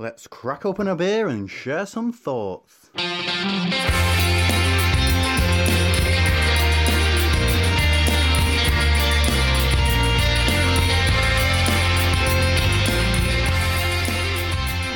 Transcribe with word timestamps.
Let's 0.00 0.26
crack 0.26 0.64
open 0.64 0.88
a 0.88 0.96
beer 0.96 1.28
and 1.28 1.50
share 1.50 1.84
some 1.84 2.10
thoughts. 2.10 2.88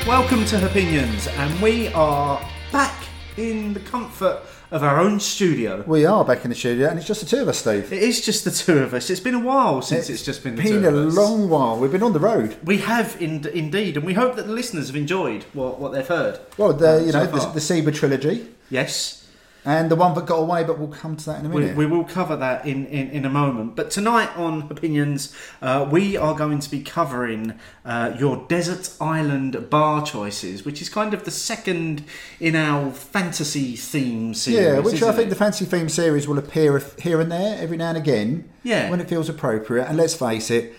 Welcome 0.06 0.46
to 0.46 0.64
Opinions, 0.64 1.28
and 1.28 1.60
we 1.60 1.88
are 1.88 2.40
back 2.72 3.03
in 3.36 3.74
the 3.74 3.80
comfort 3.80 4.40
of 4.70 4.82
our 4.82 4.98
own 5.00 5.20
studio. 5.20 5.82
We 5.86 6.04
are 6.04 6.24
back 6.24 6.44
in 6.44 6.50
the 6.50 6.56
studio, 6.56 6.88
and 6.88 6.98
it's 6.98 7.06
just 7.06 7.20
the 7.20 7.26
two 7.26 7.42
of 7.42 7.48
us, 7.48 7.58
Steve. 7.58 7.92
It 7.92 8.02
is 8.02 8.24
just 8.24 8.44
the 8.44 8.50
two 8.50 8.78
of 8.78 8.94
us. 8.94 9.10
It's 9.10 9.20
been 9.20 9.34
a 9.34 9.40
while 9.40 9.82
since 9.82 10.08
it's, 10.10 10.22
just 10.22 10.42
been 10.42 10.56
the 10.56 10.62
been 10.62 10.82
two 10.82 10.88
of 10.88 10.94
us. 10.94 11.14
Been 11.14 11.22
a 11.24 11.26
long 11.26 11.48
while. 11.48 11.78
We've 11.78 11.92
been 11.92 12.02
on 12.02 12.12
the 12.12 12.20
road. 12.20 12.56
We 12.64 12.78
have 12.78 13.20
in, 13.20 13.46
indeed, 13.48 13.96
and 13.96 14.04
we 14.06 14.14
hope 14.14 14.36
that 14.36 14.46
the 14.46 14.52
listeners 14.52 14.86
have 14.88 14.96
enjoyed 14.96 15.44
what, 15.52 15.78
what 15.80 15.92
they've 15.92 16.06
heard. 16.06 16.40
Well, 16.56 16.72
the, 16.72 16.96
Uh, 16.96 16.98
you 17.00 17.12
so 17.12 17.18
know, 17.24 17.26
the, 17.30 17.38
far. 17.40 17.52
the 17.54 17.60
Seba 17.60 17.92
trilogy, 17.92 18.48
Yes, 18.70 19.23
and 19.64 19.90
the 19.90 19.96
one 19.96 20.14
that 20.14 20.26
got 20.26 20.36
away, 20.36 20.62
but 20.64 20.78
we'll 20.78 20.88
come 20.88 21.16
to 21.16 21.26
that 21.26 21.40
in 21.40 21.46
a 21.46 21.48
minute. 21.48 21.76
we 21.76 21.86
will 21.86 22.04
cover 22.04 22.36
that 22.36 22.66
in, 22.66 22.86
in, 22.86 23.08
in 23.10 23.24
a 23.24 23.30
moment. 23.30 23.76
But 23.76 23.90
tonight 23.90 24.30
on 24.36 24.62
Opinions, 24.70 25.34
uh, 25.62 25.88
we 25.90 26.16
are 26.16 26.34
going 26.34 26.58
to 26.58 26.70
be 26.70 26.82
covering 26.82 27.54
uh, 27.84 28.14
your 28.18 28.44
desert 28.48 28.90
island 29.00 29.70
bar 29.70 30.04
choices, 30.04 30.64
which 30.64 30.82
is 30.82 30.88
kind 30.88 31.14
of 31.14 31.24
the 31.24 31.30
second 31.30 32.04
in 32.40 32.54
our 32.56 32.90
fantasy 32.90 33.76
theme 33.76 34.34
series. 34.34 34.60
yeah, 34.60 34.78
which 34.80 35.02
I 35.02 35.12
think 35.12 35.26
it? 35.28 35.30
the 35.30 35.36
fantasy 35.36 35.64
theme 35.64 35.88
series 35.88 36.28
will 36.28 36.38
appear 36.38 36.82
here 36.98 37.20
and 37.20 37.32
there, 37.32 37.58
every 37.58 37.76
now 37.76 37.88
and 37.90 37.98
again, 37.98 38.48
Yeah. 38.62 38.90
when 38.90 39.00
it 39.00 39.08
feels 39.08 39.28
appropriate. 39.28 39.86
And 39.86 39.96
let's 39.96 40.14
face 40.14 40.50
it, 40.50 40.74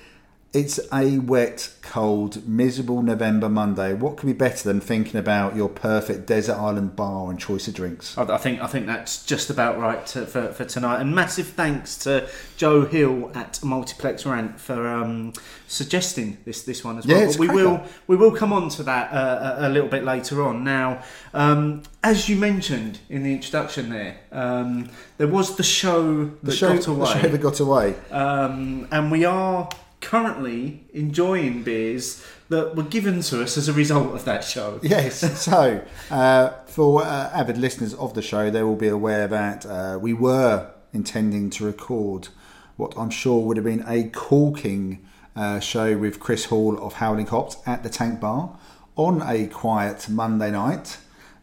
it's 0.56 0.80
a 0.94 1.20
wet, 1.20 1.70
cold, 1.82 2.48
miserable 2.48 3.02
November 3.04 3.50
Monday. 3.50 3.94
What 3.94 4.16
could 4.16 4.28
be 4.28 4.34
better 4.34 4.64
than 4.70 4.80
thinking 4.80 5.20
about 5.20 5.54
your 5.56 5.68
perfect 5.68 6.26
desert 6.28 6.56
island 6.56 6.96
bar 6.96 7.30
and 7.30 7.38
choice 7.38 7.68
of 7.68 7.74
drinks? 7.74 8.18
I 8.18 8.38
think 8.38 8.62
I 8.62 8.68
think 8.68 8.88
that's 8.88 9.26
just 9.26 9.50
about 9.50 9.78
right 9.78 10.06
to, 10.08 10.26
for, 10.26 10.54
for 10.54 10.64
tonight. 10.64 11.02
And 11.02 11.14
massive 11.14 11.48
thanks 11.48 11.98
to 12.06 12.30
Joe 12.56 12.86
Hill 12.86 13.32
at 13.36 13.62
Multiplex 13.64 14.26
Rant 14.26 14.60
for 14.60 14.88
um, 14.88 15.34
suggesting 15.68 16.38
this 16.46 16.64
this 16.64 16.84
one 16.86 16.98
as 17.00 17.06
well. 17.06 17.18
Yeah, 17.18 17.26
it's 17.26 17.36
but 17.36 17.42
we 17.42 17.48
cracker. 17.48 17.70
will 17.70 17.84
we 18.08 18.16
will 18.16 18.32
come 18.32 18.54
on 18.54 18.70
to 18.70 18.84
that 18.84 19.12
uh, 19.12 19.58
a, 19.60 19.68
a 19.68 19.70
little 19.70 19.90
bit 19.90 20.06
later 20.06 20.42
on. 20.42 20.64
Now, 20.64 21.04
um, 21.34 21.84
as 22.02 22.30
you 22.30 22.38
mentioned 22.38 23.00
in 23.10 23.24
the 23.24 23.34
introduction, 23.34 23.90
there 23.90 24.18
um, 24.32 24.90
there 25.18 25.28
was 25.28 25.58
the 25.58 25.64
show 25.64 26.26
that 26.26 26.46
The 26.46 26.52
show, 26.54 26.74
got 26.76 26.88
away, 26.88 27.14
the 27.14 27.20
show 27.22 27.28
that 27.28 27.42
got 27.42 27.60
away. 27.60 27.96
um, 28.12 28.88
and 28.92 29.12
we 29.12 29.26
are 29.26 29.70
currently 30.06 30.84
enjoying 30.94 31.64
beers 31.64 32.24
that 32.50 32.76
were 32.76 32.84
given 32.84 33.22
to 33.22 33.42
us 33.42 33.58
as 33.58 33.68
a 33.68 33.74
result 33.74 34.14
of 34.14 34.24
that 34.26 34.44
show. 34.44 34.80
Yes. 34.84 35.42
So, 35.42 35.84
uh, 36.12 36.50
for 36.68 37.04
uh, 37.04 37.32
avid 37.34 37.58
listeners 37.58 37.96
of 37.96 38.14
the 38.14 38.22
show, 38.22 38.52
they 38.52 38.62
will 38.62 38.76
be 38.76 38.88
aware 38.88 39.28
that 39.28 39.66
uh, 39.66 39.98
we 40.00 40.14
were 40.14 40.72
intending 40.94 41.50
to 41.50 41.66
record 41.66 42.30
what 42.78 42.94
I'm 42.98 43.10
sure 43.10 43.44
would 43.46 43.58
have 43.58 43.66
been 43.66 43.84
a 43.88 44.10
corking 44.10 45.04
uh, 45.36 45.60
show 45.60 45.98
with 45.98 46.20
Chris 46.20 46.46
Hall 46.46 46.78
of 46.78 46.94
Howling 46.94 47.28
Hops 47.28 47.58
at 47.66 47.82
the 47.82 47.90
Tank 47.90 48.20
Bar 48.20 48.58
on 48.96 49.24
a 49.24 49.48
quiet 49.48 50.08
Monday 50.08 50.52
night. 50.52 50.98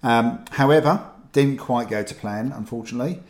Um, 0.05 0.45
however, 0.53 1.05
didn't 1.33 1.59
quite 1.59 1.89
go 1.89 2.03
to 2.03 2.15
plan, 2.15 2.53
unfortunately. 2.53 3.23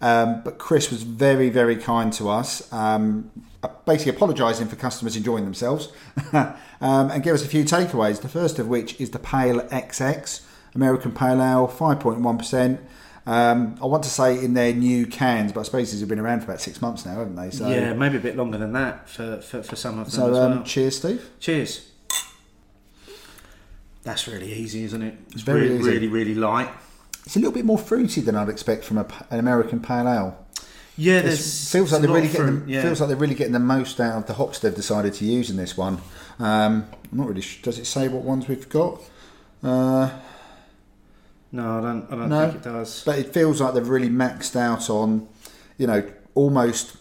Um, 0.00 0.42
but 0.42 0.58
Chris 0.58 0.90
was 0.90 1.02
very, 1.02 1.48
very 1.48 1.76
kind 1.76 2.12
to 2.14 2.28
us, 2.28 2.70
um, 2.72 3.30
basically 3.86 4.14
apologising 4.14 4.66
for 4.66 4.76
customers 4.76 5.16
enjoying 5.16 5.44
themselves, 5.44 5.88
um, 6.32 6.54
and 6.80 7.22
gave 7.22 7.34
us 7.34 7.44
a 7.44 7.48
few 7.48 7.64
takeaways. 7.64 8.20
The 8.20 8.28
first 8.28 8.58
of 8.58 8.68
which 8.68 9.00
is 9.00 9.10
the 9.10 9.18
Pale 9.18 9.60
XX 9.60 10.40
American 10.74 11.12
Pale 11.12 11.42
Ale, 11.42 11.68
5.1%. 11.68 12.78
Um, 13.26 13.76
I 13.80 13.86
want 13.86 14.02
to 14.02 14.10
say 14.10 14.42
in 14.42 14.54
their 14.54 14.74
new 14.74 15.06
cans, 15.06 15.52
but 15.52 15.60
I 15.60 15.62
suppose 15.62 15.90
these 15.90 16.00
have 16.00 16.08
been 16.08 16.18
around 16.18 16.40
for 16.40 16.46
about 16.46 16.60
six 16.60 16.82
months 16.82 17.06
now, 17.06 17.12
haven't 17.12 17.36
they? 17.36 17.50
So, 17.50 17.68
yeah, 17.70 17.94
maybe 17.94 18.18
a 18.18 18.20
bit 18.20 18.36
longer 18.36 18.58
than 18.58 18.72
that 18.72 19.08
for, 19.08 19.40
for, 19.40 19.62
for 19.62 19.76
some 19.76 19.98
of 19.98 20.10
them 20.10 20.12
so 20.12 20.26
um, 20.26 20.56
well. 20.56 20.62
cheers, 20.64 20.98
Steve. 20.98 21.30
Cheers. 21.40 21.90
That's 24.02 24.28
really 24.28 24.52
easy, 24.52 24.84
isn't 24.84 25.00
it? 25.00 25.14
It's 25.32 25.40
very 25.40 25.62
really, 25.62 25.76
easy. 25.76 25.90
really, 25.90 26.08
really 26.08 26.34
light. 26.34 26.68
It's 27.24 27.36
a 27.36 27.38
little 27.38 27.52
bit 27.52 27.64
more 27.64 27.78
fruity 27.78 28.20
than 28.20 28.36
I'd 28.36 28.48
expect 28.48 28.84
from 28.84 28.98
a, 28.98 29.06
an 29.30 29.38
American 29.38 29.80
Pale 29.80 30.08
Ale. 30.08 30.46
Yeah, 30.96 31.18
It 31.20 31.36
feels 31.38 31.90
like 31.90 32.02
they're 32.02 32.10
really 32.10 32.26
of 32.26 32.32
getting 32.32 32.46
fruit, 32.46 32.66
the, 32.66 32.72
yeah. 32.72 32.82
feels 32.82 33.00
like 33.00 33.08
they're 33.08 33.16
really 33.16 33.34
getting 33.34 33.52
the 33.52 33.58
most 33.58 33.98
out 33.98 34.16
of 34.18 34.26
the 34.26 34.34
hops 34.34 34.60
they've 34.60 34.74
decided 34.74 35.14
to 35.14 35.24
use 35.24 35.50
in 35.50 35.56
this 35.56 35.76
one. 35.76 35.94
Um, 36.38 36.86
I'm 37.10 37.18
not 37.18 37.26
really. 37.28 37.40
Sure. 37.40 37.62
Does 37.64 37.78
it 37.80 37.86
say 37.86 38.06
what 38.08 38.22
ones 38.22 38.46
we've 38.46 38.68
got? 38.68 39.00
Uh, 39.62 40.10
no, 41.50 41.78
I 41.78 41.80
don't. 41.80 42.06
I 42.10 42.16
don't 42.16 42.28
No. 42.28 42.44
think 42.50 42.56
it 42.56 42.62
does. 42.68 43.02
but 43.04 43.18
it 43.18 43.32
feels 43.32 43.60
like 43.60 43.74
they've 43.74 43.88
really 43.88 44.08
maxed 44.10 44.54
out 44.56 44.88
on, 44.90 45.26
you 45.78 45.86
know, 45.86 46.04
almost. 46.34 46.96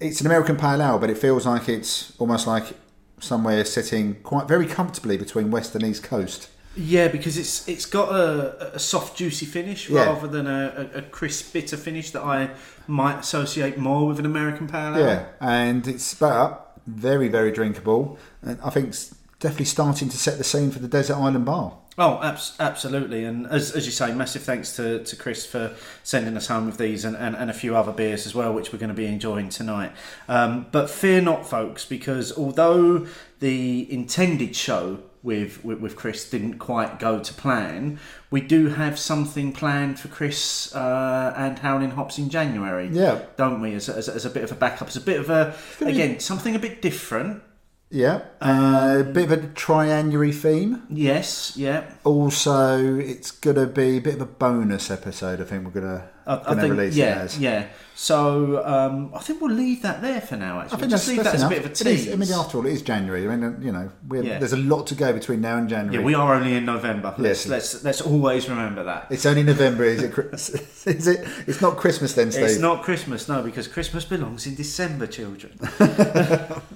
It's 0.00 0.20
an 0.20 0.26
American 0.26 0.56
pale 0.56 0.80
ale, 0.82 0.98
but 0.98 1.08
it 1.10 1.18
feels 1.18 1.46
like 1.46 1.68
it's 1.68 2.12
almost 2.18 2.46
like 2.46 2.74
somewhere 3.18 3.64
sitting 3.64 4.14
quite 4.22 4.46
very 4.46 4.66
comfortably 4.66 5.16
between 5.16 5.50
west 5.50 5.74
and 5.74 5.82
east 5.84 6.02
coast. 6.02 6.48
Yeah, 6.76 7.08
because 7.08 7.38
it's 7.38 7.66
it's 7.66 7.86
got 7.86 8.10
a, 8.14 8.74
a 8.74 8.78
soft, 8.78 9.16
juicy 9.16 9.46
finish 9.46 9.88
Yeah. 9.88 10.04
rather 10.04 10.28
than 10.28 10.46
a, 10.46 10.90
a, 10.94 11.02
crisp, 11.02 11.52
bitter 11.52 11.76
finish 11.76 12.10
that 12.10 12.22
I 12.22 12.50
might 12.86 13.20
associate 13.20 13.78
more 13.78 14.06
with 14.06 14.18
an 14.18 14.26
American 14.26 14.68
pale 14.68 14.94
ale. 14.94 15.06
Yeah, 15.06 15.26
and 15.40 15.86
it's 15.88 16.14
but 16.14 16.78
very 16.86 17.28
very 17.28 17.50
drinkable, 17.50 18.18
and 18.42 18.58
I 18.62 18.70
think 18.70 18.88
it's 18.88 19.14
definitely 19.40 19.66
starting 19.66 20.08
to 20.10 20.16
set 20.16 20.38
the 20.38 20.44
scene 20.44 20.70
for 20.70 20.78
the 20.78 20.88
desert 20.88 21.16
island 21.16 21.46
bar. 21.46 21.78
Oh, 21.98 22.20
abs- 22.22 22.54
absolutely. 22.60 23.24
And 23.24 23.46
as, 23.46 23.72
as 23.72 23.86
you 23.86 23.92
say, 23.92 24.12
massive 24.12 24.42
thanks 24.42 24.76
to, 24.76 25.02
to 25.02 25.16
Chris 25.16 25.46
for 25.46 25.74
sending 26.02 26.36
us 26.36 26.46
home 26.46 26.66
with 26.66 26.76
these 26.76 27.06
and, 27.06 27.16
and, 27.16 27.34
and 27.34 27.48
a 27.48 27.54
few 27.54 27.74
other 27.74 27.92
beers 27.92 28.26
as 28.26 28.34
well, 28.34 28.52
which 28.52 28.70
we're 28.70 28.78
going 28.78 28.90
to 28.90 28.94
be 28.94 29.06
enjoying 29.06 29.48
tonight. 29.48 29.92
Um, 30.28 30.66
but 30.72 30.90
fear 30.90 31.22
not, 31.22 31.48
folks, 31.48 31.86
because 31.86 32.36
although 32.36 33.06
the 33.40 33.90
intended 33.90 34.54
show 34.54 34.98
with, 35.26 35.62
with, 35.62 35.80
with 35.80 35.96
Chris 35.96 36.30
didn't 36.30 36.58
quite 36.58 36.98
go 36.98 37.18
to 37.18 37.34
plan, 37.34 37.98
we 38.30 38.40
do 38.40 38.68
have 38.68 38.98
something 38.98 39.52
planned 39.52 39.98
for 40.00 40.08
Chris 40.08 40.74
uh, 40.74 41.34
and 41.36 41.58
Howling 41.58 41.90
Hops 41.90 42.16
in 42.16 42.30
January. 42.30 42.88
Yeah. 42.90 43.20
Don't 43.36 43.60
we? 43.60 43.74
As 43.74 43.90
a, 43.90 43.96
as, 43.96 44.08
a, 44.08 44.14
as 44.14 44.24
a 44.24 44.30
bit 44.30 44.44
of 44.44 44.52
a 44.52 44.54
backup, 44.54 44.88
as 44.88 44.96
a 44.96 45.00
bit 45.00 45.20
of 45.20 45.28
a, 45.28 45.54
again, 45.80 46.20
something 46.20 46.54
a 46.54 46.58
bit 46.58 46.80
different. 46.80 47.42
Yeah, 47.88 48.22
uh, 48.40 48.98
a 49.00 49.04
bit 49.04 49.30
of 49.30 49.32
a 49.32 49.46
Tryanuary 49.48 50.34
theme. 50.34 50.82
Yes, 50.90 51.56
yeah. 51.56 51.88
Also, 52.02 52.96
it's 52.96 53.30
gonna 53.30 53.66
be 53.66 53.98
a 53.98 54.00
bit 54.00 54.14
of 54.16 54.20
a 54.22 54.26
bonus 54.26 54.90
episode. 54.90 55.40
I 55.40 55.44
think 55.44 55.64
we're 55.64 55.80
gonna, 55.80 56.08
I, 56.26 56.52
I 56.52 56.54
think, 56.60 56.94
yeah, 56.94 57.04
as. 57.20 57.38
yeah. 57.38 57.66
So 57.94 58.62
um, 58.66 59.10
I 59.14 59.20
think 59.20 59.40
we'll 59.40 59.54
leave 59.54 59.80
that 59.82 60.02
there 60.02 60.20
for 60.20 60.36
now. 60.36 60.60
Actually, 60.60 60.76
I 60.76 60.80
think 60.80 60.90
just 60.90 61.06
that's, 61.06 61.16
leave 61.16 61.24
that 61.24 61.34
as 61.34 61.40
enough. 61.42 61.50
a 61.52 61.54
bit 61.54 61.58
of 61.60 61.64
a 61.66 61.70
It 61.70 61.80
is- 61.86 62.04
tease. 62.04 62.12
I 62.12 62.16
mean, 62.16 62.32
after 62.32 62.58
all, 62.58 62.66
it 62.66 62.72
is 62.72 62.82
January. 62.82 63.26
I 63.28 63.36
mean, 63.36 63.62
you 63.62 63.72
know, 63.72 63.90
Yeah. 64.12 64.38
there's 64.38 64.52
a 64.52 64.56
lot 64.58 64.86
to 64.88 64.94
go 64.94 65.12
between 65.12 65.40
now 65.40 65.56
and 65.56 65.68
January. 65.68 65.98
yeah, 65.98 66.04
we 66.04 66.14
are 66.14 66.34
only 66.34 66.54
in 66.56 66.64
November. 66.66 67.14
Let's 67.16 67.46
Yes. 67.46 67.48
let's 67.48 67.84
let's 67.84 68.00
always 68.02 68.48
remember 68.48 68.82
that. 68.84 69.06
It's 69.10 69.24
only 69.24 69.44
November. 69.44 69.84
Is 69.84 70.02
it? 70.02 70.12
Is 70.86 71.06
it? 71.06 71.26
It's 71.46 71.60
not 71.62 71.76
Christmas 71.78 72.12
then, 72.14 72.30
Steve. 72.32 72.44
It's 72.44 72.58
not 72.58 72.82
Christmas, 72.82 73.28
no, 73.28 73.42
because 73.42 73.66
Christmas 73.68 74.04
belongs 74.04 74.46
in 74.46 74.56
December, 74.56 75.06
children. 75.06 75.58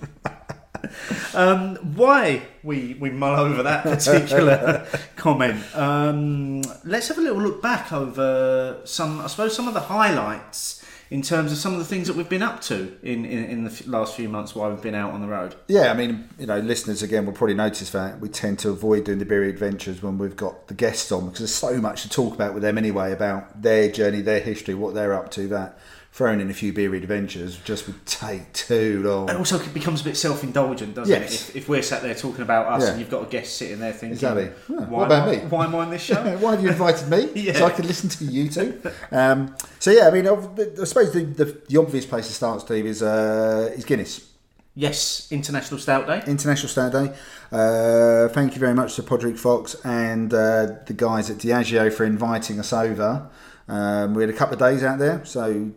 um, 1.35 1.77
why 1.95 2.43
we 2.63 2.97
we 3.01 3.11
mull 3.11 3.39
over 3.39 3.63
that 3.63 3.85
particular 3.85 4.87
comment? 5.17 5.65
Um, 5.75 6.63
let's 6.85 7.09
have 7.09 7.19
a 7.19 7.23
little 7.23 7.41
look 7.41 7.63
back 7.63 7.93
over 7.93 8.81
some, 8.85 9.21
I 9.21 9.27
suppose, 9.27 9.55
some 9.55 9.69
of 9.69 9.75
the 9.75 9.81
highlights 9.81 10.81
in 11.11 11.23
terms 11.23 11.51
of 11.51 11.59
some 11.59 11.73
of 11.73 11.81
the 11.81 11.85
things 11.85 12.07
that 12.07 12.15
we've 12.15 12.29
been 12.29 12.43
up 12.43 12.61
to 12.61 12.97
in, 13.03 13.25
in, 13.25 13.45
in 13.45 13.65
the 13.65 13.83
last 13.87 14.15
few 14.15 14.29
months 14.29 14.55
while 14.55 14.71
we've 14.71 14.81
been 14.81 14.95
out 14.95 15.13
on 15.13 15.21
the 15.21 15.27
road. 15.27 15.57
Yeah, 15.67 15.91
I 15.91 15.95
mean, 15.95 16.29
you 16.39 16.47
know, 16.47 16.61
listeners 16.61 17.03
again 17.03 17.27
will 17.27 17.33
probably 17.33 17.57
notice 17.57 17.91
that 17.91 18.21
we 18.21 18.29
tend 18.29 18.61
to 18.61 18.71
avoid 18.71 19.05
doing 19.05 19.19
the 19.19 19.25
beer 19.25 19.43
adventures 19.45 20.03
when 20.03 20.19
we've 20.19 20.37
got 20.37 20.69
the 20.69 20.75
guests 20.75 21.11
on 21.11 21.27
because 21.27 21.41
there's 21.41 21.55
so 21.55 21.79
much 21.81 22.03
to 22.03 22.09
talk 22.09 22.35
about 22.35 22.55
with 22.55 22.63
them 22.63 22.79
anyway 22.79 23.13
about 23.13 23.61
their 23.61 23.91
journey, 23.91 24.21
their 24.21 24.41
history, 24.41 24.75
what 24.75 24.95
they're 24.95 25.13
up 25.13 25.33
to. 25.33 25.49
That 25.49 25.79
throwing 26.21 26.39
in 26.43 26.51
a 26.51 26.53
few 26.53 26.71
beer 26.71 26.95
adventures 26.95 27.57
just 27.65 27.87
would 27.87 28.05
take 28.05 28.53
too 28.53 29.03
long. 29.03 29.31
And 29.31 29.39
also, 29.39 29.59
it 29.59 29.73
becomes 29.73 30.03
a 30.03 30.05
bit 30.05 30.19
self-indulgent, 30.19 30.95
doesn't 30.95 31.11
Yes. 31.11 31.33
it? 31.33 31.49
If, 31.49 31.57
if 31.57 31.69
we're 31.71 31.81
sat 31.81 32.03
there 32.03 32.15
talking 32.15 32.43
about 32.43 32.67
us, 32.67 32.83
Yeah. 32.83 32.91
and 32.91 33.01
you've 33.01 33.09
got 33.09 33.23
a 33.27 33.31
guest 33.31 33.57
sitting 33.57 33.79
there 33.79 33.93
thinking, 33.93 34.13
Exactly. 34.13 34.51
Yeah, 34.69 34.77
Why 34.81 34.85
what 34.99 35.07
about 35.07 35.31
me?" 35.31 35.37
Why 35.49 35.65
am 35.65 35.75
I 35.75 35.79
on 35.79 35.89
this 35.91 36.03
show?" 36.03 36.23
Why 36.41 36.51
have 36.51 36.63
you 36.63 36.69
invited 36.69 37.09
me? 37.09 37.31
Yeah. 37.47 37.55
So 37.55 37.65
I 37.65 37.71
can 37.71 37.87
listen 37.87 38.11
to 38.11 38.25
you 38.27 38.51
two. 38.51 38.83
Um, 39.11 39.57
so 39.79 39.91
yeah, 39.91 40.09
I 40.09 40.11
mean, 40.11 40.29
I 40.29 40.85
suppose 40.85 41.11
the, 41.15 41.25
the, 41.25 41.47
the 41.71 41.79
obvious 41.79 42.05
place 42.05 42.27
to 42.27 42.35
start, 42.35 42.61
Steve, 42.61 42.85
is 42.85 43.03
uh, 43.03 43.73
is 43.75 43.87
Guinness. 43.87 44.29
yes, 44.75 45.27
International 45.31 45.81
Stout 45.81 46.07
Day. 46.07 46.23
International 46.27 46.69
Stout 46.69 46.93
Day. 46.93 47.15
Uh, 47.51 48.29
thank 48.29 48.53
you 48.55 48.61
very 48.61 48.75
much 48.75 48.95
to 48.97 49.03
Padraig 49.03 49.39
Fox 49.39 49.75
and 49.87 50.35
uh, 50.35 50.67
the 50.85 50.93
guys 50.95 51.31
at 51.31 51.39
Diageo 51.39 51.91
for 51.91 52.05
inviting 52.05 52.61
us 52.61 52.75
over. 52.75 53.31
Um, 53.69 54.15
we 54.15 54.23
had 54.25 54.31
a 54.31 54.37
couple 54.37 54.55
of 54.55 54.59
days 54.59 54.83
out 54.83 54.99
there, 54.99 55.25
so 55.25 55.71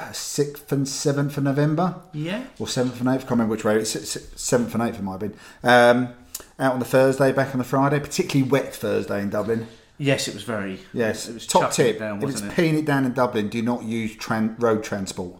uh, 0.00 0.12
sixth 0.12 0.70
and 0.72 0.86
seventh 0.88 1.36
of 1.36 1.44
November, 1.44 1.96
Yeah. 2.12 2.44
or 2.58 2.68
seventh 2.68 3.00
and 3.00 3.08
eighth. 3.08 3.18
I 3.18 3.20
can't 3.22 3.30
remember 3.32 3.52
which 3.52 3.64
way. 3.64 3.76
It's 3.76 4.18
seventh 4.40 4.74
and 4.74 4.82
eighth. 4.82 4.98
It 4.98 5.02
might 5.02 5.20
have 5.20 5.32
been. 5.32 5.34
Um, 5.62 6.14
out 6.58 6.74
on 6.74 6.78
the 6.78 6.84
Thursday, 6.84 7.32
back 7.32 7.52
on 7.54 7.58
the 7.58 7.64
Friday, 7.64 8.00
particularly 8.00 8.50
wet 8.50 8.74
Thursday 8.74 9.20
in 9.22 9.30
Dublin. 9.30 9.66
Yes, 9.98 10.28
it 10.28 10.34
was 10.34 10.42
very. 10.42 10.80
Yes. 10.92 11.28
it 11.28 11.34
was 11.34 11.46
Top 11.46 11.70
it 11.70 11.74
tip: 11.74 11.98
Down, 11.98 12.22
if 12.22 12.30
it's 12.30 12.40
it? 12.40 12.50
peeing 12.52 12.78
it 12.78 12.84
down 12.86 13.04
in 13.04 13.12
Dublin, 13.12 13.48
do 13.48 13.60
not 13.62 13.82
use 13.84 14.16
tran- 14.16 14.60
road 14.62 14.82
transport. 14.82 15.38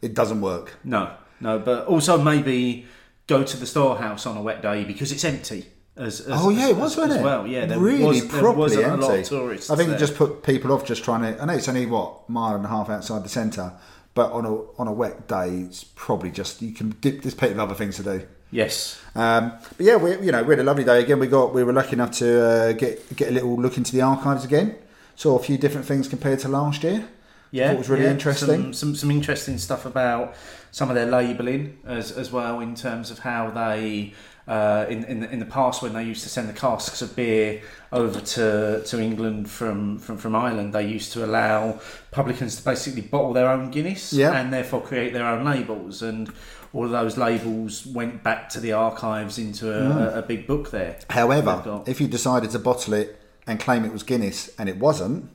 It 0.00 0.14
doesn't 0.14 0.40
work. 0.40 0.78
No, 0.82 1.12
no, 1.40 1.58
but 1.60 1.86
also 1.86 2.20
maybe 2.20 2.86
go 3.28 3.44
to 3.44 3.56
the 3.56 3.66
storehouse 3.66 4.26
on 4.26 4.36
a 4.36 4.42
wet 4.42 4.60
day 4.62 4.82
because 4.84 5.12
it's 5.12 5.24
empty. 5.24 5.66
As, 5.96 6.20
as 6.20 6.28
Oh 6.42 6.48
yeah, 6.48 6.64
as- 6.64 6.70
it 6.70 6.76
was, 6.76 6.92
as, 6.92 6.98
wasn't 6.98 7.12
as 7.12 7.20
it? 7.20 7.24
Well, 7.24 7.46
yeah, 7.46 7.66
there 7.66 7.78
really 7.78 8.04
was, 8.04 8.20
there 8.28 8.40
properly 8.40 8.58
wasn't 8.76 8.84
empty. 8.86 9.04
a 9.04 9.08
lot 9.08 9.18
of 9.18 9.24
tourists. 9.26 9.70
I 9.70 9.76
think 9.76 9.90
it 9.90 9.98
just 9.98 10.16
put 10.16 10.42
people 10.42 10.72
off 10.72 10.86
just 10.86 11.04
trying 11.04 11.22
to. 11.22 11.40
I 11.40 11.44
know 11.44 11.52
it's 11.54 11.68
only 11.68 11.86
what 11.86 12.28
mile 12.30 12.56
and 12.56 12.64
a 12.64 12.68
half 12.68 12.88
outside 12.88 13.22
the 13.24 13.28
centre, 13.28 13.72
but 14.14 14.32
on 14.32 14.44
a 14.46 14.54
on 14.80 14.88
a 14.88 14.92
wet 14.92 15.28
day, 15.28 15.50
it's 15.66 15.84
probably 15.84 16.30
just 16.30 16.62
you 16.62 16.72
can 16.72 16.96
dip. 17.00 17.22
There's 17.22 17.34
plenty 17.34 17.54
of 17.54 17.60
other 17.60 17.74
things 17.74 17.96
to 17.96 18.02
do. 18.02 18.26
yes, 18.50 19.00
Um, 19.14 19.52
but 19.76 19.84
yeah, 19.84 19.96
we 19.96 20.12
you 20.24 20.32
know 20.32 20.42
we 20.42 20.50
had 20.54 20.60
a 20.60 20.64
lovely 20.64 20.84
day 20.84 21.02
again. 21.02 21.18
We 21.18 21.26
got 21.26 21.52
we 21.52 21.62
were 21.62 21.72
lucky 21.74 21.92
enough 21.92 22.12
to 22.18 22.42
uh, 22.42 22.72
get 22.72 23.14
get 23.16 23.28
a 23.28 23.32
little 23.32 23.56
look 23.56 23.76
into 23.76 23.92
the 23.92 24.00
archives 24.02 24.44
again. 24.46 24.76
Saw 25.16 25.38
a 25.38 25.42
few 25.42 25.58
different 25.58 25.86
things 25.86 26.08
compared 26.08 26.38
to 26.38 26.48
last 26.48 26.82
year. 26.84 27.06
yeah, 27.50 27.70
it 27.72 27.76
was 27.76 27.90
really 27.90 28.04
yeah, 28.04 28.12
interesting. 28.12 28.62
Some, 28.62 28.72
some 28.72 28.94
some 28.94 29.10
interesting 29.10 29.58
stuff 29.58 29.84
about 29.84 30.34
some 30.70 30.88
of 30.88 30.94
their 30.94 31.04
labelling 31.06 31.76
as 31.84 32.10
as 32.12 32.32
well 32.32 32.60
in 32.60 32.74
terms 32.74 33.10
of 33.10 33.18
how 33.18 33.50
they. 33.50 34.14
Uh, 34.48 34.86
in, 34.88 35.04
in, 35.04 35.20
the, 35.20 35.30
in 35.30 35.38
the 35.38 35.46
past, 35.46 35.82
when 35.82 35.92
they 35.92 36.02
used 36.02 36.22
to 36.24 36.28
send 36.28 36.48
the 36.48 36.52
casks 36.52 37.00
of 37.00 37.14
beer 37.14 37.62
over 37.92 38.20
to, 38.20 38.82
to 38.84 39.00
England 39.00 39.48
from, 39.48 39.98
from, 39.98 40.18
from 40.18 40.34
Ireland, 40.34 40.72
they 40.72 40.84
used 40.86 41.12
to 41.12 41.24
allow 41.24 41.80
publicans 42.10 42.56
to 42.56 42.64
basically 42.64 43.02
bottle 43.02 43.32
their 43.32 43.48
own 43.48 43.70
Guinness 43.70 44.12
Yeah. 44.12 44.32
and 44.32 44.52
therefore 44.52 44.80
create 44.80 45.12
their 45.12 45.26
own 45.26 45.44
labels. 45.44 46.02
And 46.02 46.28
all 46.72 46.84
of 46.86 46.90
those 46.90 47.16
labels 47.16 47.86
went 47.86 48.24
back 48.24 48.48
to 48.50 48.60
the 48.60 48.72
archives 48.72 49.38
into 49.38 49.72
a, 49.72 50.16
a, 50.16 50.18
a 50.18 50.22
big 50.22 50.46
book 50.48 50.72
there. 50.72 50.98
However, 51.10 51.82
if 51.86 52.00
you 52.00 52.08
decided 52.08 52.50
to 52.50 52.58
bottle 52.58 52.94
it 52.94 53.20
and 53.46 53.60
claim 53.60 53.84
it 53.84 53.92
was 53.92 54.02
Guinness 54.02 54.50
and 54.58 54.68
it 54.68 54.76
wasn't, 54.78 55.30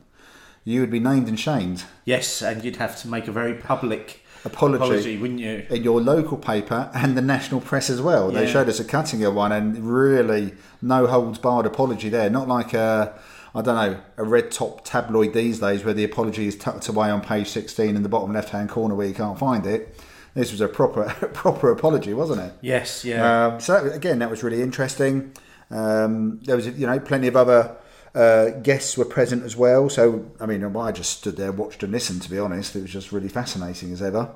you 0.65 0.81
would 0.81 0.91
be 0.91 0.99
named 0.99 1.29
and 1.29 1.39
shamed. 1.39 1.85
Yes, 2.03 2.41
and 2.41 2.61
you'd 2.61 2.75
have 2.75 2.99
to 3.03 3.07
make 3.07 3.29
a 3.29 3.31
very 3.31 3.53
public 3.53 4.21
Apology. 4.45 4.83
apology, 4.83 5.17
wouldn't 5.17 5.39
you? 5.39 5.65
in 5.69 5.83
your 5.83 6.01
local 6.01 6.37
paper 6.37 6.89
and 6.93 7.17
the 7.17 7.21
national 7.21 7.61
press 7.61 7.89
as 7.89 8.01
well. 8.01 8.31
They 8.31 8.49
showed 8.49 8.69
us 8.69 8.79
a 8.79 8.85
Cuttinger 8.85 9.33
one 9.33 9.51
and 9.51 9.77
really 9.79 10.53
no 10.81 11.07
holds 11.07 11.39
barred 11.39 11.65
apology 11.65 12.09
there. 12.09 12.29
Not 12.29 12.47
like 12.47 12.73
a, 12.73 13.17
I 13.53 13.61
don't 13.61 13.75
know, 13.75 13.99
a 14.17 14.23
red 14.23 14.51
top 14.51 14.83
tabloid 14.83 15.33
these 15.33 15.59
days 15.59 15.83
where 15.83 15.93
the 15.93 16.03
apology 16.03 16.47
is 16.47 16.55
tucked 16.55 16.87
away 16.87 17.09
on 17.09 17.21
page 17.21 17.47
16 17.47 17.95
in 17.95 18.03
the 18.03 18.09
bottom 18.09 18.33
left 18.33 18.49
hand 18.49 18.69
corner 18.69 18.95
where 18.95 19.07
you 19.07 19.13
can't 19.13 19.37
find 19.39 19.65
it. 19.65 19.99
This 20.33 20.51
was 20.51 20.61
a 20.61 20.67
proper 20.67 21.05
proper 21.33 21.71
apology, 21.71 22.13
wasn't 22.13 22.41
it? 22.41 22.53
Yes, 22.61 23.03
yeah. 23.03 23.47
Um, 23.47 23.59
so 23.59 23.83
that, 23.83 23.95
again, 23.95 24.19
that 24.19 24.29
was 24.29 24.43
really 24.43 24.61
interesting. 24.61 25.33
Um, 25.71 26.39
there 26.43 26.55
was, 26.55 26.67
you 26.67 26.85
know, 26.85 26.99
plenty 26.99 27.27
of 27.27 27.35
other 27.35 27.75
uh, 28.17 28.49
guests 28.61 28.97
were 28.97 29.05
present 29.05 29.43
as 29.43 29.55
well. 29.55 29.89
So, 29.89 30.25
I 30.39 30.47
mean, 30.47 30.63
I 30.75 30.91
just 30.91 31.19
stood 31.19 31.37
there, 31.37 31.51
watched 31.51 31.83
and 31.83 31.91
listened. 31.91 32.23
To 32.23 32.29
be 32.29 32.39
honest, 32.39 32.75
it 32.75 32.81
was 32.81 32.91
just 32.91 33.11
really 33.11 33.29
fascinating 33.29 33.93
as 33.93 34.01
ever. 34.01 34.29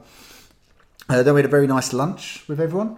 Uh, 1.10 1.24
then 1.24 1.34
we 1.34 1.40
had 1.40 1.46
a 1.46 1.50
very 1.50 1.68
nice 1.68 1.92
lunch 1.92 2.44
with 2.48 2.62
everyone. 2.62 2.98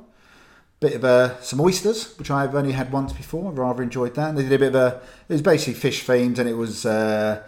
Bit 0.82 0.96
of 0.96 1.06
uh, 1.06 1.40
some 1.40 1.62
oysters, 1.62 2.18
which 2.18 2.30
I've 2.30 2.54
only 2.54 2.74
had 2.74 2.92
once 2.92 3.14
before. 3.14 3.50
I 3.50 3.56
rather 3.56 3.82
enjoyed 3.82 4.16
that. 4.16 4.30
And 4.30 4.38
they 4.38 4.44
did 4.44 4.52
a 4.52 4.60
bit 4.60 4.68
of 4.68 4.76
a. 4.76 5.02
It 5.30 5.34
was 5.34 5.42
basically 5.42 5.76
fish 5.76 6.06
themed, 6.06 6.38
and 6.38 6.50
it 6.50 6.56
was 6.56 6.86
uh, 6.86 7.42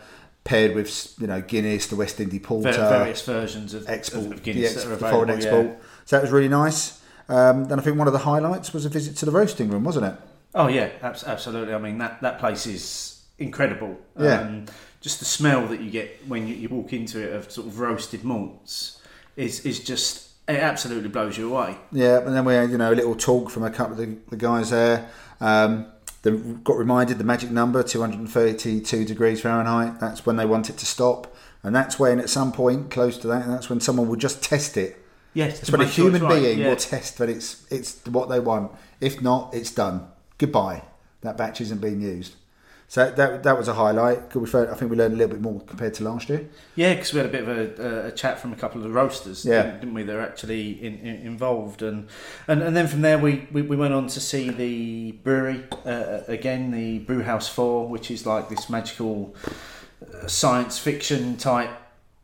paired 0.46 0.74
with 0.74 1.14
you 1.20 1.28
know 1.28 1.42
Guinness, 1.42 1.88
the 1.88 1.98
West 1.98 2.22
Indies 2.22 2.42
Porter, 2.42 2.72
various 2.72 3.26
versions 3.26 3.74
of, 3.74 3.90
export, 3.90 4.28
of, 4.28 4.32
of 4.32 4.38
the, 4.38 4.44
Guinness 4.44 4.76
ex- 4.76 4.84
that 4.86 4.94
are 4.94 4.96
the 4.96 5.10
foreign 5.10 5.30
available. 5.30 5.72
export. 5.72 5.84
So 6.06 6.16
that 6.16 6.22
was 6.22 6.32
really 6.32 6.48
nice. 6.48 7.02
Um, 7.28 7.66
then 7.66 7.80
I 7.80 7.82
think 7.82 7.98
one 7.98 8.08
of 8.08 8.14
the 8.14 8.20
highlights 8.20 8.74
was 8.74 8.86
a 8.86 8.90
visit 8.90 9.18
to 9.18 9.26
the 9.26 9.32
roasting 9.32 9.70
room, 9.70 9.84
wasn't 9.84 10.06
it? 10.06 10.14
Oh 10.54 10.68
yeah, 10.68 10.92
abs- 11.02 11.26
absolutely. 11.26 11.74
I 11.74 11.80
mean 11.80 11.98
that 11.98 12.22
that 12.22 12.40
place 12.40 12.66
is 12.66 13.15
incredible. 13.38 13.98
Yeah. 14.20 14.42
Um, 14.42 14.66
just 15.02 15.20
the 15.20 15.26
smell 15.26 15.68
that 15.68 15.82
you 15.82 15.92
get 15.92 16.28
when 16.28 16.48
you, 16.48 16.56
you 16.56 16.70
walk 16.70 16.92
into 16.94 17.22
it 17.22 17.34
of 17.34 17.52
sort 17.52 17.68
of 17.68 17.80
roasted 17.80 18.24
malts 18.24 19.02
is 19.36 19.66
is 19.66 19.80
just 19.84 20.30
it 20.48 20.58
absolutely 20.58 21.10
blows 21.10 21.38
you 21.38 21.54
away. 21.54 21.78
Yeah, 21.92 22.20
and 22.20 22.36
then 22.36 22.46
we 22.46 22.54
had 22.54 22.72
you 22.72 22.78
know 22.78 22.92
a 22.92 22.96
little 22.96 23.16
talk 23.16 23.50
from 23.50 23.64
a 23.64 23.70
couple 23.70 23.94
of 23.94 23.98
the, 24.00 24.18
the 24.30 24.38
guys 24.38 24.70
there. 24.70 25.10
Um, 25.40 25.88
they 26.22 26.32
got 26.32 26.78
reminded 26.78 27.20
the 27.20 27.24
magic 27.24 27.52
number 27.52 27.84
232 27.84 29.06
degrees 29.06 29.42
Fahrenheit. 29.42 30.00
That's 30.00 30.26
when 30.26 30.38
they 30.38 30.46
want 30.46 30.70
it 30.72 30.78
to 30.78 30.86
stop, 30.86 31.36
and 31.62 31.76
that's 31.76 32.00
when 32.00 32.20
at 32.20 32.30
some 32.30 32.52
point 32.52 32.90
close 32.90 33.18
to 33.20 33.28
that, 33.28 33.48
that's 33.48 33.70
when 33.70 33.80
someone 33.80 34.08
will 34.08 34.16
just 34.16 34.42
test 34.42 34.76
it. 34.76 34.98
Yes, 35.36 35.60
to 35.60 35.72
when 35.72 35.82
a 35.82 35.84
it's 35.84 35.96
human 35.96 36.24
right, 36.24 36.42
being 36.42 36.60
yeah. 36.60 36.70
will 36.70 36.78
test 36.78 37.18
that 37.20 37.30
it's 37.30 37.70
it's 37.72 38.04
what 38.08 38.30
they 38.30 38.40
want. 38.40 38.72
If 39.02 39.22
not, 39.22 39.54
it's 39.54 39.72
done. 39.72 40.08
Goodbye. 40.38 40.84
That 41.22 41.38
batch 41.38 41.60
isn't 41.62 41.82
being 41.82 42.02
used. 42.02 42.36
So 42.88 43.10
that 43.12 43.44
that 43.44 43.58
was 43.58 43.68
a 43.68 43.74
highlight. 43.74 44.34
We 44.36 44.48
I 44.48 44.74
think 44.76 44.92
we 44.92 44.96
learned 44.98 45.16
a 45.16 45.18
little 45.18 45.34
bit 45.36 45.42
more 45.42 45.60
compared 45.62 45.94
to 45.96 46.04
last 46.04 46.30
year. 46.30 46.48
Yeah, 46.76 46.94
because 46.94 47.14
we 47.14 47.18
had 47.20 47.26
a 47.26 47.32
bit 47.32 47.48
of 47.48 47.80
a, 47.80 48.08
a 48.08 48.12
chat 48.12 48.40
from 48.40 48.54
a 48.54 48.56
couple 48.56 48.78
of 48.80 48.84
the 48.84 48.92
roasters, 48.94 49.44
Yeah. 49.44 49.64
didn't, 49.64 49.80
didn't 49.80 49.94
we? 49.96 50.04
They're 50.04 50.22
actually 50.22 50.72
in, 50.86 51.00
in, 51.00 51.16
involved, 51.28 51.82
and, 51.82 52.08
and 52.48 52.62
and 52.62 52.76
then 52.76 52.88
from 52.88 53.02
there 53.02 53.18
we, 53.18 53.48
we, 53.52 53.64
we 53.64 53.76
went 53.76 53.94
on 53.94 54.08
to 54.08 54.20
see 54.20 54.50
the 54.50 55.14
brewery 55.24 55.64
uh, 55.86 56.20
again, 56.28 56.72
the 56.72 57.00
Brew 57.00 57.24
House 57.24 57.48
Four, 57.50 57.88
which 57.90 58.12
is 58.12 58.26
like 58.26 58.50
this 58.50 58.70
magical 58.70 59.36
uh, 60.14 60.28
science 60.28 60.78
fiction 60.78 61.38
type 61.38 61.72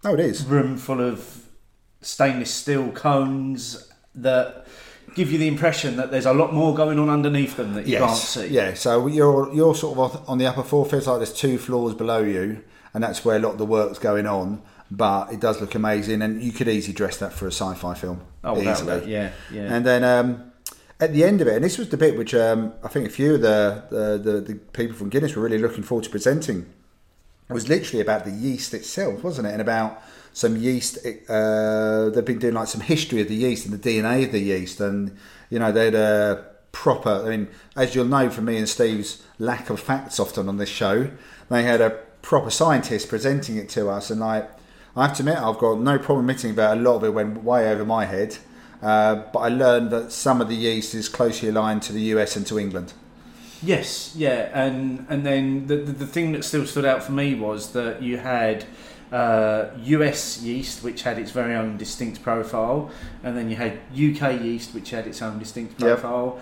Oh, 0.05 0.13
it 0.13 0.19
is. 0.19 0.45
room 0.45 0.77
full 0.77 1.01
of 1.01 1.45
stainless 2.01 2.51
steel 2.53 2.91
cones 2.91 3.91
that 4.15 4.60
give 5.15 5.31
you 5.31 5.37
the 5.37 5.47
impression 5.47 5.97
that 5.97 6.11
there's 6.11 6.25
a 6.25 6.33
lot 6.33 6.53
more 6.53 6.73
going 6.73 6.99
on 6.99 7.09
underneath 7.09 7.57
them 7.57 7.73
that 7.73 7.87
you 7.87 7.97
can't 7.97 8.17
see. 8.17 8.47
Yeah, 8.47 8.73
so 8.73 9.07
you're 9.07 9.53
you're 9.53 9.75
sort 9.75 9.97
of 9.97 10.29
on 10.29 10.37
the 10.37 10.45
upper 10.45 10.63
floor. 10.63 10.85
Feels 10.85 11.07
like 11.07 11.17
there's 11.17 11.33
two 11.33 11.57
floors 11.57 11.93
below 11.93 12.19
you, 12.19 12.63
and 12.93 13.03
that's 13.03 13.23
where 13.25 13.37
a 13.37 13.39
lot 13.39 13.53
of 13.53 13.57
the 13.57 13.65
work's 13.65 13.99
going 13.99 14.27
on. 14.27 14.61
But 14.89 15.31
it 15.31 15.39
does 15.39 15.61
look 15.61 15.73
amazing, 15.75 16.21
and 16.21 16.41
you 16.43 16.51
could 16.51 16.67
easily 16.67 16.93
dress 16.93 17.17
that 17.17 17.31
for 17.31 17.47
a 17.47 17.51
sci-fi 17.51 17.93
film. 17.93 18.21
Oh, 18.43 18.61
easily. 18.61 19.09
yeah, 19.09 19.31
yeah. 19.49 19.73
And 19.73 19.85
then 19.85 20.03
um, 20.03 20.51
at 20.99 21.13
the 21.13 21.23
end 21.23 21.41
of 21.41 21.47
it, 21.47 21.55
and 21.55 21.63
this 21.63 21.77
was 21.77 21.89
the 21.89 21.97
bit 21.97 22.17
which 22.17 22.35
um, 22.35 22.73
I 22.83 22.89
think 22.89 23.07
a 23.07 23.09
few 23.09 23.35
of 23.35 23.41
the, 23.41 23.83
the, 23.89 24.17
the, 24.17 24.41
the 24.41 24.55
people 24.55 24.95
from 24.95 25.09
Guinness 25.09 25.35
were 25.35 25.43
really 25.43 25.57
looking 25.57 25.83
forward 25.83 26.03
to 26.03 26.09
presenting. 26.09 26.71
It 27.49 27.53
was 27.53 27.67
literally 27.69 28.01
about 28.01 28.23
the 28.23 28.31
yeast 28.31 28.73
itself, 28.73 29.23
wasn't 29.23 29.47
it? 29.47 29.51
And 29.51 29.61
about 29.61 30.01
some 30.33 30.57
yeast. 30.57 30.97
Uh, 31.29 32.09
they've 32.09 32.25
been 32.25 32.39
doing 32.39 32.53
like 32.53 32.67
some 32.67 32.81
history 32.81 33.21
of 33.21 33.27
the 33.27 33.35
yeast 33.35 33.65
and 33.65 33.77
the 33.77 33.89
DNA 33.89 34.25
of 34.25 34.31
the 34.31 34.39
yeast, 34.39 34.79
and 34.79 35.17
you 35.49 35.59
know 35.59 35.71
they 35.71 35.85
had 35.85 35.95
a 35.95 36.45
proper. 36.71 37.23
I 37.25 37.29
mean, 37.29 37.47
as 37.75 37.95
you'll 37.95 38.05
know 38.05 38.29
from 38.29 38.45
me 38.45 38.57
and 38.57 38.67
Steve's 38.67 39.23
lack 39.39 39.69
of 39.69 39.79
facts 39.79 40.19
often 40.19 40.47
on 40.47 40.57
this 40.57 40.69
show, 40.69 41.09
they 41.49 41.63
had 41.63 41.81
a 41.81 41.91
proper 42.21 42.49
scientist 42.49 43.09
presenting 43.09 43.57
it 43.57 43.69
to 43.69 43.89
us, 43.89 44.09
and 44.09 44.21
like 44.21 44.49
I 44.95 45.07
have 45.07 45.15
to 45.17 45.23
admit, 45.23 45.37
I've 45.37 45.57
got 45.57 45.79
no 45.79 45.97
problem 45.97 46.29
admitting 46.29 46.55
that 46.55 46.77
a 46.77 46.79
lot 46.79 46.95
of 46.95 47.03
it 47.03 47.13
went 47.13 47.43
way 47.43 47.71
over 47.71 47.85
my 47.85 48.05
head. 48.05 48.37
Uh, 48.81 49.15
but 49.31 49.39
I 49.39 49.49
learned 49.49 49.91
that 49.91 50.11
some 50.11 50.41
of 50.41 50.49
the 50.49 50.55
yeast 50.55 50.95
is 50.95 51.07
closely 51.07 51.49
aligned 51.49 51.83
to 51.83 51.93
the 51.93 52.01
US 52.15 52.35
and 52.35 52.45
to 52.47 52.57
England. 52.59 52.93
Yes, 53.63 54.15
yeah, 54.15 54.49
and 54.53 55.05
and 55.07 55.23
then 55.23 55.67
the, 55.67 55.77
the 55.77 55.91
the 55.91 56.07
thing 56.07 56.31
that 56.31 56.43
still 56.43 56.65
stood 56.65 56.83
out 56.83 57.03
for 57.03 57.11
me 57.11 57.35
was 57.35 57.73
that 57.73 58.01
you 58.01 58.17
had 58.17 58.65
uh, 59.11 59.65
US 59.83 60.41
yeast, 60.41 60.83
which 60.83 61.03
had 61.03 61.17
its 61.19 61.31
very 61.31 61.53
own 61.55 61.77
distinct 61.77 62.23
profile, 62.23 62.89
and 63.23 63.35
then 63.37 63.49
you 63.49 63.55
had 63.55 63.73
UK 63.93 64.39
yeast, 64.41 64.73
which 64.73 64.91
had 64.91 65.05
its 65.07 65.21
own 65.21 65.37
distinct 65.39 65.79
Yep. 65.81 65.99
profile, 65.99 66.39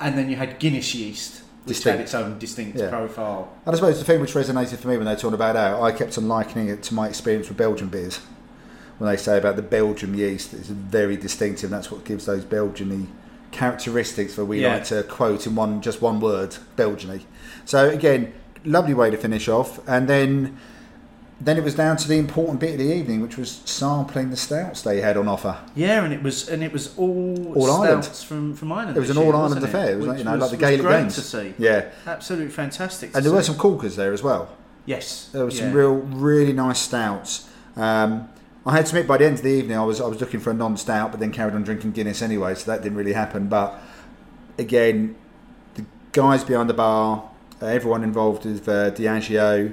and 0.00 0.16
then 0.16 0.30
you 0.30 0.36
had 0.36 0.58
Guinness 0.58 0.94
yeast, 0.94 1.42
which 1.64 1.76
Distinct. 1.78 1.98
had 1.98 2.04
its 2.04 2.14
own 2.14 2.38
distinct 2.38 2.78
Yeah. 2.78 2.88
profile. 2.90 3.48
And 3.66 3.74
I 3.74 3.76
suppose 3.78 3.98
the 3.98 4.04
thing 4.04 4.20
which 4.20 4.34
resonated 4.34 4.76
for 4.78 4.88
me 4.88 4.96
when 4.96 5.06
they 5.06 5.14
talked 5.16 5.34
about 5.34 5.54
that, 5.54 5.80
I 5.80 5.90
kept 5.92 6.16
on 6.18 6.28
likening 6.28 6.68
it 6.68 6.82
to 6.84 6.94
my 6.94 7.08
experience 7.08 7.48
with 7.48 7.56
Belgian 7.58 7.88
beers. 7.88 8.20
When 8.98 9.10
they 9.10 9.16
say 9.16 9.36
about 9.38 9.56
the 9.56 9.62
Belgian 9.62 10.14
yeast, 10.16 10.54
it's 10.54 10.68
very 10.68 11.16
distinctive. 11.16 11.72
And 11.72 11.72
that's 11.72 11.90
what 11.90 12.04
gives 12.04 12.26
those 12.26 12.44
Belgian 12.44 13.08
characteristics 13.50 14.34
that 14.36 14.44
we 14.44 14.60
Yeah. 14.62 14.74
like 14.74 14.84
to 14.86 15.02
quote 15.02 15.46
in 15.46 15.54
one 15.54 15.80
just 15.80 16.00
one 16.02 16.20
word, 16.20 16.56
Belgian. 16.76 17.20
So 17.64 17.88
again, 17.88 18.32
lovely 18.64 18.94
way 18.94 19.10
to 19.10 19.16
finish 19.16 19.48
off. 19.48 19.80
And 19.88 20.08
then 20.08 20.56
then 21.44 21.56
it 21.58 21.64
was 21.64 21.74
down 21.74 21.96
to 21.96 22.06
the 22.06 22.18
important 22.18 22.60
bit 22.60 22.72
of 22.72 22.78
the 22.78 22.92
evening, 22.94 23.20
which 23.20 23.36
was 23.36 23.50
sampling 23.64 24.30
the 24.30 24.36
stouts 24.36 24.82
they 24.82 25.00
had 25.00 25.16
on 25.16 25.26
offer. 25.26 25.58
Yeah, 25.74 26.04
and 26.04 26.12
it 26.14 26.22
was 26.22 26.48
and 26.48 26.62
it 26.62 26.72
was 26.72 26.96
all, 26.96 27.54
All 27.56 27.82
Ireland. 27.82 28.06
from 28.06 28.54
from 28.54 28.70
Ireland. 28.70 28.96
It 28.96 29.00
was 29.00 29.10
an 29.10 29.16
all 29.16 29.24
Ireland 29.34 29.54
wasn't 29.56 29.64
affair. 29.64 29.92
It 29.92 29.96
was 29.96 30.06
like, 30.06 30.16
Which 30.16 30.24
you 30.24 30.30
know, 30.30 30.36
like 30.36 30.50
the 30.50 30.56
was 30.56 30.60
Gaelic 30.60 30.80
great 30.86 31.00
Games. 31.00 31.14
to 31.16 31.20
see. 31.22 31.54
Yeah, 31.58 31.90
Absolutely 32.06 32.50
fantastic. 32.50 33.10
And 33.14 33.24
there 33.24 33.32
were 33.32 33.42
some 33.42 33.56
corkers 33.56 33.96
there 33.96 34.12
as 34.12 34.22
well. 34.22 34.48
yes, 34.86 35.28
There 35.32 35.44
were 35.44 35.50
some 35.50 35.68
yeah. 35.68 35.74
real, 35.74 35.94
really 35.94 36.52
nice 36.52 36.78
stouts. 36.78 37.48
Um, 37.76 38.28
I 38.64 38.76
had 38.76 38.86
to 38.86 38.90
admit, 38.96 39.08
by 39.08 39.16
the 39.16 39.24
end 39.26 39.38
of 39.38 39.42
the 39.42 39.50
evening, 39.50 39.76
I 39.76 39.84
was 39.84 40.00
I 40.00 40.06
was 40.06 40.20
looking 40.20 40.38
for 40.38 40.50
a 40.50 40.54
non-stout, 40.54 41.10
but 41.10 41.18
then 41.18 41.32
carried 41.32 41.54
on 41.54 41.64
drinking 41.64 41.92
Guinness 41.92 42.22
anyway, 42.22 42.54
so 42.54 42.70
that 42.70 42.82
didn't 42.82 42.96
really 42.98 43.14
happen. 43.14 43.48
But 43.48 43.74
again, 44.58 45.16
the 45.74 45.84
guys 46.12 46.44
behind 46.44 46.68
the 46.70 46.74
bar, 46.74 47.28
uh, 47.60 47.66
everyone 47.66 48.04
involved 48.04 48.44
with 48.44 48.68
uh, 48.68 48.90
Diageo, 48.92 49.72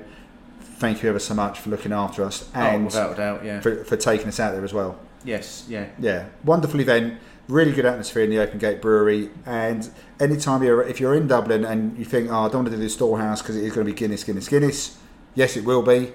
thank 0.79 1.03
you 1.03 1.09
ever 1.09 1.19
so 1.19 1.33
much 1.33 1.59
for 1.59 1.69
looking 1.69 1.91
after 1.93 2.23
us 2.23 2.49
Oh, 2.55 2.59
and 2.59 2.85
without 2.85 3.13
a 3.13 3.15
doubt, 3.15 3.45
yeah. 3.45 3.59
for, 3.59 3.83
for 3.83 3.97
taking 3.97 4.27
us 4.27 4.39
out 4.39 4.53
there 4.53 4.63
as 4.63 4.73
well. 4.73 4.97
Yes, 5.23 5.65
yeah. 5.69 5.87
Yeah, 5.99 6.29
wonderful 6.43 6.79
event. 6.79 7.19
Really 7.47 7.71
good 7.73 7.85
atmosphere 7.85 8.23
in 8.23 8.29
the 8.29 8.39
Open 8.39 8.59
Gate 8.59 8.79
Brewery, 8.81 9.31
and 9.45 9.89
anytime 10.19 10.61
you're 10.63 10.83
if 10.83 10.99
you're 10.99 11.15
in 11.15 11.27
Dublin 11.27 11.65
and 11.65 11.97
you 11.97 12.05
think, 12.05 12.29
oh, 12.31 12.41
I 12.41 12.47
don't 12.47 12.63
want 12.63 12.67
to 12.67 12.71
do 12.77 12.77
the 12.77 12.89
storehouse 12.89 13.41
because 13.41 13.55
it 13.55 13.63
is 13.63 13.73
going 13.73 13.85
to 13.87 13.91
be 13.91 13.97
Guinness, 13.97 14.23
Guinness, 14.23 14.47
Guinness. 14.47 14.97
Yes, 15.35 15.57
it 15.57 15.65
will 15.65 15.81
be, 15.81 16.11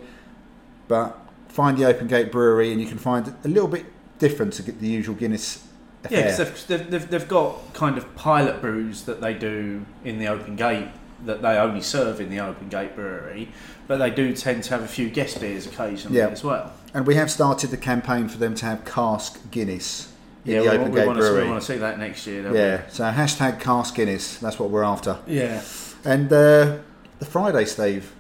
but 0.89 1.19
find 1.49 1.77
the 1.77 1.85
Open 1.87 2.07
Gate 2.07 2.31
Brewery 2.33 2.73
and 2.73 2.81
you 2.81 2.87
can 2.87 2.99
find 2.99 3.35
a 3.45 3.49
little 3.49 3.69
bit 3.69 3.87
different 4.19 4.53
to 4.55 4.63
get 4.63 4.81
the 4.81 4.89
usual 4.89 5.15
Guinness 5.15 5.67
Yeah, 6.11 6.37
because 6.37 6.67
they've, 6.67 6.91
they've, 6.91 7.11
they've 7.11 7.29
got 7.29 7.73
kind 7.75 7.97
of 7.99 8.15
pilot 8.17 8.61
brews 8.61 9.03
that 9.05 9.21
they 9.21 9.35
do 9.35 9.87
in 10.05 10.19
the 10.19 10.27
open 10.29 10.57
gate 10.57 10.89
that 11.25 11.43
they 11.43 11.57
only 11.57 11.81
serve 11.81 12.21
in 12.21 12.31
the 12.31 12.41
open 12.41 12.69
gate 12.69 12.95
brewery, 12.95 13.49
but 13.87 13.99
they 13.99 14.11
do 14.11 14.35
tend 14.35 14.65
to 14.65 14.71
have 14.71 14.83
a 14.83 14.89
few 14.89 15.09
guest 15.09 15.41
beers 15.41 15.67
occasionally 15.67 16.19
Yeah. 16.19 16.29
as 16.29 16.45
well. 16.45 16.73
And 16.93 17.07
we 17.07 17.15
have 17.17 17.31
started 17.31 17.71
the 17.71 17.77
campaign 17.77 18.29
for 18.29 18.39
them 18.39 18.55
to 18.57 18.67
have 18.67 18.85
cask 18.85 19.39
Guinness 19.51 20.09
Yeah, 20.45 20.59
the 20.59 20.63
we, 20.63 20.69
Open 20.69 20.91
we, 20.93 21.01
Gate 21.01 21.07
want 21.07 21.19
to, 21.21 21.33
we 21.33 21.49
want 21.49 21.61
to 21.61 21.67
see 21.67 21.79
that 21.79 21.99
next 21.99 22.27
year. 22.27 22.43
don't 22.43 22.55
Yeah, 22.55 22.83
so 22.89 23.05
hashtag 23.05 23.61
cask 23.61 23.95
Guinness. 23.95 24.39
That's 24.39 24.59
what 24.59 24.71
we're 24.71 24.85
after. 24.85 25.19
Yeah. 25.27 25.63
And 26.05 26.33
uh, 26.33 26.77
the 27.19 27.25
Friday, 27.27 27.65
Steve, 27.65 28.13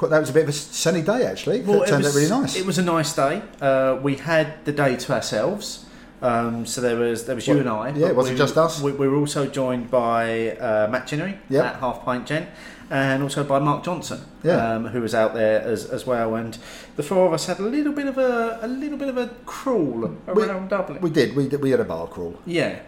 that 0.00 0.20
was 0.20 0.30
a 0.30 0.32
bit 0.32 0.44
of 0.44 0.48
a 0.48 0.52
sunny 0.52 1.02
day 1.02 1.24
actually. 1.24 1.60
Well, 1.60 1.82
it 1.82 1.88
turned 1.88 2.04
was, 2.04 2.14
out 2.14 2.18
really 2.18 2.30
nice. 2.42 2.56
It 2.56 2.66
was 2.66 2.78
a 2.78 2.82
nice 2.82 3.14
day. 3.14 3.42
Uh, 3.60 3.98
we 4.02 4.16
had 4.16 4.64
the 4.64 4.72
day 4.72 4.96
to 4.96 5.12
ourselves. 5.12 5.86
Um, 6.22 6.64
so 6.66 6.80
there 6.80 6.96
was 6.96 7.24
there 7.26 7.34
was 7.34 7.46
you 7.48 7.54
What- 7.54 7.60
and 7.66 7.68
I. 7.68 7.88
yeah, 7.88 7.94
but 8.06 8.10
it 8.10 8.16
wasn't 8.16 8.34
we, 8.34 8.38
just 8.38 8.56
us. 8.56 8.80
We, 8.80 8.92
we 8.92 9.08
were 9.08 9.16
also 9.16 9.46
joined 9.46 9.90
by 9.90 10.56
uh, 10.56 10.88
Matt 10.90 11.06
Chinnery 11.08 11.38
Yep. 11.50 11.64
at 11.64 11.76
Half 11.80 12.04
Pint 12.04 12.26
Gent, 12.26 12.48
and 12.90 13.22
also 13.24 13.42
by 13.42 13.58
Mark 13.58 13.82
Johnson, 13.84 14.20
Yeah. 14.44 14.74
um, 14.74 14.86
who 14.86 15.00
was 15.00 15.14
out 15.14 15.34
there 15.34 15.60
as, 15.62 15.84
as 15.90 16.06
well. 16.06 16.36
And 16.36 16.56
the 16.96 17.02
four 17.02 17.26
of 17.26 17.32
us 17.32 17.46
had 17.46 17.58
a 17.58 17.62
little 17.62 17.92
bit 17.92 18.06
of 18.06 18.18
a 18.18 18.58
a 18.62 18.68
little 18.68 18.98
bit 18.98 19.08
of 19.08 19.16
a 19.18 19.28
crawl 19.46 20.10
We- 20.32 20.44
around 20.44 20.68
Dublin. 20.70 21.00
we 21.00 21.10
did. 21.10 21.34
We 21.34 21.48
did, 21.48 21.60
we 21.60 21.70
had 21.70 21.80
a 21.80 21.84
bar 21.84 22.06
crawl. 22.06 22.34
yeah, 22.46 22.78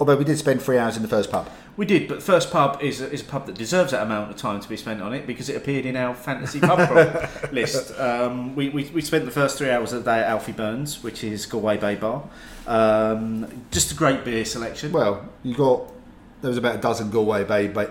Although 0.00 0.16
we 0.16 0.24
did 0.24 0.38
spend 0.38 0.60
three 0.62 0.78
hours 0.78 0.96
in 0.96 1.02
the 1.02 1.08
first 1.08 1.30
pub. 1.30 1.48
we 1.76 1.86
did. 1.86 2.08
But 2.08 2.22
first 2.22 2.50
pub 2.50 2.82
is 2.82 3.00
a, 3.00 3.10
is 3.10 3.20
a 3.20 3.24
pub 3.24 3.46
that 3.46 3.56
deserves 3.56 3.92
that 3.92 4.02
amount 4.02 4.30
of 4.30 4.36
time 4.36 4.60
to 4.60 4.68
be 4.68 4.76
spent 4.76 5.00
on 5.00 5.12
it 5.12 5.26
because 5.26 5.48
it 5.48 5.56
appeared 5.56 5.86
in 5.86 5.96
our 5.96 6.14
fantasy 6.14 6.60
pub 6.60 6.88
crawl 6.88 7.50
list. 7.52 7.98
Um, 7.98 8.56
we, 8.56 8.68
we, 8.70 8.84
we 8.90 9.00
spent 9.00 9.24
the 9.24 9.30
first 9.30 9.58
three 9.58 9.70
hours 9.70 9.92
of 9.92 10.04
the 10.04 10.10
day 10.10 10.18
at 10.18 10.26
Alfie 10.26 10.52
Byrne's, 10.52 11.02
which 11.02 11.22
is 11.22 11.46
Galway 11.46 11.76
Bay 11.76 11.94
Bar. 11.94 12.24
Um, 12.66 13.66
just 13.70 13.92
a 13.92 13.94
great 13.94 14.24
beer 14.24 14.44
selection. 14.44 14.92
Well, 14.92 15.28
you 15.42 15.54
got 15.54 15.92
there 16.40 16.48
was 16.48 16.58
about 16.58 16.76
a 16.76 16.78
dozen 16.78 17.10
Galway 17.10 17.44
Bay, 17.44 17.68
Bay 17.68 17.88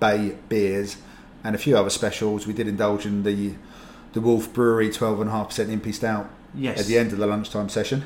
Bay 0.00 0.36
beers 0.48 0.96
and 1.44 1.54
a 1.54 1.58
few 1.58 1.76
other 1.76 1.90
specials. 1.90 2.46
We 2.46 2.52
did 2.52 2.68
indulge 2.68 3.06
in 3.06 3.22
the 3.22 3.54
the 4.12 4.20
Wolf 4.20 4.52
Brewery 4.52 4.90
twelve 4.90 5.20
and 5.20 5.28
a 5.28 5.32
half 5.32 5.48
percent 5.48 5.70
Impy 5.70 5.92
Stout 5.92 6.28
yes. 6.54 6.80
at 6.80 6.86
the 6.86 6.98
end 6.98 7.12
of 7.12 7.18
the 7.18 7.26
lunchtime 7.26 7.68
session. 7.68 8.04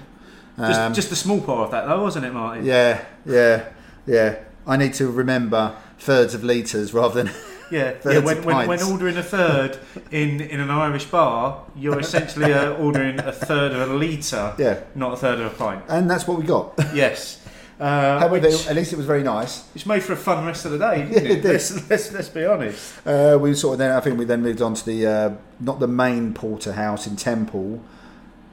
Just, 0.61 0.81
Um, 0.81 0.95
just 0.95 1.13
a 1.13 1.17
small 1.17 1.41
part 1.41 1.61
of 1.67 1.71
that, 1.73 1.87
though, 1.87 2.03
wasn't 2.03 2.27
it, 2.27 2.33
Martin? 2.33 2.65
yeah, 2.65 3.03
yeah, 3.25 3.65
yeah. 4.07 4.37
I 4.67 4.77
need 4.77 4.95
to 4.95 5.11
remember 5.11 5.75
thirds 5.99 6.35
of 6.35 6.45
litres 6.45 6.93
rather 6.95 7.23
than 7.25 7.33
Yeah, 7.71 7.95
yeah 8.05 8.19
when, 8.19 8.43
when, 8.43 8.67
when 8.67 8.83
ordering 8.83 9.17
a 9.17 9.23
third 9.23 9.79
in, 10.11 10.41
in 10.41 10.59
an 10.61 10.71
Irish 10.71 11.05
bar, 11.07 11.65
you're 11.77 12.01
essentially 12.07 12.53
uh, 12.53 12.73
ordering 12.75 13.19
a 13.21 13.33
third 13.33 13.73
of 13.73 13.91
a 13.91 13.95
litre, 13.95 14.55
yeah. 14.59 14.81
not 14.95 15.13
a 15.13 15.17
third 15.17 15.39
of 15.39 15.53
a 15.53 15.57
pint. 15.57 15.85
And 15.89 16.11
that's 16.11 16.27
what 16.27 16.39
we 16.39 16.45
got. 16.45 16.75
Yes. 16.95 17.39
Uh, 17.79 18.19
However, 18.19 18.47
which, 18.47 18.67
at 18.67 18.77
least 18.77 18.93
it 18.93 18.97
was 18.97 19.07
very 19.07 19.23
nice. 19.23 19.65
It's 19.75 19.87
made 19.87 20.03
for 20.03 20.13
a 20.13 20.17
fun 20.17 20.45
rest 20.45 20.67
of 20.67 20.73
the 20.73 20.79
day, 20.79 21.09
Yeah, 21.11 21.19
it? 21.19 21.31
it. 21.39 21.45
Let's, 21.45 21.89
let's, 21.89 22.13
let's 22.13 22.29
be 22.29 22.45
honest. 22.45 23.07
Uh, 23.07 23.39
we 23.41 23.55
sort 23.55 23.75
of 23.75 23.79
then 23.79 23.93
I 23.93 24.01
think 24.01 24.19
we 24.19 24.27
then 24.27 24.43
moved 24.43 24.61
on 24.61 24.75
to 24.75 24.85
the 24.85 25.07
uh, 25.07 25.31
not 25.61 25.81
the 25.81 25.89
main 25.89 26.35
porterhouse 26.35 27.07
in 27.07 27.17
Temple, 27.17 27.83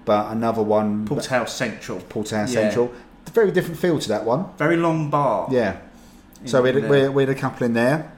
but 0.07 0.31
another 0.31 0.63
one 0.63 1.05
Porterhouse 1.05 1.53
Central. 1.53 1.99
Porterhouse 1.99 2.53
Yeah. 2.53 2.61
Central. 2.61 2.91
Very 3.33 3.51
different 3.51 3.77
feel 3.77 3.99
to 3.99 4.07
that 4.07 4.23
one. 4.25 4.45
Very 4.57 4.77
long 4.77 5.09
bar. 5.09 5.49
Yeah. 5.51 5.75
So 6.45 6.61
we 6.61 6.69
had, 6.69 6.77
in 6.77 7.13
we, 7.13 7.21
had 7.23 7.29
a 7.29 7.35
couple 7.35 7.65
in 7.65 7.73
there. 7.73 8.11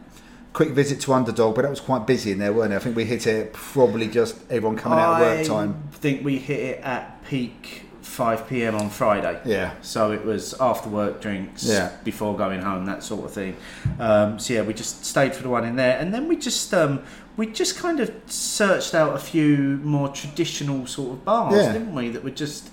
Quick 0.54 0.70
visit 0.70 1.02
to 1.02 1.14
Underdog, 1.14 1.56
but 1.56 1.64
that 1.64 1.70
was 1.70 1.80
quite 1.80 2.06
busy 2.06 2.32
in 2.32 2.38
there, 2.40 2.54
weren't 2.54 2.74
it? 2.74 2.76
I 2.76 2.80
think 2.80 2.96
we 2.96 3.06
hit 3.06 3.26
it 3.28 3.54
probably 3.54 4.08
just 4.08 4.36
everyone 4.52 4.78
coming 4.78 5.00
out 5.00 5.14
of 5.16 5.20
work 5.22 5.40
I 5.40 5.44
time. 5.44 5.84
think 5.94 6.24
we 6.24 6.38
hit 6.38 6.60
it 6.60 6.84
at 6.84 7.24
peak 7.26 7.84
5 8.02 8.48
pm 8.48 8.76
on 8.76 8.90
Friday. 8.90 9.40
Yeah. 9.46 9.72
So 9.82 10.12
it 10.12 10.24
was 10.24 10.54
after 10.60 10.90
work 10.90 11.22
drinks, 11.22 11.64
Yeah. 11.64 11.90
before 12.04 12.38
going 12.38 12.62
home, 12.62 12.86
that 12.86 13.04
sort 13.04 13.26
of 13.26 13.32
thing. 13.32 13.56
Um, 14.00 14.38
so 14.38 14.54
yeah, 14.54 14.62
we 14.62 14.74
just 14.76 15.06
stayed 15.06 15.34
for 15.34 15.42
the 15.44 15.50
one 15.50 15.66
in 15.66 15.76
there, 15.76 15.98
and 15.98 16.14
then 16.14 16.28
we 16.28 16.36
just 16.36 16.72
um, 16.74 17.02
we 17.40 17.48
just 17.48 17.78
kind 17.78 18.00
of 18.02 18.12
searched 18.28 18.94
out 18.94 19.16
a 19.16 19.18
few 19.34 19.80
more 19.84 20.10
traditional 20.10 20.86
sort 20.86 21.12
of 21.14 21.26
bars, 21.26 21.56
Yeah. 21.56 21.72
didn't 21.74 21.96
we? 21.96 22.10
That 22.10 22.24
were 22.24 22.38
just 22.46 22.70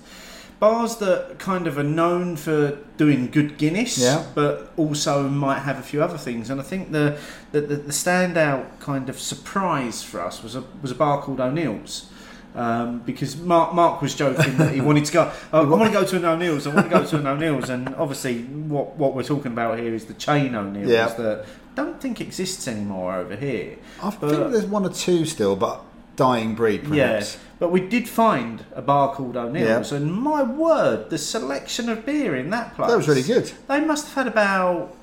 bars 0.59 0.97
that 0.97 1.39
kind 1.39 1.67
of 1.67 1.77
are 1.77 1.83
known 2.01 2.35
for 2.35 2.77
doing 2.97 3.29
good 3.31 3.57
Guinness, 3.57 3.97
Yeah. 3.97 4.23
but 4.35 4.73
also 4.75 5.29
might 5.29 5.59
have 5.59 5.77
a 5.79 5.83
few 5.83 6.03
other 6.03 6.17
things. 6.17 6.49
And 6.49 6.59
I 6.59 6.63
think 6.63 6.91
the 6.91 7.17
the, 7.53 7.61
the, 7.61 7.75
the 7.77 7.93
standout 7.93 8.65
kind 8.79 9.07
of 9.09 9.19
surprise 9.19 10.03
for 10.03 10.19
us 10.19 10.43
was 10.43 10.53
a 10.55 10.63
was 10.81 10.91
a 10.91 10.95
bar 10.95 11.21
called 11.21 11.39
O'Neill's. 11.39 12.09
Um, 12.57 12.99
because 13.05 13.37
Mark, 13.37 13.73
Mark 13.75 14.01
was 14.01 14.15
joking 14.15 14.57
that 14.57 14.73
he 14.73 14.81
wanted 14.81 15.05
to 15.05 15.13
go. 15.13 15.31
Oh, 15.53 15.61
I 15.61 15.69
want 15.77 15.93
to 15.93 15.99
go 15.99 16.03
to 16.05 16.15
an 16.15 16.25
O'Neill's. 16.25 16.65
I 16.65 16.73
want 16.73 16.89
to 16.89 16.97
go 16.97 17.05
to 17.05 17.17
an 17.17 17.27
O'Neill's, 17.27 17.69
and 17.69 17.93
obviously, 17.95 18.41
what 18.43 18.95
what 18.97 19.13
we're 19.15 19.23
talking 19.23 19.51
about 19.51 19.77
here 19.79 19.93
is 19.93 20.05
the 20.05 20.15
chain 20.15 20.55
O'Neill's 20.55 20.89
Yeah. 20.89 21.07
that 21.07 21.45
don't 21.75 22.01
think 22.01 22.19
exists 22.19 22.67
anymore 22.67 23.13
over 23.15 23.35
here. 23.35 23.77
I 24.01 24.09
But- 24.19 24.29
think 24.31 24.51
there's 24.51 24.65
one 24.65 24.85
or 24.85 24.89
two 24.89 25.25
still, 25.25 25.55
but 25.55 25.81
dying 26.15 26.55
breed 26.55 26.83
perhaps. 26.85 27.35
Yeah, 27.35 27.39
but 27.59 27.71
we 27.71 27.79
did 27.79 28.09
find 28.09 28.65
a 28.75 28.81
bar 28.81 29.13
called 29.13 29.37
O'Neill's, 29.37 29.91
and 29.91 30.11
my 30.11 30.41
word, 30.41 31.11
the 31.11 31.19
selection 31.19 31.89
of 31.89 32.07
beer 32.07 32.35
in 32.35 32.49
that 32.49 32.75
place. 32.75 32.89
That 32.89 32.97
was 32.97 33.07
really 33.07 33.21
good. 33.21 33.51
They 33.67 33.81
must 33.81 34.05
have 34.07 34.25
had 34.25 34.27
about 34.33 34.95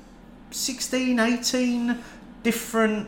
16, 0.51 1.19
18 1.19 1.97
different 2.43 3.07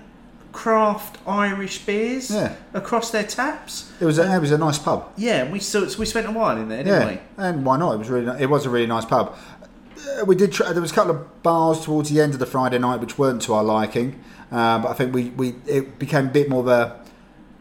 craft 0.62 1.18
Irish 1.28 1.86
beers 1.86 2.32
Yeah. 2.32 2.54
across 2.74 3.12
their 3.12 3.24
taps. 3.24 3.92
It 4.02 4.06
was 4.06 4.18
a, 4.18 4.24
it 4.36 4.40
was 4.40 4.52
a 4.52 4.58
nice 4.58 4.80
pub. 4.80 5.00
Yeah, 5.16 5.44
and 5.44 5.52
we 5.54 5.60
still, 5.60 5.86
we 6.00 6.06
spent 6.06 6.26
a 6.28 6.32
while 6.32 6.58
in 6.58 6.68
there, 6.68 6.84
didn't 6.84 7.12
Yeah, 7.38 7.46
and 7.46 7.64
why 7.64 7.78
not? 7.78 7.94
It 7.94 8.00
was 8.00 8.10
really 8.10 8.42
it 8.42 8.50
was 8.50 8.66
a 8.66 8.70
really 8.72 8.88
nice 8.88 9.06
pub. 9.06 9.36
Uh, 10.20 10.26
we 10.26 10.36
did 10.36 10.52
try, 10.52 10.72
there 10.74 10.82
was 10.82 10.92
a 10.92 10.96
couple 10.96 11.12
of 11.16 11.44
bars 11.44 11.82
towards 11.86 12.10
the 12.10 12.20
end 12.22 12.34
of 12.34 12.40
the 12.40 12.46
Friday 12.46 12.80
night 12.80 13.00
which 13.00 13.18
weren't 13.20 13.42
to 13.44 13.54
our 13.54 13.64
liking, 13.64 14.20
uh, 14.52 14.80
but 14.82 14.90
I 14.90 14.94
think 14.94 15.14
we, 15.14 15.24
we 15.42 15.56
it 15.68 16.00
became 16.00 16.26
a 16.28 16.34
bit 16.40 16.50
more 16.50 16.62
of 16.62 16.68
a, 16.68 17.00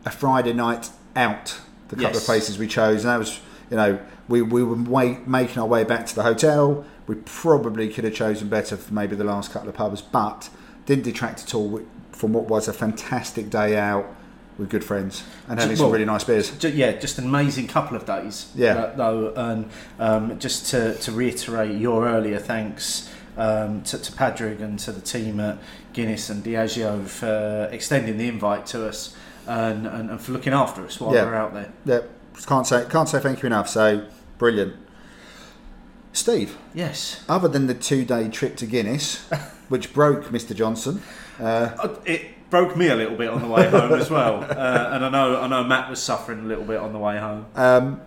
a 0.07 0.11
Friday 0.11 0.55
night 0.55 0.88
out. 1.15 1.61
The 1.88 1.97
couple 1.97 2.12
Yes. 2.12 2.21
of 2.21 2.25
places 2.25 2.59
we 2.59 2.67
chose, 2.67 3.05
and 3.05 3.11
that 3.12 3.19
was 3.19 3.41
you 3.71 3.76
know 3.76 3.99
we 4.26 4.41
we 4.41 4.62
were 4.62 4.75
way, 4.97 5.19
making 5.26 5.59
our 5.62 5.69
way 5.69 5.85
back 5.85 6.07
to 6.07 6.15
the 6.15 6.23
hotel. 6.23 6.85
We 7.07 7.15
probably 7.17 7.88
could 7.93 8.05
have 8.05 8.15
chosen 8.15 8.49
better 8.49 8.76
for 8.76 8.93
maybe 8.95 9.15
the 9.17 9.25
last 9.35 9.53
couple 9.53 9.69
of 9.69 9.75
pubs, 9.75 10.00
but 10.03 10.49
didn't 10.87 11.05
detract 11.05 11.43
at 11.45 11.55
all 11.55 11.81
from 12.17 12.33
what 12.33 12.45
was 12.49 12.67
a 12.67 12.73
fantastic 12.73 13.51
day 13.51 13.77
out 13.77 14.07
with 14.59 14.71
good 14.71 14.83
friends 14.83 15.23
and 15.49 15.61
having 15.61 15.77
some 15.77 15.91
really 15.91 16.07
nice 16.07 16.25
beers. 16.25 16.51
Ju- 16.59 16.71
yeah, 16.71 16.93
just 16.93 17.19
an 17.19 17.27
amazing 17.27 17.67
couple 17.69 17.95
of 17.95 18.07
days. 18.07 18.51
Yeah. 18.55 18.75
uh, 18.75 18.97
though, 18.97 19.35
and 19.37 19.71
um, 19.99 20.39
just 20.39 20.71
to, 20.71 20.95
to 20.95 21.13
reiterate 21.13 21.79
your 21.79 22.09
earlier 22.09 22.39
thanks 22.39 23.13
um, 23.37 23.83
to, 23.83 23.99
to 23.99 24.13
Padraig 24.13 24.63
and 24.63 24.79
to 24.79 24.93
the 24.93 25.01
team 25.03 25.41
at 25.41 25.59
Guinness 25.93 26.31
and 26.31 26.43
Diageo 26.43 27.07
for 27.07 27.69
extending 27.71 28.17
the 28.17 28.29
invite 28.29 28.65
to 28.69 28.89
us 28.89 29.15
and, 29.47 29.87
and, 29.87 30.09
and 30.11 30.21
for 30.23 30.33
looking 30.33 30.55
after 30.55 30.87
us 30.87 30.99
while 30.99 31.15
Yeah. 31.15 31.27
we're 31.27 31.35
out 31.35 31.53
there. 31.53 31.71
Yeah, 31.85 32.01
can't 32.47 32.67
say 32.67 32.87
can't 32.89 33.09
say 33.11 33.19
thank 33.21 33.43
you 33.43 33.47
enough. 33.49 33.69
So 33.69 34.07
brilliant, 34.39 34.75
Steve. 36.15 36.57
Yes. 36.75 37.23
Other 37.29 37.49
than 37.49 37.67
the 37.67 37.75
two-day 37.75 38.29
trip 38.31 38.57
to 38.57 38.67
Guinness, 38.67 39.27
which 39.69 39.93
broke 39.93 40.25
Mr. 40.27 40.55
Johnson, 40.55 41.03
uh, 41.40 41.45
Uh, 41.83 41.88
It 42.05 42.50
broke 42.50 42.76
me 42.76 42.88
a 42.88 42.95
little 42.97 43.16
bit 43.16 43.28
on 43.28 43.40
the 43.43 43.49
way 43.49 43.69
home 43.69 43.93
as 43.95 44.11
well, 44.11 44.43
uh, 44.49 44.90
and 44.93 45.05
I 45.05 45.09
know 45.09 45.40
I 45.40 45.47
know 45.49 45.64
Matt 45.64 45.90
was 45.90 46.02
suffering 46.02 46.40
a 46.40 46.45
little 46.45 46.64
bit 46.64 46.78
on 46.78 46.93
the 46.93 46.99
way 46.99 47.19
home. 47.19 47.47
um, 47.55 48.00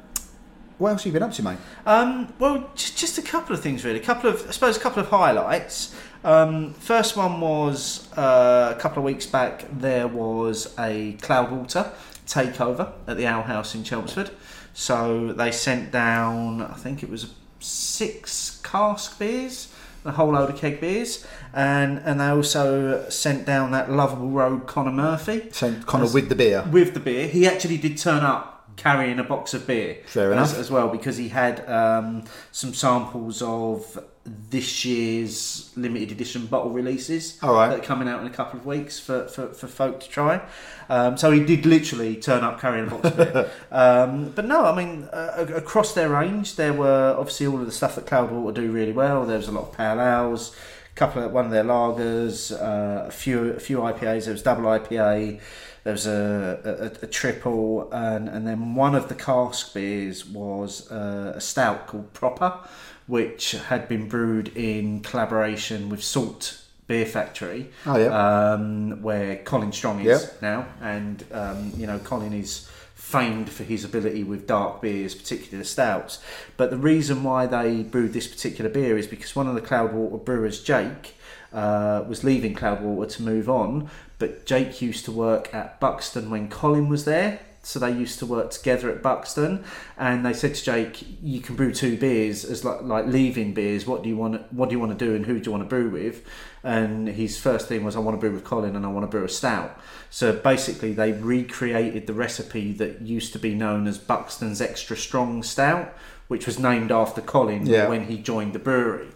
what 0.78 0.92
else 0.92 1.04
have 1.04 1.08
you 1.08 1.20
been 1.20 1.24
up 1.28 1.34
to, 1.34 1.44
mate? 1.44 1.58
Um, 1.86 2.34
well, 2.40 2.70
just, 2.74 2.98
just 2.98 3.18
a 3.18 3.22
couple 3.22 3.54
of 3.54 3.62
things 3.62 3.84
really. 3.84 4.00
A 4.00 4.04
couple 4.04 4.30
of, 4.30 4.48
I 4.48 4.52
suppose, 4.52 4.78
a 4.78 4.80
couple 4.80 5.04
of 5.04 5.10
highlights. 5.10 5.94
Um, 6.24 6.74
first 6.76 7.18
one 7.18 7.42
was 7.42 8.08
uh, 8.18 8.74
a 8.78 8.80
couple 8.80 9.00
of 9.00 9.04
weeks 9.04 9.26
back. 9.26 9.66
There 9.74 10.08
was 10.08 10.74
a 10.80 11.18
Cloudwater 11.20 11.92
takeover 12.26 12.94
at 13.08 13.18
the 13.18 13.26
Ale 13.26 13.42
House 13.42 13.76
in 13.76 13.84
Chelmsford. 13.84 14.32
So 14.74 15.34
they 15.34 15.52
sent 15.52 15.92
down, 15.92 16.62
I 16.62 16.76
think 16.76 17.04
it 17.04 17.10
was 17.10 17.34
six 17.60 18.62
cask 18.64 19.20
beers, 19.20 19.69
a 20.10 20.12
whole 20.14 20.32
load 20.34 20.50
of 20.50 20.58
keg 20.58 20.82
beers, 20.82 21.26
and 21.54 22.00
and 22.04 22.20
they 22.20 22.28
also 22.28 23.08
sent 23.10 23.46
down 23.46 23.72
that 23.72 23.92
lovable 23.92 24.30
rogue 24.30 24.68
Connor 24.68 24.92
Murphy 24.92 25.50
Sent 25.52 25.86
Connor 25.86 26.06
As- 26.06 26.14
with 26.14 26.30
the 26.30 26.36
beer. 26.36 26.66
with 26.72 26.94
the 26.94 27.00
beer. 27.00 27.28
He 27.28 27.48
actually 27.48 27.78
did 27.78 27.98
turn 27.98 28.24
up 28.24 28.56
carrying 28.76 29.20
a 29.20 29.24
box 29.24 29.54
of 29.54 29.68
beer. 29.68 29.98
Fair 30.06 30.32
as, 30.34 30.52
enough. 30.52 30.60
as 30.60 30.72
well 30.72 30.88
because 30.88 31.18
he 31.18 31.30
had 31.30 31.68
um, 31.70 32.24
some 32.52 32.74
samples 32.74 33.42
of 33.42 34.02
this 34.50 34.84
year's 34.86 35.72
limited 35.76 36.12
edition 36.12 36.46
bottle 36.46 36.72
releases 36.72 37.38
All 37.42 37.54
right. 37.54 37.70
that 37.70 37.80
are 37.80 37.84
coming 37.84 38.08
out 38.08 38.22
in 38.22 38.28
a 38.28 38.32
couple 38.32 38.60
of 38.60 38.66
weeks 38.66 39.00
for, 39.00 39.28
for, 39.28 39.48
for 39.48 39.68
folk 39.68 40.00
to 40.02 40.10
try. 40.10 40.42
Um, 40.90 41.18
so 41.18 41.32
he 41.32 41.44
did 41.44 41.66
literally 41.66 42.16
turn 42.16 42.44
up 42.44 42.60
carrying 42.60 42.88
a 42.88 42.90
box 42.90 43.06
of 43.06 43.18
beer. 43.18 43.52
um, 43.72 44.32
but 44.32 44.46
no, 44.46 44.66
I 44.66 44.76
mean, 44.76 45.04
uh, 45.14 45.46
across 45.56 45.94
their 45.94 46.10
range, 46.10 46.56
there 46.56 46.74
were 46.74 47.16
obviously 47.18 47.48
all 47.48 47.60
of 47.60 47.66
the 47.66 47.72
stuff 47.72 47.96
that 47.96 48.06
Cloudwater 48.06 48.54
do 48.54 48.72
really 48.72 48.94
well. 48.94 49.26
There 49.26 49.38
was 49.38 49.48
a 49.48 49.52
lot 49.52 49.70
of 49.70 49.78
pale 49.78 50.02
ales, 50.02 50.56
a 50.92 50.96
couple 50.96 51.24
of 51.24 51.32
one 51.32 51.46
of 51.46 51.52
their 51.52 51.64
lagers, 51.64 52.52
uh, 52.52 53.08
a 53.08 53.12
few 53.12 53.52
a 53.52 53.60
few 53.60 53.78
IPAs. 53.78 54.26
There 54.26 54.34
was 54.34 54.44
double 54.44 54.64
IPA. 54.64 55.40
There 55.84 55.94
was 55.94 56.08
a, 56.08 56.92
a, 57.02 57.06
a 57.06 57.08
triple, 57.08 57.90
and, 57.94 58.28
and 58.28 58.46
then 58.46 58.76
one 58.76 58.96
of 58.96 59.08
the 59.08 59.16
cask 59.16 59.74
beers 59.74 60.26
was 60.26 60.92
uh, 60.92 61.34
a 61.36 61.42
stout 61.42 61.88
called 61.88 62.14
Proper, 62.14 62.60
which 63.10 63.52
had 63.52 63.90
been 63.90 64.08
brewed 64.08 64.56
in 64.56 65.02
collaboration 65.02 65.90
with 65.90 66.02
Salt 66.04 66.62
Beer 66.88 67.06
Factory, 67.06 67.70
Oh, 67.86 67.98
yeah. 67.98 68.52
um, 68.54 69.02
where 69.02 69.38
Colin 69.38 69.72
Strong 69.72 70.02
is 70.06 70.32
now, 70.42 70.66
and 70.82 71.24
um, 71.34 71.72
you 71.76 71.86
know 71.88 72.00
Colin 72.00 72.34
is 72.34 72.70
famed 72.96 73.50
for 73.50 73.64
his 73.64 73.84
ability 73.84 74.24
with 74.24 74.46
dark 74.46 74.82
beers, 74.82 75.16
particularly 75.16 75.58
the 75.58 75.66
stouts. 75.66 76.20
But 76.58 76.70
the 76.70 76.78
reason 76.78 77.24
why 77.24 77.48
they 77.48 77.82
brewed 77.82 78.14
this 78.14 78.28
particular 78.28 78.70
beer 78.70 78.98
is 78.98 79.08
because 79.08 79.36
one 79.36 79.48
of 79.48 79.56
the 79.56 79.62
Cloudwater 79.62 80.24
brewers, 80.24 80.62
Jake, 80.64 81.16
uh, 81.52 82.04
was 82.08 82.24
leaving 82.24 82.54
Cloudwater 82.54 83.10
to 83.14 83.24
move 83.24 83.50
on. 83.50 83.90
But 84.20 84.46
Jake 84.46 84.82
used 84.82 85.06
to 85.06 85.12
work 85.12 85.52
at 85.54 85.80
Buxton 85.80 86.30
when 86.30 86.50
Colin 86.50 86.88
was 86.90 87.06
there. 87.06 87.40
So 87.62 87.78
they 87.78 87.92
used 87.92 88.20
to 88.20 88.26
work 88.26 88.52
together 88.52 88.90
at 88.90 89.04
Buxton, 89.04 89.66
and 89.98 90.26
they 90.26 90.32
said 90.34 90.56
to 90.56 90.64
Jake, 90.64 91.06
"You 91.22 91.42
can 91.42 91.56
brew 91.56 91.74
two 91.74 91.98
beers 91.98 92.46
as 92.46 92.64
like, 92.64 92.82
like 92.84 93.06
leaving 93.06 93.54
beers. 93.54 93.86
What 93.86 94.02
do 94.02 94.10
you 94.10 94.16
want? 94.16 94.52
What 94.54 94.70
do 94.70 94.76
you 94.76 94.80
want 94.80 94.98
to 94.98 95.06
do, 95.06 95.14
and 95.14 95.26
who 95.26 95.40
do 95.40 95.46
you 95.46 95.52
want 95.52 95.64
to 95.64 95.70
brew 95.70 95.90
with?" 95.90 96.24
And 96.64 97.10
his 97.10 97.38
first 97.38 97.68
thing 97.68 97.84
was, 97.84 97.96
"I 97.96 98.00
want 98.00 98.16
to 98.16 98.20
brew 98.20 98.32
with 98.34 98.46
Colin, 98.46 98.76
and 98.76 98.86
I 98.86 98.90
want 98.90 99.04
to 99.04 99.10
brew 99.10 99.26
a 99.26 99.30
stout." 99.30 99.78
So 100.10 100.32
basically, 100.32 100.94
they 100.94 101.12
recreated 101.12 102.08
the 102.08 102.14
recipe 102.14 102.72
that 102.74 103.02
used 103.02 103.34
to 103.34 103.40
be 103.40 103.54
known 103.54 103.88
as 103.88 103.98
Buxton's 103.98 104.62
Extra 104.62 104.96
Strong 104.96 105.44
Stout, 105.44 105.94
which 106.30 106.46
was 106.46 106.60
named 106.60 106.92
after 106.92 107.20
Colin 107.22 107.66
Yeah. 107.66 107.90
when 107.90 108.06
he 108.06 108.18
joined 108.18 108.54
the 108.54 108.60
brewery. 108.60 109.10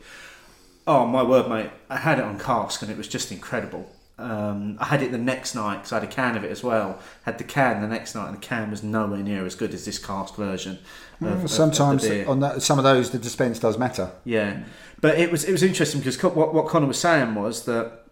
Oh 0.85 1.07
my 1.07 1.23
word, 1.23 1.47
mate! 1.47 1.69
I 1.89 1.95
had 1.95 2.19
it 2.19 2.25
on 2.25 2.37
cask 2.37 2.81
and 2.81 2.91
it 2.91 2.97
was 2.97 3.07
just 3.07 3.31
incredible. 3.31 3.89
Um, 4.19 4.77
I 4.79 4.85
had 4.85 5.01
it 5.01 5.11
the 5.11 5.17
next 5.17 5.55
night 5.55 5.77
because 5.77 5.91
I 5.91 5.99
had 5.99 6.03
a 6.07 6.11
can 6.11 6.37
of 6.37 6.43
it 6.43 6.51
as 6.51 6.63
well. 6.63 6.99
Had 7.23 7.39
the 7.39 7.43
can 7.43 7.81
the 7.81 7.87
next 7.87 8.13
night, 8.13 8.27
and 8.27 8.35
the 8.37 8.39
can 8.41 8.69
was 8.69 8.83
nowhere 8.83 9.23
near 9.23 9.45
as 9.45 9.55
good 9.55 9.73
as 9.73 9.85
this 9.85 9.97
cast 9.97 10.35
version. 10.35 10.77
Of, 11.19 11.27
of- 11.27 11.43
of 11.45 11.49
Sometimes 11.51 12.07
on 12.27 12.39
that, 12.41 12.61
some 12.61 12.77
of 12.77 12.83
those, 12.83 13.09
the 13.09 13.17
dispense 13.17 13.57
does 13.59 13.77
matter. 13.77 14.11
Yeah, 14.23 14.63
but 15.01 15.17
it 15.17 15.31
was 15.31 15.43
it 15.45 15.51
was 15.51 15.63
interesting 15.63 15.99
because 16.01 16.15
Co- 16.17 16.29
what 16.29 16.53
what 16.53 16.67
Connor 16.67 16.85
was 16.87 16.99
saying 16.99 17.33
was 17.33 17.65
that 17.65 18.03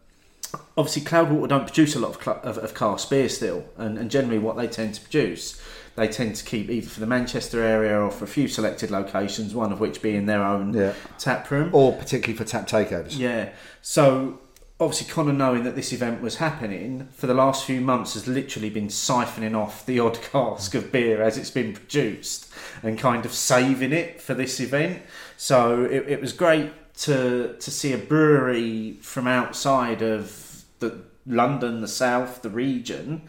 obviously 0.75 1.03
Cloudwater 1.03 1.47
don't 1.49 1.65
produce 1.65 1.95
a 1.95 1.99
lot 1.99 2.15
of 2.15 2.27
of, 2.43 2.57
of 2.57 2.73
cask 2.73 3.09
beer 3.09 3.29
still, 3.29 3.65
and, 3.77 3.97
and 3.99 4.09
generally 4.09 4.39
what 4.39 4.57
they 4.57 4.67
tend 4.67 4.95
to 4.95 5.01
produce, 5.01 5.61
they 5.95 6.07
tend 6.07 6.35
to 6.35 6.43
keep 6.43 6.69
either 6.69 6.89
for 6.89 6.99
the 6.99 7.05
Manchester 7.05 7.61
area 7.61 7.99
or 7.99 8.09
for 8.09 8.25
a 8.25 8.27
few 8.27 8.47
selected 8.47 8.89
locations, 8.89 9.53
one 9.53 9.71
of 9.71 9.79
which 9.79 10.01
being 10.01 10.25
their 10.25 10.43
own 10.43 10.73
Yeah. 10.73 10.93
tap 11.19 11.49
room. 11.51 11.69
Or 11.73 11.93
particularly 11.93 12.35
for 12.37 12.43
tap 12.43 12.67
takeovers. 12.67 13.17
Yeah. 13.19 13.49
So 13.81 14.39
obviously 14.81 15.13
Connor 15.13 15.31
knowing 15.31 15.63
that 15.63 15.75
this 15.75 15.93
event 15.93 16.23
was 16.23 16.37
happening 16.37 17.07
for 17.11 17.27
the 17.27 17.35
last 17.35 17.65
few 17.65 17.79
months 17.79 18.15
has 18.15 18.27
literally 18.27 18.71
been 18.71 18.87
siphoning 18.87 19.55
off 19.55 19.85
the 19.85 19.99
odd 19.99 20.19
cask 20.23 20.73
of 20.73 20.91
beer 20.91 21.21
as 21.21 21.37
it's 21.37 21.51
been 21.51 21.71
produced 21.71 22.51
and 22.81 22.97
kind 22.97 23.23
of 23.23 23.31
saving 23.31 23.93
it 23.93 24.19
for 24.19 24.33
this 24.33 24.59
event. 24.59 25.03
So 25.37 25.83
it, 25.83 26.07
it 26.07 26.19
was 26.19 26.33
great 26.33 26.71
to 27.03 27.55
to 27.59 27.71
see 27.71 27.93
a 27.93 27.97
brewery 27.97 28.97
from 29.01 29.27
outside 29.27 30.01
of 30.01 30.63
the 30.79 30.99
London, 31.27 31.81
the 31.81 31.87
south, 31.87 32.41
the 32.41 32.49
region 32.49 33.21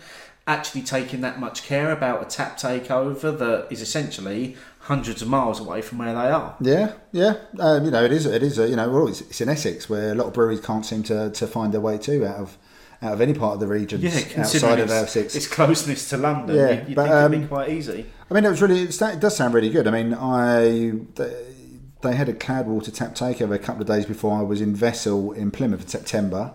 actually 0.47 0.83
taking 0.83 1.21
that 1.21 1.39
much 1.39 1.63
care 1.63 1.93
about 1.93 2.21
a 2.21 2.25
tap 2.25 2.59
takeover 2.59 3.37
that 3.39 3.69
is 3.71 3.81
essentially 3.81 4.57
hundreds 4.83 5.23
of 5.23 5.29
miles 5.29 5.61
away 5.61 5.81
from 5.81 5.99
where 5.99 6.13
they 6.13 6.31
are. 6.31 6.57
Yeah, 6.61 6.93
yeah. 7.13 7.37
Um, 7.59 7.85
you 7.85 7.91
know, 7.91 8.05
it 8.05 8.13
is. 8.13 8.27
It 8.27 8.43
is. 8.43 8.59
A, 8.59 8.69
you 8.69 8.77
know, 8.77 8.91
well, 8.91 9.09
it's, 9.09 9.21
it's 9.21 9.41
in 9.41 9.49
Essex 9.49 9.89
where 9.89 10.13
a 10.13 10.15
lot 10.15 10.27
of 10.27 10.33
breweries 10.33 10.61
can't 10.61 10.85
seem 10.85 11.03
to, 11.05 11.31
to 11.31 11.47
find 11.47 11.73
their 11.73 11.81
way 11.81 11.99
to 11.99 12.27
out 12.27 12.37
of 12.37 12.59
out 13.01 13.13
of 13.15 13.21
any 13.21 13.35
part 13.35 13.55
of 13.55 13.61
the 13.61 13.67
region 13.67 14.01
Yeah, 14.01 14.21
outside 14.37 14.79
of 14.79 14.91
Essex. 14.91 15.35
its 15.35 15.49
closeness 15.49 16.09
to 16.11 16.17
London, 16.17 16.55
Yeah, 16.55 16.71
you'd, 16.71 16.89
you'd 16.91 16.95
but, 16.95 17.03
think 17.09 17.15
it'd 17.17 17.31
be 17.33 17.37
um, 17.39 17.49
quite 17.49 17.71
easy. 17.71 18.07
I 18.31 18.35
mean, 18.35 18.45
it 18.45 18.51
was 18.51 18.63
really. 18.63 18.83
It 18.83 19.21
does 19.21 19.37
sound 19.37 19.55
really 19.55 19.71
good. 19.71 19.87
I 19.87 19.91
mean, 19.91 20.15
I 20.15 20.93
they, 21.15 21.47
they 22.03 22.15
had 22.15 22.29
a 22.29 22.35
Cloudwater 22.35 22.93
tap 22.93 23.15
takeover 23.15 23.55
a 23.55 23.59
couple 23.59 23.83
of 23.83 23.89
days 23.89 24.07
before 24.07 24.39
I 24.39 24.43
was 24.43 24.61
in 24.61 24.75
Vessel 24.75 25.33
in 25.33 25.51
Plymouth 25.53 25.83
in 25.83 25.89
September, 25.89 26.55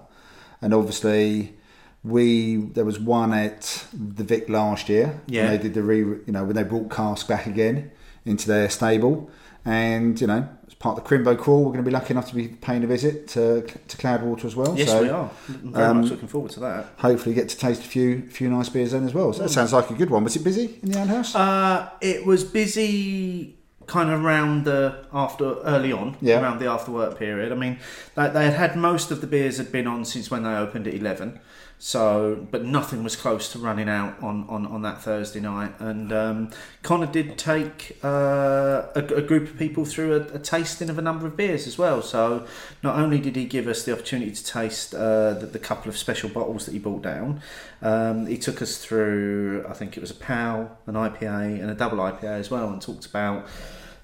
and 0.61 0.73
obviously 0.73 1.55
we 2.03 2.57
there 2.57 2.85
was 2.85 2.99
one 2.99 3.33
at 3.33 3.85
the 3.93 4.23
Vic 4.23 4.49
last 4.49 4.89
year. 4.89 5.21
Yeah. 5.27 5.51
they 5.51 5.57
did 5.57 5.73
the 5.73 5.83
re. 5.83 5.99
You 5.99 6.23
know, 6.27 6.43
when 6.43 6.55
they 6.55 6.63
brought 6.63 6.89
Cask 6.91 7.27
back 7.27 7.45
again 7.47 7.91
into 8.27 8.47
their 8.47 8.69
stable, 8.69 9.29
and 9.65 10.19
you 10.19 10.27
know, 10.27 10.47
as 10.67 10.73
part 10.73 10.97
of 10.97 11.03
the 11.03 11.09
Crimbo 11.09 11.37
crawl, 11.37 11.59
we're 11.59 11.71
going 11.71 11.83
to 11.83 11.89
be 11.89 11.91
lucky 11.91 12.11
enough 12.13 12.29
to 12.29 12.35
be 12.35 12.47
paying 12.47 12.83
a 12.83 12.87
visit 12.87 13.27
to 13.29 13.61
to 13.61 13.97
Cloudwater 13.97 14.45
as 14.45 14.55
well. 14.55 14.77
Yes, 14.77 14.89
so 14.89 15.01
we 15.01 15.09
are. 15.09 15.29
Very 15.47 15.85
um, 15.85 16.01
much 16.01 16.11
looking 16.11 16.27
forward 16.27 16.51
to 16.51 16.59
that. 16.61 16.87
Hopefully, 16.97 17.35
get 17.35 17.49
to 17.49 17.57
taste 17.57 17.81
a 17.81 17.87
few 17.87 18.23
few 18.29 18.49
nice 18.49 18.69
beers 18.69 18.91
then 18.91 19.05
as 19.05 19.13
well. 19.13 19.33
So 19.33 19.43
that 19.43 19.49
sounds 19.49 19.73
like 19.73 19.89
a 19.89 19.95
good 19.95 20.09
one. 20.09 20.23
Was 20.23 20.35
it 20.35 20.43
busy 20.43 20.79
in 20.81 20.91
the 20.91 20.99
ale 20.99 21.07
house? 21.07 21.35
Uh, 21.35 21.89
it 22.01 22.25
was 22.25 22.43
busy 22.43 23.57
kind 23.87 24.09
of 24.11 24.23
around 24.23 24.65
the 24.65 25.05
after 25.13 25.59
early 25.61 25.91
on 25.93 26.17
Yeah. 26.21 26.41
around 26.41 26.59
the 26.59 26.67
after 26.67 26.91
work 26.91 27.17
period 27.17 27.53
i 27.53 27.55
mean 27.55 27.79
they, 28.15 28.27
they 28.29 28.43
had 28.43 28.53
had 28.53 28.75
most 28.75 29.11
of 29.11 29.21
the 29.21 29.27
beers 29.27 29.57
had 29.57 29.71
been 29.71 29.87
on 29.87 30.03
since 30.03 30.29
when 30.29 30.43
they 30.43 30.49
opened 30.49 30.87
at 30.87 30.93
11 30.93 31.39
so 31.79 32.47
but 32.49 32.63
nothing 32.63 33.03
was 33.03 33.15
close 33.15 33.51
to 33.51 33.59
running 33.59 33.87
out 33.87 34.21
on 34.21 34.45
on, 34.49 34.65
on 34.65 34.81
that 34.81 35.01
thursday 35.01 35.39
night. 35.39 35.73
And 35.79 36.11
um, 36.11 36.51
connor 36.81 37.05
did 37.05 37.37
take 37.37 37.97
uh, 38.03 38.87
a, 38.95 39.05
a 39.15 39.21
group 39.21 39.49
of 39.49 39.57
people 39.57 39.85
through 39.85 40.15
a, 40.15 40.35
a 40.35 40.39
tasting 40.39 40.89
of 40.89 40.97
a 40.97 41.01
number 41.01 41.27
of 41.27 41.37
beers 41.37 41.67
as 41.67 41.77
well. 41.77 42.01
So 42.01 42.45
not 42.83 42.97
only 42.97 43.19
did 43.19 43.35
he 43.35 43.45
give 43.45 43.67
us 43.67 43.83
the 43.83 43.93
opportunity 43.93 44.31
to 44.31 44.43
taste 44.43 44.93
uh, 44.93 45.33
the, 45.33 45.45
the 45.45 45.59
couple 45.59 45.89
of 45.89 45.97
special 45.97 46.29
bottles 46.29 46.65
that 46.65 46.71
he 46.71 46.79
brought 46.79 47.01
down 47.01 47.41
um, 47.81 48.25
he 48.25 48.37
took 48.37 48.61
us 48.61 48.77
through 48.77 49.65
i 49.69 49.73
think 49.73 49.97
it 49.97 49.99
was 49.99 50.11
a 50.11 50.15
pal 50.15 50.77
an 50.85 50.95
ipa 50.95 51.61
and 51.61 51.69
a 51.69 51.75
double 51.75 51.97
ipa 51.97 52.23
as 52.23 52.49
well 52.49 52.69
and 52.69 52.81
talked 52.81 53.05
about 53.05 53.45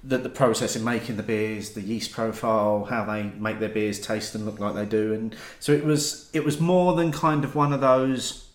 the, 0.04 0.18
the 0.18 0.30
process 0.30 0.76
in 0.76 0.84
making 0.84 1.16
the 1.16 1.24
beers, 1.24 1.72
the 1.72 1.82
yeast 1.82 2.12
profile, 2.12 2.86
how 2.86 3.06
they 3.06 3.24
make 3.24 3.60
their 3.60 3.70
beers 3.70 4.00
taste 4.00 4.36
and 4.36 4.46
look 4.46 4.60
like 4.60 4.76
they 4.76 4.86
do, 4.86 5.14
and 5.14 5.36
so 5.60 5.72
it 5.72 5.86
was 5.86 6.30
it 6.34 6.44
was 6.44 6.60
more 6.60 6.96
than 6.96 7.12
kind 7.12 7.44
of 7.44 7.56
one 7.56 7.72
of 7.72 7.82
those 7.82 8.50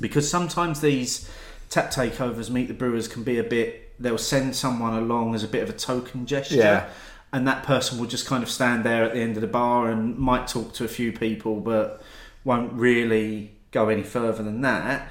because 0.00 0.28
sometimes 0.30 0.80
these 0.80 1.30
tap 1.70 1.90
takeovers 1.90 2.50
meet 2.50 2.68
the 2.68 2.74
brewers 2.74 3.08
can 3.08 3.22
be 3.22 3.38
a 3.38 3.44
bit 3.44 3.92
they'll 4.00 4.16
send 4.16 4.54
someone 4.54 4.94
along 4.94 5.34
as 5.34 5.42
a 5.42 5.48
bit 5.48 5.62
of 5.62 5.68
a 5.68 5.72
token 5.72 6.24
gesture. 6.24 6.56
Yeah. 6.56 6.88
and 7.32 7.46
that 7.46 7.62
person 7.62 7.98
will 7.98 8.06
just 8.06 8.26
kind 8.26 8.42
of 8.42 8.48
stand 8.48 8.84
there 8.84 9.04
at 9.04 9.12
the 9.12 9.20
end 9.20 9.36
of 9.36 9.40
the 9.40 9.48
bar 9.48 9.90
and 9.90 10.16
might 10.16 10.46
talk 10.46 10.72
to 10.74 10.84
a 10.84 10.88
few 10.88 11.12
people 11.12 11.60
but 11.60 12.00
won't 12.44 12.72
really 12.72 13.50
go 13.70 13.88
any 13.88 14.02
further 14.02 14.42
than 14.42 14.60
that 14.62 15.08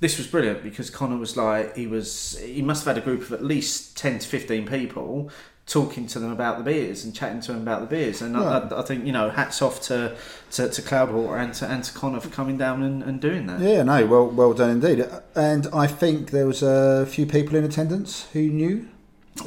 this 0.00 0.18
was 0.18 0.26
brilliant 0.26 0.62
because 0.62 0.90
Connor 0.90 1.16
was 1.18 1.36
like 1.36 1.76
he 1.76 1.86
was 1.86 2.38
he 2.42 2.62
must 2.62 2.84
have 2.84 2.96
had 2.96 3.02
a 3.02 3.04
group 3.04 3.20
of 3.22 3.32
at 3.32 3.44
least 3.44 3.96
10 3.96 4.18
to 4.20 4.26
15 4.28 4.66
people 4.66 5.30
talking 5.66 6.06
to 6.08 6.18
them 6.18 6.32
about 6.32 6.58
the 6.58 6.64
beers 6.64 7.04
and 7.04 7.14
chatting 7.14 7.40
to 7.40 7.52
them 7.52 7.62
about 7.62 7.80
the 7.80 7.86
beers 7.86 8.20
and 8.22 8.36
I, 8.36 8.58
I, 8.58 8.80
I 8.80 8.82
think 8.82 9.06
you 9.06 9.12
know 9.12 9.30
hats 9.30 9.62
off 9.62 9.80
to 9.82 10.16
to, 10.52 10.68
to 10.68 10.82
Cloudwater 10.82 11.38
and 11.40 11.54
to, 11.54 11.66
and 11.70 11.84
to 11.84 11.92
Connor 11.92 12.18
for 12.20 12.28
coming 12.30 12.56
down 12.56 12.82
and, 12.82 13.02
and 13.04 13.20
doing 13.20 13.46
that 13.46 13.60
Yeah, 13.60 13.82
no, 13.84 14.04
well, 14.06 14.26
well 14.26 14.52
done 14.52 14.70
indeed. 14.70 15.06
And 15.36 15.68
I 15.72 15.86
think 15.86 16.30
there 16.30 16.46
was 16.46 16.62
a 16.62 17.06
few 17.06 17.24
people 17.26 17.54
in 17.56 17.62
attendance 17.64 18.26
who 18.32 18.40
knew. 18.48 18.88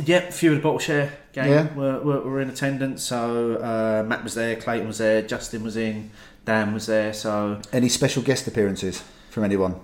Yep, 0.06 0.30
a 0.30 0.32
few 0.32 0.52
of 0.52 0.58
the 0.58 0.64
bottle 0.64 0.80
share 0.80 1.12
gang 1.34 1.50
Yeah. 1.50 1.74
were, 1.74 2.00
were, 2.00 2.22
were 2.22 2.40
in 2.42 2.50
attendance. 2.50 3.04
So 3.04 3.56
uh, 3.58 4.04
Matt 4.08 4.24
was 4.24 4.34
there, 4.36 4.56
Clayton 4.56 4.88
was 4.88 5.00
there, 5.00 5.22
Justin 5.24 5.62
was 5.62 5.76
in, 5.76 6.10
Dan 6.46 6.74
was 6.74 6.86
there. 6.86 7.12
So 7.12 7.60
Any 7.74 7.90
special 7.90 8.24
guest 8.24 8.48
appearances 8.48 9.04
from 9.30 9.44
anyone? 9.44 9.76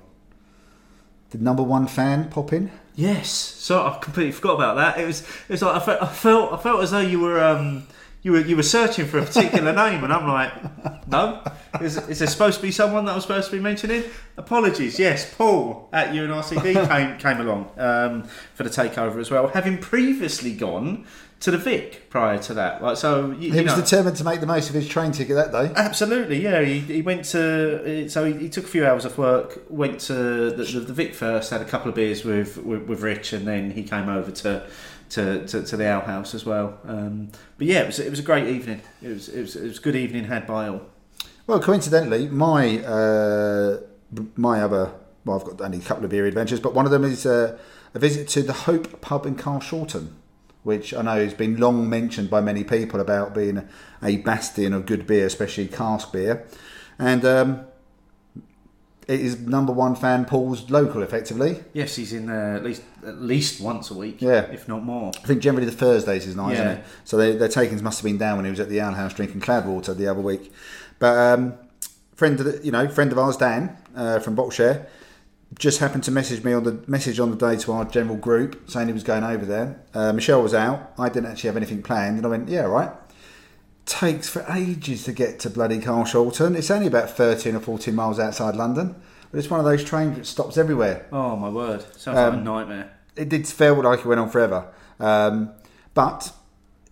Did 1.32 1.42
number 1.42 1.64
one 1.64 1.88
fan 1.88 2.30
pop 2.30 2.54
in? 2.54 2.72
yes, 3.00 3.30
so 3.30 3.86
I 3.86 3.98
completely 4.00 4.34
forgot 4.34 4.56
about 4.56 4.76
that. 4.76 5.00
It 5.00 5.06
was 5.06 5.22
it 5.22 5.50
was 5.50 5.62
like 5.62 5.76
I 5.76 5.80
felt 5.80 6.02
I 6.02 6.08
felt, 6.08 6.54
I 6.54 6.58
felt 6.58 6.84
as 6.84 6.92
though 6.92 7.00
you 7.00 7.20
were 7.20 7.42
um, 7.42 7.88
you 8.22 8.34
were 8.34 8.42
you 8.42 8.56
were 8.58 8.64
searching 8.64 9.06
for 9.06 9.20
a 9.20 9.26
particular 9.26 9.72
name, 9.86 10.04
and 10.04 10.12
I'm 10.12 10.28
like, 10.28 11.08
no, 11.08 11.42
is, 11.82 11.98
is 12.10 12.20
there 12.20 12.28
supposed 12.28 12.58
to 12.58 12.62
be 12.62 12.72
someone 12.72 13.06
that 13.06 13.16
I'm 13.16 13.22
supposed 13.22 13.50
to 13.50 13.56
be 13.56 13.62
mentioning? 13.62 14.04
Apologies. 14.38 15.00
Yes, 15.00 15.34
Paul 15.34 15.88
at 15.94 16.10
UNRCD 16.10 16.88
came 16.90 17.18
came 17.18 17.40
along 17.40 17.72
um, 17.78 18.24
for 18.54 18.64
the 18.64 18.70
takeover 18.70 19.20
as 19.20 19.32
well, 19.32 19.48
having 19.48 19.78
previously 19.78 20.54
gone 20.54 21.06
to 21.42 21.52
the 21.52 21.58
Vic 21.58 22.10
prior 22.10 22.38
to 22.40 22.54
that. 22.56 22.82
Like 22.82 22.98
so, 22.98 23.32
you, 23.32 23.52
He 23.52 23.58
you 23.58 23.64
was 23.64 23.78
know, 23.78 23.82
determined 23.82 24.18
to 24.18 24.24
make 24.24 24.42
the 24.42 24.46
most 24.46 24.70
of 24.70 24.76
his 24.76 24.88
train 24.88 25.12
ticket 25.12 25.36
that 25.36 25.52
day. 25.52 25.72
Absolutely, 25.76 26.42
yeah. 26.42 26.62
He, 26.62 26.80
he 26.80 27.02
went 27.02 27.26
to 27.26 28.10
so 28.10 28.26
he, 28.26 28.34
he 28.34 28.50
took 28.50 28.66
a 28.66 28.68
few 28.68 28.86
hours 28.86 29.06
off 29.06 29.18
work. 29.18 29.64
Went 29.70 30.00
to 30.02 30.52
the, 30.52 30.64
the, 30.64 30.80
the 30.82 30.94
Vic 30.94 31.14
first, 31.14 31.52
had 31.52 31.62
a 31.62 31.66
couple 31.66 31.90
of 31.90 31.96
beers 31.96 32.24
with, 32.24 32.58
with 32.58 32.84
with 32.88 33.02
Rich, 33.02 33.34
and 33.34 33.48
then 33.48 33.72
he 33.72 33.84
came 33.84 34.10
over 34.10 34.32
to 34.32 34.68
to, 35.12 35.48
to, 35.48 35.64
to 35.64 35.78
the 35.78 35.86
Ale 35.86 36.02
House 36.02 36.36
as 36.36 36.46
well. 36.46 36.78
Um, 36.86 37.30
but 37.58 37.68
yeah, 37.68 37.82
it 37.82 37.88
was 37.88 38.00
it 38.00 38.10
was 38.10 38.20
a 38.20 38.24
great 38.24 38.48
evening. 38.48 38.82
It 39.02 39.10
was 39.10 39.30
it 39.30 39.42
was, 39.42 39.56
it 39.56 39.64
was 39.64 39.78
a 39.80 39.82
good 39.82 39.96
evening 39.96 40.26
had 40.26 40.46
by 40.46 40.68
all. 40.68 40.82
Well, 41.48 41.60
coincidentally, 41.60 42.28
my 42.28 42.80
uh, 42.80 43.80
my 44.36 44.62
other 44.62 44.92
well, 45.26 45.40
I've 45.40 45.46
got 45.46 45.62
only 45.62 45.80
a 45.80 45.82
couple 45.82 46.06
of 46.06 46.12
beer 46.12 46.26
adventures, 46.26 46.60
but 46.60 46.74
one 46.74 46.86
of 46.86 46.92
them 46.92 47.04
is 47.04 47.26
uh, 47.26 47.58
a 47.94 48.00
visit 48.00 48.28
to 48.30 48.42
the 48.42 48.54
Hope 48.54 49.02
Pub 49.02 49.26
in 49.26 49.36
Carshalton, 49.36 50.10
which 50.64 50.94
I 50.94 51.02
know 51.02 51.24
has 51.24 51.34
been 51.34 51.58
long 51.58 51.90
mentioned 51.90 52.30
by 52.30 52.42
many 52.42 52.64
people 52.64 53.00
about 53.00 53.34
being 53.34 53.68
a 54.04 54.18
bastion 54.18 54.74
of 54.74 54.86
good 54.86 55.08
beer, 55.08 55.26
especially 55.26 55.68
cask 55.68 56.12
beer, 56.12 56.46
and 56.98 57.24
um, 57.26 57.62
it 59.08 59.20
is 59.22 59.40
number 59.40 59.74
one 59.74 59.96
fan 59.96 60.26
Paul's 60.26 60.70
local, 60.70 61.02
effectively. 61.02 61.64
Yes, 61.74 61.96
he's 61.96 62.14
in 62.14 62.28
there 62.28 62.56
at 62.56 62.64
least 62.64 62.84
at 63.06 63.22
least 63.22 63.60
once 63.62 63.90
a 63.90 63.94
week, 63.96 64.22
Yeah. 64.22 64.42
if 64.52 64.68
not 64.68 64.84
more. 64.84 65.12
I 65.24 65.26
think 65.28 65.42
generally 65.42 65.66
the 65.66 65.76
Thursdays 65.76 66.28
is 66.28 66.36
nice, 66.36 66.58
Yeah. 66.58 66.72
isn't 66.72 66.78
it? 66.80 66.84
So 67.06 67.18
they, 67.18 67.36
their 67.36 67.48
takings 67.48 67.82
must 67.82 68.00
have 68.00 68.04
been 68.06 68.18
down 68.20 68.36
when 68.38 68.46
he 68.46 68.52
was 68.52 68.60
at 68.60 68.70
the 68.70 68.80
Ale 68.80 68.92
House 68.92 69.14
drinking 69.14 69.42
Cloudwater 69.42 69.96
the 69.98 70.08
other 70.08 70.22
week. 70.22 70.52
But 71.00 71.18
um, 71.18 71.54
friend 72.16 72.40
of 72.40 72.46
the, 72.46 72.64
you 72.64 72.72
know 72.72 72.88
friend 72.88 73.12
of 73.12 73.18
ours, 73.18 73.38
Dan 73.38 73.78
uh, 73.96 74.20
from 74.20 74.36
Boxshare, 74.36 74.86
just 75.58 75.80
happened 75.80 76.04
to 76.04 76.12
message 76.12 76.44
me 76.44 76.54
on 76.54 76.64
the 76.64 76.84
message 76.88 77.20
on 77.20 77.32
the 77.32 77.36
day 77.38 77.58
to 77.58 77.72
our 77.74 77.86
general 77.86 78.16
group 78.18 78.70
saying 78.70 78.88
he 78.88 78.94
was 78.94 79.04
going 79.04 79.24
over 79.24 79.46
there. 79.46 79.82
Uh, 79.94 80.14
Michelle 80.14 80.44
was 80.44 80.54
out. 80.54 80.94
I 80.98 81.10
didn't 81.10 81.32
actually 81.32 81.48
have 81.48 81.58
anything 81.58 81.82
planned, 81.82 82.18
and 82.18 82.26
I 82.26 82.30
went, 82.30 82.50
yeah, 82.50 82.62
right. 82.62 82.92
Takes 83.86 84.30
for 84.30 84.46
ages 84.52 85.04
to 85.06 85.12
get 85.12 85.40
to 85.40 85.50
bloody 85.50 85.80
Carshalton. 85.80 86.56
It's 86.56 86.70
only 86.70 86.86
about 86.86 87.10
thirteen 87.10 87.56
or 87.56 87.60
fourteen 87.60 87.96
miles 87.96 88.20
outside 88.20 88.56
London, 88.56 88.96
but 89.32 89.40
it's 89.40 89.50
one 89.50 89.60
of 89.60 89.66
those 89.66 89.84
trains 89.84 90.16
that 90.18 90.28
stops 90.28 90.58
everywhere 90.60 91.08
Oh 91.12 91.36
my 91.36 91.50
word, 91.50 91.82
sounds 91.98 92.06
like 92.16 92.18
a 92.18 92.38
Um, 92.38 92.44
nightmare. 92.44 92.92
it 93.16 93.30
did 93.30 93.48
feel 93.48 93.82
like 93.82 94.00
it 94.02 94.06
went 94.06 94.20
on 94.20 94.30
forever. 94.30 94.68
Um, 95.00 95.50
but 95.96 96.32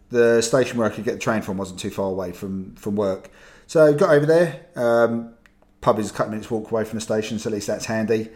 the 0.10 0.41
station 0.41 0.80
where 0.80 0.89
I 0.91 0.93
could 0.96 1.04
get 1.04 1.13
the 1.13 1.20
train 1.20 1.43
from 1.43 1.58
wasn't 1.58 1.80
too 1.80 1.91
far 1.91 2.10
away 2.10 2.32
from, 2.32 2.74
from 2.76 2.96
work. 2.96 3.30
So 3.67 3.93
got 3.93 4.10
over 4.10 4.26
there. 4.26 4.62
Um, 4.76 5.34
pub 5.82 6.00
is 6.00 6.12
a 6.12 6.13
couple 6.13 6.32
minutes 6.32 6.52
walk 6.52 6.72
away 6.72 6.84
from 6.84 6.98
the 6.98 7.02
station, 7.02 7.40
so 7.40 7.50
at 7.50 7.54
least 7.54 7.68
that's 7.68 7.86
handy. 7.86 8.30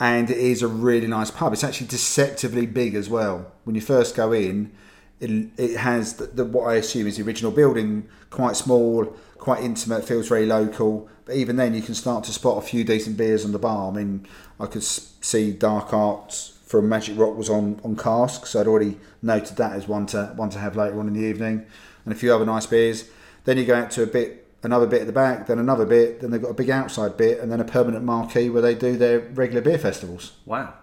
And 0.00 0.28
it 0.30 0.38
is 0.38 0.62
a 0.62 0.68
really 0.68 1.06
nice 1.06 1.30
pub. 1.30 1.52
It's 1.52 1.64
actually 1.64 1.86
deceptively 1.86 2.66
big 2.66 2.94
as 2.94 3.08
well. 3.08 3.52
When 3.64 3.74
you 3.74 3.80
first 3.80 4.16
go 4.16 4.32
in, 4.32 4.72
it, 5.20 5.50
it 5.56 5.76
has 5.76 6.16
the, 6.16 6.26
the, 6.26 6.44
what 6.44 6.68
I 6.68 6.74
assume 6.74 7.06
is 7.06 7.16
the 7.16 7.22
original 7.22 7.52
building, 7.52 8.08
quite 8.30 8.56
small, 8.56 9.04
quite 9.38 9.62
intimate, 9.62 10.04
feels 10.04 10.28
very 10.28 10.46
local. 10.46 11.08
But 11.24 11.36
even 11.36 11.56
then, 11.56 11.74
you 11.74 11.82
can 11.82 11.94
start 11.94 12.24
to 12.24 12.32
spot 12.32 12.58
a 12.58 12.66
few 12.66 12.82
decent 12.84 13.16
beers 13.16 13.44
on 13.44 13.52
the 13.52 13.58
bar. 13.58 13.90
I 13.90 13.94
mean, 13.94 14.26
I 14.58 14.66
could 14.66 14.82
see 14.82 15.52
Dark 15.52 15.92
Arts 15.92 16.58
from 16.64 16.88
Magic 16.88 17.16
Rock 17.16 17.36
was 17.36 17.48
on, 17.48 17.80
on 17.84 17.94
cask, 17.94 18.46
so 18.46 18.60
I'd 18.60 18.66
already 18.66 18.98
noted 19.22 19.56
that 19.58 19.72
as 19.72 19.86
one 19.86 20.06
to 20.06 20.32
one 20.34 20.50
to 20.50 20.58
have 20.58 20.76
later 20.76 20.98
on 20.98 21.06
in 21.06 21.14
the 21.14 21.20
evening, 21.20 21.66
and 22.04 22.12
a 22.12 22.16
few 22.16 22.34
other 22.34 22.44
nice 22.44 22.66
beers. 22.66 23.08
Then 23.44 23.58
you 23.58 23.64
go 23.64 23.74
out 23.74 23.90
to 23.92 24.02
a 24.02 24.06
bit, 24.06 24.43
another 24.64 24.86
bit 24.86 25.02
at 25.02 25.06
the 25.06 25.12
back, 25.12 25.46
then 25.46 25.58
another 25.58 25.86
bit, 25.86 26.20
then 26.20 26.30
they've 26.30 26.42
got 26.42 26.50
a 26.50 26.54
big 26.54 26.70
outside 26.70 27.16
bit, 27.16 27.38
and 27.40 27.52
then 27.52 27.60
a 27.60 27.64
permanent 27.64 28.04
marquee 28.04 28.48
where 28.48 28.62
they 28.62 28.74
do 28.74 28.96
their 28.96 29.20
regular 29.20 29.60
beer 29.60 29.78
festivals. 29.78 30.32
Wow. 30.46 30.74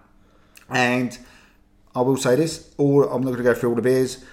And 0.70 1.18
I 1.94 2.00
will 2.00 2.16
say 2.16 2.36
this: 2.36 2.72
all 2.78 3.04
I'm 3.04 3.22
not 3.22 3.30
going 3.30 3.38
to 3.38 3.42
go 3.42 3.54
through 3.54 3.70
all 3.70 3.76
the 3.76 3.82
beers. 3.82 4.24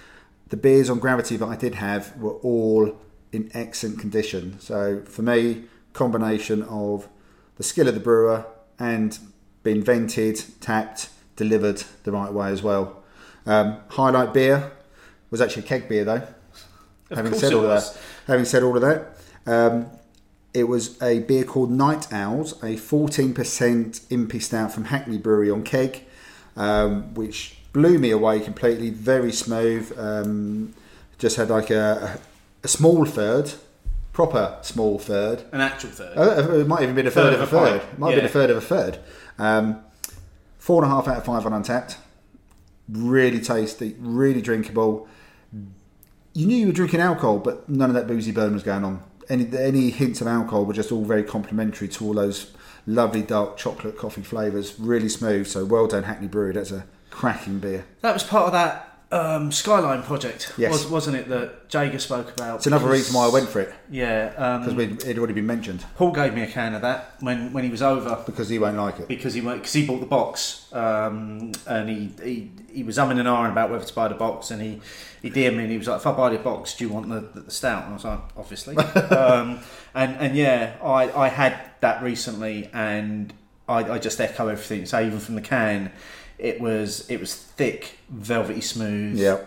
The 0.48 0.56
beers 0.56 0.90
on 0.90 0.98
Gravity 0.98 1.36
that 1.36 1.46
I 1.46 1.56
did 1.56 1.76
have 1.76 2.16
were 2.16 2.34
all 2.34 2.98
in 3.32 3.50
excellent 3.54 3.98
condition. 4.00 4.58
So 4.58 5.02
for 5.04 5.22
me, 5.22 5.64
combination 5.92 6.62
of 6.64 7.08
the 7.56 7.62
skill 7.62 7.86
of 7.86 7.94
the 7.94 8.00
brewer 8.00 8.46
and 8.78 9.18
being 9.62 9.82
vented, 9.82 10.42
tapped, 10.60 11.10
delivered 11.36 11.84
the 12.04 12.12
right 12.12 12.32
way 12.32 12.50
as 12.50 12.62
well. 12.62 13.02
Um, 13.46 13.78
highlight 13.90 14.32
beer 14.32 14.72
was 15.30 15.40
actually 15.40 15.62
keg 15.62 15.88
beer 15.88 16.04
though. 16.04 16.26
having 17.14 17.34
said 17.34 17.52
all 17.52 17.64
of 17.64 17.70
was. 17.70 17.92
that, 17.92 18.00
having 18.26 18.44
said 18.44 18.62
all 18.62 18.74
of 18.74 18.82
that, 18.82 19.16
um, 19.46 19.90
it 20.52 20.64
was 20.64 21.00
a 21.00 21.20
beer 21.20 21.44
called 21.44 21.70
Night 21.70 22.12
Owls, 22.12 22.52
a 22.62 22.76
14% 22.76 23.32
Impy 23.34 24.42
Stout 24.42 24.72
from 24.72 24.86
Hackney 24.86 25.18
Brewery 25.18 25.50
on 25.50 25.62
keg, 25.62 26.02
um, 26.56 27.14
which 27.14 27.56
blew 27.72 27.98
me 27.98 28.10
away 28.10 28.40
completely. 28.40 28.90
Very 28.90 29.32
smooth. 29.32 29.96
Um, 29.96 30.74
just 31.18 31.36
had 31.36 31.50
like 31.50 31.70
a, 31.70 32.18
a 32.64 32.68
small 32.68 33.04
third, 33.04 33.52
proper 34.12 34.58
small 34.62 34.98
third. 34.98 35.44
An 35.52 35.60
actual 35.60 35.90
third. 35.90 36.16
Uh, 36.16 36.58
it 36.58 36.66
might 36.66 36.82
even 36.82 36.94
been 36.94 37.06
a 37.06 37.10
third, 37.10 37.34
of 37.34 37.40
a 37.40 37.46
third. 37.46 37.80
pint. 37.80 37.98
Might 37.98 38.10
have 38.10 38.16
been 38.16 38.24
a 38.24 38.28
third 38.28 38.50
of 38.50 38.56
a 38.56 38.60
third. 38.60 38.98
Um, 39.38 39.84
four 40.58 40.82
and 40.82 40.90
a 40.90 40.94
half 40.94 41.06
out 41.06 41.18
of 41.18 41.24
five 41.24 41.46
on 41.46 41.52
Untappd. 41.52 41.96
Really 42.88 43.40
tasty, 43.40 43.94
really 44.00 44.42
drinkable. 44.42 45.06
You 46.32 46.46
knew 46.46 46.56
you 46.56 46.66
were 46.66 46.72
drinking 46.72 47.00
alcohol, 47.00 47.38
but 47.38 47.68
none 47.68 47.88
of 47.90 47.94
that 47.94 48.06
boozy 48.08 48.32
burn 48.32 48.52
was 48.52 48.62
going 48.62 48.84
on. 48.84 49.02
Any 49.30 49.48
any 49.56 49.90
hints 49.90 50.20
of 50.20 50.26
alcohol 50.26 50.66
were 50.66 50.74
just 50.74 50.92
all 50.92 51.04
very 51.04 51.22
complimentary 51.22 51.88
to 51.88 52.04
all 52.04 52.14
those 52.14 52.50
lovely 52.86 53.22
dark 53.22 53.56
chocolate 53.56 53.96
coffee 53.96 54.22
flavours. 54.22 54.78
Really 54.78 55.08
smooth. 55.08 55.46
So 55.46 55.64
well 55.64 55.86
done, 55.86 56.02
Hackney 56.02 56.28
Brewery. 56.28 56.52
That's 56.52 56.72
a 56.72 56.84
cracking 57.10 57.60
beer. 57.60 57.84
That 58.02 58.12
was 58.12 58.24
part 58.24 58.46
of 58.46 58.52
that 58.52 58.89
um, 59.12 59.50
Skyline 59.50 60.02
project, 60.02 60.52
Yes. 60.56 60.72
was, 60.72 60.86
wasn't 60.86 61.16
it? 61.16 61.28
That 61.28 61.68
Jager 61.68 61.98
spoke 61.98 62.32
about. 62.32 62.56
It's 62.56 62.66
another 62.66 62.88
reason 62.88 63.14
why 63.14 63.26
I 63.26 63.28
went 63.28 63.48
for 63.48 63.60
it 63.60 63.72
Yeah, 63.90 64.32
um, 64.36 64.64
because 64.76 65.02
it 65.02 65.06
had 65.08 65.18
already 65.18 65.32
been 65.34 65.46
mentioned. 65.46 65.84
Paul 65.96 66.12
gave 66.12 66.32
me 66.34 66.42
a 66.42 66.46
can 66.46 66.74
of 66.74 66.82
that 66.82 67.14
when, 67.20 67.52
when 67.52 67.64
he 67.64 67.70
was 67.70 67.82
over 67.82 68.22
Because 68.24 68.48
he 68.48 68.58
won't 68.58 68.76
like 68.76 69.00
it. 69.00 69.08
because 69.08 69.34
he 69.34 69.40
because 69.40 69.72
he 69.72 69.86
bought 69.86 70.00
the 70.00 70.06
box 70.06 70.72
um, 70.72 71.52
and 71.66 71.88
he, 71.88 72.10
he 72.22 72.50
he 72.72 72.82
was 72.84 72.98
umming 72.98 73.18
and 73.18 73.26
ahhing 73.28 73.50
about 73.50 73.70
whether 73.70 73.84
to 73.84 73.94
buy 73.94 74.06
the 74.06 74.14
box 74.14 74.50
and 74.52 74.62
he 74.62 74.80
he 75.22 75.28
DM'd 75.30 75.56
me 75.56 75.64
and 75.64 75.72
he 75.72 75.78
was 75.78 75.88
like 75.88 76.00
if 76.00 76.06
I 76.06 76.12
buy 76.12 76.30
the 76.30 76.38
box 76.38 76.76
do 76.76 76.84
you 76.86 76.90
want 76.92 77.08
the, 77.08 77.40
the 77.40 77.50
stout 77.50 77.82
and 77.84 77.90
I 77.92 77.94
was 77.96 78.04
like 78.04 78.20
obviously 78.36 78.76
um, 79.16 79.58
and 79.94 80.16
and 80.18 80.36
yeah 80.36 80.76
I, 80.82 81.10
I 81.12 81.28
had 81.28 81.58
that 81.80 82.02
recently 82.02 82.70
and 82.72 83.32
I, 83.68 83.94
I 83.94 83.98
just 83.98 84.20
echo 84.20 84.46
everything 84.48 84.86
so 84.86 85.00
even 85.00 85.18
from 85.18 85.34
the 85.34 85.40
can 85.42 85.90
it 86.40 86.60
was 86.60 87.08
it 87.10 87.18
was 87.20 87.34
thick 87.34 87.98
velvety 88.08 88.60
smooth 88.60 89.18
Yeah. 89.18 89.38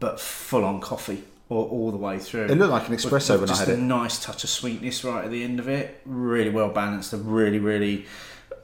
but 0.00 0.20
full 0.20 0.64
on 0.64 0.80
coffee 0.80 1.24
all, 1.48 1.64
all 1.68 1.90
the 1.90 1.96
way 1.98 2.18
through 2.18 2.44
It 2.46 2.56
looked 2.56 2.70
like 2.72 2.88
an 2.88 2.94
espresso 2.94 3.30
with 3.32 3.40
when 3.42 3.48
I 3.50 3.52
just 3.52 3.60
had 3.66 3.68
a 3.70 3.72
it. 3.74 3.80
nice 3.80 4.22
touch 4.24 4.44
of 4.44 4.50
sweetness 4.50 5.04
right 5.04 5.24
at 5.24 5.30
the 5.30 5.42
end 5.44 5.58
of 5.60 5.68
it. 5.68 6.00
Really 6.06 6.50
well 6.50 6.68
balanced. 6.70 7.12
A 7.12 7.16
really, 7.18 7.58
really 7.58 8.06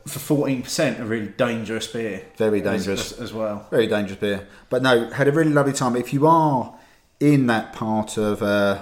for 0.07 0.19
fourteen 0.21 0.63
percent, 0.63 0.99
a 1.01 1.05
really 1.05 1.27
dangerous 1.29 1.87
beer. 1.87 2.23
Very 2.37 2.61
dangerous. 2.63 3.13
as, 3.13 3.21
as 3.21 3.33
well. 3.35 3.67
Very 3.71 3.87
dangerous 3.87 4.19
beer. 4.19 4.47
But 4.71 4.83
no, 4.83 5.11
had 5.11 5.29
a 5.29 5.33
really 5.33 5.53
lovely 5.53 5.75
time. 5.75 5.97
If 5.97 6.15
you 6.15 6.27
are 6.27 6.75
in 7.21 7.47
that 7.49 7.73
part 7.75 8.17
of 8.17 8.43
uh, 8.43 8.81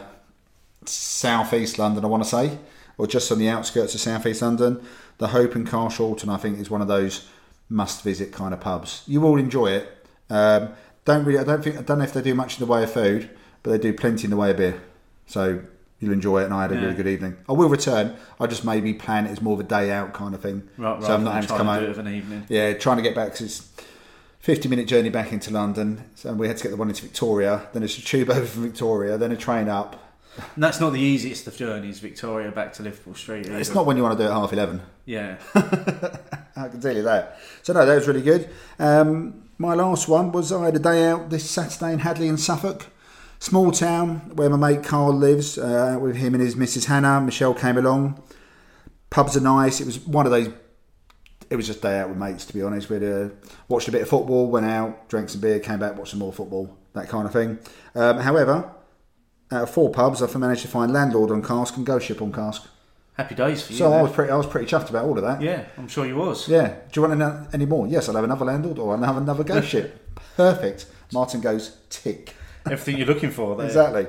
southeast 0.84 1.78
London, 1.78 2.04
I 2.04 2.08
want 2.08 2.22
to 2.22 2.28
say, 2.28 2.58
or 2.98 3.06
just 3.06 3.30
on 3.32 3.38
the 3.38 3.48
outskirts 3.48 3.94
of 3.94 4.00
southeast 4.00 4.42
London, 4.42 4.80
the 5.18 5.28
Hope 5.28 5.54
and 5.54 5.66
Carshalton, 5.66 6.28
I 6.28 6.36
think, 6.36 6.58
is 6.60 6.70
one 6.70 6.82
of 6.82 6.88
those 6.88 7.26
must-visit 7.68 8.32
kind 8.32 8.54
of 8.54 8.60
pubs. 8.60 9.02
You 9.06 9.20
will 9.20 9.36
enjoy 9.36 9.68
it. 9.72 10.06
Um, 10.30 10.70
don't 11.04 11.24
really. 11.24 11.38
I 11.38 11.44
don't 11.44 11.62
think. 11.62 11.76
I 11.78 11.82
don't 11.82 11.98
know 11.98 12.04
if 12.04 12.12
they 12.12 12.22
do 12.22 12.34
much 12.34 12.58
in 12.58 12.66
the 12.66 12.70
way 12.72 12.82
of 12.82 12.92
food, 12.92 13.30
but 13.62 13.70
they 13.70 13.78
do 13.78 13.92
plenty 13.92 14.24
in 14.24 14.30
the 14.30 14.36
way 14.36 14.50
of 14.50 14.56
beer. 14.56 14.80
So 15.26 15.60
you'll 16.00 16.12
enjoy 16.12 16.42
it. 16.42 16.46
And 16.46 16.54
I 16.54 16.62
had 16.62 16.72
a 16.72 16.74
Yeah. 16.74 16.80
really 16.82 16.94
good 16.94 17.06
evening. 17.06 17.36
I 17.48 17.52
will 17.52 17.68
return. 17.68 18.14
I 18.40 18.46
just 18.46 18.64
maybe 18.64 18.92
plan 18.94 19.26
it 19.26 19.30
as 19.30 19.40
more 19.40 19.54
of 19.54 19.60
a 19.60 19.64
day 19.64 19.90
out 19.92 20.12
kind 20.14 20.34
of 20.34 20.40
thing. 20.40 20.62
Right, 20.76 20.92
right. 20.94 21.02
so 21.02 21.14
I'm 21.14 21.24
not 21.24 21.34
having 21.34 21.48
to 21.48 21.56
come 21.56 21.68
out. 21.68 21.82
of 21.82 21.98
an 21.98 22.08
evening. 22.08 22.44
Yeah, 22.48 22.72
trying 22.74 22.96
to 22.98 23.02
get 23.02 23.14
back 23.14 23.30
'cause 23.30 23.40
it's 23.42 23.68
50 24.40 24.68
minute 24.68 24.86
journey 24.88 25.08
back 25.10 25.32
into 25.32 25.50
London. 25.52 26.04
So 26.16 26.32
we 26.34 26.48
had 26.48 26.56
to 26.58 26.62
get 26.64 26.70
the 26.70 26.76
one 26.76 26.88
into 26.88 27.02
Victoria. 27.02 27.62
Then 27.72 27.82
it's 27.82 27.96
a 27.98 28.02
tube 28.02 28.30
over 28.36 28.44
from 28.46 28.62
Victoria. 28.64 29.16
Then 29.16 29.32
a 29.32 29.36
train 29.36 29.68
up. 29.68 30.02
And 30.54 30.62
that's 30.62 30.80
not 30.80 30.90
the 30.92 31.00
easiest 31.00 31.46
of 31.46 31.56
journeys, 31.56 31.98
Victoria 32.00 32.50
back 32.50 32.72
to 32.74 32.82
Liverpool 32.82 33.14
Street. 33.14 33.46
It's 33.46 33.74
not 33.74 33.86
when 33.86 33.96
you 33.96 34.02
want 34.02 34.18
to 34.18 34.22
do 34.22 34.28
it 34.28 34.30
at 34.30 34.36
half 34.36 34.52
11. 34.52 34.82
Yeah. 35.06 35.38
I 35.54 36.68
can 36.68 36.80
tell 36.80 36.94
you 36.94 37.02
that. 37.04 37.38
So 37.62 37.72
no, 37.72 37.86
that 37.86 37.94
was 37.94 38.08
really 38.08 38.22
good. 38.22 38.50
Um, 38.78 39.44
my 39.56 39.74
last 39.74 40.08
one 40.08 40.32
was 40.32 40.52
I 40.52 40.66
had 40.66 40.76
a 40.76 40.80
day 40.80 41.06
out 41.06 41.30
this 41.30 41.48
Saturday 41.48 41.92
in 41.92 42.00
Hadleigh 42.00 42.28
in 42.28 42.36
Suffolk, 42.36 42.86
small 43.38 43.70
town 43.70 44.32
where 44.34 44.50
my 44.50 44.72
mate 44.72 44.84
Carl 44.84 45.14
lives. 45.14 45.56
Uh, 45.56 45.96
with 46.00 46.16
him 46.16 46.34
and 46.34 46.42
his 46.42 46.56
Mrs 46.56 46.86
Hannah. 46.86 47.20
Michelle 47.20 47.54
came 47.54 47.78
along. 47.78 48.22
Pubs 49.08 49.36
are 49.36 49.40
nice. 49.40 49.80
It 49.80 49.86
was 49.86 50.00
one 50.00 50.26
of 50.26 50.32
those. 50.32 50.48
It 51.48 51.54
was 51.54 51.68
just 51.68 51.80
day 51.80 52.00
out 52.00 52.08
with 52.08 52.18
mates, 52.18 52.44
to 52.46 52.52
be 52.52 52.62
honest. 52.62 52.90
We 52.90 52.96
uh, 52.96 53.28
watched 53.68 53.86
a 53.86 53.92
bit 53.92 54.02
of 54.02 54.08
football, 54.08 54.50
went 54.50 54.66
out, 54.66 55.08
drank 55.08 55.28
some 55.28 55.40
beer, 55.40 55.60
came 55.60 55.78
back, 55.78 55.96
watched 55.96 56.10
some 56.10 56.18
more 56.18 56.32
football, 56.32 56.76
that 56.94 57.08
kind 57.08 57.24
of 57.24 57.32
thing. 57.32 57.60
Um, 57.94 58.18
however, 58.18 58.72
out 59.52 59.62
of 59.62 59.70
four 59.70 59.90
pubs, 59.90 60.20
I've 60.20 60.34
managed 60.34 60.62
to 60.62 60.68
find 60.68 60.92
Landlord 60.92 61.30
on 61.30 61.42
cask 61.42 61.76
and 61.76 61.86
Ghost 61.86 62.06
Ship 62.06 62.20
on 62.20 62.32
cask. 62.32 62.66
Happy 63.16 63.34
days 63.34 63.62
for 63.66 63.72
you. 63.72 63.78
So 63.78 63.92
I 63.92 64.02
was 64.02 64.12
pretty, 64.12 64.30
I 64.30 64.36
was 64.36 64.46
pretty 64.46 64.66
chuffed 64.66 64.90
about 64.90 65.04
all 65.06 65.16
of 65.16 65.24
that. 65.24 65.40
yeah, 65.40 65.64
I'm 65.78 65.88
sure 65.88 66.04
you 66.04 66.16
was. 66.16 66.48
Yeah. 66.48 66.68
Do 66.92 67.00
you 67.00 67.08
want 67.08 67.20
any, 67.22 67.46
any 67.54 67.66
more? 67.66 67.86
Yes, 67.86 68.08
I'll 68.08 68.14
have 68.14 68.24
another 68.24 68.44
landlord 68.44 68.78
or 68.78 68.94
I'll 68.94 69.02
have 69.02 69.16
another 69.16 69.42
ghost 69.44 69.68
ship. 69.72 70.18
Perfect. 70.36 70.86
Martin 71.12 71.40
goes 71.40 71.76
tick. 71.88 72.34
Everything 72.66 72.98
you're 72.98 73.06
looking 73.06 73.30
for 73.30 73.56
there. 73.56 73.66
Exactly. 73.66 74.06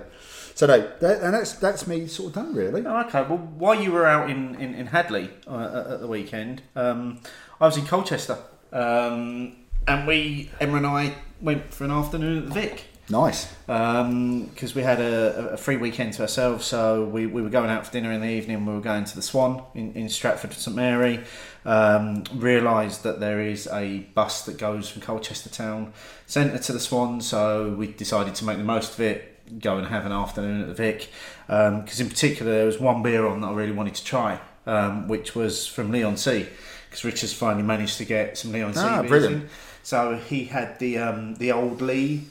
So 0.56 0.66
no, 0.66 0.80
that, 1.00 1.22
and 1.22 1.34
that's 1.36 1.54
that's 1.54 1.86
me 1.88 2.08
sort 2.08 2.30
of 2.30 2.34
done 2.36 2.54
really. 2.56 2.84
Oh, 2.86 3.02
okay. 3.02 3.22
Well, 3.22 3.38
while 3.38 3.82
you 3.82 3.92
were 3.92 4.06
out 4.08 4.30
in, 4.30 4.56
in, 4.56 4.74
in 4.74 4.88
Hadleigh 4.88 5.30
uh, 5.48 5.70
at- 5.86 5.92
at 5.94 6.00
the 6.02 6.08
weekend, 6.08 6.64
um, 6.76 7.20
I 7.62 7.66
was 7.68 7.78
in 7.78 7.86
Colchester. 7.86 8.38
Um, 8.74 9.56
and 9.88 10.06
we, 10.08 10.50
Emma 10.60 10.78
and 10.78 10.88
I, 10.88 11.16
went 11.40 11.74
for 11.74 11.86
an 11.86 11.92
afternoon 11.92 12.40
at 12.40 12.46
the 12.50 12.54
Vic 12.54 12.84
Nice. 13.10 13.54
because 13.66 14.76
we 14.76 14.82
had 14.82 15.00
a, 15.00 15.52
a 15.52 15.58
free 15.58 15.78
weekend 15.78 16.14
to 16.14 16.24
ourselves. 16.24 16.66
So 16.66 17.06
we, 17.06 17.26
we 17.26 17.42
were 17.42 17.50
going 17.50 17.70
out 17.70 17.86
for 17.86 17.92
dinner 17.92 18.12
in 18.12 18.22
the 18.22 18.28
evening. 18.28 18.66
We 18.66 18.74
were 18.74 18.82
going 18.82 19.06
to 19.06 19.16
the 19.16 19.22
Swan 19.22 19.64
in, 19.74 19.94
in 19.94 20.10
Stratford 20.10 20.54
St 20.54 20.76
Mary. 20.76 21.22
Um, 21.66 22.24
realised 22.34 23.04
that 23.04 23.20
there 23.20 23.42
is 23.42 23.68
a 23.68 24.00
bus 24.14 24.46
that 24.46 24.58
goes 24.58 24.90
from 24.90 25.02
Colchester 25.02 25.50
Town 25.50 25.94
Centre 26.26 26.58
to 26.60 26.74
the 26.74 26.80
Swan. 26.80 27.22
So 27.22 27.74
we 27.78 27.88
decided 27.88 28.36
to 28.36 28.46
make 28.46 28.58
the 28.58 28.64
most 28.64 28.94
of 28.94 29.00
it, 29.00 29.60
go 29.62 29.78
and 29.78 29.88
have 29.88 30.06
an 30.06 30.12
afternoon 30.12 30.62
at 30.62 30.68
the 30.68 30.74
Vic. 30.74 31.10
Because 31.48 32.00
in 32.00 32.10
particular, 32.10 32.52
there 32.52 32.66
was 32.66 32.80
one 32.80 33.04
beer 33.04 33.26
on 33.26 33.42
that 33.42 33.48
I 33.48 33.54
really 33.54 33.72
wanted 33.72 33.96
to 33.96 34.04
try, 34.04 34.40
um, 34.66 35.08
which 35.08 35.34
was 35.36 35.66
from 35.66 35.92
Leigh-on-Sea. 35.92 36.48
Because 36.90 37.06
Richard's 37.06 37.34
finally 37.34 37.64
managed 37.64 37.98
to 37.98 38.06
get 38.06 38.38
some 38.38 38.52
Leigh-on-Sea. 38.52 38.80
Ah, 38.82 39.04
brilliant. 39.04 39.44
in. 39.44 39.50
So 39.84 40.18
he 40.18 40.46
had 40.46 40.80
the 40.80 40.98
um, 40.98 41.36
the 41.36 41.54
old 41.54 41.82
Lee 41.82 42.28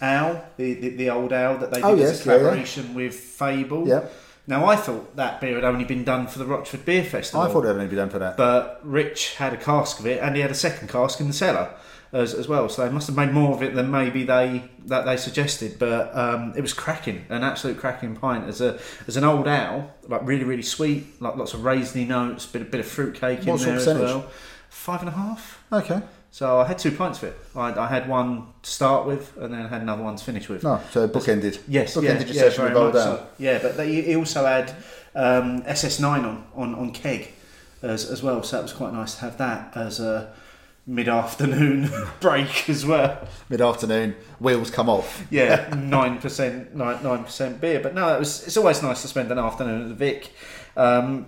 owl, 0.00 0.44
the, 0.56 0.74
the, 0.74 0.88
the 0.90 1.10
old 1.10 1.32
owl 1.32 1.58
that 1.58 1.70
they 1.70 1.76
did 1.80 1.84
Oh, 1.84 1.94
as 1.94 2.00
yes, 2.00 2.26
a 2.26 2.28
yeah, 2.28 2.32
yeah. 2.34 2.38
collaboration 2.40 2.94
with 2.94 3.14
Fable. 3.14 3.86
Yep. 3.88 4.12
Now 4.46 4.64
I 4.66 4.74
thought 4.76 5.14
that 5.16 5.40
beer 5.40 5.54
had 5.54 5.64
only 5.64 5.84
been 5.84 6.02
done 6.02 6.26
for 6.26 6.38
the 6.38 6.46
Rochford 6.46 6.84
Beer 6.84 7.04
Festival. 7.04 7.42
I 7.42 7.48
thought 7.52 7.64
it 7.64 7.68
had 7.68 7.76
only 7.76 7.86
been 7.86 7.98
done 7.98 8.10
for 8.10 8.18
that. 8.18 8.36
But 8.36 8.80
Rich 8.82 9.36
had 9.36 9.52
a 9.52 9.56
cask 9.56 10.00
of 10.00 10.06
it, 10.06 10.20
and 10.20 10.34
he 10.34 10.42
had 10.42 10.50
a 10.50 10.54
second 10.54 10.88
cask 10.88 11.20
in 11.20 11.28
the 11.28 11.32
cellar 11.32 11.70
as, 12.12 12.34
as 12.34 12.48
well. 12.48 12.68
So 12.68 12.84
they 12.84 12.90
must 12.92 13.06
have 13.06 13.14
made 13.16 13.32
more 13.32 13.54
of 13.54 13.62
it 13.62 13.74
than 13.74 13.90
maybe 13.92 14.24
they 14.24 14.64
that 14.86 15.04
they 15.04 15.16
suggested. 15.16 15.78
But 15.78 16.16
um, 16.16 16.52
it 16.56 16.62
was 16.62 16.72
cracking, 16.72 17.26
an 17.28 17.44
absolute 17.44 17.78
cracking 17.78 18.16
pint 18.16 18.48
as 18.48 18.60
a 18.60 18.80
as 19.06 19.16
an 19.16 19.22
old 19.22 19.46
owl, 19.46 19.94
like 20.08 20.22
really 20.26 20.44
really 20.44 20.62
sweet, 20.62 21.20
like 21.22 21.36
lots 21.36 21.54
of 21.54 21.60
raisiny 21.60 22.06
notes, 22.08 22.46
bit 22.46 22.62
a 22.62 22.64
bit 22.64 22.80
of 22.80 22.86
fruit 22.86 23.14
cake 23.14 23.46
in 23.46 23.56
there 23.56 23.76
as 23.76 23.86
well. 23.86 24.28
Five 24.68 25.00
and 25.00 25.10
a 25.10 25.12
half. 25.12 25.62
okay. 25.72 26.00
So 26.32 26.60
I 26.60 26.64
had 26.64 26.78
two 26.78 26.92
pints 26.92 27.18
of 27.22 27.30
it. 27.30 27.38
I, 27.56 27.72
I 27.72 27.88
had 27.88 28.08
one 28.08 28.46
to 28.62 28.70
start 28.70 29.06
with, 29.06 29.36
and 29.36 29.52
then 29.52 29.62
I 29.62 29.68
had 29.68 29.82
another 29.82 30.02
one 30.02 30.16
to 30.16 30.24
finish 30.24 30.48
with. 30.48 30.62
No, 30.62 30.80
so 30.90 31.08
bookended. 31.08 31.60
Yes, 31.66 31.96
bookended 31.96 32.02
yeah, 32.04 32.18
your 32.18 32.26
yeah, 32.28 32.42
session 32.42 32.62
very 32.62 32.74
with 32.74 32.82
Old 32.82 32.94
much 32.94 33.06
Owl. 33.06 33.16
so. 33.16 33.26
Yeah, 33.38 33.58
but 33.60 33.76
they, 33.76 34.02
he 34.02 34.16
also 34.16 34.46
had 34.46 34.70
um, 35.14 35.62
SS9 35.62 36.04
on, 36.04 36.46
on, 36.54 36.74
on 36.76 36.92
keg 36.92 37.32
as, 37.82 38.08
as 38.08 38.22
well, 38.22 38.42
so 38.42 38.56
that 38.56 38.62
was 38.62 38.72
quite 38.72 38.92
nice 38.92 39.16
to 39.16 39.20
have 39.22 39.38
that 39.38 39.76
as 39.76 39.98
a 39.98 40.32
mid-afternoon 40.86 41.90
break 42.20 42.68
as 42.68 42.86
well. 42.86 43.26
Mid 43.48 43.60
afternoon, 43.60 44.14
wheels 44.38 44.70
come 44.70 44.88
off. 44.88 45.26
Yeah, 45.30 45.74
nine 45.76 46.18
percent, 46.18 46.74
nine 46.74 47.24
percent 47.24 47.60
beer. 47.60 47.80
But 47.80 47.94
no, 47.94 48.14
it 48.14 48.18
was. 48.20 48.46
It's 48.46 48.56
always 48.56 48.82
nice 48.82 49.02
to 49.02 49.08
spend 49.08 49.32
an 49.32 49.38
afternoon 49.38 49.82
at 49.82 49.88
the 49.88 49.94
Vic. 49.94 50.30
Um, 50.76 51.26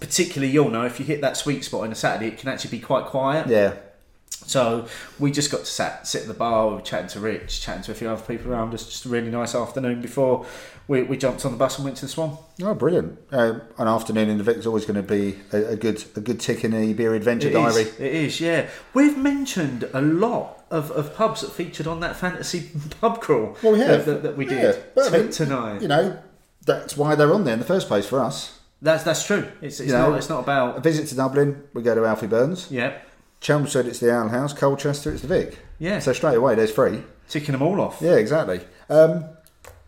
particularly, 0.00 0.52
you'll 0.52 0.70
know 0.70 0.84
if 0.84 1.00
you 1.00 1.06
hit 1.06 1.22
that 1.22 1.36
sweet 1.36 1.64
spot 1.64 1.82
on 1.82 1.92
a 1.92 1.94
Saturday, 1.94 2.28
it 2.28 2.38
can 2.38 2.48
actually 2.50 2.72
be 2.72 2.80
quite 2.80 3.06
quiet. 3.06 3.46
Yeah. 3.48 3.74
So 4.30 4.86
we 5.18 5.30
just 5.30 5.50
got 5.50 5.60
to 5.60 5.66
sat, 5.66 6.06
sit 6.06 6.22
at 6.22 6.28
the 6.28 6.34
bar, 6.34 6.68
we 6.68 6.74
were 6.76 6.80
chatting 6.80 7.08
to 7.08 7.20
Rich, 7.20 7.60
chatting 7.60 7.82
to 7.82 7.92
a 7.92 7.94
few 7.94 8.08
other 8.08 8.22
people 8.22 8.50
around 8.50 8.72
us. 8.72 8.86
Just 8.86 9.04
a 9.04 9.08
really 9.10 9.30
nice 9.30 9.54
afternoon 9.54 10.00
before 10.00 10.46
we, 10.86 11.02
we 11.02 11.18
jumped 11.18 11.44
on 11.44 11.52
the 11.52 11.58
bus 11.58 11.76
and 11.76 11.84
went 11.84 11.98
to 11.98 12.06
the 12.06 12.08
Swan. 12.08 12.38
Oh, 12.62 12.72
brilliant! 12.74 13.18
Uh, 13.30 13.58
an 13.76 13.88
afternoon 13.88 14.30
in 14.30 14.38
the 14.38 14.44
Vic 14.44 14.56
is 14.56 14.66
always 14.66 14.86
going 14.86 14.96
to 14.96 15.02
be 15.02 15.38
a, 15.52 15.72
a 15.72 15.76
good 15.76 16.02
a 16.16 16.20
good 16.20 16.40
tick 16.40 16.64
in 16.64 16.70
the 16.70 16.94
beer 16.94 17.14
adventure 17.14 17.48
It 17.48 17.52
diary. 17.52 17.82
is, 17.82 18.00
it 18.00 18.12
is, 18.14 18.40
yeah. 18.40 18.68
We've 18.94 19.18
mentioned 19.18 19.88
a 19.92 20.00
lot 20.00 20.64
of, 20.70 20.90
of 20.92 21.14
pubs 21.14 21.42
that 21.42 21.50
featured 21.52 21.86
on 21.86 22.00
that 22.00 22.16
fantasy 22.16 22.70
pub 23.02 23.20
crawl 23.20 23.56
Well, 23.62 23.72
we 23.72 23.80
have. 23.80 24.06
that, 24.06 24.12
that, 24.12 24.22
that 24.22 24.36
we 24.38 24.46
Yeah, 24.46 24.72
did 24.72 24.84
but 24.94 25.08
I 25.12 25.16
t- 25.16 25.22
mean, 25.24 25.30
tonight. 25.30 25.82
You 25.82 25.88
know, 25.88 26.18
that's 26.64 26.96
why 26.96 27.14
they're 27.16 27.34
on 27.34 27.44
there 27.44 27.54
in 27.54 27.60
the 27.60 27.66
first 27.66 27.86
place 27.88 28.06
for 28.06 28.20
us. 28.20 28.58
That's 28.80 29.02
that's 29.02 29.26
true. 29.26 29.46
It's, 29.60 29.80
it's 29.80 29.88
You 29.88 29.92
know, 29.98 30.10
not 30.10 30.16
it's 30.18 30.28
not 30.30 30.40
about 30.40 30.78
A 30.78 30.80
visit 30.80 31.08
to 31.08 31.16
Dublin, 31.16 31.64
we 31.74 31.82
go 31.82 31.94
to 31.94 32.06
Alfie 32.06 32.28
Byrne's. 32.28 32.70
yeah 32.70 32.96
Chelmsford, 33.40 33.86
it's 33.86 34.00
the 34.00 34.10
Ale 34.10 34.28
House. 34.28 34.52
Colchester, 34.52 35.12
it's 35.12 35.22
the 35.22 35.28
Vic. 35.28 35.58
yeah 35.78 35.98
So 36.00 36.12
straight 36.12 36.36
away, 36.36 36.54
there's 36.54 36.72
three. 36.72 37.02
ticking 37.28 37.52
them 37.52 37.62
all 37.62 37.80
off. 37.80 37.98
Yeah, 38.00 38.14
exactly. 38.16 38.60
Um, 38.90 39.24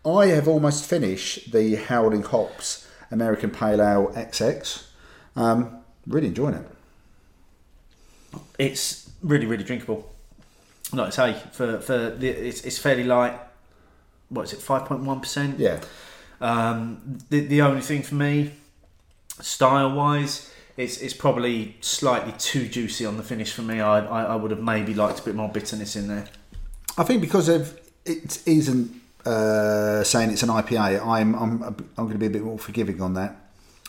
I 0.05 0.27
have 0.27 0.47
almost 0.47 0.85
finished 0.85 1.51
the 1.51 1.75
Howling 1.75 2.23
Hops 2.23 2.87
American 3.11 3.51
Pale 3.51 3.81
Ale 3.81 4.07
XX. 4.15 4.83
Um, 5.35 5.77
really 6.07 6.27
enjoying 6.27 6.55
it. 6.55 6.67
It's 8.57 9.09
really 9.21 9.45
really 9.45 9.63
drinkable. 9.63 10.09
Like 10.93 11.07
I 11.07 11.09
say, 11.33 11.43
for 11.51 11.79
for 11.79 12.09
the, 12.11 12.27
it's 12.29 12.61
it's 12.61 12.77
fairly 12.77 13.03
light. 13.03 13.37
What 14.29 14.43
is 14.43 14.53
it? 14.53 14.61
Five 14.61 14.85
point 14.85 15.01
one 15.03 15.19
percent. 15.19 15.59
Yeah. 15.59 15.79
Um, 16.39 17.19
the 17.29 17.41
the 17.41 17.61
only 17.61 17.81
thing 17.81 18.01
for 18.01 18.15
me, 18.15 18.53
style 19.39 19.91
wise, 19.93 20.50
it's 20.77 20.97
it's 20.97 21.13
probably 21.13 21.77
slightly 21.81 22.33
too 22.37 22.67
juicy 22.67 23.05
on 23.05 23.17
the 23.17 23.23
finish 23.23 23.51
for 23.53 23.61
me. 23.61 23.79
I, 23.79 24.05
I 24.05 24.23
I 24.23 24.35
would 24.35 24.51
have 24.51 24.61
maybe 24.61 24.93
liked 24.93 25.19
a 25.19 25.23
bit 25.23 25.35
more 25.35 25.49
bitterness 25.49 25.95
in 25.95 26.07
there. 26.07 26.27
I 26.97 27.03
think 27.03 27.21
because 27.21 27.49
of 27.49 27.79
it 28.05 28.41
isn't 28.45 29.01
uh, 29.25 30.03
saying 30.03 30.31
it's 30.31 30.43
an 30.43 30.49
IPA, 30.49 31.05
I'm 31.05 31.35
I'm 31.35 31.63
I'm 31.63 31.85
going 31.95 32.13
to 32.13 32.17
be 32.17 32.27
a 32.27 32.31
bit 32.31 32.43
more 32.43 32.57
forgiving 32.57 33.01
on 33.01 33.13
that. 33.15 33.35